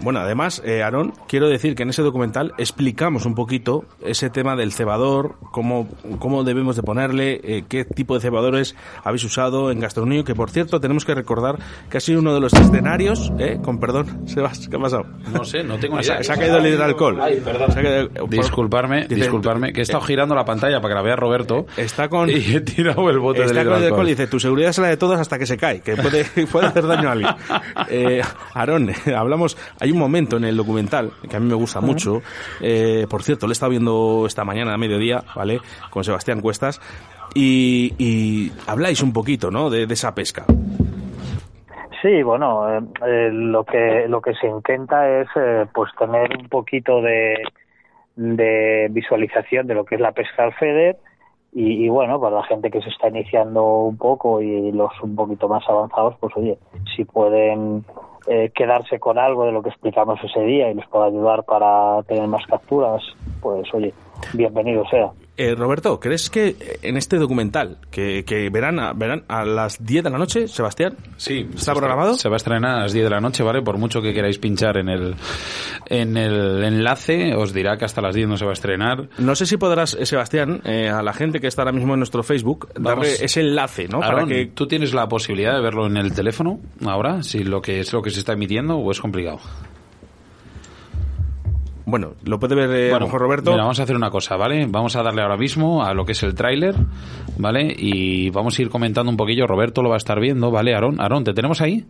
Bueno, 0.02 0.18
además, 0.20 0.60
eh, 0.64 0.82
Aarón, 0.82 1.12
quiero 1.28 1.48
decir 1.48 1.74
que 1.76 1.84
en 1.84 1.90
ese 1.90 2.02
documental 2.02 2.52
explicamos 2.58 3.24
un 3.24 3.34
poquito 3.36 3.84
ese 4.04 4.30
tema 4.30 4.56
del 4.56 4.72
cebador, 4.72 5.36
cómo, 5.52 5.88
cómo 6.18 6.42
debemos 6.42 6.74
de 6.74 6.82
ponerle, 6.82 7.40
eh, 7.44 7.64
qué 7.68 7.84
tipo 7.84 8.14
de 8.14 8.20
cebadores 8.20 8.74
habéis 9.04 9.22
usado 9.24 9.70
en 9.70 9.78
Gastronomía, 9.78 10.24
que 10.24 10.34
por 10.34 10.50
cierto 10.50 10.80
tenemos 10.80 11.04
que 11.04 11.14
recordar 11.14 11.58
que 11.88 11.98
ha 11.98 12.00
sido 12.00 12.18
uno 12.20 12.34
de 12.34 12.40
los 12.40 12.52
escenarios, 12.52 13.32
eh, 13.38 13.58
con 13.62 13.78
perdón, 13.78 14.22
Sebas, 14.26 14.66
¿qué 14.68 14.76
ha 14.76 14.80
pasado? 14.80 15.04
No 15.32 15.44
sé, 15.44 15.62
no 15.62 15.78
tengo 15.78 15.96
ni 15.96 16.02
Se, 16.04 16.12
idea. 16.12 16.24
se 16.24 16.32
ha 16.32 16.36
caído 16.36 16.58
el 16.58 16.66
hidroalcohol. 16.66 17.20
Ay, 17.20 17.40
perdón. 17.44 17.70
Se 17.72 17.78
ha 17.78 17.82
caído- 17.82 18.08
por- 18.10 18.28
Disculparme, 18.30 19.02
Dice- 19.02 19.14
disculparme, 19.14 19.72
que 19.72 19.80
he 19.80 19.82
estado 19.84 20.02
girando 20.02 20.34
la 20.34 20.44
pantalla 20.44 20.80
para 20.80 20.94
que 20.94 20.96
la 20.96 21.02
vea 21.02 21.16
Roberto. 21.16 21.66
Está 21.76 22.08
con. 22.08 22.28
Y 22.28 22.34
he 22.56 22.60
tirado 22.60 23.08
el 23.08 23.20
bote 23.20 23.42
Está 23.44 23.54
del 23.60 23.68
con 23.68 23.76
el 23.76 23.84
alcohol 23.84 24.06
y 24.06 24.10
dice, 24.10 24.26
tu 24.26 24.40
seguridad 24.40 24.70
es 24.70 24.78
la 24.78 24.88
de 24.88 24.96
todos 24.96 25.20
hasta 25.20 25.38
que 25.38 25.46
se 25.46 25.56
cae, 25.56 25.80
que 25.80 25.94
puede, 25.96 26.24
puede 26.52 26.66
hacer 26.66 26.86
daño 26.88 27.08
a 27.08 27.12
alguien. 27.12 27.30
Eh, 27.88 28.22
Aarón, 28.54 28.90
hablamos, 29.14 29.56
hay 29.78 29.91
un 29.92 29.98
momento 29.98 30.36
en 30.36 30.44
el 30.44 30.56
documental 30.56 31.12
que 31.28 31.36
a 31.36 31.40
mí 31.40 31.46
me 31.46 31.54
gusta 31.54 31.80
mucho, 31.80 32.22
eh, 32.60 33.06
por 33.08 33.22
cierto, 33.22 33.46
lo 33.46 33.52
he 33.52 33.54
estado 33.54 33.70
viendo 33.70 34.24
esta 34.26 34.44
mañana 34.44 34.74
a 34.74 34.78
mediodía, 34.78 35.22
¿vale? 35.36 35.60
Con 35.90 36.02
Sebastián 36.02 36.40
Cuestas, 36.40 36.80
y, 37.34 37.94
y 37.98 38.52
habláis 38.66 39.02
un 39.02 39.12
poquito, 39.12 39.50
¿no? 39.50 39.70
De, 39.70 39.86
de 39.86 39.94
esa 39.94 40.14
pesca. 40.14 40.44
Sí, 42.02 42.22
bueno, 42.24 42.68
eh, 42.68 42.80
eh, 43.06 43.30
lo 43.32 43.64
que 43.64 44.06
lo 44.08 44.20
que 44.20 44.34
se 44.34 44.48
intenta 44.48 45.08
es 45.20 45.28
eh, 45.36 45.66
pues 45.72 45.88
tener 45.96 46.36
un 46.36 46.48
poquito 46.48 47.00
de, 47.00 47.36
de 48.16 48.88
visualización 48.90 49.68
de 49.68 49.74
lo 49.74 49.84
que 49.84 49.94
es 49.94 50.00
la 50.00 50.10
pesca 50.10 50.42
al 50.42 50.52
FEDER 50.54 50.96
y, 51.52 51.84
y, 51.84 51.88
bueno, 51.88 52.20
para 52.20 52.36
la 52.36 52.44
gente 52.44 52.70
que 52.72 52.80
se 52.80 52.88
está 52.88 53.08
iniciando 53.08 53.62
un 53.84 53.96
poco 53.98 54.42
y 54.42 54.72
los 54.72 54.90
un 55.02 55.14
poquito 55.14 55.48
más 55.48 55.62
avanzados, 55.68 56.16
pues 56.18 56.36
oye, 56.36 56.58
si 56.96 57.04
pueden 57.04 57.84
eh, 58.26 58.50
quedarse 58.54 58.98
con 59.00 59.18
algo 59.18 59.46
de 59.46 59.52
lo 59.52 59.62
que 59.62 59.70
explicamos 59.70 60.18
ese 60.22 60.40
día 60.40 60.70
y 60.70 60.74
les 60.74 60.86
pueda 60.88 61.06
ayudar 61.06 61.44
para 61.44 62.02
tener 62.04 62.26
más 62.28 62.46
capturas, 62.46 63.02
pues 63.40 63.72
oye, 63.74 63.92
bienvenido 64.32 64.84
sea. 64.90 65.10
Eh, 65.34 65.54
Roberto, 65.54 65.98
¿crees 65.98 66.28
que 66.28 66.56
en 66.82 66.98
este 66.98 67.16
documental, 67.16 67.78
que, 67.90 68.22
que 68.24 68.50
verán, 68.50 68.78
a, 68.78 68.92
verán 68.92 69.24
a 69.28 69.46
las 69.46 69.82
10 69.82 70.04
de 70.04 70.10
la 70.10 70.18
noche, 70.18 70.46
Sebastián? 70.46 70.94
Sí, 71.16 71.48
¿Está 71.54 71.72
programado? 71.72 72.14
Se 72.14 72.28
va 72.28 72.34
a 72.34 72.36
estrenar 72.36 72.76
a 72.76 72.82
las 72.82 72.92
10 72.92 73.04
de 73.04 73.10
la 73.10 73.20
noche, 73.20 73.42
¿vale? 73.42 73.62
Por 73.62 73.78
mucho 73.78 74.02
que 74.02 74.12
queráis 74.12 74.38
pinchar 74.38 74.76
en 74.76 74.90
el, 74.90 75.14
en 75.86 76.18
el 76.18 76.62
enlace, 76.62 77.34
os 77.34 77.54
dirá 77.54 77.78
que 77.78 77.86
hasta 77.86 78.02
las 78.02 78.14
10 78.14 78.28
no 78.28 78.36
se 78.36 78.44
va 78.44 78.50
a 78.50 78.52
estrenar. 78.52 79.08
No 79.18 79.34
sé 79.34 79.46
si 79.46 79.56
podrás, 79.56 79.94
eh, 79.94 80.04
Sebastián, 80.04 80.60
eh, 80.64 80.90
a 80.90 81.02
la 81.02 81.14
gente 81.14 81.40
que 81.40 81.46
está 81.46 81.62
ahora 81.62 81.72
mismo 81.72 81.94
en 81.94 82.00
nuestro 82.00 82.22
Facebook, 82.22 82.68
darle 82.74 83.06
Vamos. 83.06 83.22
ese 83.22 83.40
enlace, 83.40 83.88
¿no? 83.88 84.00
Para 84.00 84.26
que 84.26 84.46
¿tú 84.54 84.68
tienes 84.68 84.92
la 84.92 85.08
posibilidad 85.08 85.54
de 85.54 85.62
verlo 85.62 85.86
en 85.86 85.96
el 85.96 86.14
teléfono 86.14 86.60
ahora? 86.84 87.22
Si 87.22 87.42
lo 87.42 87.62
que 87.62 87.80
es 87.80 87.92
lo 87.94 88.02
que 88.02 88.10
se 88.10 88.20
está 88.20 88.34
emitiendo 88.34 88.76
o 88.76 88.90
es 88.90 89.00
complicado. 89.00 89.40
Bueno, 91.84 92.12
lo 92.24 92.38
puede 92.38 92.54
ver 92.54 92.70
eh, 92.70 92.92
a 92.92 92.98
lo 92.98 93.06
mejor 93.06 93.20
Roberto. 93.20 93.50
Mira, 93.50 93.62
vamos 93.64 93.80
a 93.80 93.82
hacer 93.82 93.96
una 93.96 94.10
cosa, 94.10 94.36
¿vale? 94.36 94.66
Vamos 94.68 94.94
a 94.96 95.02
darle 95.02 95.22
ahora 95.22 95.36
mismo 95.36 95.84
a 95.84 95.94
lo 95.94 96.04
que 96.04 96.12
es 96.12 96.22
el 96.22 96.34
tráiler, 96.34 96.74
¿vale? 97.38 97.74
Y 97.76 98.30
vamos 98.30 98.58
a 98.58 98.62
ir 98.62 98.70
comentando 98.70 99.10
un 99.10 99.16
poquillo. 99.16 99.46
Roberto 99.46 99.82
lo 99.82 99.88
va 99.88 99.96
a 99.96 99.98
estar 99.98 100.20
viendo, 100.20 100.50
¿vale? 100.50 100.74
Aarón, 100.74 101.00
Aarón, 101.00 101.24
¿te 101.24 101.32
tenemos 101.32 101.60
ahí? 101.60 101.84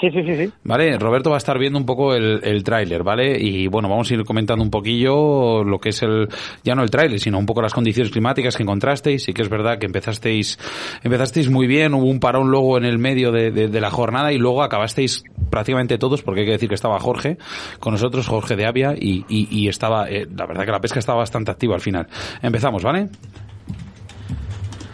Sí, 0.00 0.10
sí, 0.10 0.22
sí, 0.24 0.36
sí. 0.36 0.52
Vale, 0.64 0.98
Roberto 0.98 1.30
va 1.30 1.36
a 1.36 1.38
estar 1.38 1.58
viendo 1.58 1.78
un 1.78 1.86
poco 1.86 2.14
el, 2.14 2.40
el 2.42 2.64
tráiler, 2.64 3.02
¿vale? 3.02 3.38
Y 3.40 3.68
bueno, 3.68 3.88
vamos 3.88 4.10
a 4.10 4.14
ir 4.14 4.24
comentando 4.24 4.62
un 4.62 4.70
poquillo 4.70 5.62
lo 5.62 5.78
que 5.78 5.90
es 5.90 6.02
el, 6.02 6.28
ya 6.64 6.74
no 6.74 6.82
el 6.82 6.90
tráiler, 6.90 7.20
sino 7.20 7.38
un 7.38 7.46
poco 7.46 7.62
las 7.62 7.72
condiciones 7.72 8.10
climáticas 8.10 8.56
que 8.56 8.64
encontrasteis. 8.64 9.22
Sí 9.22 9.32
que 9.32 9.42
es 9.42 9.48
verdad 9.48 9.78
que 9.78 9.86
empezasteis, 9.86 10.58
empezasteis 11.02 11.48
muy 11.48 11.66
bien, 11.66 11.94
hubo 11.94 12.06
un 12.06 12.18
parón 12.20 12.50
luego 12.50 12.76
en 12.76 12.84
el 12.84 12.98
medio 12.98 13.30
de, 13.30 13.50
de, 13.50 13.68
de 13.68 13.80
la 13.80 13.90
jornada 13.90 14.32
y 14.32 14.38
luego 14.38 14.62
acabasteis 14.62 15.22
prácticamente 15.48 15.96
todos, 15.96 16.22
porque 16.22 16.40
hay 16.40 16.46
que 16.46 16.52
decir 16.52 16.68
que 16.68 16.74
estaba 16.74 16.98
Jorge 16.98 17.38
con 17.78 17.92
nosotros, 17.92 18.26
Jorge 18.26 18.56
de 18.56 18.66
Avia, 18.66 18.94
y, 18.98 19.24
y, 19.28 19.48
y 19.50 19.68
estaba, 19.68 20.10
eh, 20.10 20.26
la 20.36 20.46
verdad 20.46 20.64
que 20.64 20.72
la 20.72 20.80
pesca 20.80 20.98
estaba 20.98 21.18
bastante 21.18 21.52
activa 21.52 21.76
al 21.76 21.80
final. 21.80 22.08
Empezamos, 22.42 22.82
¿vale? 22.82 23.08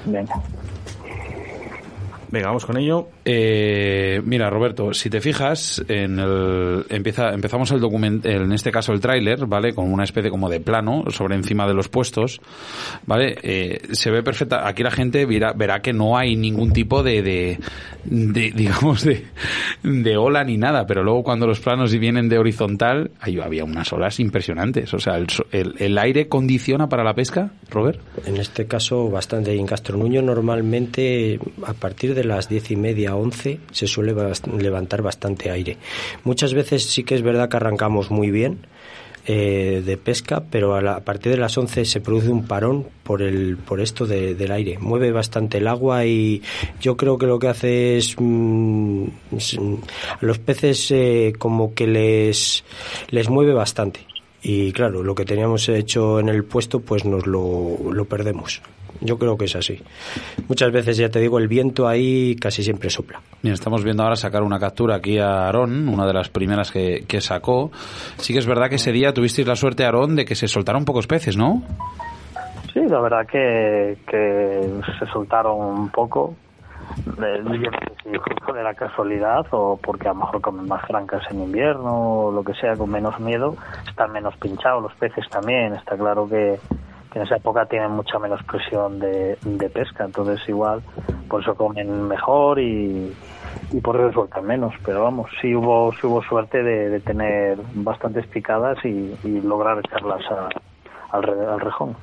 Venga. 0.05 0.43
Venga, 2.32 2.47
vamos 2.47 2.65
con 2.65 2.77
ello. 2.77 3.09
Eh, 3.24 4.23
mira, 4.24 4.48
Roberto, 4.51 4.94
si 4.94 5.11
te 5.11 5.20
fijas, 5.20 5.85
en 5.89 6.20
el, 6.20 6.86
empieza, 6.89 7.31
empezamos 7.31 7.73
el 7.73 7.81
documento, 7.81 8.28
en 8.28 8.52
este 8.52 8.70
caso 8.70 8.93
el 8.93 9.01
tráiler, 9.01 9.47
¿vale? 9.47 9.74
Con 9.74 9.93
una 9.93 10.05
especie 10.05 10.31
como 10.31 10.48
de 10.48 10.61
plano 10.61 11.05
sobre 11.09 11.35
encima 11.35 11.66
de 11.66 11.74
los 11.74 11.89
puestos, 11.89 12.40
¿vale? 13.05 13.36
Eh, 13.43 13.81
se 13.90 14.12
ve 14.12 14.23
perfecta. 14.23 14.69
Aquí 14.69 14.85
la 14.85 14.93
gente 14.93 15.27
verá, 15.27 15.52
verá 15.55 15.82
que 15.82 15.93
no 15.93 16.16
hay 16.16 16.36
ningún 16.36 16.73
tipo 16.73 17.02
de, 17.02 17.20
de, 17.23 17.59
de, 18.05 18.51
digamos, 18.55 19.02
de, 19.02 19.24
de 19.82 20.16
ola 20.16 20.44
ni 20.44 20.57
nada, 20.57 20.86
pero 20.86 21.02
luego 21.02 21.24
cuando 21.24 21.48
los 21.48 21.59
planos 21.59 21.93
vienen 21.98 22.28
de 22.28 22.39
horizontal, 22.39 23.11
ahí 23.20 23.40
había 23.40 23.65
unas 23.65 23.93
olas 23.93 24.20
impresionantes. 24.20 24.94
O 24.94 25.01
sea, 25.01 25.16
el, 25.16 25.27
el, 25.51 25.74
el 25.78 25.98
aire 25.98 26.28
condiciona 26.28 26.89
para 26.89 27.02
la 27.02 27.15
pesca, 27.15 27.51
Robert. 27.70 27.98
En 28.24 28.36
este 28.36 28.66
caso, 28.66 29.11
bastante. 29.11 29.52
En 29.52 29.66
Castronuño, 29.66 30.23
normalmente, 30.23 31.40
a 31.66 31.73
partir 31.73 32.15
de 32.15 32.19
las 32.24 32.48
diez 32.48 32.70
y 32.70 32.76
media, 32.76 33.16
once, 33.16 33.59
se 33.72 33.86
suele 33.86 34.14
levantar 34.59 35.02
bastante 35.02 35.51
aire. 35.51 35.76
Muchas 36.24 36.55
veces 36.55 36.84
sí 36.84 37.05
que 37.05 37.14
es 37.14 37.22
verdad 37.22 37.48
que 37.48 37.56
arrancamos 37.56 38.10
muy 38.10 38.30
bien 38.30 38.66
eh, 39.26 39.82
de 39.84 39.97
pesca, 39.98 40.42
pero 40.51 40.74
a, 40.74 40.80
la, 40.80 40.94
a, 40.94 41.01
partir 41.01 41.30
de 41.30 41.38
las 41.38 41.56
11 41.56 41.84
se 41.84 42.01
produce 42.01 42.30
un 42.30 42.47
parón 42.47 42.86
por 43.02 43.20
el 43.20 43.59
por 43.59 43.80
esto 43.80 44.06
de, 44.06 44.34
del 44.34 44.51
aire. 44.51 44.78
Mueve 44.78 45.12
bastante 45.12 45.59
el 45.59 45.68
agua 45.68 46.06
y 46.06 46.42
yo 46.80 46.97
creo 46.97 47.18
que 47.18 47.26
lo 47.26 47.38
que 47.38 47.48
hace 47.48 47.98
es 47.98 48.16
mmm, 48.18 49.05
a 49.34 50.24
los 50.24 50.38
peces 50.38 50.90
eh, 50.90 51.34
como 51.38 51.74
que 51.74 51.86
les 51.86 52.64
les 53.10 53.28
mueve 53.28 53.52
bastante. 53.52 54.01
Y 54.42 54.72
claro, 54.72 55.02
lo 55.02 55.14
que 55.14 55.26
teníamos 55.26 55.68
hecho 55.68 56.18
en 56.18 56.30
el 56.30 56.44
puesto, 56.44 56.80
pues 56.80 57.05
nos 57.05 57.26
lo, 57.26 57.76
lo 57.92 58.05
perdemos. 58.06 58.62
Yo 59.00 59.18
creo 59.18 59.36
que 59.36 59.46
es 59.46 59.56
así. 59.56 59.82
Muchas 60.48 60.72
veces, 60.72 60.96
ya 60.96 61.08
te 61.08 61.20
digo, 61.20 61.38
el 61.38 61.48
viento 61.48 61.88
ahí 61.88 62.36
casi 62.36 62.62
siempre 62.62 62.90
sopla. 62.90 63.20
Bien, 63.42 63.54
estamos 63.54 63.84
viendo 63.84 64.02
ahora 64.02 64.16
sacar 64.16 64.42
una 64.42 64.58
captura 64.58 64.96
aquí 64.96 65.18
a 65.18 65.46
Aarón, 65.46 65.88
una 65.88 66.06
de 66.06 66.12
las 66.12 66.28
primeras 66.28 66.70
que, 66.70 67.04
que 67.06 67.20
sacó. 67.20 67.70
Sí 68.16 68.32
que 68.32 68.38
es 68.38 68.46
verdad 68.46 68.68
que 68.68 68.76
ese 68.76 68.92
día 68.92 69.12
tuvisteis 69.12 69.46
la 69.46 69.56
suerte, 69.56 69.84
Aarón, 69.84 70.16
de 70.16 70.24
que 70.24 70.34
se 70.34 70.48
soltaron 70.48 70.84
pocos 70.84 71.06
peces, 71.06 71.36
¿no? 71.36 71.62
Sí, 72.72 72.80
la 72.88 73.00
verdad 73.00 73.26
que, 73.26 73.98
que 74.06 74.60
se 74.98 75.06
soltaron 75.12 75.58
un 75.58 75.88
poco. 75.88 76.34
Eh, 76.90 77.42
yo 77.44 77.70
no 77.70 77.78
sé 77.78 77.92
si 78.02 78.18
justo 78.18 78.52
de 78.52 78.62
la 78.62 78.74
casualidad 78.74 79.46
o 79.50 79.76
porque 79.76 80.08
a 80.08 80.12
lo 80.12 80.20
mejor 80.20 80.40
comen 80.40 80.66
más 80.68 80.84
francas 80.86 81.22
en 81.30 81.40
invierno 81.40 82.26
o 82.26 82.32
lo 82.32 82.42
que 82.42 82.54
sea, 82.54 82.76
con 82.76 82.90
menos 82.90 83.18
miedo, 83.20 83.56
están 83.88 84.12
menos 84.12 84.36
pinchados 84.36 84.82
los 84.82 84.94
peces 84.94 85.28
también. 85.30 85.74
Está 85.74 85.96
claro 85.96 86.28
que, 86.28 86.58
que 87.11 87.19
en 87.19 87.24
esa 87.24 87.37
época 87.37 87.66
tienen 87.66 87.91
mucha 87.91 88.19
menos 88.19 88.43
presión 88.45 88.99
de, 88.99 89.37
de, 89.43 89.70
pesca, 89.70 90.05
entonces 90.05 90.41
igual 90.49 90.82
por 91.28 91.43
eso 91.43 91.55
comen 91.55 92.09
mejor 92.09 92.59
y, 92.61 93.12
y 93.73 93.81
por 93.81 93.97
eso 93.97 94.12
sueltan 94.12 94.47
menos, 94.47 94.74
pero 94.85 95.03
vamos, 95.03 95.31
sí 95.41 95.55
hubo, 95.55 95.93
sí 95.93 96.07
hubo 96.07 96.23
suerte 96.23 96.62
de, 96.62 96.89
de 96.91 97.01
tener 97.01 97.59
bastantes 97.74 98.27
picadas 98.27 98.78
y, 98.85 99.41
lograr 99.43 99.78
echarlas 99.78 100.23
a, 100.31 100.49
al, 101.11 101.24
al 101.28 101.61
rejón. 101.61 101.97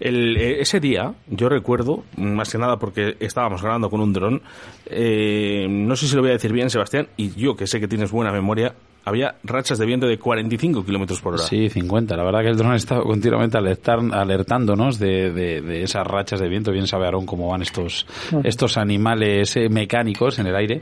El, 0.00 0.36
ese 0.36 0.80
día, 0.80 1.12
yo 1.28 1.48
recuerdo, 1.48 2.04
más 2.16 2.50
que 2.50 2.58
nada 2.58 2.78
porque 2.78 3.16
estábamos 3.20 3.62
grabando 3.62 3.90
con 3.90 4.00
un 4.00 4.12
dron, 4.14 4.40
eh, 4.86 5.66
no 5.68 5.94
sé 5.94 6.06
si 6.06 6.16
lo 6.16 6.22
voy 6.22 6.30
a 6.30 6.34
decir 6.34 6.52
bien, 6.52 6.70
Sebastián, 6.70 7.08
y 7.16 7.30
yo 7.32 7.54
que 7.54 7.66
sé 7.66 7.80
que 7.80 7.88
tienes 7.88 8.10
buena 8.10 8.32
memoria, 8.32 8.74
había 9.10 9.34
rachas 9.44 9.78
de 9.78 9.86
viento 9.86 10.06
de 10.06 10.18
45 10.18 10.84
kilómetros 10.84 11.20
por 11.20 11.34
hora. 11.34 11.42
Sí, 11.42 11.68
50. 11.68 12.16
La 12.16 12.24
verdad 12.24 12.40
que 12.40 12.48
el 12.48 12.56
dron 12.56 12.74
estaba 12.74 13.02
continuamente 13.02 13.58
alertar, 13.58 13.98
alertándonos 14.12 14.98
de, 14.98 15.30
de, 15.32 15.60
de, 15.60 15.82
esas 15.82 16.06
rachas 16.06 16.40
de 16.40 16.48
viento. 16.48 16.72
Bien 16.72 16.86
sabe 16.86 17.04
Aarón 17.04 17.26
cómo 17.26 17.48
van 17.48 17.62
estos, 17.62 18.06
estos 18.44 18.76
animales 18.76 19.56
eh, 19.56 19.68
mecánicos 19.68 20.38
en 20.38 20.46
el 20.46 20.56
aire. 20.56 20.80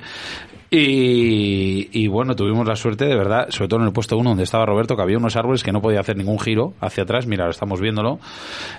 Y, 0.71 1.89
y, 1.99 2.09
bueno, 2.09 2.37
tuvimos 2.37 2.67
la 2.67 2.77
suerte, 2.77 3.07
de 3.07 3.17
verdad, 3.17 3.47
sobre 3.49 3.69
todo 3.69 3.81
en 3.81 3.87
el 3.87 3.93
puesto 3.93 4.19
uno 4.19 4.31
donde 4.31 4.45
estaba 4.45 4.67
Roberto, 4.67 4.97
que 4.97 5.03
había 5.03 5.17
unos 5.17 5.35
árboles 5.35 5.63
que 5.63 5.73
no 5.73 5.81
podía 5.81 6.01
hacer 6.01 6.17
ningún 6.17 6.39
giro 6.39 6.75
hacia 6.81 7.05
atrás. 7.05 7.27
Mira, 7.27 7.49
estamos 7.49 7.81
viéndolo. 7.81 8.19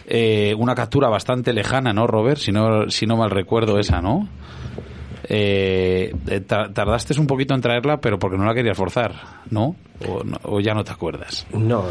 Eh, 0.06 0.54
una 0.60 0.76
captura 0.76 1.10
bastante 1.10 1.52
lejana, 1.52 1.92
¿no, 1.92 2.06
Robert? 2.06 2.38
Si 2.38 2.52
no, 2.52 2.90
si 2.92 3.08
no 3.08 3.18
mal 3.18 3.32
recuerdo 3.32 3.80
esa, 3.80 4.02
¿no? 4.02 4.30
Eh, 5.32 6.12
tardaste 6.48 7.20
un 7.20 7.28
poquito 7.28 7.54
en 7.54 7.62
traerla, 7.62 8.02
pero 8.02 8.18
porque 8.18 8.36
no 8.36 8.46
la 8.46 8.54
querías 8.56 8.76
forzar, 8.76 9.14
¿no? 9.52 9.76
O, 10.08 10.24
no, 10.24 10.38
o 10.44 10.60
ya 10.60 10.74
no 10.74 10.84
te 10.84 10.92
acuerdas. 10.92 11.46
No, 11.54 11.86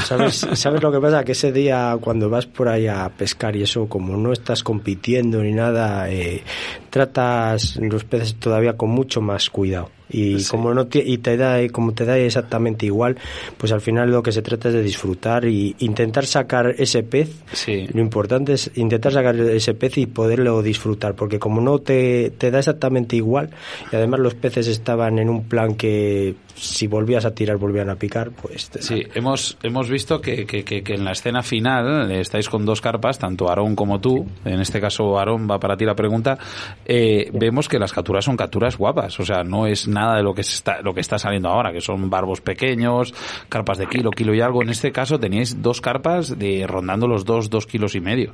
¿sabes, 0.00 0.46
¿sabes 0.54 0.82
lo 0.82 0.90
que 0.90 0.98
pasa? 0.98 1.22
Que 1.22 1.32
ese 1.32 1.52
día 1.52 1.98
cuando 2.00 2.30
vas 2.30 2.46
por 2.46 2.68
ahí 2.68 2.86
a 2.86 3.10
pescar 3.10 3.56
y 3.56 3.62
eso, 3.62 3.88
como 3.88 4.16
no 4.16 4.32
estás 4.32 4.62
compitiendo 4.62 5.42
ni 5.42 5.52
nada, 5.52 6.10
eh, 6.10 6.42
tratas 6.88 7.76
los 7.76 8.04
peces 8.04 8.36
todavía 8.36 8.74
con 8.76 8.88
mucho 8.88 9.20
más 9.20 9.50
cuidado 9.50 9.90
y 10.12 10.40
sí. 10.40 10.50
como 10.50 10.74
no 10.74 10.86
te, 10.86 11.02
y 11.04 11.18
te 11.18 11.36
da 11.36 11.66
como 11.68 11.92
te 11.92 12.04
da 12.04 12.18
exactamente 12.18 12.86
igual 12.86 13.16
pues 13.56 13.72
al 13.72 13.80
final 13.80 14.10
lo 14.10 14.22
que 14.22 14.32
se 14.32 14.42
trata 14.42 14.68
es 14.68 14.74
de 14.74 14.82
disfrutar 14.82 15.44
y 15.46 15.74
intentar 15.78 16.26
sacar 16.26 16.74
ese 16.78 17.02
pez 17.02 17.30
sí. 17.52 17.86
lo 17.92 18.00
importante 18.00 18.52
es 18.52 18.70
intentar 18.74 19.12
sacar 19.12 19.34
ese 19.36 19.74
pez 19.74 19.98
y 19.98 20.06
poderlo 20.06 20.62
disfrutar 20.62 21.14
porque 21.14 21.38
como 21.38 21.60
no 21.60 21.78
te, 21.78 22.30
te 22.36 22.50
da 22.50 22.58
exactamente 22.58 23.16
igual 23.16 23.50
y 23.90 23.96
además 23.96 24.20
los 24.20 24.34
peces 24.34 24.68
estaban 24.68 25.18
en 25.18 25.28
un 25.28 25.44
plan 25.44 25.74
que 25.74 26.34
si 26.54 26.86
volvías 26.86 27.24
a 27.24 27.34
tirar 27.34 27.56
volvían 27.56 27.88
a 27.90 27.96
picar 27.96 28.30
pues 28.30 28.70
sí 28.80 29.02
hemos 29.14 29.56
hemos 29.62 29.88
visto 29.88 30.20
que, 30.20 30.46
que, 30.46 30.64
que, 30.64 30.82
que 30.82 30.94
en 30.94 31.04
la 31.04 31.12
escena 31.12 31.42
final 31.42 32.10
estáis 32.12 32.48
con 32.48 32.64
dos 32.64 32.80
carpas 32.80 33.18
tanto 33.18 33.48
Aarón 33.48 33.74
como 33.74 34.00
tú 34.00 34.26
en 34.44 34.60
este 34.60 34.80
caso 34.80 35.18
Aarón 35.18 35.48
va 35.50 35.58
para 35.58 35.76
ti 35.76 35.84
la 35.84 35.94
pregunta 35.94 36.38
eh, 36.84 37.28
sí. 37.30 37.38
vemos 37.38 37.68
que 37.68 37.78
las 37.78 37.92
capturas 37.92 38.24
son 38.24 38.36
capturas 38.36 38.76
guapas 38.76 39.18
o 39.18 39.24
sea 39.24 39.42
no 39.42 39.66
es 39.66 39.88
nada 40.02 40.16
de 40.16 40.22
lo 40.22 40.34
que 40.34 40.42
está 40.42 40.82
lo 40.82 40.92
que 40.94 41.00
está 41.00 41.18
saliendo 41.18 41.48
ahora 41.48 41.72
que 41.72 41.80
son 41.80 42.10
barbos 42.10 42.40
pequeños 42.40 43.14
carpas 43.48 43.78
de 43.78 43.86
kilo 43.86 44.10
kilo 44.10 44.34
y 44.34 44.40
algo. 44.40 44.62
En 44.62 44.70
este 44.70 44.90
caso 44.92 45.18
teníais 45.18 45.62
dos 45.62 45.80
carpas 45.80 46.38
de 46.38 46.66
rondando 46.66 47.06
los 47.06 47.24
dos 47.24 47.48
dos 47.48 47.66
kilos 47.66 47.94
y 47.94 48.00
medio 48.00 48.32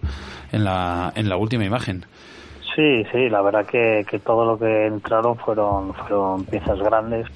en 0.53 0.65
la 0.65 1.13
en 1.15 1.29
la 1.29 1.37
última 1.37 1.65
imagen. 1.65 2.07
Sí 2.75 3.05
sí 3.13 3.29
la 3.29 3.43
verdad 3.43 3.67
que, 3.67 4.05
que 4.09 4.19
todo 4.19 4.45
lo 4.45 4.59
que 4.59 4.87
entraron 4.87 5.37
fueron 5.37 5.95
fueron 5.95 6.45
piezas 6.45 6.79
grandes. 6.79 7.27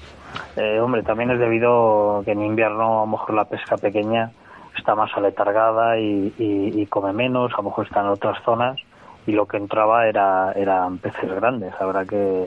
Eh, 0.55 0.79
hombre, 0.79 1.03
también 1.03 1.29
es 1.29 1.39
debido 1.39 2.23
que 2.25 2.31
en 2.31 2.41
invierno 2.41 3.03
a 3.03 3.05
lo 3.05 3.11
mejor 3.11 3.35
la 3.35 3.45
pesca 3.45 3.77
pequeña 3.77 4.31
está 4.75 4.95
más 4.95 5.11
aletargada 5.15 5.99
y, 5.99 6.33
y, 6.39 6.81
y 6.81 6.85
come 6.87 7.13
menos, 7.13 7.53
a 7.53 7.57
lo 7.57 7.69
mejor 7.69 7.85
está 7.85 8.01
en 8.01 8.07
otras 8.07 8.41
zonas 8.43 8.79
y 9.27 9.31
lo 9.31 9.45
que 9.45 9.57
entraba 9.57 10.07
era 10.07 10.51
eran 10.53 10.97
peces 10.97 11.29
grandes. 11.39 11.71
La 11.79 11.85
verdad 11.85 12.07
que, 12.07 12.45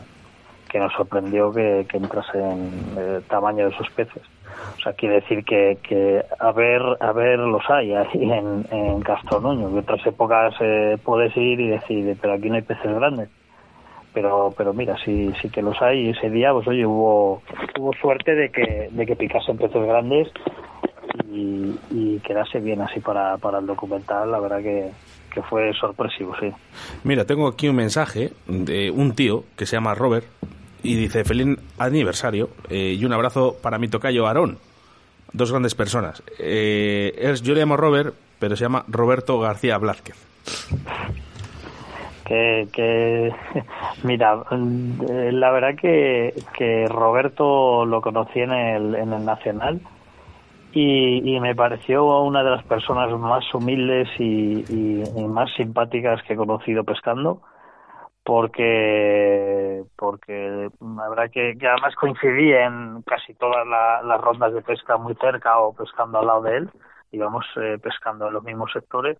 que 0.68 0.78
nos 0.78 0.92
sorprendió 0.92 1.52
que, 1.52 1.86
que 1.88 1.96
entrasen 1.96 2.70
el 2.96 3.22
tamaño 3.24 3.68
de 3.68 3.74
esos 3.74 3.88
peces. 3.90 4.22
O 4.78 4.80
sea, 4.80 4.92
quiere 4.94 5.16
decir 5.16 5.44
que, 5.44 5.78
que 5.82 6.24
a 6.38 6.52
ver, 6.52 6.82
a 7.00 7.12
ver 7.12 7.38
los 7.38 7.62
hay 7.68 7.92
ahí 7.94 8.30
en, 8.30 8.66
en 8.70 9.00
Castronuño. 9.00 9.68
En 9.68 9.78
otras 9.78 10.06
épocas 10.06 10.54
eh, 10.60 10.96
puedes 11.04 11.36
ir 11.36 11.60
y 11.60 11.68
decir, 11.68 12.16
pero 12.20 12.34
aquí 12.34 12.48
no 12.48 12.56
hay 12.56 12.62
peces 12.62 12.94
grandes 12.94 13.28
pero 14.16 14.54
pero 14.56 14.72
mira 14.72 14.96
sí 15.04 15.30
sí 15.42 15.50
que 15.50 15.60
los 15.60 15.76
hay 15.82 16.08
ese 16.08 16.30
día 16.30 16.50
pues 16.50 16.66
oye 16.66 16.86
hubo 16.86 17.42
hubo 17.78 17.92
suerte 18.00 18.34
de 18.34 18.48
que 18.48 18.88
de 18.90 19.04
que 19.04 19.14
picasen 19.14 19.58
peces 19.58 19.82
grandes 19.82 20.28
y, 21.30 21.78
y 21.90 22.18
quedase 22.20 22.60
bien 22.60 22.80
así 22.80 23.00
para, 23.00 23.36
para 23.36 23.58
el 23.58 23.66
documental 23.66 24.30
la 24.30 24.40
verdad 24.40 24.62
que 24.62 24.90
que 25.30 25.42
fue 25.42 25.70
sorpresivo 25.74 26.34
sí 26.40 26.50
mira 27.04 27.26
tengo 27.26 27.46
aquí 27.46 27.68
un 27.68 27.76
mensaje 27.76 28.32
de 28.46 28.90
un 28.90 29.14
tío 29.14 29.44
que 29.54 29.66
se 29.66 29.76
llama 29.76 29.94
Robert 29.94 30.24
y 30.86 30.94
dice 30.94 31.24
feliz 31.24 31.58
aniversario 31.78 32.50
eh, 32.70 32.96
y 32.98 33.04
un 33.04 33.12
abrazo 33.12 33.56
para 33.62 33.78
mi 33.78 33.88
tocayo 33.88 34.26
Aarón 34.26 34.58
dos 35.32 35.50
grandes 35.50 35.74
personas. 35.74 36.22
Eh, 36.38 37.14
es, 37.18 37.42
yo 37.42 37.54
le 37.54 37.60
llamo 37.60 37.76
Robert 37.76 38.14
pero 38.38 38.56
se 38.56 38.64
llama 38.64 38.84
Roberto 38.88 39.38
García 39.40 39.78
Blázquez 39.78 40.16
que, 42.26 42.68
que 42.72 43.32
mira 44.02 44.42
la 44.50 45.50
verdad 45.50 45.74
que, 45.80 46.34
que 46.56 46.86
Roberto 46.88 47.84
lo 47.86 48.00
conocí 48.00 48.40
en 48.40 48.52
el, 48.52 48.94
en 48.94 49.12
el 49.12 49.24
Nacional 49.24 49.80
y, 50.72 51.36
y 51.36 51.40
me 51.40 51.54
pareció 51.54 52.20
una 52.20 52.42
de 52.42 52.50
las 52.50 52.64
personas 52.64 53.10
más 53.18 53.42
humildes 53.54 54.08
y, 54.18 54.62
más 55.28 55.50
simpáticas 55.56 56.22
que 56.24 56.34
he 56.34 56.36
conocido 56.36 56.84
pescando 56.84 57.40
porque 58.26 59.84
porque 59.96 60.68
la 60.80 61.08
verdad 61.08 61.30
que, 61.32 61.56
que 61.58 61.66
además 61.68 61.94
coincidí 61.94 62.52
en 62.52 63.02
casi 63.02 63.32
todas 63.34 63.66
la- 63.66 64.02
las 64.02 64.20
rondas 64.20 64.52
de 64.52 64.62
pesca 64.62 64.96
muy 64.96 65.14
cerca 65.14 65.58
o 65.60 65.72
pescando 65.74 66.18
al 66.18 66.26
lado 66.26 66.42
de 66.42 66.56
él. 66.58 66.70
Íbamos 67.12 67.46
eh, 67.56 67.78
pescando 67.82 68.26
en 68.28 68.34
los 68.34 68.42
mismos 68.44 68.72
sectores. 68.72 69.16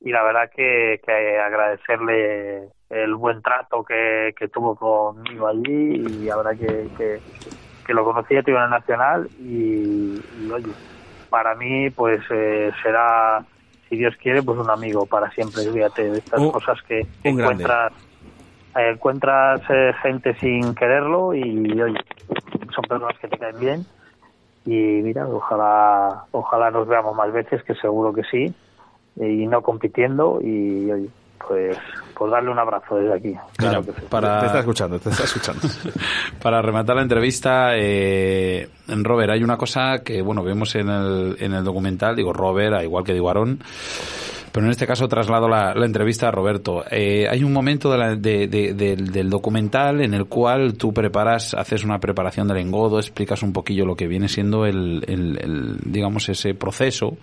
Y 0.00 0.10
la 0.10 0.22
verdad 0.24 0.50
que, 0.54 1.00
que 1.06 1.38
agradecerle 1.38 2.68
el 2.90 3.14
buen 3.14 3.40
trato 3.40 3.84
que, 3.84 4.34
que 4.36 4.48
tuvo 4.48 4.74
conmigo 4.76 5.46
allí 5.46 5.94
y 5.94 6.24
la 6.26 6.36
verdad 6.36 6.58
que, 6.58 6.88
que, 6.96 7.20
que 7.86 7.94
lo 7.94 8.04
conocí 8.04 8.36
a 8.36 8.42
Tribunal 8.42 8.70
Nacional 8.70 9.28
y, 9.38 10.20
y, 10.40 10.50
oye, 10.52 10.72
para 11.30 11.54
mí 11.54 11.88
pues 11.90 12.20
eh, 12.30 12.72
será, 12.82 13.44
si 13.92 13.98
Dios 13.98 14.14
quiere, 14.22 14.42
pues 14.42 14.58
un 14.58 14.70
amigo 14.70 15.04
para 15.04 15.30
siempre, 15.32 15.70
fíjate, 15.70 16.10
de 16.10 16.18
estas 16.18 16.40
cosas 16.50 16.78
que 16.88 17.02
encuentras 17.22 17.92
eh, 18.74 18.92
encuentras 18.94 19.60
eh, 19.68 19.92
gente 20.02 20.34
sin 20.40 20.74
quererlo 20.74 21.34
y 21.34 21.78
oye, 21.82 21.98
son 22.74 22.84
personas 22.88 23.18
que 23.18 23.28
te 23.28 23.36
caen 23.36 23.58
bien. 23.58 23.86
Y 24.64 24.72
mira, 25.02 25.28
ojalá 25.28 26.24
ojalá 26.30 26.70
nos 26.70 26.88
veamos 26.88 27.14
más 27.14 27.30
veces, 27.34 27.62
que 27.64 27.74
seguro 27.74 28.14
que 28.14 28.22
sí, 28.30 28.54
y 29.16 29.46
no 29.46 29.60
compitiendo 29.60 30.40
y 30.40 30.90
oye, 30.90 31.10
pues 31.48 31.76
pues 32.14 32.30
darle 32.30 32.50
un 32.50 32.58
abrazo 32.58 32.96
desde 32.96 33.14
aquí. 33.14 33.34
Claro 33.56 33.82
que 33.84 33.92
sí. 33.92 34.02
para- 34.08 34.40
Te 34.40 34.46
está 34.46 34.58
escuchando, 34.60 34.98
te 35.00 35.10
está 35.10 35.24
escuchando. 35.24 35.60
Para 36.42 36.62
rematar 36.62 36.94
la 36.96 37.02
entrevista, 37.02 37.70
eh, 37.76 38.68
en 38.88 39.02
Robert, 39.04 39.30
hay 39.32 39.42
una 39.42 39.56
cosa 39.56 40.02
que, 40.04 40.22
bueno, 40.22 40.44
vemos 40.44 40.74
en 40.76 40.88
el, 40.88 41.36
en 41.40 41.52
el 41.54 41.64
documental, 41.64 42.14
digo 42.14 42.32
Robert, 42.32 42.74
a 42.74 42.84
igual 42.84 43.02
que 43.02 43.12
digo 43.14 43.28
Aarón, 43.28 43.58
pero 44.52 44.66
en 44.66 44.70
este 44.70 44.86
caso 44.86 45.08
traslado 45.08 45.48
la, 45.48 45.72
entrevista 45.84 46.28
a 46.28 46.30
Roberto. 46.30 46.84
Eh, 46.90 47.26
hay 47.28 47.42
un 47.42 47.52
momento 47.52 47.90
del, 47.90 49.30
documental 49.30 50.02
en 50.02 50.12
el 50.12 50.26
cual 50.26 50.74
tú 50.74 50.92
preparas, 50.92 51.54
haces 51.54 51.84
una 51.84 51.98
preparación 51.98 52.46
del 52.48 52.58
engodo, 52.58 52.98
explicas 52.98 53.42
un 53.42 53.52
poquillo 53.52 53.86
lo 53.86 53.96
que 53.96 54.06
viene 54.06 54.28
siendo 54.28 54.66
el, 54.66 55.78
digamos, 55.84 56.28
ese 56.28 56.54
proceso 56.54 57.16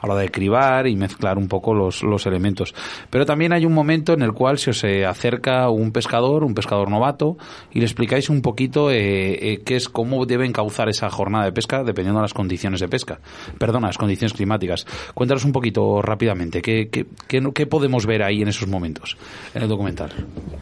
a 0.00 0.06
la 0.06 0.14
de 0.14 0.30
cribar 0.30 0.86
y 0.86 0.94
mezclar 0.94 1.38
un 1.38 1.48
poco 1.48 1.74
los, 1.74 2.02
elementos. 2.26 2.74
Pero 3.10 3.26
también 3.26 3.52
hay 3.52 3.64
un 3.66 3.72
momento 3.72 4.12
en 4.12 4.22
el 4.22 4.32
cual 4.32 4.58
se 4.58 4.70
os 4.70 4.84
eh, 4.84 5.04
acerca 5.04 5.68
un 5.68 5.90
pescador, 5.90 6.44
un 6.44 6.54
pescador 6.54 6.90
novato, 6.90 7.36
y 7.72 7.80
le 7.80 7.86
explicáis 7.86 8.30
un 8.30 8.40
poquito 8.40 8.90
eh, 8.90 9.60
qué 9.64 9.76
es, 9.76 9.88
cómo 9.88 10.24
debe 10.26 10.46
encauzar 10.46 10.88
esa 10.88 11.10
jornada 11.10 11.44
de 11.44 11.52
pesca 11.52 11.82
dependiendo 11.82 12.20
de 12.20 12.24
las 12.24 12.34
condiciones 12.34 12.80
de 12.80 12.88
pesca. 12.88 13.20
Perdona, 13.58 13.88
las 13.88 13.98
condiciones 13.98 14.32
climáticas. 14.32 14.86
Cuéntanos 15.14 15.44
un 15.44 15.52
poquito 15.52 16.00
rápidamente, 16.02 16.62
¿qué, 16.62 16.73
qué, 16.90 17.66
podemos 17.66 18.06
ver 18.06 18.22
ahí 18.22 18.42
en 18.42 18.48
esos 18.48 18.68
momentos, 18.68 19.16
en 19.54 19.62
el 19.62 19.68
documental? 19.68 20.10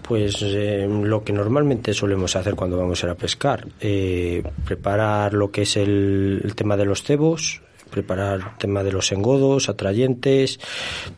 Pues 0.03 0.43
eh, 0.43 0.87
lo 0.89 1.23
que 1.25 1.33
normalmente 1.33 1.93
solemos 1.95 2.37
hacer 2.37 2.55
cuando 2.55 2.79
vamos 2.79 3.03
a 3.03 3.07
ir 3.07 3.13
a 3.13 3.15
pescar, 3.15 3.67
eh, 3.81 4.43
preparar 4.65 5.35
lo 5.35 5.51
que 5.51 5.63
es 5.63 5.77
el, 5.77 6.41
el 6.45 6.55
tema 6.55 6.77
de 6.77 6.85
los 6.85 7.03
cebos, 7.03 7.63
preparar 7.93 8.41
el 8.41 8.59
tema 8.59 8.83
de 8.83 8.91
los 8.91 9.13
engodos, 9.13 9.69
atrayentes, 9.69 10.59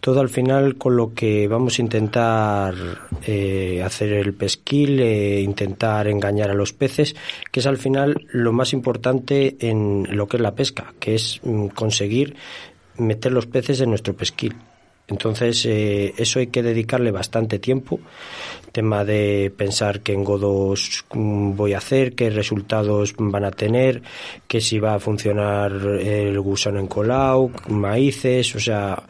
todo 0.01 0.21
al 0.21 0.29
final 0.29 0.77
con 0.77 0.97
lo 0.97 1.15
que 1.15 1.49
vamos 1.49 1.79
a 1.79 1.83
intentar 1.83 2.75
eh, 3.27 3.83
hacer 3.83 4.12
el 4.12 4.35
pesquil, 4.35 5.01
eh, 5.01 5.41
intentar 5.41 6.09
engañar 6.09 6.51
a 6.51 6.55
los 6.55 6.75
peces, 6.75 7.15
que 7.51 7.61
es 7.61 7.66
al 7.66 7.79
final 7.79 8.27
lo 8.33 8.53
más 8.53 8.75
importante 8.75 9.57
en 9.61 10.07
lo 10.11 10.27
que 10.27 10.37
es 10.37 10.43
la 10.43 10.55
pesca, 10.55 10.93
que 10.99 11.15
es 11.15 11.41
mm, 11.45 11.69
conseguir 11.69 12.37
meter 12.99 13.33
los 13.33 13.47
peces 13.47 13.81
en 13.81 13.91
nuestro 13.91 14.15
pesquil. 14.15 14.55
Entonces, 15.06 15.66
eh, 15.66 16.14
eso 16.16 16.39
hay 16.39 16.47
que 16.47 16.62
dedicarle 16.62 17.10
bastante 17.10 17.59
tiempo. 17.59 18.01
Tema 18.72 19.05
de 19.05 19.52
pensar 19.56 20.01
qué 20.01 20.14
engodos 20.14 21.05
mm, 21.12 21.55
voy 21.55 21.74
a 21.74 21.78
hacer, 21.78 22.14
qué 22.14 22.31
resultados 22.31 23.14
van 23.18 23.44
a 23.44 23.51
tener, 23.51 24.02
que 24.48 24.62
si 24.62 24.78
va 24.78 24.94
a 24.94 24.98
funcionar 24.98 25.72
el 25.72 26.40
gusano 26.40 26.81
encolado, 26.81 27.51
maíces, 27.68 28.55
o 28.56 28.60
sea, 28.60 29.02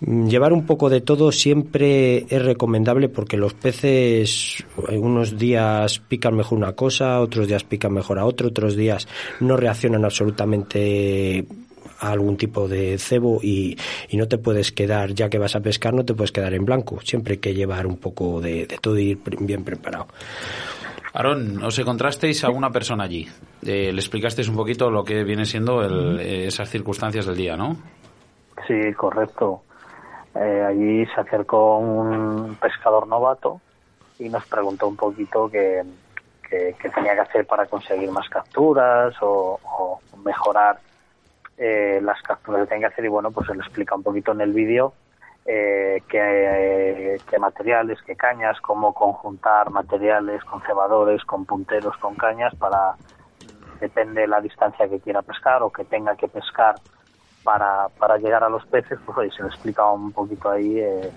mm, 0.00 0.28
llevar 0.28 0.52
un 0.52 0.66
poco 0.66 0.88
de 0.88 1.00
todo 1.00 1.32
siempre 1.32 2.26
es 2.28 2.42
recomendable 2.42 3.08
porque 3.08 3.36
los 3.36 3.54
peces 3.54 4.64
unos 4.88 5.36
días 5.36 5.98
pican 5.98 6.36
mejor 6.36 6.58
una 6.58 6.72
cosa, 6.72 7.20
otros 7.20 7.48
días 7.48 7.64
pican 7.64 7.92
mejor 7.92 8.20
a 8.20 8.24
otro, 8.24 8.48
otros 8.48 8.76
días 8.76 9.08
no 9.40 9.56
reaccionan 9.56 10.04
absolutamente 10.04 11.44
a 12.00 12.10
algún 12.10 12.36
tipo 12.36 12.68
de 12.68 12.98
cebo 12.98 13.40
y, 13.42 13.76
y 14.08 14.16
no 14.16 14.26
te 14.28 14.38
puedes 14.38 14.72
quedar, 14.72 15.12
ya 15.14 15.28
que 15.28 15.38
vas 15.38 15.56
a 15.56 15.60
pescar, 15.60 15.94
no 15.94 16.04
te 16.04 16.14
puedes 16.14 16.32
quedar 16.32 16.54
en 16.54 16.64
blanco. 16.64 17.00
Siempre 17.02 17.34
hay 17.34 17.38
que 17.38 17.54
llevar 17.54 17.86
un 17.86 17.96
poco 17.98 18.40
de, 18.40 18.66
de 18.66 18.78
todo 18.78 18.98
y 18.98 19.10
ir 19.10 19.18
bien 19.40 19.64
preparado. 19.64 20.06
Aarón, 21.12 21.62
os 21.62 21.78
encontrasteis 21.78 22.42
a 22.44 22.50
una 22.50 22.70
persona 22.70 23.04
allí. 23.04 23.28
Eh, 23.62 23.92
le 23.92 24.00
explicasteis 24.00 24.48
un 24.48 24.56
poquito 24.56 24.90
lo 24.90 25.04
que 25.04 25.22
viene 25.22 25.44
siendo 25.44 25.80
el- 25.82 26.18
eh, 26.20 26.46
esas 26.46 26.68
circunstancias 26.68 27.26
del 27.26 27.36
día, 27.36 27.56
¿no? 27.56 27.76
Sí, 28.66 28.92
correcto. 28.96 29.62
Eh, 30.34 30.62
allí 30.66 31.06
se 31.14 31.20
acercó 31.20 31.78
un 31.78 32.56
pescador 32.56 33.06
novato 33.06 33.60
y 34.18 34.28
nos 34.28 34.44
preguntó 34.46 34.88
un 34.88 34.96
poquito 34.96 35.48
qué, 35.48 35.82
tenía 36.94 37.14
que 37.14 37.20
hacer 37.20 37.46
para 37.46 37.66
conseguir 37.66 38.10
más 38.10 38.28
capturas 38.28 39.14
o, 39.20 39.60
o 39.62 40.00
mejorar 40.24 40.78
eh, 41.58 42.00
las 42.02 42.20
capturas 42.22 42.62
que 42.62 42.68
tenía 42.68 42.88
que 42.88 42.92
hacer 42.94 43.04
y 43.04 43.08
bueno, 43.08 43.30
pues 43.30 43.46
se 43.46 43.54
le 43.54 43.60
explica 43.60 43.94
un 43.94 44.02
poquito 44.02 44.32
en 44.32 44.40
el 44.40 44.52
vídeo 44.52 44.94
eh, 45.46 46.02
qué, 46.08 47.38
materiales, 47.38 47.98
qué 48.06 48.16
cañas, 48.16 48.60
cómo 48.60 48.94
conjuntar 48.94 49.70
materiales 49.70 50.42
con 50.44 50.62
cebadores, 50.62 51.22
con 51.24 51.44
punteros, 51.44 51.96
con 51.98 52.14
cañas 52.14 52.54
para, 52.54 52.94
depende 53.80 54.22
de 54.22 54.26
la 54.26 54.40
distancia 54.40 54.88
que 54.88 55.00
quiera 55.00 55.22
pescar 55.22 55.62
o 55.62 55.70
que 55.70 55.84
tenga 55.84 56.16
que 56.16 56.28
pescar 56.28 56.76
para, 57.42 57.88
para 57.98 58.16
llegar 58.16 58.42
a 58.42 58.48
los 58.48 58.64
peces, 58.66 58.98
pues 59.04 59.18
oye, 59.18 59.30
se 59.36 59.42
le 59.42 59.48
explica 59.48 59.86
un 59.90 60.12
poquito 60.12 60.50
ahí 60.50 60.80
eh, 60.80 61.10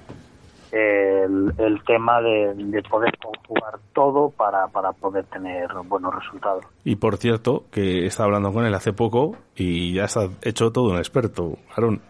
el, 0.71 1.53
el 1.57 1.83
tema 1.85 2.21
de, 2.21 2.53
de 2.55 2.83
poder 2.83 3.17
conjugar 3.17 3.79
todo 3.93 4.29
para, 4.29 4.67
para 4.67 4.91
poder 4.93 5.25
tener 5.25 5.67
buenos 5.85 6.13
resultados. 6.15 6.65
Y 6.83 6.95
por 6.95 7.17
cierto, 7.17 7.65
que 7.71 8.05
estaba 8.05 8.27
hablando 8.27 8.51
con 8.53 8.65
él 8.65 8.73
hace 8.73 8.93
poco 8.93 9.35
y 9.55 9.93
ya 9.93 10.05
está 10.05 10.27
hecho 10.41 10.71
todo 10.71 10.91
un 10.91 10.97
experto, 10.97 11.57
Aarón. 11.71 12.01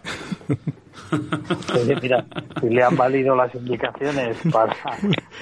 Oye, 1.73 1.95
mira, 2.01 2.25
si 2.59 2.69
le 2.69 2.83
han 2.83 2.95
valido 2.95 3.35
las 3.35 3.53
indicaciones 3.55 4.37
para, 4.51 4.75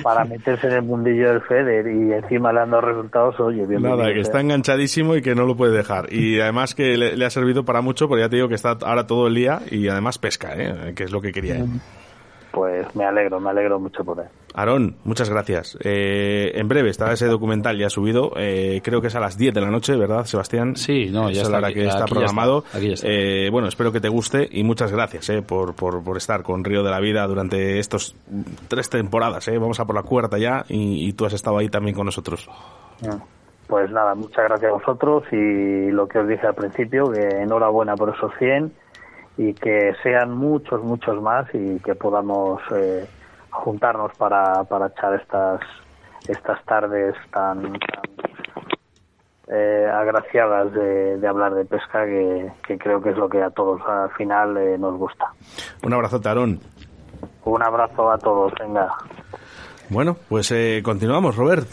para 0.04 0.26
meterse 0.26 0.68
en 0.68 0.74
el 0.74 0.82
mundillo 0.84 1.30
del 1.30 1.42
FEDER 1.42 1.88
y 1.88 2.14
encima 2.14 2.52
le 2.52 2.60
han 2.60 2.72
dado 2.72 2.82
resultados, 2.82 3.40
oye, 3.40 3.66
bienvenido 3.66 3.98
Nada, 3.98 4.14
que 4.14 4.20
está 4.20 4.42
enganchadísimo 4.42 5.16
y 5.16 5.22
que 5.22 5.34
no 5.34 5.46
lo 5.46 5.56
puede 5.56 5.76
dejar. 5.76 6.12
Y 6.14 6.40
además 6.40 6.76
que 6.76 6.98
le, 6.98 7.16
le 7.16 7.26
ha 7.26 7.30
servido 7.30 7.64
para 7.66 7.82
mucho, 7.82 8.08
porque 8.08 8.24
ya 8.24 8.30
te 8.30 8.36
digo 8.36 8.50
que 8.50 8.56
está 8.56 8.78
ahora 8.82 9.08
todo 9.08 9.28
el 9.28 9.36
día 9.36 9.62
y 9.72 9.88
además 9.88 10.18
pesca, 10.18 10.54
¿eh? 10.56 10.94
que 10.96 11.04
es 11.04 11.12
lo 11.12 11.22
que 11.22 11.32
quería 11.32 11.58
él. 11.58 11.66
Pues 12.56 12.96
me 12.96 13.04
alegro, 13.04 13.42
me 13.42 13.50
alegro 13.50 13.82
mucho 13.82 14.06
por 14.06 14.18
él. 14.18 14.28
Aarón, 14.54 14.96
muchas 15.04 15.30
gracias. 15.30 15.78
Eh, 15.84 16.54
en 16.56 16.70
breve 16.70 16.90
está 16.90 17.12
ese 17.12 17.26
documental 17.28 17.78
ya 17.78 17.90
subido. 17.90 18.32
eh, 18.38 18.80
creo 18.82 19.02
que 19.02 19.08
es 19.08 19.16
a 19.16 19.20
las 19.20 19.38
10 19.38 19.54
de 19.54 19.60
la 19.60 19.70
noche, 19.70 19.98
¿verdad, 19.98 20.24
Sebastián? 20.24 20.78
Sí, 20.78 21.08
no, 21.12 21.24
ya 21.30 21.32
Esa 21.32 21.42
es 21.42 21.48
está 21.50 21.60
la 21.60 21.74
que 21.74 21.82
está 21.86 22.04
aquí 22.04 22.10
ya 22.10 22.14
programado. 22.16 22.64
está, 22.66 22.78
aquí 22.78 22.88
ya 22.88 22.94
está. 22.94 23.08
Eh, 23.10 23.50
bueno, 23.52 23.68
espero 23.68 23.92
que 23.92 24.00
te 24.00 24.08
guste 24.08 24.48
y 24.50 24.64
muchas 24.64 24.94
gracias 24.94 25.30
eh, 25.32 25.42
por, 25.42 25.76
por, 25.76 26.02
por 26.02 26.16
estar 26.16 26.44
con 26.44 26.64
Río 26.64 26.82
de 26.84 26.92
la 26.92 27.02
Vida 27.02 27.28
durante 27.28 27.78
estos 27.80 28.16
tres 28.70 28.90
temporadas. 28.90 29.46
Eh. 29.50 29.58
Vamos 29.58 29.82
a 29.82 29.86
por 29.86 29.96
la 29.96 30.04
cuarta 30.04 30.38
ya 30.38 30.64
y, 30.70 31.10
y 31.10 31.12
tú 31.12 31.26
has 31.26 31.34
estado 31.34 31.58
ahí 31.58 31.68
también 31.68 31.94
con 31.94 32.06
nosotros. 32.06 32.50
Pues 33.68 33.92
nada, 33.92 34.16
muchas 34.16 34.46
gracias 34.46 34.72
a 34.72 34.76
vosotros 34.76 35.24
y 35.34 35.92
lo 35.92 36.08
que 36.08 36.20
os 36.20 36.28
dije 36.30 36.48
al 36.48 36.54
principio, 36.56 37.12
que 37.12 37.20
enhorabuena 37.42 37.96
por 37.96 38.16
esos 38.16 38.32
100 38.40 38.72
y 39.38 39.54
que 39.54 39.94
sean 40.02 40.32
muchos, 40.32 40.84
muchos 40.84 41.22
más 41.22 41.48
y 41.54 41.80
que 41.80 41.96
podamos 41.96 42.62
eh, 42.76 43.06
juntarnos 43.50 44.12
para, 44.18 44.64
para 44.64 44.88
echar 44.88 45.14
estas 45.16 45.62
estas 46.28 46.64
tardes 46.66 47.16
tan, 47.32 47.62
tan, 47.62 47.80
eh, 49.48 49.88
agraciadas 49.94 50.74
de, 50.74 51.18
de 51.18 51.28
hablar 51.28 51.54
de 51.54 51.66
pesca 51.66 52.06
que, 52.06 52.52
que 52.66 52.78
creo 52.78 53.02
que 53.02 53.12
es 53.12 53.18
lo 53.18 53.30
que 53.30 53.42
a 53.44 53.52
todos 53.52 53.82
al 53.88 54.10
final 54.12 54.58
eh, 54.58 54.78
nos 54.78 54.98
gusta. 54.98 55.26
Un 55.84 55.94
abrazote, 55.94 56.28
Aarón. 56.30 56.60
Un 57.44 57.62
abrazo 57.62 58.10
a 58.10 58.18
todos, 58.18 58.52
venga. 58.60 58.92
Bueno, 59.90 60.18
pues 60.30 60.52
eh, 60.52 60.82
continuamos, 60.84 61.36
Robert. 61.36 61.68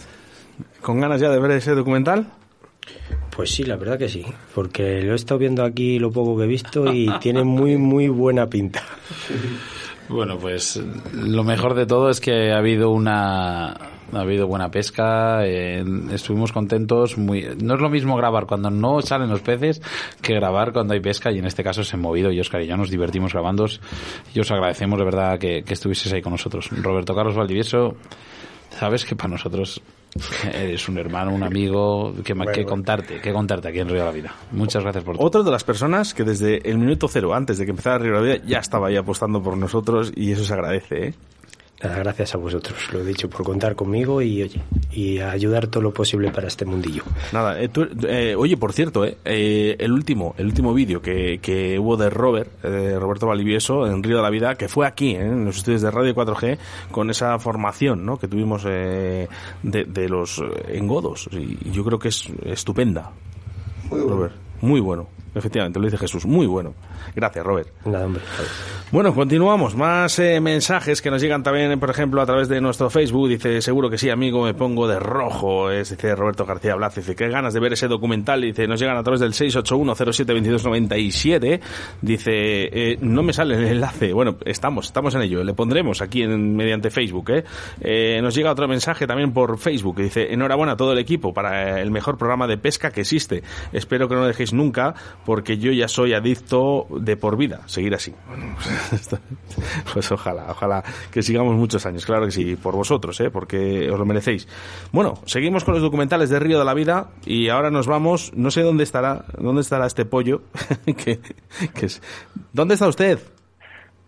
¿Con 0.82 1.00
ganas 1.00 1.20
ya 1.20 1.30
de 1.30 1.40
ver 1.40 1.52
ese 1.52 1.74
documental? 1.74 2.26
Pues 3.34 3.50
sí, 3.50 3.64
la 3.64 3.76
verdad 3.76 3.98
que 3.98 4.08
sí, 4.08 4.24
porque 4.54 5.00
lo 5.02 5.12
he 5.12 5.16
estado 5.16 5.38
viendo 5.38 5.64
aquí 5.64 5.98
lo 5.98 6.10
poco 6.10 6.36
que 6.36 6.44
he 6.44 6.46
visto 6.46 6.92
y 6.92 7.08
tiene 7.20 7.44
muy, 7.44 7.78
muy 7.78 8.08
buena 8.08 8.46
pinta. 8.46 8.82
Bueno, 10.08 10.38
pues 10.38 10.82
lo 11.14 11.42
mejor 11.42 11.74
de 11.74 11.86
todo 11.86 12.10
es 12.10 12.20
que 12.20 12.52
ha 12.52 12.58
habido 12.58 12.90
una, 12.90 13.72
Ha 14.12 14.20
habido 14.20 14.46
buena 14.46 14.70
pesca, 14.70 15.46
eh, 15.46 15.82
estuvimos 16.12 16.52
contentos. 16.52 17.16
Muy, 17.16 17.48
no 17.62 17.74
es 17.74 17.80
lo 17.80 17.88
mismo 17.88 18.16
grabar 18.16 18.44
cuando 18.44 18.68
no 18.70 19.00
salen 19.00 19.30
los 19.30 19.40
peces 19.40 19.80
que 20.20 20.34
grabar 20.34 20.74
cuando 20.74 20.92
hay 20.92 21.00
pesca 21.00 21.32
y 21.32 21.38
en 21.38 21.46
este 21.46 21.64
caso 21.64 21.82
se 21.82 21.96
han 21.96 22.02
movido 22.02 22.30
y 22.30 22.38
Oscar 22.38 22.60
y 22.60 22.66
yo 22.66 22.76
nos 22.76 22.90
divertimos 22.90 23.32
grabando 23.32 23.66
y 24.34 24.40
os 24.40 24.50
agradecemos 24.50 24.98
de 24.98 25.04
verdad 25.06 25.38
que, 25.38 25.62
que 25.62 25.72
estuvieseis 25.72 26.12
ahí 26.12 26.20
con 26.20 26.32
nosotros. 26.32 26.68
Roberto 26.70 27.14
Carlos 27.14 27.34
Valdivieso, 27.34 27.96
sabes 28.78 29.06
que 29.06 29.16
para 29.16 29.30
nosotros 29.30 29.80
eres 30.52 30.88
un 30.88 30.98
hermano, 30.98 31.34
un 31.34 31.42
amigo, 31.42 32.12
que, 32.24 32.34
Bueno, 32.34 32.52
que 32.52 32.64
contarte, 32.64 33.20
que 33.20 33.32
contarte 33.32 33.68
aquí 33.68 33.80
en 33.80 33.88
Río 33.88 34.00
de 34.00 34.04
la 34.04 34.12
Vida. 34.12 34.34
Muchas 34.50 34.82
gracias 34.82 35.04
por 35.04 35.16
todo. 35.16 35.26
Otra 35.26 35.42
de 35.42 35.50
las 35.50 35.64
personas 35.64 36.14
que 36.14 36.24
desde 36.24 36.68
el 36.68 36.78
minuto 36.78 37.08
cero, 37.08 37.34
antes 37.34 37.58
de 37.58 37.64
que 37.64 37.70
empezara 37.70 37.98
Río 37.98 38.12
de 38.12 38.18
la 38.18 38.34
Vida, 38.34 38.44
ya 38.46 38.58
estaba 38.58 38.88
ahí 38.88 38.96
apostando 38.96 39.42
por 39.42 39.56
nosotros 39.56 40.12
y 40.14 40.32
eso 40.32 40.44
se 40.44 40.52
agradece, 40.52 41.08
¿eh? 41.08 41.14
Nada, 41.82 41.96
gracias 41.98 42.34
a 42.34 42.38
vosotros, 42.38 42.78
lo 42.92 43.00
he 43.00 43.04
dicho, 43.04 43.28
por 43.28 43.42
contar 43.44 43.74
conmigo 43.74 44.22
y, 44.22 44.42
oye, 44.42 44.60
y 44.92 45.18
ayudar 45.18 45.66
todo 45.66 45.82
lo 45.82 45.92
posible 45.92 46.30
para 46.30 46.46
este 46.46 46.64
mundillo. 46.64 47.02
Nada, 47.32 47.60
eh, 47.60 47.68
tú- 47.68 47.88
eh, 48.06 48.34
oye, 48.36 48.56
por 48.56 48.72
cierto, 48.72 49.04
eh, 49.04 49.18
eh, 49.24 49.76
el 49.78 49.90
último, 49.92 50.34
el 50.38 50.46
último 50.46 50.72
vídeo 50.74 51.02
que, 51.02 51.40
que 51.42 51.78
hubo 51.78 51.96
de 51.96 52.08
Robert, 52.08 52.50
eh, 52.64 52.68
de 52.68 52.98
Roberto 53.00 53.26
Valivieso, 53.26 53.86
en 53.86 54.02
Río 54.02 54.16
de 54.18 54.22
la 54.22 54.30
Vida, 54.30 54.54
que 54.54 54.68
fue 54.68 54.86
aquí, 54.86 55.10
eh, 55.16 55.22
en 55.22 55.44
los 55.44 55.56
estudios 55.56 55.82
de 55.82 55.90
Radio 55.90 56.14
4G, 56.14 56.56
con 56.92 57.10
esa 57.10 57.36
formación 57.40 58.06
¿no? 58.06 58.16
que 58.16 58.28
tuvimos 58.28 58.62
eh, 58.66 59.26
de, 59.64 59.84
de 59.84 60.08
los 60.08 60.38
eh, 60.38 60.76
engodos. 60.78 61.28
Y 61.32 61.70
yo 61.72 61.84
creo 61.84 61.98
que 61.98 62.08
es 62.08 62.28
estupenda. 62.44 63.10
Robert, 63.90 64.34
muy 64.60 64.80
bueno. 64.80 65.08
Efectivamente, 65.34 65.78
lo 65.78 65.86
dice 65.86 65.98
Jesús, 65.98 66.26
muy 66.26 66.46
bueno. 66.46 66.74
Gracias, 67.14 67.44
Robert. 67.44 67.68
Nada, 67.84 68.06
hombre. 68.06 68.22
Bueno, 68.90 69.14
continuamos. 69.14 69.74
Más 69.74 70.18
eh, 70.18 70.40
mensajes 70.40 71.00
que 71.00 71.10
nos 71.10 71.22
llegan 71.22 71.42
también, 71.42 71.80
por 71.80 71.88
ejemplo, 71.88 72.20
a 72.20 72.26
través 72.26 72.48
de 72.48 72.60
nuestro 72.60 72.90
Facebook. 72.90 73.28
Dice, 73.28 73.62
seguro 73.62 73.88
que 73.88 73.96
sí, 73.96 74.10
amigo, 74.10 74.44
me 74.44 74.52
pongo 74.52 74.86
de 74.86 74.98
rojo. 74.98 75.70
Es, 75.70 75.88
dice 75.90 76.14
Roberto 76.14 76.44
García 76.44 76.74
Blas. 76.74 76.96
Dice, 76.96 77.16
qué 77.16 77.28
ganas 77.28 77.54
de 77.54 77.60
ver 77.60 77.72
ese 77.72 77.88
documental. 77.88 78.42
Dice, 78.42 78.66
nos 78.66 78.78
llegan 78.78 78.98
a 78.98 79.02
través 79.02 79.20
del 79.20 79.32
681072297. 79.32 81.60
Dice, 82.02 82.32
eh, 82.32 82.98
no 83.00 83.22
me 83.22 83.32
sale 83.32 83.54
el 83.54 83.64
enlace. 83.64 84.12
Bueno, 84.12 84.36
estamos, 84.44 84.84
estamos 84.86 85.14
en 85.14 85.22
ello. 85.22 85.42
Le 85.42 85.54
pondremos 85.54 86.02
aquí 86.02 86.22
en, 86.22 86.54
mediante 86.54 86.90
Facebook. 86.90 87.30
¿eh? 87.30 87.44
Eh, 87.80 88.20
nos 88.20 88.34
llega 88.34 88.52
otro 88.52 88.68
mensaje 88.68 89.06
también 89.06 89.32
por 89.32 89.56
Facebook. 89.58 89.96
que 89.96 90.02
Dice, 90.02 90.30
enhorabuena 90.32 90.72
a 90.72 90.76
todo 90.76 90.92
el 90.92 90.98
equipo 90.98 91.32
para 91.32 91.80
el 91.80 91.90
mejor 91.90 92.18
programa 92.18 92.46
de 92.46 92.58
pesca 92.58 92.90
que 92.90 93.00
existe. 93.00 93.42
Espero 93.72 94.08
que 94.08 94.14
no 94.14 94.20
lo 94.22 94.26
dejéis 94.26 94.52
nunca, 94.52 94.94
porque 95.24 95.58
yo 95.58 95.72
ya 95.72 95.88
soy 95.88 96.14
adicto 96.14 96.86
de 96.90 97.16
por 97.16 97.36
vida. 97.36 97.60
Seguir 97.66 97.94
así. 97.94 98.14
Bueno, 98.28 98.56
pues 99.92 100.10
ojalá, 100.12 100.46
ojalá 100.50 100.82
que 101.10 101.22
sigamos 101.22 101.54
muchos 101.54 101.84
años, 101.86 102.04
claro 102.06 102.26
que 102.26 102.32
sí, 102.32 102.56
por 102.56 102.74
vosotros, 102.74 103.20
¿eh? 103.20 103.30
porque 103.30 103.90
os 103.90 103.98
lo 103.98 104.04
merecéis. 104.04 104.48
Bueno, 104.92 105.14
seguimos 105.26 105.64
con 105.64 105.74
los 105.74 105.82
documentales 105.82 106.30
de 106.30 106.38
Río 106.38 106.58
de 106.58 106.64
la 106.64 106.74
Vida 106.74 107.08
y 107.24 107.48
ahora 107.48 107.70
nos 107.70 107.86
vamos, 107.86 108.32
no 108.34 108.50
sé 108.50 108.62
dónde 108.62 108.84
estará, 108.84 109.24
dónde 109.38 109.62
estará 109.62 109.86
este 109.86 110.04
pollo, 110.04 110.42
que, 110.86 111.20
que 111.74 111.86
es- 111.86 112.02
¿dónde 112.52 112.74
está 112.74 112.88
usted? 112.88 113.18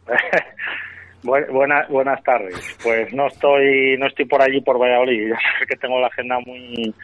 Bu- 1.23 1.51
buena- 1.51 1.87
buenas 1.89 2.23
tardes. 2.23 2.55
Pues 2.83 3.13
no 3.15 3.29
estoy 3.29 3.97
no 3.99 4.07
estoy 4.07 4.27
por 4.27 4.43
allí 4.43 4.61
por 4.61 4.79
Valladolid. 4.79 5.31
Ya 5.31 5.37
sabes 5.41 5.69
que 5.69 5.77
tengo 5.77 5.99
la 5.99 6.09
agenda 6.09 6.39
muy 6.45 6.95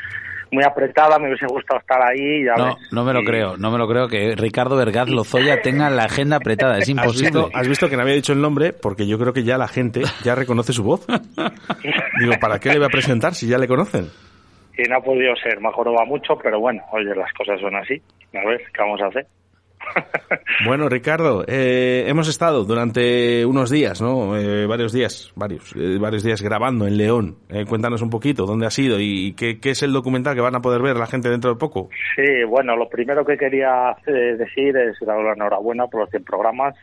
muy 0.53 0.65
apretada. 0.65 1.19
Me 1.19 1.29
hubiese 1.29 1.47
gustado 1.47 1.81
estar 1.81 2.01
ahí. 2.03 2.45
Ya 2.45 2.55
No, 2.57 2.65
ves. 2.77 2.89
no 2.93 3.05
me 3.05 3.13
lo 3.13 3.23
creo, 3.23 3.57
no 3.57 3.71
me 3.71 3.79
lo 3.79 3.87
creo 3.89 4.09
que 4.09 4.35
Ricardo 4.37 4.77
Vergaz 4.77 5.09
Lozoya 5.09 5.61
tenga 5.63 5.89
la 5.91 6.05
agenda 6.05 6.37
apretada, 6.37 6.75
es 6.79 6.83
¿Has 6.85 6.89
imposible. 6.89 7.31
visto, 7.31 7.51
has 7.53 7.69
visto 7.69 7.89
que 7.89 7.97
no 7.97 8.03
había 8.03 8.15
dicho 8.15 8.33
el 8.33 8.41
nombre? 8.41 8.73
Porque 8.73 9.07
yo 9.07 9.19
creo 9.19 9.33
que 9.33 9.45
ya 9.45 9.57
la 9.59 9.69
gente 9.69 10.03
ya 10.25 10.35
reconoce 10.35 10.73
su 10.73 10.83
voz. 10.83 11.07
Digo, 12.21 12.33
¿para 12.41 12.59
qué 12.59 12.71
le 12.71 12.79
voy 12.79 12.87
a 12.87 12.91
presentar 12.91 13.35
si 13.35 13.47
ya 13.49 13.59
le 13.59 13.69
conocen? 13.69 14.09
Y 14.79 14.83
no 14.89 14.97
ha 14.97 15.01
podido 15.01 15.35
ser. 15.37 15.61
Mejor 15.61 15.89
va 15.89 16.05
mucho, 16.07 16.35
pero 16.43 16.59
bueno, 16.61 16.83
oye, 16.93 17.15
las 17.15 17.33
cosas 17.35 17.61
son 17.61 17.75
así. 17.77 18.01
A 18.35 18.49
ver, 18.49 18.61
¿qué 18.73 18.81
vamos 18.83 19.01
a 19.03 19.07
hacer? 19.09 19.27
Bueno, 20.67 20.89
Ricardo, 20.91 21.45
eh, 21.47 22.05
hemos 22.07 22.29
estado 22.29 22.65
durante 22.65 23.47
unos 23.47 23.71
días, 23.71 24.03
¿no? 24.03 24.37
Eh, 24.37 24.67
varios 24.67 24.93
días, 24.93 25.33
varios, 25.35 25.75
eh, 25.75 25.97
varios 25.99 26.23
días 26.23 26.43
grabando 26.43 26.87
en 26.87 26.99
León. 26.99 27.39
Cuéntanos 27.67 28.03
un 28.03 28.11
poquito 28.11 28.45
dónde 28.45 28.67
ha 28.67 28.71
sido 28.71 28.99
y 29.01 29.33
qué, 29.35 29.59
qué 29.59 29.71
es 29.71 29.83
el 29.83 29.93
documental 29.93 30.35
que 30.35 30.43
van 30.43 30.55
a 30.55 30.61
poder 30.61 30.83
ver 30.83 30.97
la 30.97 31.07
gente 31.07 31.31
dentro 31.31 31.51
de 31.51 31.57
poco. 31.57 31.89
Sí, 32.15 32.45
bueno, 32.47 32.77
lo 32.77 32.89
primero 32.91 33.25
que 33.25 33.39
quería 33.39 33.97
decir 34.05 34.77
es 34.77 34.99
dar 35.01 35.19
la 35.19 35.33
enhorabuena 35.33 35.87
por 35.87 36.03
los 36.03 36.11
100 36.11 36.25
programas, 36.25 36.75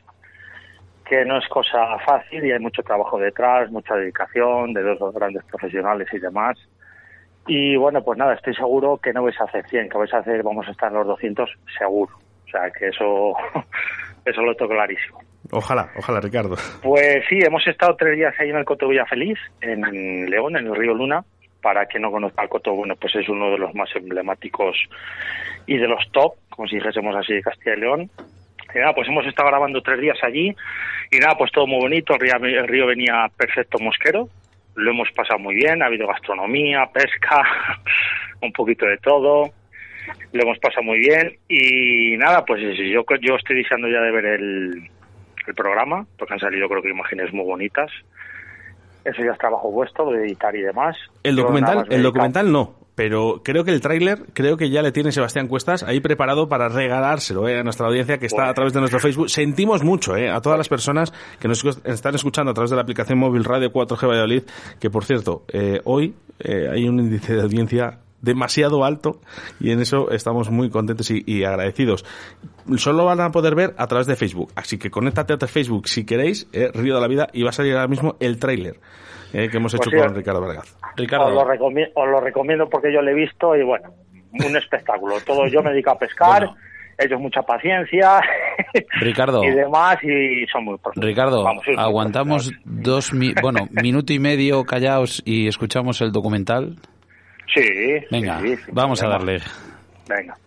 que 1.08 1.24
no 1.26 1.38
es 1.38 1.48
cosa 1.48 2.00
fácil 2.06 2.46
y 2.46 2.52
hay 2.52 2.60
mucho 2.60 2.82
trabajo 2.82 3.20
detrás, 3.20 3.72
mucha 3.72 3.96
dedicación 3.96 4.74
de 4.74 4.82
dos 4.82 5.14
grandes 5.14 5.44
profesionales 5.46 6.08
y 6.12 6.20
demás. 6.20 6.58
Y 7.46 7.76
bueno, 7.78 8.04
pues 8.04 8.18
nada, 8.18 8.34
estoy 8.34 8.56
seguro 8.56 8.98
que 8.98 9.14
no 9.14 9.24
vais 9.24 9.40
a 9.40 9.46
hacer 9.46 9.66
100, 9.68 9.90
que 9.90 9.98
vais 9.98 10.14
a 10.14 10.18
hacer, 10.18 10.44
vamos 10.44 10.68
a 10.68 10.72
estar 10.72 10.92
en 10.92 10.98
los 10.98 11.08
200 11.08 11.50
seguro. 11.78 12.12
O 12.48 12.50
sea, 12.50 12.72
que 12.72 12.88
eso, 12.88 13.34
eso 14.26 14.42
lo 14.42 14.56
tengo 14.56 14.72
clarísimo. 14.72 15.20
Ojalá, 15.52 15.90
ojalá, 15.98 16.20
Ricardo. 16.20 16.56
Pues 16.82 17.24
sí, 17.30 17.40
hemos 17.40 17.66
estado 17.68 17.96
tres 17.96 18.18
días 18.18 18.34
ahí 18.40 18.50
en 18.50 18.58
el 18.58 18.66
Coto 18.66 18.88
Villafeliz, 18.88 19.40
en 19.62 20.30
León, 20.30 20.58
en 20.58 20.68
el 20.68 20.76
río 20.76 20.94
Luna. 20.94 21.24
Para 21.62 21.86
quien 21.86 22.04
no 22.04 22.12
conozca 22.12 22.44
el 22.44 22.50
Coto, 22.50 22.74
bueno, 22.74 22.96
pues 22.96 23.16
es 23.16 23.28
uno 23.30 23.50
de 23.50 23.58
los 23.58 23.74
más 23.74 23.90
emblemáticos 23.96 24.78
y 25.66 25.78
de 25.78 25.88
los 25.88 26.10
top, 26.12 26.34
como 26.50 26.68
si 26.68 26.76
dijésemos 26.76 27.16
así, 27.16 27.34
de 27.34 27.42
Castilla 27.42 27.76
y 27.76 27.80
León. 27.80 28.12
Y 28.74 28.80
nada, 28.80 28.94
pues 28.94 29.08
hemos 29.08 29.26
estado 29.26 29.50
grabando 29.50 29.82
tres 29.82 30.00
días 30.00 30.18
allí 30.22 30.56
y 31.12 31.18
nada, 31.18 31.36
pues 31.38 31.52
todo 31.52 31.66
muy 31.66 31.80
bonito. 31.80 32.14
El 32.14 32.20
río, 32.20 32.36
el 32.36 32.68
río 32.68 32.86
venía 32.86 33.26
perfecto 33.36 33.80
mosquero, 33.80 34.30
lo 34.76 34.92
hemos 34.92 35.10
pasado 35.12 35.40
muy 35.40 35.56
bien, 35.56 35.82
ha 35.82 35.88
habido 35.88 36.08
gastronomía, 36.08 36.86
pesca, 36.94 37.44
un 38.42 38.52
poquito 38.52 38.86
de 38.86 38.98
todo. 38.98 39.52
Lo 40.34 40.44
hemos 40.44 40.60
pasado 40.60 40.84
muy 40.84 41.00
bien 41.00 41.38
y 41.48 42.18
nada, 42.18 42.46
pues 42.46 42.62
yo, 42.62 43.04
yo 43.22 43.36
estoy 43.36 43.58
deseando 43.58 43.88
ya 43.88 44.02
de 44.02 44.12
ver 44.12 44.26
el, 44.26 44.90
el 45.48 45.56
programa, 45.56 46.06
porque 46.18 46.34
han 46.34 46.40
salido 46.40 46.68
creo 46.68 46.82
que 46.82 46.90
imágenes 46.90 47.34
muy 47.34 47.46
bonitas. 47.46 47.92
Eso 49.06 49.24
ya 49.24 49.32
es 49.32 49.38
trabajo 49.38 49.72
vuestro, 49.72 50.12
de 50.12 50.26
editar 50.26 50.54
y 50.56 50.62
demás. 50.62 50.98
El 51.24 51.38
documental, 51.38 51.86
el 51.90 52.04
documental 52.04 52.52
no, 52.52 52.76
pero 52.98 53.42
creo 53.44 53.64
que 53.64 53.72
el 53.72 53.80
tráiler, 53.80 54.26
creo 54.34 54.58
que 54.58 54.70
ya 54.70 54.82
le 54.82 54.92
tiene 54.92 55.12
Sebastián 55.12 55.48
Cuestas 55.48 55.84
ahí 55.84 56.02
preparado 56.02 56.50
para 56.50 56.68
regalárselo 56.68 57.48
eh, 57.48 57.60
a 57.60 57.64
nuestra 57.64 57.88
audiencia 57.88 58.18
que 58.18 58.26
está 58.26 58.50
a 58.50 58.54
través 58.54 58.74
de 58.74 58.80
nuestro 58.80 59.00
Facebook. 59.00 59.30
Sentimos 59.30 59.84
mucho 59.84 60.18
eh, 60.18 60.30
a 60.30 60.42
todas 60.42 60.58
las 60.58 60.68
personas 60.68 61.14
que 61.40 61.48
nos 61.48 61.64
están 61.86 62.16
escuchando 62.16 62.52
a 62.52 62.54
través 62.54 62.72
de 62.72 62.76
la 62.76 62.82
aplicación 62.82 63.20
móvil 63.20 63.44
Radio 63.44 63.72
4G 63.72 64.08
Valladolid, 64.08 64.44
que 64.80 64.90
por 64.90 65.06
cierto, 65.06 65.46
eh, 65.54 65.80
hoy 65.86 66.16
eh, 66.40 66.68
hay 66.72 66.88
un 66.88 67.00
índice 67.00 67.36
de 67.36 67.42
audiencia 67.42 68.00
demasiado 68.22 68.84
alto 68.84 69.22
y 69.60 69.72
en 69.72 69.80
eso 69.80 70.10
estamos 70.12 70.50
muy 70.50 70.70
contentos 70.70 71.12
y, 71.12 71.24
y 71.26 71.44
agradecidos. 71.44 72.04
Solo 72.78 73.06
van 73.06 73.22
a 73.22 73.32
poder 73.32 73.56
ver 73.56 73.74
a 73.78 73.88
través 73.88 74.08
de 74.08 74.16
Facebook, 74.16 74.52
así 74.56 74.78
que 74.78 74.90
conéctate 74.90 75.34
a 75.34 75.48
Facebook 75.48 75.88
si 75.88 76.06
queréis, 76.06 76.48
eh, 76.54 76.70
Río 76.74 76.96
de 76.96 77.02
la 77.02 77.08
Vida, 77.08 77.28
y 77.34 77.44
va 77.44 77.50
a 77.50 77.54
salir 77.54 77.74
ahora 77.74 77.88
mismo 77.88 78.16
el 78.20 78.40
tráiler 78.40 78.80
eh, 79.34 79.50
que 79.50 79.58
hemos 79.58 79.74
hecho 79.74 79.90
Pues 79.90 80.02
sí, 80.02 80.08
con 80.08 80.16
Ricardo 80.16 80.42
Vergaz. 80.42 80.76
Os 81.28 81.34
lo, 81.34 81.46
recomi- 81.46 81.92
os 81.94 82.08
lo 82.10 82.20
recomiendo 82.20 82.68
porque 82.70 82.92
yo 82.94 83.02
lo 83.02 83.12
he 83.12 83.14
visto 83.14 83.56
y 83.56 83.64
bueno, 83.64 83.90
un 84.34 84.58
espectáculo. 84.58 85.16
Todo 85.26 85.48
yo 85.48 85.62
me 85.62 85.70
dedico 85.72 85.92
a 85.92 86.00
pescar, 86.00 86.50
ellos 86.98 87.20
mucha 87.22 87.42
paciencia 87.44 88.20
Ricardo, 89.00 89.44
y 89.44 89.52
demás 89.52 89.98
y 90.04 90.46
son 90.52 90.66
muy 90.66 90.78
profundos. 90.80 91.06
Ricardo, 91.08 91.44
Vamos, 91.44 91.64
aguantamos 91.78 92.52
dos, 92.66 93.14
mi- 93.14 93.34
bueno, 93.42 93.68
minuto 93.72 94.12
y 94.14 94.20
medio 94.20 94.64
callaos 94.64 95.22
y 95.26 95.48
escuchamos 95.48 96.02
el 96.02 96.12
documental. 96.12 96.76
Sí. 97.54 97.62
Venga, 98.12 98.42
sí, 98.42 98.56
vamos 98.72 99.02
a 99.02 99.08
darle. 99.08 99.42
Venga. 100.08 100.38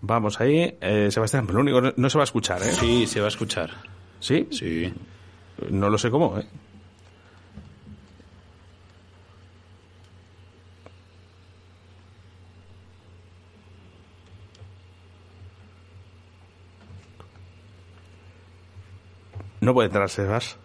Vamos 0.00 0.40
ahí. 0.40 0.76
Eh, 0.80 1.08
Sebastián, 1.10 1.46
pero 1.46 1.58
lo 1.58 1.62
único, 1.62 1.80
no, 1.80 1.92
no 1.96 2.10
se 2.10 2.18
va 2.18 2.22
a 2.22 2.24
escuchar, 2.24 2.62
¿eh? 2.62 2.72
Sí, 2.72 3.06
se 3.06 3.20
va 3.20 3.26
a 3.26 3.28
escuchar. 3.28 3.70
¿Sí? 4.20 4.48
Sí. 4.50 4.92
No 5.70 5.90
lo 5.90 5.98
sé 5.98 6.10
cómo, 6.10 6.38
¿eh? 6.38 6.46
No 19.60 19.74
puede 19.74 19.86
entrar, 19.86 20.08
Sebas. 20.08 20.58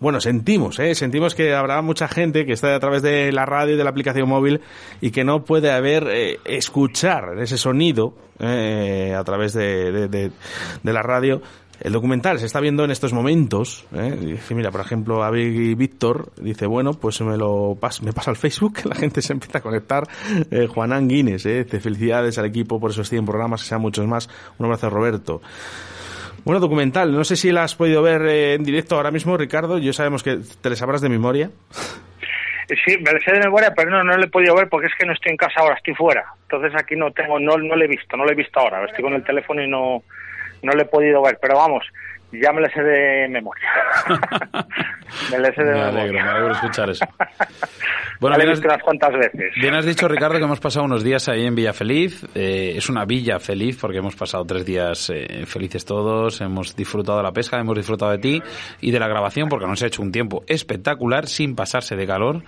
Bueno, 0.00 0.20
sentimos, 0.20 0.78
¿eh? 0.78 0.94
sentimos 0.94 1.34
que 1.34 1.54
habrá 1.54 1.80
mucha 1.82 2.08
gente 2.08 2.44
que 2.46 2.52
está 2.52 2.74
a 2.74 2.80
través 2.80 3.02
de 3.02 3.30
la 3.32 3.46
radio 3.46 3.74
y 3.74 3.76
de 3.76 3.84
la 3.84 3.90
aplicación 3.90 4.28
móvil 4.28 4.60
y 5.00 5.10
que 5.10 5.24
no 5.24 5.44
puede 5.44 5.70
haber, 5.70 6.08
eh, 6.10 6.38
escuchar 6.44 7.38
ese 7.38 7.58
sonido 7.58 8.14
eh, 8.38 9.14
a 9.16 9.22
través 9.24 9.52
de, 9.52 9.92
de, 9.92 10.08
de, 10.08 10.32
de 10.82 10.92
la 10.92 11.02
radio 11.02 11.42
el 11.80 11.92
documental 11.92 12.38
se 12.38 12.46
está 12.46 12.60
viendo 12.60 12.84
en 12.84 12.90
estos 12.90 13.12
momentos. 13.12 13.86
¿eh? 13.94 14.16
Dice, 14.20 14.54
mira, 14.54 14.70
por 14.70 14.82
ejemplo, 14.82 15.24
Avi 15.24 15.74
Víctor 15.74 16.30
dice, 16.40 16.66
bueno, 16.66 16.92
pues 16.92 17.20
me 17.22 17.38
lo 17.38 17.76
pas 17.80 18.02
me 18.02 18.12
pasa 18.12 18.30
al 18.30 18.36
Facebook, 18.36 18.80
la 18.84 18.94
gente 18.94 19.22
se 19.22 19.32
empieza 19.32 19.58
a 19.58 19.60
conectar. 19.62 20.06
Eh, 20.50 20.66
Juanán 20.66 21.08
Guinness, 21.08 21.46
¿eh? 21.46 21.64
Felicidades 21.64 22.38
al 22.38 22.44
equipo 22.44 22.78
por 22.78 22.90
esos 22.90 23.08
100 23.08 23.24
programas, 23.24 23.62
que 23.62 23.68
sean 23.68 23.80
muchos 23.80 24.06
más. 24.06 24.28
Un 24.58 24.66
abrazo, 24.66 24.90
Roberto. 24.90 25.40
Bueno, 26.44 26.60
documental. 26.60 27.12
No 27.12 27.24
sé 27.24 27.36
si 27.36 27.50
la 27.52 27.64
has 27.64 27.74
podido 27.74 28.02
ver 28.02 28.22
eh, 28.22 28.54
en 28.54 28.64
directo 28.64 28.96
ahora 28.96 29.10
mismo, 29.10 29.36
Ricardo. 29.36 29.78
Yo 29.78 29.92
sabemos 29.92 30.22
que 30.22 30.38
te 30.60 30.70
le 30.70 30.76
sabrás 30.76 31.00
de 31.00 31.08
memoria. 31.08 31.50
Sí, 32.84 32.96
me 32.98 33.12
lo 33.12 33.20
sé 33.20 33.32
de 33.32 33.40
memoria, 33.40 33.72
pero 33.74 33.90
no, 33.90 34.04
no 34.04 34.16
lo 34.16 34.24
he 34.24 34.28
podido 34.28 34.54
ver 34.54 34.68
porque 34.68 34.86
es 34.86 34.92
que 34.98 35.04
no 35.04 35.12
estoy 35.12 35.32
en 35.32 35.36
casa 35.36 35.60
ahora, 35.60 35.74
estoy 35.76 35.94
fuera. 35.94 36.24
Entonces 36.42 36.72
aquí 36.80 36.94
no 36.94 37.10
tengo, 37.10 37.38
no, 37.40 37.56
no 37.56 37.74
lo 37.74 37.84
he 37.84 37.88
visto, 37.88 38.16
no 38.16 38.24
lo 38.24 38.30
he 38.30 38.34
visto 38.36 38.60
ahora. 38.60 38.84
Estoy 38.84 39.02
con 39.02 39.12
el 39.14 39.24
teléfono 39.24 39.60
y 39.62 39.68
no, 39.68 40.02
no 40.62 40.72
lo 40.72 40.80
he 40.80 40.84
podido 40.84 41.20
ver, 41.20 41.36
pero 41.42 41.56
vamos, 41.56 41.84
ya 42.30 42.52
me 42.52 42.60
lo 42.60 42.68
sé 42.70 42.80
de 42.82 43.28
memoria. 43.28 43.68
me 45.32 45.38
lo 45.38 45.52
sé 45.52 45.64
de 45.64 45.72
me 45.72 45.78
memoria. 45.78 45.88
alegro, 45.88 46.12
me 46.24 46.30
alegro 46.30 46.52
escuchar 46.52 46.90
eso. 46.90 47.04
Bueno, 48.20 48.36
bien 48.36 48.52
cuantas 48.84 49.12
veces. 49.14 49.54
Bien 49.58 49.74
has 49.74 49.86
dicho, 49.86 50.06
Ricardo, 50.06 50.36
que 50.36 50.44
hemos 50.44 50.60
pasado 50.60 50.84
unos 50.84 51.02
días 51.02 51.26
ahí 51.30 51.46
en 51.46 51.54
Villa 51.54 51.72
Feliz. 51.72 52.22
Eh, 52.34 52.74
es 52.76 52.90
una 52.90 53.06
villa 53.06 53.38
feliz 53.38 53.78
porque 53.80 53.96
hemos 53.96 54.14
pasado 54.14 54.44
tres 54.44 54.66
días 54.66 55.08
eh, 55.08 55.46
felices 55.46 55.86
todos. 55.86 56.42
Hemos 56.42 56.76
disfrutado 56.76 57.16
de 57.16 57.24
la 57.24 57.32
pesca, 57.32 57.58
hemos 57.58 57.78
disfrutado 57.78 58.12
de 58.12 58.18
ti 58.18 58.42
y 58.82 58.90
de 58.90 59.00
la 59.00 59.08
grabación 59.08 59.48
porque 59.48 59.66
nos 59.66 59.82
ha 59.82 59.86
hecho 59.86 60.02
un 60.02 60.12
tiempo 60.12 60.44
espectacular 60.46 61.28
sin 61.28 61.56
pasarse 61.56 61.96
de 61.96 62.06
calor. 62.06 62.42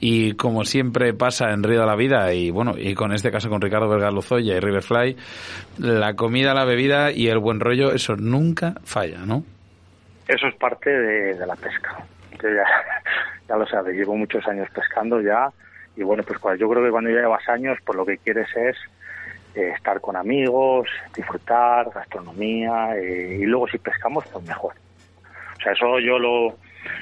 Y 0.00 0.34
como 0.34 0.64
siempre 0.64 1.14
pasa 1.14 1.52
en 1.52 1.62
Río 1.62 1.80
de 1.80 1.86
la 1.86 1.94
Vida, 1.94 2.34
y 2.34 2.50
bueno, 2.50 2.74
y 2.76 2.94
con 2.94 3.12
este 3.12 3.30
caso 3.30 3.48
con 3.48 3.60
Ricardo 3.60 3.88
Vergara 3.88 4.10
Lozoya 4.10 4.56
y 4.56 4.60
Riverfly, 4.60 5.16
la 5.78 6.14
comida, 6.14 6.54
la 6.54 6.64
bebida 6.64 7.12
y 7.12 7.28
el 7.28 7.38
buen 7.38 7.60
rollo, 7.60 7.92
eso 7.92 8.16
nunca 8.16 8.74
falla, 8.82 9.20
¿no? 9.24 9.44
Eso 10.26 10.48
es 10.48 10.56
parte 10.56 10.90
de, 10.90 11.34
de 11.34 11.46
la 11.46 11.54
pesca. 11.54 12.04
Ya, 12.48 12.64
ya 13.48 13.56
lo 13.56 13.66
sabes, 13.66 13.94
llevo 13.96 14.16
muchos 14.16 14.46
años 14.48 14.68
pescando 14.70 15.20
ya 15.20 15.48
y 15.96 16.02
bueno, 16.02 16.22
pues 16.24 16.38
cuando- 16.38 16.60
yo 16.60 16.68
creo 16.70 16.84
que 16.84 16.90
cuando 16.90 17.10
ya 17.10 17.20
llevas 17.20 17.48
años, 17.48 17.78
pues 17.84 17.96
lo 17.96 18.04
que 18.04 18.18
quieres 18.18 18.48
es 18.56 18.76
eh, 19.54 19.70
estar 19.76 20.00
con 20.00 20.16
amigos, 20.16 20.88
disfrutar, 21.14 21.88
gastronomía 21.94 22.96
eh, 22.96 23.38
y 23.40 23.44
luego 23.44 23.68
si 23.68 23.78
pescamos, 23.78 24.24
pues 24.32 24.44
mejor. 24.44 24.74
O 25.58 25.62
sea, 25.62 25.72
eso 25.72 26.00
yo 26.00 26.18
lo, 26.18 26.58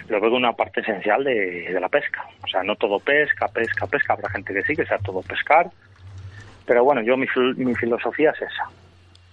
lo 0.08 0.20
veo 0.20 0.34
una 0.34 0.52
parte 0.52 0.82
esencial 0.82 1.24
de, 1.24 1.70
de 1.72 1.80
la 1.80 1.88
pesca. 1.88 2.22
O 2.44 2.46
sea, 2.48 2.62
no 2.62 2.76
todo 2.76 3.00
pesca, 3.00 3.48
pesca, 3.48 3.86
pesca. 3.86 4.12
Habrá 4.12 4.28
gente 4.28 4.52
que 4.52 4.62
sí, 4.64 4.76
que 4.76 4.84
sea 4.84 4.98
todo 4.98 5.22
pescar. 5.22 5.70
Pero 6.66 6.84
bueno, 6.84 7.00
yo 7.00 7.16
mi, 7.16 7.26
mi 7.56 7.74
filosofía 7.74 8.30
es 8.32 8.42
esa. 8.42 8.68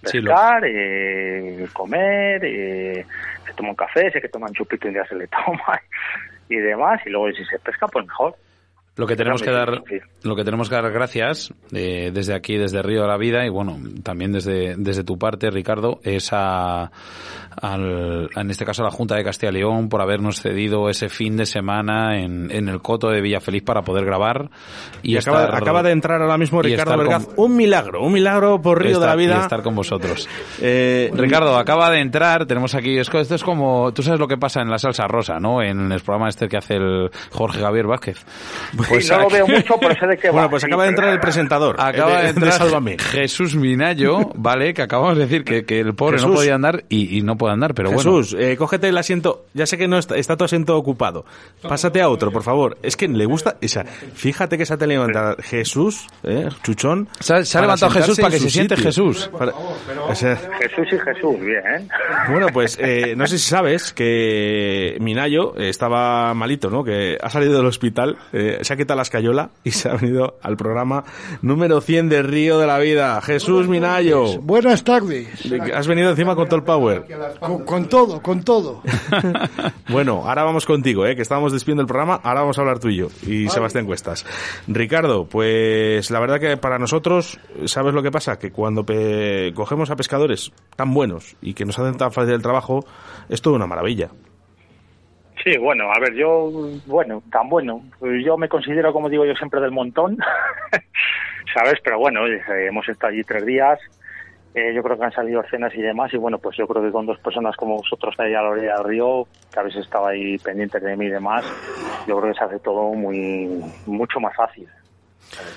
Sí, 0.04 0.20
Pescar, 0.20 0.62
eh, 0.64 1.66
comer, 1.72 2.42
eh, 2.44 3.04
se 3.44 3.52
toma 3.52 3.70
un 3.70 3.76
café, 3.76 4.10
sé 4.10 4.20
que 4.20 4.28
toman 4.28 4.52
chupito 4.54 4.88
y 4.88 4.92
día 4.92 5.04
se 5.06 5.14
le 5.14 5.26
toma 5.46 5.80
y 6.48 6.56
demás. 6.56 7.00
Y 7.04 7.10
luego 7.10 7.30
si 7.32 7.44
se 7.44 7.58
pesca, 7.58 7.86
pues 7.88 8.06
mejor. 8.06 8.34
Lo 9.00 9.06
que 9.06 9.16
tenemos 9.16 9.42
que 9.42 9.50
dar, 9.50 9.82
lo 10.22 10.36
que 10.36 10.44
tenemos 10.44 10.68
que 10.68 10.74
dar 10.74 10.92
gracias 10.92 11.52
eh, 11.72 12.10
desde 12.12 12.34
aquí, 12.34 12.56
desde 12.58 12.82
Río 12.82 13.02
de 13.02 13.08
la 13.08 13.16
Vida 13.16 13.46
y 13.46 13.48
bueno, 13.48 13.78
también 14.02 14.30
desde, 14.32 14.74
desde 14.76 15.04
tu 15.04 15.16
parte, 15.18 15.50
Ricardo, 15.50 16.00
es 16.04 16.28
a, 16.32 16.90
al- 17.60 18.28
en 18.36 18.50
este 18.50 18.64
caso 18.64 18.82
a 18.82 18.86
la 18.86 18.90
Junta 18.90 19.16
de 19.16 19.24
Castilla 19.24 19.50
y 19.50 19.54
León 19.54 19.88
por 19.88 20.00
habernos 20.02 20.40
cedido 20.40 20.88
ese 20.90 21.08
fin 21.08 21.36
de 21.36 21.46
semana 21.46 22.20
en, 22.20 22.50
en 22.50 22.68
el 22.68 22.80
coto 22.82 23.08
de 23.08 23.20
Villafeliz 23.20 23.62
para 23.62 23.82
poder 23.82 24.04
grabar 24.04 24.50
y, 25.02 25.14
Y, 25.14 25.16
acaba, 25.16 25.44
estar- 25.44 25.54
acaba 25.62 25.82
de 25.82 25.90
entrar 25.92 26.20
ahora 26.22 26.36
mismo 26.38 26.60
Ricardo 26.62 26.96
Vergaz. 26.98 27.26
con- 27.26 27.34
Un 27.50 27.56
milagro, 27.56 28.02
un 28.04 28.12
milagro 28.12 28.60
por 28.60 28.82
Río 28.82 29.00
de 29.00 29.06
la 29.06 29.12
estar- 29.14 29.20
y 29.20 29.26
Vida. 29.26 29.40
estar 29.40 29.62
con 29.62 29.74
vosotros. 29.74 30.28
Eh, 30.62 31.10
Ricardo, 31.14 31.56
acaba 31.56 31.90
de 31.90 32.00
entrar, 32.00 32.44
tenemos 32.46 32.74
aquí, 32.74 32.98
esto 32.98 33.18
es 33.18 33.42
como, 33.42 33.92
tú 33.92 34.02
sabes 34.02 34.20
lo 34.20 34.28
que 34.28 34.36
pasa 34.36 34.60
en 34.60 34.68
la 34.68 34.78
salsa 34.78 35.06
rosa, 35.08 35.38
¿no? 35.40 35.62
En 35.62 35.90
el 35.90 36.00
programa 36.00 36.28
este 36.28 36.48
que 36.48 36.58
hace 36.58 36.74
el 36.74 37.10
Jorge 37.30 37.60
Javier 37.60 37.86
Vázquez. 37.86 38.24
No 38.90 39.18
lo 39.20 39.28
veo 39.30 39.46
mucho, 39.46 39.74
pero 39.80 39.94
sé 39.98 40.06
de 40.06 40.16
qué 40.18 40.28
va. 40.30 40.32
Bueno, 40.32 40.50
pues 40.50 40.62
Sí, 40.62 40.66
acaba 40.66 40.82
de 40.84 40.88
entrar 40.90 41.08
el 41.12 41.20
presentador. 41.20 41.76
Acaba 41.78 42.20
eh, 42.20 42.24
de 42.24 42.28
entrar. 42.30 42.52
Jesús 42.98 43.54
Minayo, 43.56 44.30
¿vale? 44.34 44.74
Que 44.74 44.82
acabamos 44.82 45.16
de 45.16 45.24
decir 45.24 45.44
que, 45.44 45.64
que 45.64 45.80
el 45.80 45.94
pobre 45.94 46.18
no 46.20 46.34
podía 46.34 46.54
andar 46.54 46.84
y, 46.88 47.16
y 47.18 47.22
no 47.22 47.36
puede 47.36 47.52
andar, 47.54 47.74
pero 47.74 47.90
bueno. 47.90 48.02
Jesús, 48.18 48.36
eh, 48.38 48.56
cógete 48.56 48.88
el 48.88 48.98
asiento. 48.98 49.46
Ya 49.54 49.66
sé 49.66 49.78
que 49.78 49.88
no 49.88 49.98
está, 49.98 50.16
está 50.16 50.36
tu 50.36 50.44
asiento 50.44 50.76
ocupado. 50.76 51.24
Pásate 51.62 52.00
a 52.02 52.08
otro, 52.08 52.30
por 52.30 52.42
favor. 52.42 52.78
Es 52.82 52.96
que 52.96 53.08
le 53.08 53.24
gusta. 53.26 53.56
O 53.62 53.68
sea, 53.68 53.84
fíjate 53.84 54.58
que 54.58 54.66
se 54.66 54.74
ha 54.74 54.76
levantado 54.76 55.36
Jesús, 55.42 56.06
eh, 56.24 56.48
Chuchón. 56.62 57.08
Se 57.20 57.34
ha- 57.34 57.44
se 57.44 57.58
ha 57.58 57.60
para 57.60 57.66
levantado 57.76 57.92
Jesús 57.92 58.18
para 58.20 58.30
que 58.32 58.38
se 58.40 58.50
siente 58.50 58.76
sitio. 58.76 58.88
Jesús. 58.90 59.30
Para- 59.36 59.52
o 59.52 60.14
sea, 60.14 60.36
Jesús 60.36 60.86
y 60.92 60.98
Jesús, 60.98 61.40
bien. 61.40 61.88
bueno, 62.30 62.46
pues 62.52 62.78
eh, 62.80 63.14
no 63.16 63.26
sé 63.26 63.38
si 63.38 63.48
sabes 63.48 63.92
que 63.92 64.96
Minayo 65.00 65.56
eh, 65.56 65.68
estaba 65.68 66.32
malito, 66.34 66.70
¿no? 66.70 66.82
Que 66.84 67.16
ha 67.20 67.30
salido 67.30 67.56
del 67.56 67.66
hospital, 67.66 68.16
eh, 68.32 68.58
se 68.70 68.74
ha 68.74 68.76
quitado 68.76 68.98
la 68.98 69.02
escayola 69.02 69.50
y 69.64 69.72
se 69.72 69.88
ha 69.88 69.94
venido 69.96 70.38
al 70.42 70.56
programa 70.56 71.02
número 71.42 71.80
100 71.80 72.08
de 72.08 72.22
Río 72.22 72.60
de 72.60 72.68
la 72.68 72.78
Vida. 72.78 73.20
Jesús 73.20 73.66
Minayo. 73.66 74.40
Buenas 74.40 74.84
tardes. 74.84 75.26
Has 75.74 75.88
venido 75.88 76.10
encima 76.10 76.36
con 76.36 76.46
todo 76.46 76.54
el 76.56 76.62
power. 76.62 77.04
Con, 77.40 77.64
con 77.64 77.88
todo, 77.88 78.22
con 78.22 78.44
todo. 78.44 78.82
Bueno, 79.88 80.22
ahora 80.24 80.44
vamos 80.44 80.66
contigo, 80.66 81.04
¿eh? 81.04 81.16
que 81.16 81.22
estábamos 81.22 81.52
despidiendo 81.52 81.80
el 81.82 81.88
programa, 81.88 82.20
ahora 82.22 82.42
vamos 82.42 82.56
a 82.58 82.60
hablar 82.60 82.78
tú 82.78 82.88
y 82.90 82.96
yo, 82.96 83.08
y 83.26 83.48
Sebastián 83.48 83.86
Cuestas. 83.86 84.24
Ricardo, 84.68 85.24
pues 85.24 86.12
la 86.12 86.20
verdad 86.20 86.38
que 86.38 86.56
para 86.56 86.78
nosotros, 86.78 87.40
¿sabes 87.64 87.92
lo 87.92 88.00
que 88.00 88.12
pasa? 88.12 88.38
Que 88.38 88.52
cuando 88.52 88.84
pe- 88.86 89.52
cogemos 89.52 89.90
a 89.90 89.96
pescadores 89.96 90.52
tan 90.76 90.94
buenos 90.94 91.34
y 91.42 91.54
que 91.54 91.64
nos 91.64 91.76
hacen 91.76 91.96
tan 91.96 92.12
fácil 92.12 92.34
el 92.34 92.42
trabajo, 92.42 92.84
es 93.28 93.42
todo 93.42 93.54
una 93.54 93.66
maravilla. 93.66 94.10
Sí, 95.42 95.56
bueno, 95.56 95.90
a 95.90 95.98
ver, 95.98 96.14
yo, 96.14 96.50
bueno, 96.86 97.22
tan 97.32 97.48
bueno. 97.48 97.82
Yo 98.22 98.36
me 98.36 98.48
considero, 98.48 98.92
como 98.92 99.08
digo 99.08 99.24
yo 99.24 99.34
siempre, 99.34 99.60
del 99.60 99.70
montón, 99.70 100.18
¿sabes? 101.54 101.80
Pero 101.82 101.98
bueno, 101.98 102.26
eh, 102.26 102.42
hemos 102.66 102.86
estado 102.88 103.12
allí 103.12 103.24
tres 103.24 103.46
días, 103.46 103.78
eh, 104.54 104.74
yo 104.74 104.82
creo 104.82 104.98
que 104.98 105.04
han 105.04 105.12
salido 105.12 105.42
cenas 105.50 105.74
y 105.74 105.80
demás, 105.80 106.12
y 106.12 106.18
bueno, 106.18 106.38
pues 106.38 106.56
yo 106.58 106.66
creo 106.66 106.82
que 106.82 106.90
con 106.90 107.06
dos 107.06 107.18
personas 107.20 107.56
como 107.56 107.76
vosotros 107.76 108.14
ahí 108.18 108.34
a 108.34 108.42
la 108.42 108.50
orilla 108.50 108.76
del 108.76 108.84
río, 108.84 109.26
que 109.52 109.60
habéis 109.60 109.76
estado 109.76 110.08
ahí 110.08 110.36
pendientes 110.38 110.82
de 110.82 110.96
mí 110.96 111.06
y 111.06 111.10
demás, 111.10 111.44
yo 112.06 112.20
creo 112.20 112.32
que 112.32 112.38
se 112.38 112.44
hace 112.44 112.58
todo 112.58 112.92
muy, 112.92 113.62
mucho 113.86 114.20
más 114.20 114.36
fácil. 114.36 114.68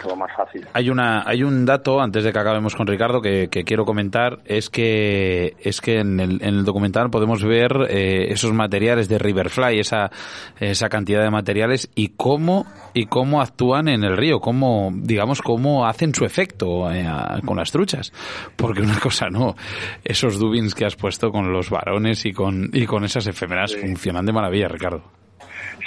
Todo 0.01 0.15
más 0.15 0.31
fácil. 0.35 0.67
Hay 0.73 0.89
una, 0.89 1.23
hay 1.27 1.43
un 1.43 1.65
dato 1.65 1.99
antes 1.99 2.23
de 2.23 2.31
que 2.31 2.39
acabemos 2.39 2.75
con 2.75 2.85
Ricardo 2.85 3.21
que, 3.21 3.47
que 3.49 3.63
quiero 3.63 3.85
comentar 3.85 4.39
es 4.45 4.69
que 4.69 5.55
es 5.59 5.81
que 5.81 5.99
en 5.99 6.19
el, 6.19 6.41
en 6.43 6.55
el 6.55 6.63
documental 6.65 7.09
podemos 7.09 7.43
ver 7.43 7.71
eh, 7.89 8.31
esos 8.31 8.53
materiales 8.53 9.09
de 9.09 9.17
Riverfly, 9.17 9.79
esa 9.79 10.11
esa 10.59 10.89
cantidad 10.89 11.23
de 11.23 11.31
materiales 11.31 11.89
y 11.95 12.09
cómo 12.09 12.65
y 12.93 13.07
cómo 13.07 13.41
actúan 13.41 13.87
en 13.87 14.03
el 14.03 14.15
río, 14.15 14.39
cómo 14.39 14.91
digamos 14.93 15.41
cómo 15.41 15.87
hacen 15.87 16.13
su 16.13 16.23
efecto 16.25 16.91
eh, 16.91 17.05
a- 17.07 17.39
con 17.45 17.57
las 17.57 17.71
truchas, 17.71 18.13
porque 18.55 18.81
una 18.81 18.99
cosa 18.99 19.29
no, 19.29 19.55
esos 20.03 20.37
dubins 20.39 20.75
que 20.75 20.85
has 20.85 20.95
puesto 20.95 21.31
con 21.31 21.51
los 21.51 21.69
varones 21.69 22.25
y 22.25 22.31
con 22.33 22.69
y 22.73 22.85
con 22.85 23.03
esas 23.05 23.25
efemeras 23.27 23.75
funcionan 23.75 24.25
de 24.25 24.33
maravilla, 24.33 24.67
Ricardo. 24.67 25.03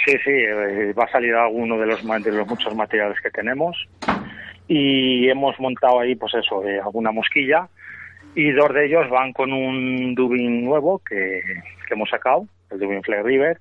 Sí, 0.07 0.13
sí, 0.23 0.31
eh, 0.31 0.93
va 0.97 1.03
a 1.03 1.11
salir 1.11 1.35
alguno 1.35 1.77
de 1.77 1.85
los, 1.85 2.01
de 2.23 2.31
los 2.31 2.47
muchos 2.47 2.73
materiales 2.73 3.19
que 3.19 3.29
tenemos. 3.29 3.75
Y 4.65 5.27
hemos 5.27 5.59
montado 5.59 5.99
ahí, 5.99 6.15
pues 6.15 6.33
eso, 6.33 6.65
eh, 6.65 6.79
alguna 6.79 7.11
mosquilla. 7.11 7.67
Y 8.33 8.51
dos 8.51 8.73
de 8.73 8.85
ellos 8.85 9.09
van 9.09 9.33
con 9.33 9.51
un 9.51 10.15
dubin 10.15 10.63
nuevo 10.63 10.99
que, 10.99 11.41
que 11.85 11.93
hemos 11.93 12.09
sacado, 12.09 12.47
el 12.69 12.79
dubin 12.79 13.03
Flag 13.03 13.25
River. 13.25 13.59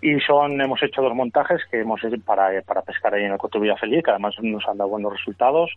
Y 0.00 0.18
son 0.20 0.58
hemos 0.62 0.82
hecho 0.82 1.02
dos 1.02 1.14
montajes 1.14 1.60
que 1.70 1.80
hemos 1.80 2.02
hecho 2.02 2.16
para, 2.24 2.62
para 2.62 2.80
pescar 2.80 3.12
ahí 3.12 3.24
en 3.24 3.32
el 3.32 3.38
Coto 3.38 3.60
Feliz, 3.78 4.02
que 4.02 4.10
además 4.10 4.34
nos 4.40 4.66
han 4.66 4.78
dado 4.78 4.88
buenos 4.88 5.12
resultados. 5.12 5.74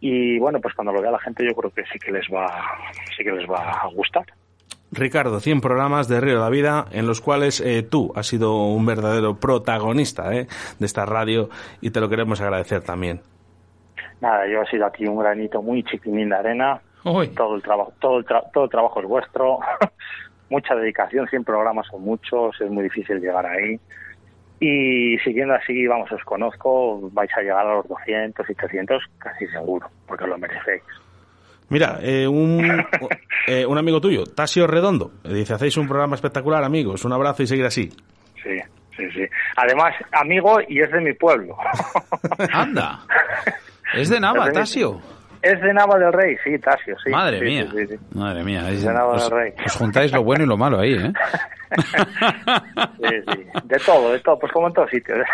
Y 0.00 0.38
bueno, 0.38 0.60
pues 0.60 0.74
cuando 0.74 0.92
lo 0.92 1.00
vea 1.00 1.10
la 1.10 1.18
gente 1.18 1.46
yo 1.46 1.54
creo 1.54 1.70
que 1.70 1.84
sí 1.90 1.98
que 1.98 2.12
les 2.12 2.26
va, 2.26 2.62
sí 3.16 3.24
que 3.24 3.32
les 3.32 3.48
va 3.48 3.70
a 3.70 3.86
gustar. 3.86 4.26
Ricardo, 4.94 5.40
100 5.40 5.60
programas 5.60 6.08
de 6.08 6.20
Río 6.20 6.34
de 6.34 6.40
la 6.40 6.50
Vida 6.50 6.86
en 6.92 7.06
los 7.06 7.20
cuales 7.20 7.60
eh, 7.60 7.82
tú 7.82 8.12
has 8.16 8.26
sido 8.26 8.56
un 8.68 8.86
verdadero 8.86 9.36
protagonista 9.36 10.34
eh, 10.34 10.46
de 10.78 10.86
esta 10.86 11.04
radio 11.06 11.48
y 11.80 11.90
te 11.90 12.00
lo 12.00 12.08
queremos 12.08 12.40
agradecer 12.40 12.82
también. 12.82 13.20
Nada, 14.20 14.46
yo 14.46 14.62
he 14.62 14.66
sido 14.70 14.86
aquí 14.86 15.06
un 15.06 15.18
granito 15.18 15.60
muy 15.62 15.82
chiquinín 15.84 16.30
de 16.30 16.36
arena. 16.36 16.80
Todo 17.34 17.56
el 17.56 17.62
trabajo, 17.62 17.92
todo 18.00 18.18
el, 18.18 18.24
tra- 18.24 18.44
todo 18.52 18.64
el 18.64 18.70
trabajo 18.70 19.00
es 19.00 19.06
vuestro. 19.06 19.58
Mucha 20.50 20.74
dedicación, 20.74 21.26
100 21.28 21.44
programas 21.44 21.86
son 21.88 22.02
muchos, 22.02 22.58
es 22.60 22.70
muy 22.70 22.84
difícil 22.84 23.18
llegar 23.20 23.44
ahí. 23.46 23.78
Y 24.60 25.18
siguiendo 25.18 25.54
así, 25.54 25.86
vamos, 25.86 26.10
os 26.12 26.22
conozco, 26.22 27.10
vais 27.12 27.30
a 27.36 27.40
llegar 27.40 27.66
a 27.66 27.74
los 27.76 27.88
200 27.88 28.48
y 28.48 28.54
300 28.54 29.02
casi 29.18 29.46
seguro, 29.48 29.88
porque 30.06 30.26
lo 30.26 30.38
merecéis. 30.38 30.82
Mira, 31.68 31.98
eh, 32.02 32.26
un, 32.28 32.84
eh, 33.46 33.66
un 33.66 33.78
amigo 33.78 34.00
tuyo, 34.00 34.24
Tasio 34.24 34.66
Redondo, 34.66 35.12
dice, 35.24 35.54
hacéis 35.54 35.76
un 35.76 35.88
programa 35.88 36.14
espectacular, 36.14 36.62
amigos, 36.62 37.04
un 37.04 37.12
abrazo 37.12 37.42
y 37.42 37.46
seguir 37.46 37.64
así. 37.64 37.90
sí, 38.42 38.58
sí, 38.96 39.10
sí. 39.12 39.24
Además, 39.56 39.94
amigo 40.12 40.58
y 40.68 40.80
es 40.80 40.90
de 40.90 41.00
mi 41.00 41.12
pueblo. 41.14 41.56
Anda. 42.52 43.00
Es 43.94 44.08
de 44.08 44.20
Nava, 44.20 44.50
Tasio. 44.52 45.00
Es 45.44 45.60
de 45.60 45.74
Nava 45.74 45.98
del 45.98 46.12
Rey, 46.12 46.36
sí, 46.42 46.58
Tasio, 46.58 46.96
sí. 47.04 47.10
Madre 47.10 47.38
Sí, 47.38 47.44
mía. 47.44 47.66
sí, 47.70 47.76
sí, 47.78 47.86
sí. 47.88 48.18
Madre 48.18 48.42
mía. 48.44 48.70
es- 48.70 48.82
De 48.82 48.92
Nava 48.94 49.20
del 49.20 49.30
Rey. 49.30 49.52
os 49.66 49.76
juntáis 49.76 50.10
lo 50.12 50.24
bueno 50.24 50.44
y 50.44 50.46
lo 50.46 50.56
malo 50.56 50.80
ahí, 50.80 50.94
¿eh? 50.94 51.12
Sí, 51.74 53.16
sí. 53.32 53.44
De 53.64 53.76
todo, 53.84 54.12
de 54.12 54.20
todo, 54.20 54.38
pues 54.38 54.52
como 54.52 54.68
en 54.68 54.72
todos 54.74 54.90
sitios. 54.90 55.18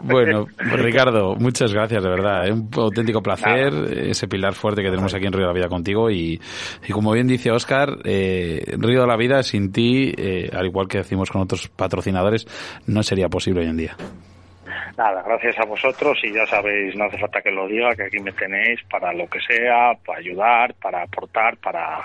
Bueno, 0.00 0.46
pues, 0.56 0.82
Ricardo, 0.82 1.34
muchas 1.36 1.72
gracias, 1.72 2.02
de 2.04 2.10
verdad. 2.10 2.44
Es 2.46 2.52
un 2.52 2.68
auténtico 2.76 3.22
placer 3.22 3.72
ese 4.10 4.28
pilar 4.28 4.52
fuerte 4.52 4.82
que 4.82 4.90
tenemos 4.90 5.14
aquí 5.14 5.24
en 5.26 5.32
Río 5.32 5.46
de 5.46 5.46
la 5.48 5.54
Vida 5.54 5.68
contigo. 5.68 6.10
Y, 6.10 6.38
y 6.86 6.92
como 6.92 7.12
bien 7.12 7.26
dice 7.26 7.50
Oscar, 7.50 7.96
eh, 8.04 8.62
Río 8.78 9.00
de 9.00 9.06
la 9.06 9.16
Vida 9.16 9.42
sin 9.42 9.72
ti, 9.72 10.12
eh, 10.16 10.50
al 10.54 10.66
igual 10.66 10.88
que 10.88 10.98
decimos 10.98 11.30
con 11.30 11.40
otros 11.40 11.68
patrocinadores, 11.68 12.46
no 12.86 13.02
sería 13.02 13.28
posible 13.30 13.62
hoy 13.62 13.68
en 13.68 13.76
día. 13.78 13.96
Nada, 14.98 15.22
gracias 15.24 15.56
a 15.60 15.64
vosotros 15.64 16.18
y 16.24 16.32
ya 16.34 16.44
sabéis, 16.46 16.94
no 16.96 17.04
hace 17.04 17.18
falta 17.18 17.40
que 17.40 17.52
lo 17.52 17.68
diga, 17.68 17.94
que 17.94 18.02
aquí 18.06 18.18
me 18.18 18.32
tenéis 18.32 18.80
para 18.90 19.12
lo 19.14 19.28
que 19.28 19.38
sea, 19.40 19.92
para 20.04 20.18
ayudar, 20.18 20.74
para 20.82 21.04
aportar, 21.04 21.56
para, 21.58 22.04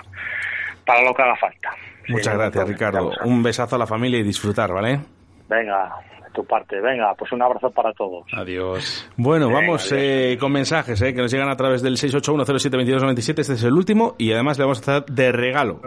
para 0.86 1.02
lo 1.02 1.12
que 1.12 1.22
haga 1.22 1.34
falta. 1.36 1.70
Muchas 2.08 2.32
Sí, 2.34 2.38
gracias, 2.38 2.68
Ricardo. 2.68 3.10
Un 3.24 3.42
besazo 3.42 3.74
a 3.74 3.78
la 3.80 3.86
familia 3.88 4.20
y 4.20 4.22
disfrutar, 4.22 4.72
¿vale? 4.72 5.00
Venga, 5.48 5.90
de 6.24 6.30
tu 6.32 6.44
parte, 6.46 6.80
venga, 6.80 7.12
pues 7.18 7.32
un 7.32 7.42
abrazo 7.42 7.68
para 7.72 7.92
todos. 7.94 8.26
Adiós. 8.32 9.10
Bueno, 9.16 9.48
Venga, 9.48 9.60
vamos 9.60 9.90
eh, 9.92 10.36
con 10.38 10.52
mensajes 10.52 11.02
eh, 11.02 11.12
que 11.12 11.20
nos 11.20 11.32
llegan 11.32 11.48
a 11.48 11.56
través 11.56 11.82
del 11.82 11.96
681072297. 11.96 13.38
Este 13.40 13.52
es 13.54 13.64
el 13.64 13.72
último 13.72 14.14
y 14.18 14.32
además 14.32 14.56
le 14.58 14.64
vamos 14.66 14.86
a 14.88 14.98
hacer 14.98 15.04
de 15.12 15.32
regalo. 15.32 15.80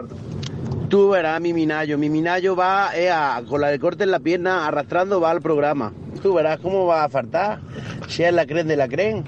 Tú 0.90 1.08
verás 1.10 1.40
mi 1.40 1.54
Minayo. 1.54 1.96
Mi 1.96 2.10
Minayo 2.10 2.54
va 2.54 2.90
eh, 2.94 3.10
a- 3.10 3.40
con 3.48 3.60
la 3.62 3.68
de 3.68 3.78
corte 3.78 4.04
en 4.04 4.10
la 4.10 4.20
pierna, 4.20 4.66
arrastrando, 4.66 5.20
va 5.22 5.30
al 5.30 5.40
programa. 5.40 5.92
Tú 6.22 6.34
verás 6.34 6.58
cómo 6.60 6.86
va 6.86 7.04
a 7.04 7.08
faltar. 7.08 7.60
Si 8.08 8.22
es 8.22 8.32
la 8.32 8.46
creen 8.46 8.68
de 8.68 8.76
la 8.76 8.88
creen. 8.88 9.24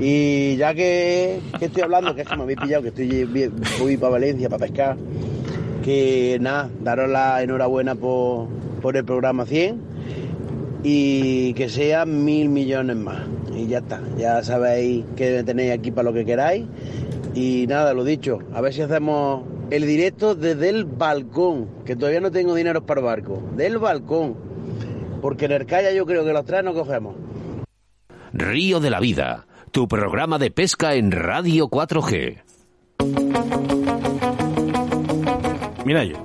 Y 0.00 0.56
ya 0.56 0.74
que, 0.74 1.40
que 1.58 1.66
estoy 1.66 1.82
hablando, 1.82 2.14
que 2.14 2.22
es 2.22 2.28
que 2.28 2.36
me 2.36 2.42
habéis 2.42 2.58
pillado, 2.58 2.82
que 2.82 2.88
estoy 2.88 3.24
voy 3.78 3.96
para 3.96 4.12
Valencia 4.12 4.48
para 4.48 4.66
pescar, 4.66 4.96
que 5.84 6.38
nada, 6.40 6.70
daros 6.80 7.08
la 7.08 7.42
enhorabuena 7.42 7.94
por, 7.94 8.48
por 8.80 8.96
el 8.96 9.04
programa 9.04 9.46
100 9.46 9.80
y 10.82 11.54
que 11.54 11.68
sean 11.68 12.24
mil 12.24 12.48
millones 12.48 12.96
más. 12.96 13.22
Y 13.54 13.66
ya 13.66 13.78
está, 13.78 14.00
ya 14.16 14.42
sabéis 14.42 15.04
que 15.14 15.44
tenéis 15.44 15.72
aquí 15.72 15.90
para 15.90 16.10
lo 16.10 16.14
que 16.14 16.24
queráis. 16.24 16.64
Y 17.34 17.66
nada, 17.68 17.94
lo 17.94 18.04
dicho, 18.04 18.40
a 18.52 18.60
ver 18.60 18.74
si 18.74 18.82
hacemos 18.82 19.42
el 19.70 19.86
directo 19.86 20.34
desde 20.34 20.68
el 20.68 20.84
balcón, 20.84 21.68
que 21.84 21.96
todavía 21.96 22.20
no 22.20 22.30
tengo 22.30 22.54
dinero 22.54 22.84
para 22.84 23.00
el 23.00 23.06
barco, 23.06 23.42
del 23.56 23.78
balcón. 23.78 24.51
Porque 25.22 25.44
en 25.44 25.52
Ercaya 25.52 25.92
yo 25.92 26.04
creo 26.04 26.24
que 26.24 26.32
los 26.32 26.44
tres 26.44 26.64
no 26.64 26.74
cogemos. 26.74 27.14
Río 28.32 28.80
de 28.80 28.90
la 28.90 28.98
Vida, 28.98 29.46
tu 29.70 29.86
programa 29.86 30.38
de 30.38 30.50
pesca 30.50 30.94
en 30.94 31.12
Radio 31.12 31.68
4G. 31.68 32.42
Mira 35.84 36.04
yo. 36.04 36.16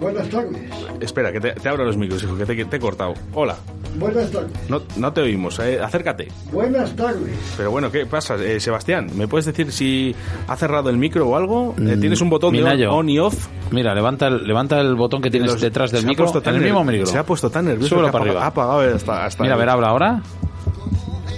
Buenas 0.00 0.28
tardes. 0.30 0.89
Espera, 1.00 1.32
que 1.32 1.40
te, 1.40 1.52
te 1.52 1.68
abro 1.68 1.84
los 1.84 1.96
micros, 1.96 2.22
hijo, 2.22 2.36
que 2.36 2.46
te, 2.46 2.56
que 2.56 2.64
te 2.64 2.76
he 2.76 2.80
cortado. 2.80 3.14
Hola. 3.34 3.56
Buenas 3.98 4.30
tardes. 4.30 4.52
No, 4.68 4.82
no 4.96 5.12
te 5.12 5.20
oímos, 5.20 5.58
eh, 5.58 5.80
acércate. 5.82 6.28
Buenas 6.52 6.94
tardes. 6.94 7.36
Pero 7.56 7.70
bueno, 7.72 7.90
¿qué 7.90 8.06
pasa? 8.06 8.36
Eh, 8.36 8.60
Sebastián, 8.60 9.08
¿me 9.16 9.26
puedes 9.26 9.46
decir 9.46 9.72
si 9.72 10.14
ha 10.46 10.56
cerrado 10.56 10.90
el 10.90 10.96
micro 10.96 11.26
o 11.28 11.36
algo? 11.36 11.74
Eh, 11.76 11.96
Mm, 11.96 12.00
¿Tienes 12.00 12.20
un 12.20 12.30
botón 12.30 12.52
de 12.54 12.62
on, 12.62 12.82
on 12.86 13.08
y 13.08 13.18
off? 13.18 13.48
Mira, 13.72 13.92
levanta 13.94 14.28
el, 14.28 14.46
levanta 14.46 14.80
el 14.80 14.94
botón 14.94 15.20
que 15.20 15.30
tienes 15.30 15.50
Los- 15.52 15.60
detrás 15.60 15.90
del 15.90 16.02
se 16.02 16.06
ha 16.06 16.08
micro, 16.08 16.24
puesto 16.26 16.40
tan 16.42 16.54
en 16.54 16.60
el 16.60 16.66
mismo 16.66 16.84
micro. 16.84 17.06
Se 17.06 17.18
ha 17.18 17.24
puesto 17.24 17.50
tan 17.50 17.64
nervioso 17.64 17.96
que 18.00 18.08
ha 18.08 18.12
para 18.12 18.24
apagado- 18.24 18.28
arriba. 18.30 18.44
ha 18.44 18.46
apagado 18.46 18.94
hasta... 18.96 19.24
hasta 19.26 19.42
Mira, 19.42 19.54
a 19.54 19.58
ver, 19.58 19.68
habla 19.68 19.88
ahora. 19.88 20.22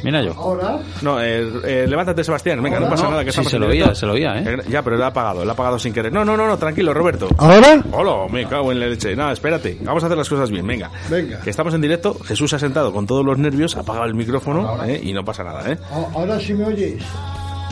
Mira 0.03 0.23
yo. 0.23 0.33
Ahora, 0.33 0.79
No, 1.03 1.21
eh, 1.23 1.49
eh, 1.65 1.87
levántate, 1.89 2.25
Sebastián. 2.25 2.63
Venga, 2.63 2.81
no 2.81 2.89
pasa 2.89 3.09
nada. 3.09 3.25
Que 3.25 3.33
sí, 3.33 3.45
se 3.45 3.59
lo 3.59 3.69
oía, 3.69 3.95
se 3.95 4.07
lo 4.07 4.13
oía, 4.13 4.39
¿eh? 4.39 4.59
Ya, 4.69 4.83
pero 4.83 4.97
lo 4.97 5.05
ha 5.05 5.09
apagado, 5.09 5.45
lo 5.45 5.51
ha 5.51 5.55
apagado 5.55 5.79
sin 5.79 5.93
querer. 5.93 6.13
No, 6.13 6.25
no, 6.25 6.37
no, 6.37 6.47
no, 6.47 6.57
tranquilo, 6.59 6.93
Roberto. 6.95 7.29
¿Ahora? 7.39 7.83
Hola, 7.93 8.33
me 8.33 8.47
cago 8.47 8.73
en 8.73 8.81
la 8.81 8.87
leche. 8.87 9.15
No, 9.17 9.31
espérate. 9.31 9.79
Vamos 9.83 10.03
a 10.03 10.07
hacer 10.07 10.19
las 10.19 10.29
cosas 10.29 10.51
bien, 10.51 10.67
venga. 10.67 10.91
Venga. 11.09 11.41
Que 11.41 11.51
estamos 11.51 11.73
en 11.75 11.81
directo. 11.81 12.15
Jesús 12.25 12.51
se 12.51 12.57
ha 12.57 12.59
sentado 12.59 12.93
con 12.93 13.07
todos 13.07 13.25
los 13.25 13.39
nervios, 13.39 13.77
ha 13.77 13.81
apagado 13.81 14.07
el 14.07 14.15
micrófono 14.15 14.83
eh, 14.85 15.01
y 15.03 15.13
no 15.13 15.25
pasa 15.25 15.45
nada, 15.45 15.71
¿eh? 15.71 15.79
ahora 16.15 16.39
sí 16.41 16.55
me 16.55 16.65
oyes. 16.67 17.03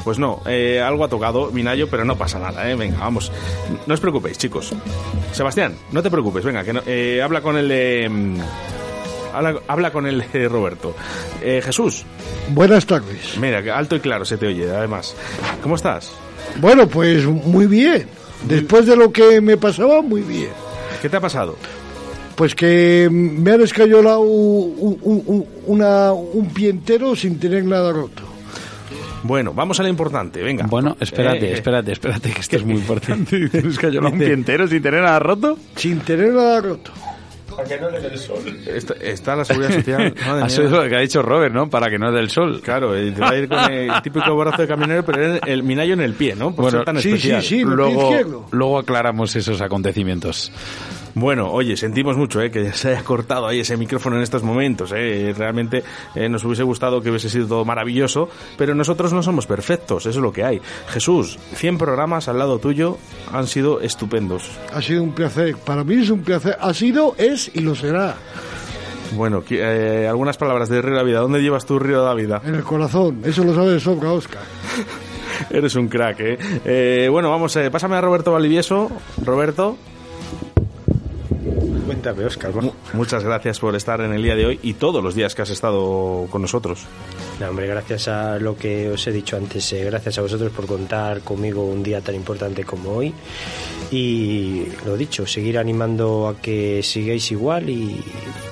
Pues 0.04 0.18
no, 0.18 0.40
eh, 0.46 0.80
algo 0.80 1.04
ha 1.04 1.08
tocado 1.08 1.50
Minayo, 1.50 1.86
pero 1.90 2.06
no 2.06 2.16
pasa 2.16 2.38
nada, 2.38 2.70
¿eh? 2.70 2.74
Venga, 2.74 2.98
vamos. 3.00 3.30
No 3.86 3.92
os 3.94 4.00
preocupéis, 4.00 4.38
chicos. 4.38 4.72
Sebastián, 5.32 5.74
no 5.92 6.02
te 6.02 6.10
preocupes, 6.10 6.42
venga, 6.44 6.64
que 6.64 6.72
no- 6.72 6.82
eh, 6.86 7.20
habla 7.22 7.42
con 7.42 7.58
el 7.58 7.68
de... 7.68 8.08
Habla, 9.32 9.60
habla 9.68 9.92
con 9.92 10.06
el 10.06 10.24
de 10.32 10.48
Roberto. 10.48 10.94
Eh, 11.42 11.60
Jesús, 11.64 12.04
Buenas 12.50 12.86
tardes. 12.86 13.36
mira, 13.38 13.62
alto 13.76 13.96
y 13.96 14.00
claro 14.00 14.24
se 14.24 14.36
te 14.36 14.46
oye, 14.46 14.68
además. 14.70 15.14
¿Cómo 15.62 15.76
estás? 15.76 16.12
Bueno, 16.60 16.88
pues 16.88 17.24
muy 17.26 17.66
bien. 17.66 18.06
Después 18.46 18.86
de 18.86 18.96
lo 18.96 19.12
que 19.12 19.40
me 19.40 19.56
pasaba, 19.56 20.02
muy 20.02 20.22
bien. 20.22 20.50
¿Qué 21.02 21.08
te 21.08 21.16
ha 21.16 21.20
pasado? 21.20 21.56
Pues 22.34 22.54
que 22.54 23.08
me 23.10 23.50
han 23.52 23.60
escayolado 23.60 24.20
un, 24.20 24.98
un- 25.02 25.22
un- 25.26 25.46
una, 25.66 26.12
un 26.12 26.48
pie 26.48 26.70
entero 26.70 27.14
sin 27.14 27.38
tener 27.38 27.64
nada 27.64 27.92
roto. 27.92 28.22
Bueno, 29.22 29.52
vamos 29.52 29.78
a 29.78 29.82
lo 29.82 29.90
importante, 29.90 30.42
venga. 30.42 30.66
Bueno, 30.66 30.96
espérate, 30.98 31.50
Eh, 31.50 31.52
espérate, 31.52 31.92
espérate, 31.92 32.30
que 32.32 32.40
esto 32.40 32.56
es 32.56 32.64
muy 32.64 32.76
importante. 32.80 33.48
Tienes 33.50 33.78
que 33.78 33.86
ayudar 33.86 34.10
un 34.12 34.18
pie 34.18 34.32
entero 34.32 34.66
sin 34.66 34.80
tener 34.82 35.02
nada 35.02 35.18
roto. 35.18 35.58
Sin 35.76 36.00
tener 36.00 36.32
nada 36.32 36.60
roto. 36.62 36.90
Está, 38.66 38.94
está 38.94 39.36
la 39.36 39.44
seguridad 39.44 39.74
social. 39.74 40.14
madre 40.26 40.44
mía. 40.46 40.56
oído 40.58 40.82
lo 40.84 40.88
que 40.88 40.96
ha 40.96 41.00
dicho 41.00 41.22
Robert, 41.22 41.54
¿no? 41.54 41.68
Para 41.68 41.90
que 41.90 41.98
no 41.98 42.12
dé 42.12 42.20
el 42.20 42.30
sol. 42.30 42.60
Claro, 42.62 42.96
eh, 42.96 43.10
te 43.12 43.20
va 43.20 43.30
a 43.30 43.36
ir 43.36 43.48
con 43.48 43.58
el 43.70 43.90
típico 44.02 44.36
brazo 44.36 44.62
de 44.62 44.68
camionero, 44.68 45.04
pero 45.04 45.34
el, 45.34 45.40
el 45.46 45.62
minayo 45.62 45.94
en 45.94 46.00
el 46.00 46.14
pie, 46.14 46.34
¿no? 46.36 46.54
Por 46.54 46.70
ser 46.70 46.84
tan 46.84 46.96
especial. 46.96 47.42
luego, 47.64 48.46
luego 48.50 48.78
aclaramos 48.78 49.34
esos 49.36 49.60
acontecimientos. 49.60 50.52
Bueno, 51.14 51.50
oye, 51.50 51.76
sentimos 51.76 52.16
mucho 52.16 52.40
eh, 52.40 52.50
que 52.50 52.72
se 52.72 52.90
haya 52.90 53.02
cortado 53.02 53.46
ahí 53.46 53.60
ese 53.60 53.76
micrófono 53.76 54.16
en 54.16 54.22
estos 54.22 54.42
momentos. 54.42 54.92
Eh. 54.94 55.34
Realmente 55.36 55.82
eh, 56.14 56.28
nos 56.28 56.44
hubiese 56.44 56.62
gustado 56.62 57.00
que 57.00 57.10
hubiese 57.10 57.28
sido 57.28 57.46
todo 57.46 57.64
maravilloso, 57.64 58.28
pero 58.56 58.74
nosotros 58.74 59.12
no 59.12 59.22
somos 59.22 59.46
perfectos, 59.46 60.06
eso 60.06 60.18
es 60.18 60.22
lo 60.22 60.32
que 60.32 60.44
hay. 60.44 60.60
Jesús, 60.88 61.38
100 61.54 61.78
programas 61.78 62.28
al 62.28 62.38
lado 62.38 62.58
tuyo 62.58 62.98
han 63.32 63.46
sido 63.46 63.80
estupendos. 63.80 64.50
Ha 64.72 64.82
sido 64.82 65.02
un 65.02 65.12
placer. 65.12 65.56
Para 65.56 65.84
mí 65.84 65.96
es 65.96 66.10
un 66.10 66.22
placer. 66.22 66.56
Ha 66.60 66.72
sido, 66.74 67.14
es 67.18 67.50
y 67.54 67.60
lo 67.60 67.74
será. 67.74 68.16
Bueno, 69.16 69.42
eh, 69.50 70.06
algunas 70.08 70.36
palabras 70.36 70.68
de 70.68 70.80
Río 70.80 70.92
de 70.92 70.96
la 70.98 71.02
Vida. 71.02 71.20
¿Dónde 71.20 71.42
llevas 71.42 71.66
tu 71.66 71.78
Río 71.78 72.00
de 72.00 72.06
la 72.06 72.14
Vida? 72.14 72.42
En 72.44 72.54
el 72.54 72.62
corazón. 72.62 73.22
Eso 73.24 73.42
lo 73.42 73.54
sabe 73.54 73.72
de 73.72 73.80
sobra, 73.80 74.12
Oscar. 74.12 74.42
Eres 75.50 75.74
un 75.74 75.88
crack, 75.88 76.20
¿eh? 76.20 76.38
Eh, 76.64 77.08
bueno, 77.10 77.30
vamos, 77.30 77.54
eh, 77.56 77.70
pásame 77.70 77.96
a 77.96 78.00
Roberto 78.00 78.32
Valdivieso. 78.32 78.90
Roberto. 79.24 79.76
Cuéntame, 81.90 82.24
Oscar. 82.24 82.54
Mu- 82.54 82.70
muchas 82.92 83.24
gracias 83.24 83.58
por 83.58 83.74
estar 83.74 84.00
en 84.00 84.12
el 84.12 84.22
día 84.22 84.36
de 84.36 84.46
hoy 84.46 84.60
y 84.62 84.74
todos 84.74 85.02
los 85.02 85.14
días 85.16 85.34
que 85.34 85.42
has 85.42 85.50
estado 85.50 86.28
con 86.30 86.40
nosotros. 86.42 86.86
No, 87.40 87.48
hombre, 87.48 87.66
gracias 87.66 88.06
a 88.06 88.38
lo 88.38 88.56
que 88.56 88.90
os 88.90 89.04
he 89.08 89.12
dicho 89.12 89.36
antes, 89.36 89.72
eh, 89.72 89.84
gracias 89.84 90.18
a 90.18 90.22
vosotros 90.22 90.52
por 90.52 90.66
contar 90.66 91.22
conmigo 91.22 91.64
un 91.64 91.82
día 91.82 92.00
tan 92.00 92.14
importante 92.14 92.64
como 92.64 92.90
hoy. 92.92 93.12
Y 93.90 94.66
lo 94.86 94.96
dicho, 94.96 95.26
seguir 95.26 95.58
animando 95.58 96.28
a 96.28 96.36
que 96.40 96.80
sigáis 96.82 97.32
igual 97.32 97.68
y 97.68 98.00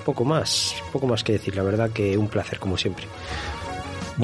poco 0.04 0.24
más, 0.24 0.74
poco 0.92 1.06
más 1.06 1.22
que 1.22 1.32
decir. 1.34 1.54
La 1.54 1.62
verdad 1.62 1.90
que 1.90 2.18
un 2.18 2.26
placer, 2.28 2.58
como 2.58 2.76
siempre. 2.76 3.04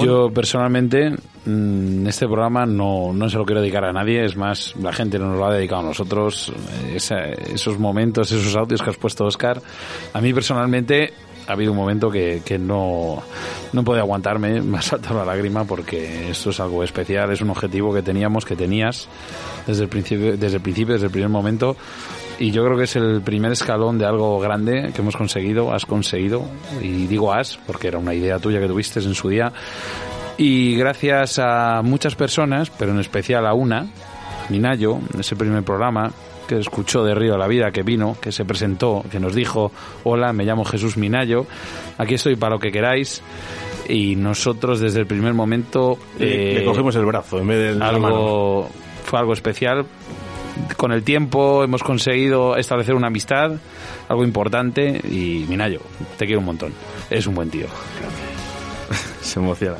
Yo 0.02 0.30
personalmente 0.30 1.10
mm, 1.46 2.06
este 2.06 2.26
programa 2.26 2.66
no, 2.66 3.12
no 3.12 3.28
se 3.28 3.36
lo 3.36 3.44
quiero 3.44 3.60
dedicar 3.60 3.84
a 3.84 3.92
nadie, 3.92 4.24
es 4.24 4.36
más, 4.36 4.74
la 4.80 4.92
gente 4.92 5.18
nos 5.18 5.36
lo 5.36 5.46
ha 5.46 5.54
dedicado 5.54 5.82
a 5.82 5.84
nosotros, 5.84 6.50
eh, 6.50 6.94
esa- 6.96 7.24
esos 7.24 7.78
momentos, 7.78 8.30
esos 8.32 8.56
audios 8.56 8.82
que 8.82 8.90
has 8.90 8.96
puesto 8.96 9.24
Oscar. 9.24 9.60
A 10.12 10.20
mí 10.20 10.32
personalmente 10.34 11.12
ha 11.46 11.52
habido 11.52 11.72
un 11.72 11.76
momento 11.78 12.10
que, 12.10 12.40
que 12.44 12.58
no, 12.58 13.22
no 13.74 13.84
podía 13.84 14.00
aguantarme, 14.02 14.60
me 14.62 14.78
ha 14.78 14.82
saltado 14.82 15.18
la 15.18 15.26
lágrima 15.26 15.64
porque 15.64 16.30
esto 16.30 16.50
es 16.50 16.58
algo 16.60 16.82
especial, 16.82 17.30
es 17.32 17.40
un 17.42 17.50
objetivo 17.50 17.92
que 17.92 18.02
teníamos, 18.02 18.44
que 18.44 18.56
tenías 18.56 19.08
desde 19.66 19.82
el 19.84 19.88
principio, 19.88 20.36
desde 20.36 20.56
el 20.56 20.62
principio, 20.62 20.94
desde 20.94 21.06
el 21.06 21.12
primer 21.12 21.28
momento. 21.30 21.76
Y 22.38 22.50
yo 22.50 22.64
creo 22.64 22.76
que 22.76 22.84
es 22.84 22.96
el 22.96 23.20
primer 23.22 23.52
escalón 23.52 23.96
de 23.96 24.06
algo 24.06 24.40
grande 24.40 24.90
que 24.94 25.02
hemos 25.02 25.16
conseguido, 25.16 25.72
has 25.72 25.86
conseguido, 25.86 26.44
y 26.82 27.06
digo 27.06 27.32
has, 27.32 27.56
porque 27.66 27.88
era 27.88 27.98
una 27.98 28.12
idea 28.12 28.38
tuya 28.40 28.60
que 28.60 28.66
tuviste 28.66 28.98
en 29.00 29.14
su 29.14 29.28
día, 29.28 29.52
y 30.36 30.74
gracias 30.76 31.38
a 31.38 31.80
muchas 31.82 32.16
personas, 32.16 32.70
pero 32.70 32.90
en 32.90 32.98
especial 32.98 33.46
a 33.46 33.54
una, 33.54 33.86
Minayo, 34.48 34.98
ese 35.18 35.36
primer 35.36 35.62
programa, 35.62 36.10
que 36.48 36.58
escuchó 36.58 37.04
de 37.04 37.14
Río 37.14 37.32
de 37.34 37.38
la 37.38 37.46
Vida, 37.46 37.70
que 37.70 37.82
vino, 37.84 38.16
que 38.20 38.32
se 38.32 38.44
presentó, 38.44 39.04
que 39.10 39.20
nos 39.20 39.34
dijo, 39.34 39.70
hola, 40.02 40.32
me 40.32 40.44
llamo 40.44 40.64
Jesús 40.64 40.96
Minayo, 40.96 41.46
aquí 41.98 42.14
estoy 42.14 42.34
para 42.34 42.56
lo 42.56 42.58
que 42.60 42.72
queráis, 42.72 43.22
y 43.88 44.16
nosotros 44.16 44.80
desde 44.80 44.98
el 45.00 45.06
primer 45.06 45.34
momento... 45.34 45.98
Le- 46.18 46.54
le 46.58 46.64
cogimos 46.64 46.96
el 46.96 47.04
brazo 47.06 47.38
en 47.38 47.46
vez 47.46 47.58
de 47.58 47.74
la 47.78 47.86
Fue 49.04 49.18
algo 49.20 49.34
especial 49.34 49.86
con 50.76 50.92
el 50.92 51.02
tiempo 51.02 51.64
hemos 51.64 51.82
conseguido 51.82 52.56
establecer 52.56 52.94
una 52.94 53.08
amistad, 53.08 53.52
algo 54.08 54.24
importante, 54.24 55.00
y 55.04 55.44
Minayo, 55.48 55.80
te 56.18 56.26
quiero 56.26 56.40
un 56.40 56.46
montón. 56.46 56.72
Es 57.10 57.26
un 57.26 57.34
buen 57.34 57.50
tío. 57.50 57.66
Se 59.20 59.40
emociona. 59.40 59.78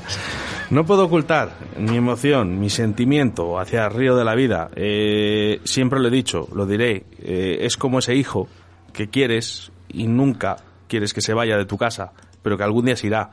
No 0.70 0.84
puedo 0.84 1.04
ocultar 1.04 1.56
mi 1.78 1.96
emoción, 1.96 2.58
mi 2.58 2.70
sentimiento 2.70 3.58
hacia 3.58 3.88
río 3.88 4.16
de 4.16 4.24
la 4.24 4.34
vida. 4.34 4.70
Eh, 4.74 5.60
siempre 5.64 6.00
lo 6.00 6.08
he 6.08 6.10
dicho, 6.10 6.48
lo 6.54 6.66
diré. 6.66 7.04
eh, 7.18 7.58
es 7.60 7.76
como 7.76 7.98
ese 7.98 8.14
hijo 8.14 8.48
que 8.92 9.08
quieres 9.08 9.70
y 9.88 10.06
nunca 10.06 10.56
quieres 10.88 11.12
que 11.12 11.20
se 11.20 11.34
vaya 11.34 11.56
de 11.56 11.66
tu 11.66 11.76
casa, 11.76 12.12
pero 12.42 12.56
que 12.56 12.64
algún 12.64 12.86
día 12.86 12.96
se 12.96 13.08
irá. 13.08 13.30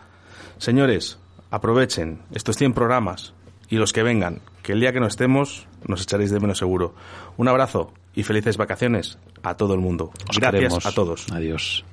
Señores, 0.57 1.19
aprovechen 1.49 2.21
estos 2.33 2.57
100 2.57 2.73
programas 2.73 3.33
y 3.71 3.77
los 3.77 3.93
que 3.93 4.03
vengan, 4.03 4.41
que 4.61 4.73
el 4.73 4.81
día 4.81 4.93
que 4.93 4.99
no 4.99 5.07
estemos 5.07 5.65
nos 5.87 6.03
echaréis 6.03 6.29
de 6.29 6.39
menos 6.39 6.59
seguro. 6.59 6.93
Un 7.37 7.47
abrazo 7.47 7.91
y 8.13 8.23
felices 8.23 8.57
vacaciones 8.57 9.17
a 9.41 9.55
todo 9.55 9.73
el 9.73 9.79
mundo. 9.79 10.11
Os 10.29 10.37
Gracias 10.37 10.51
queremos. 10.51 10.85
a 10.85 10.91
todos. 10.91 11.25
Adiós. 11.31 11.83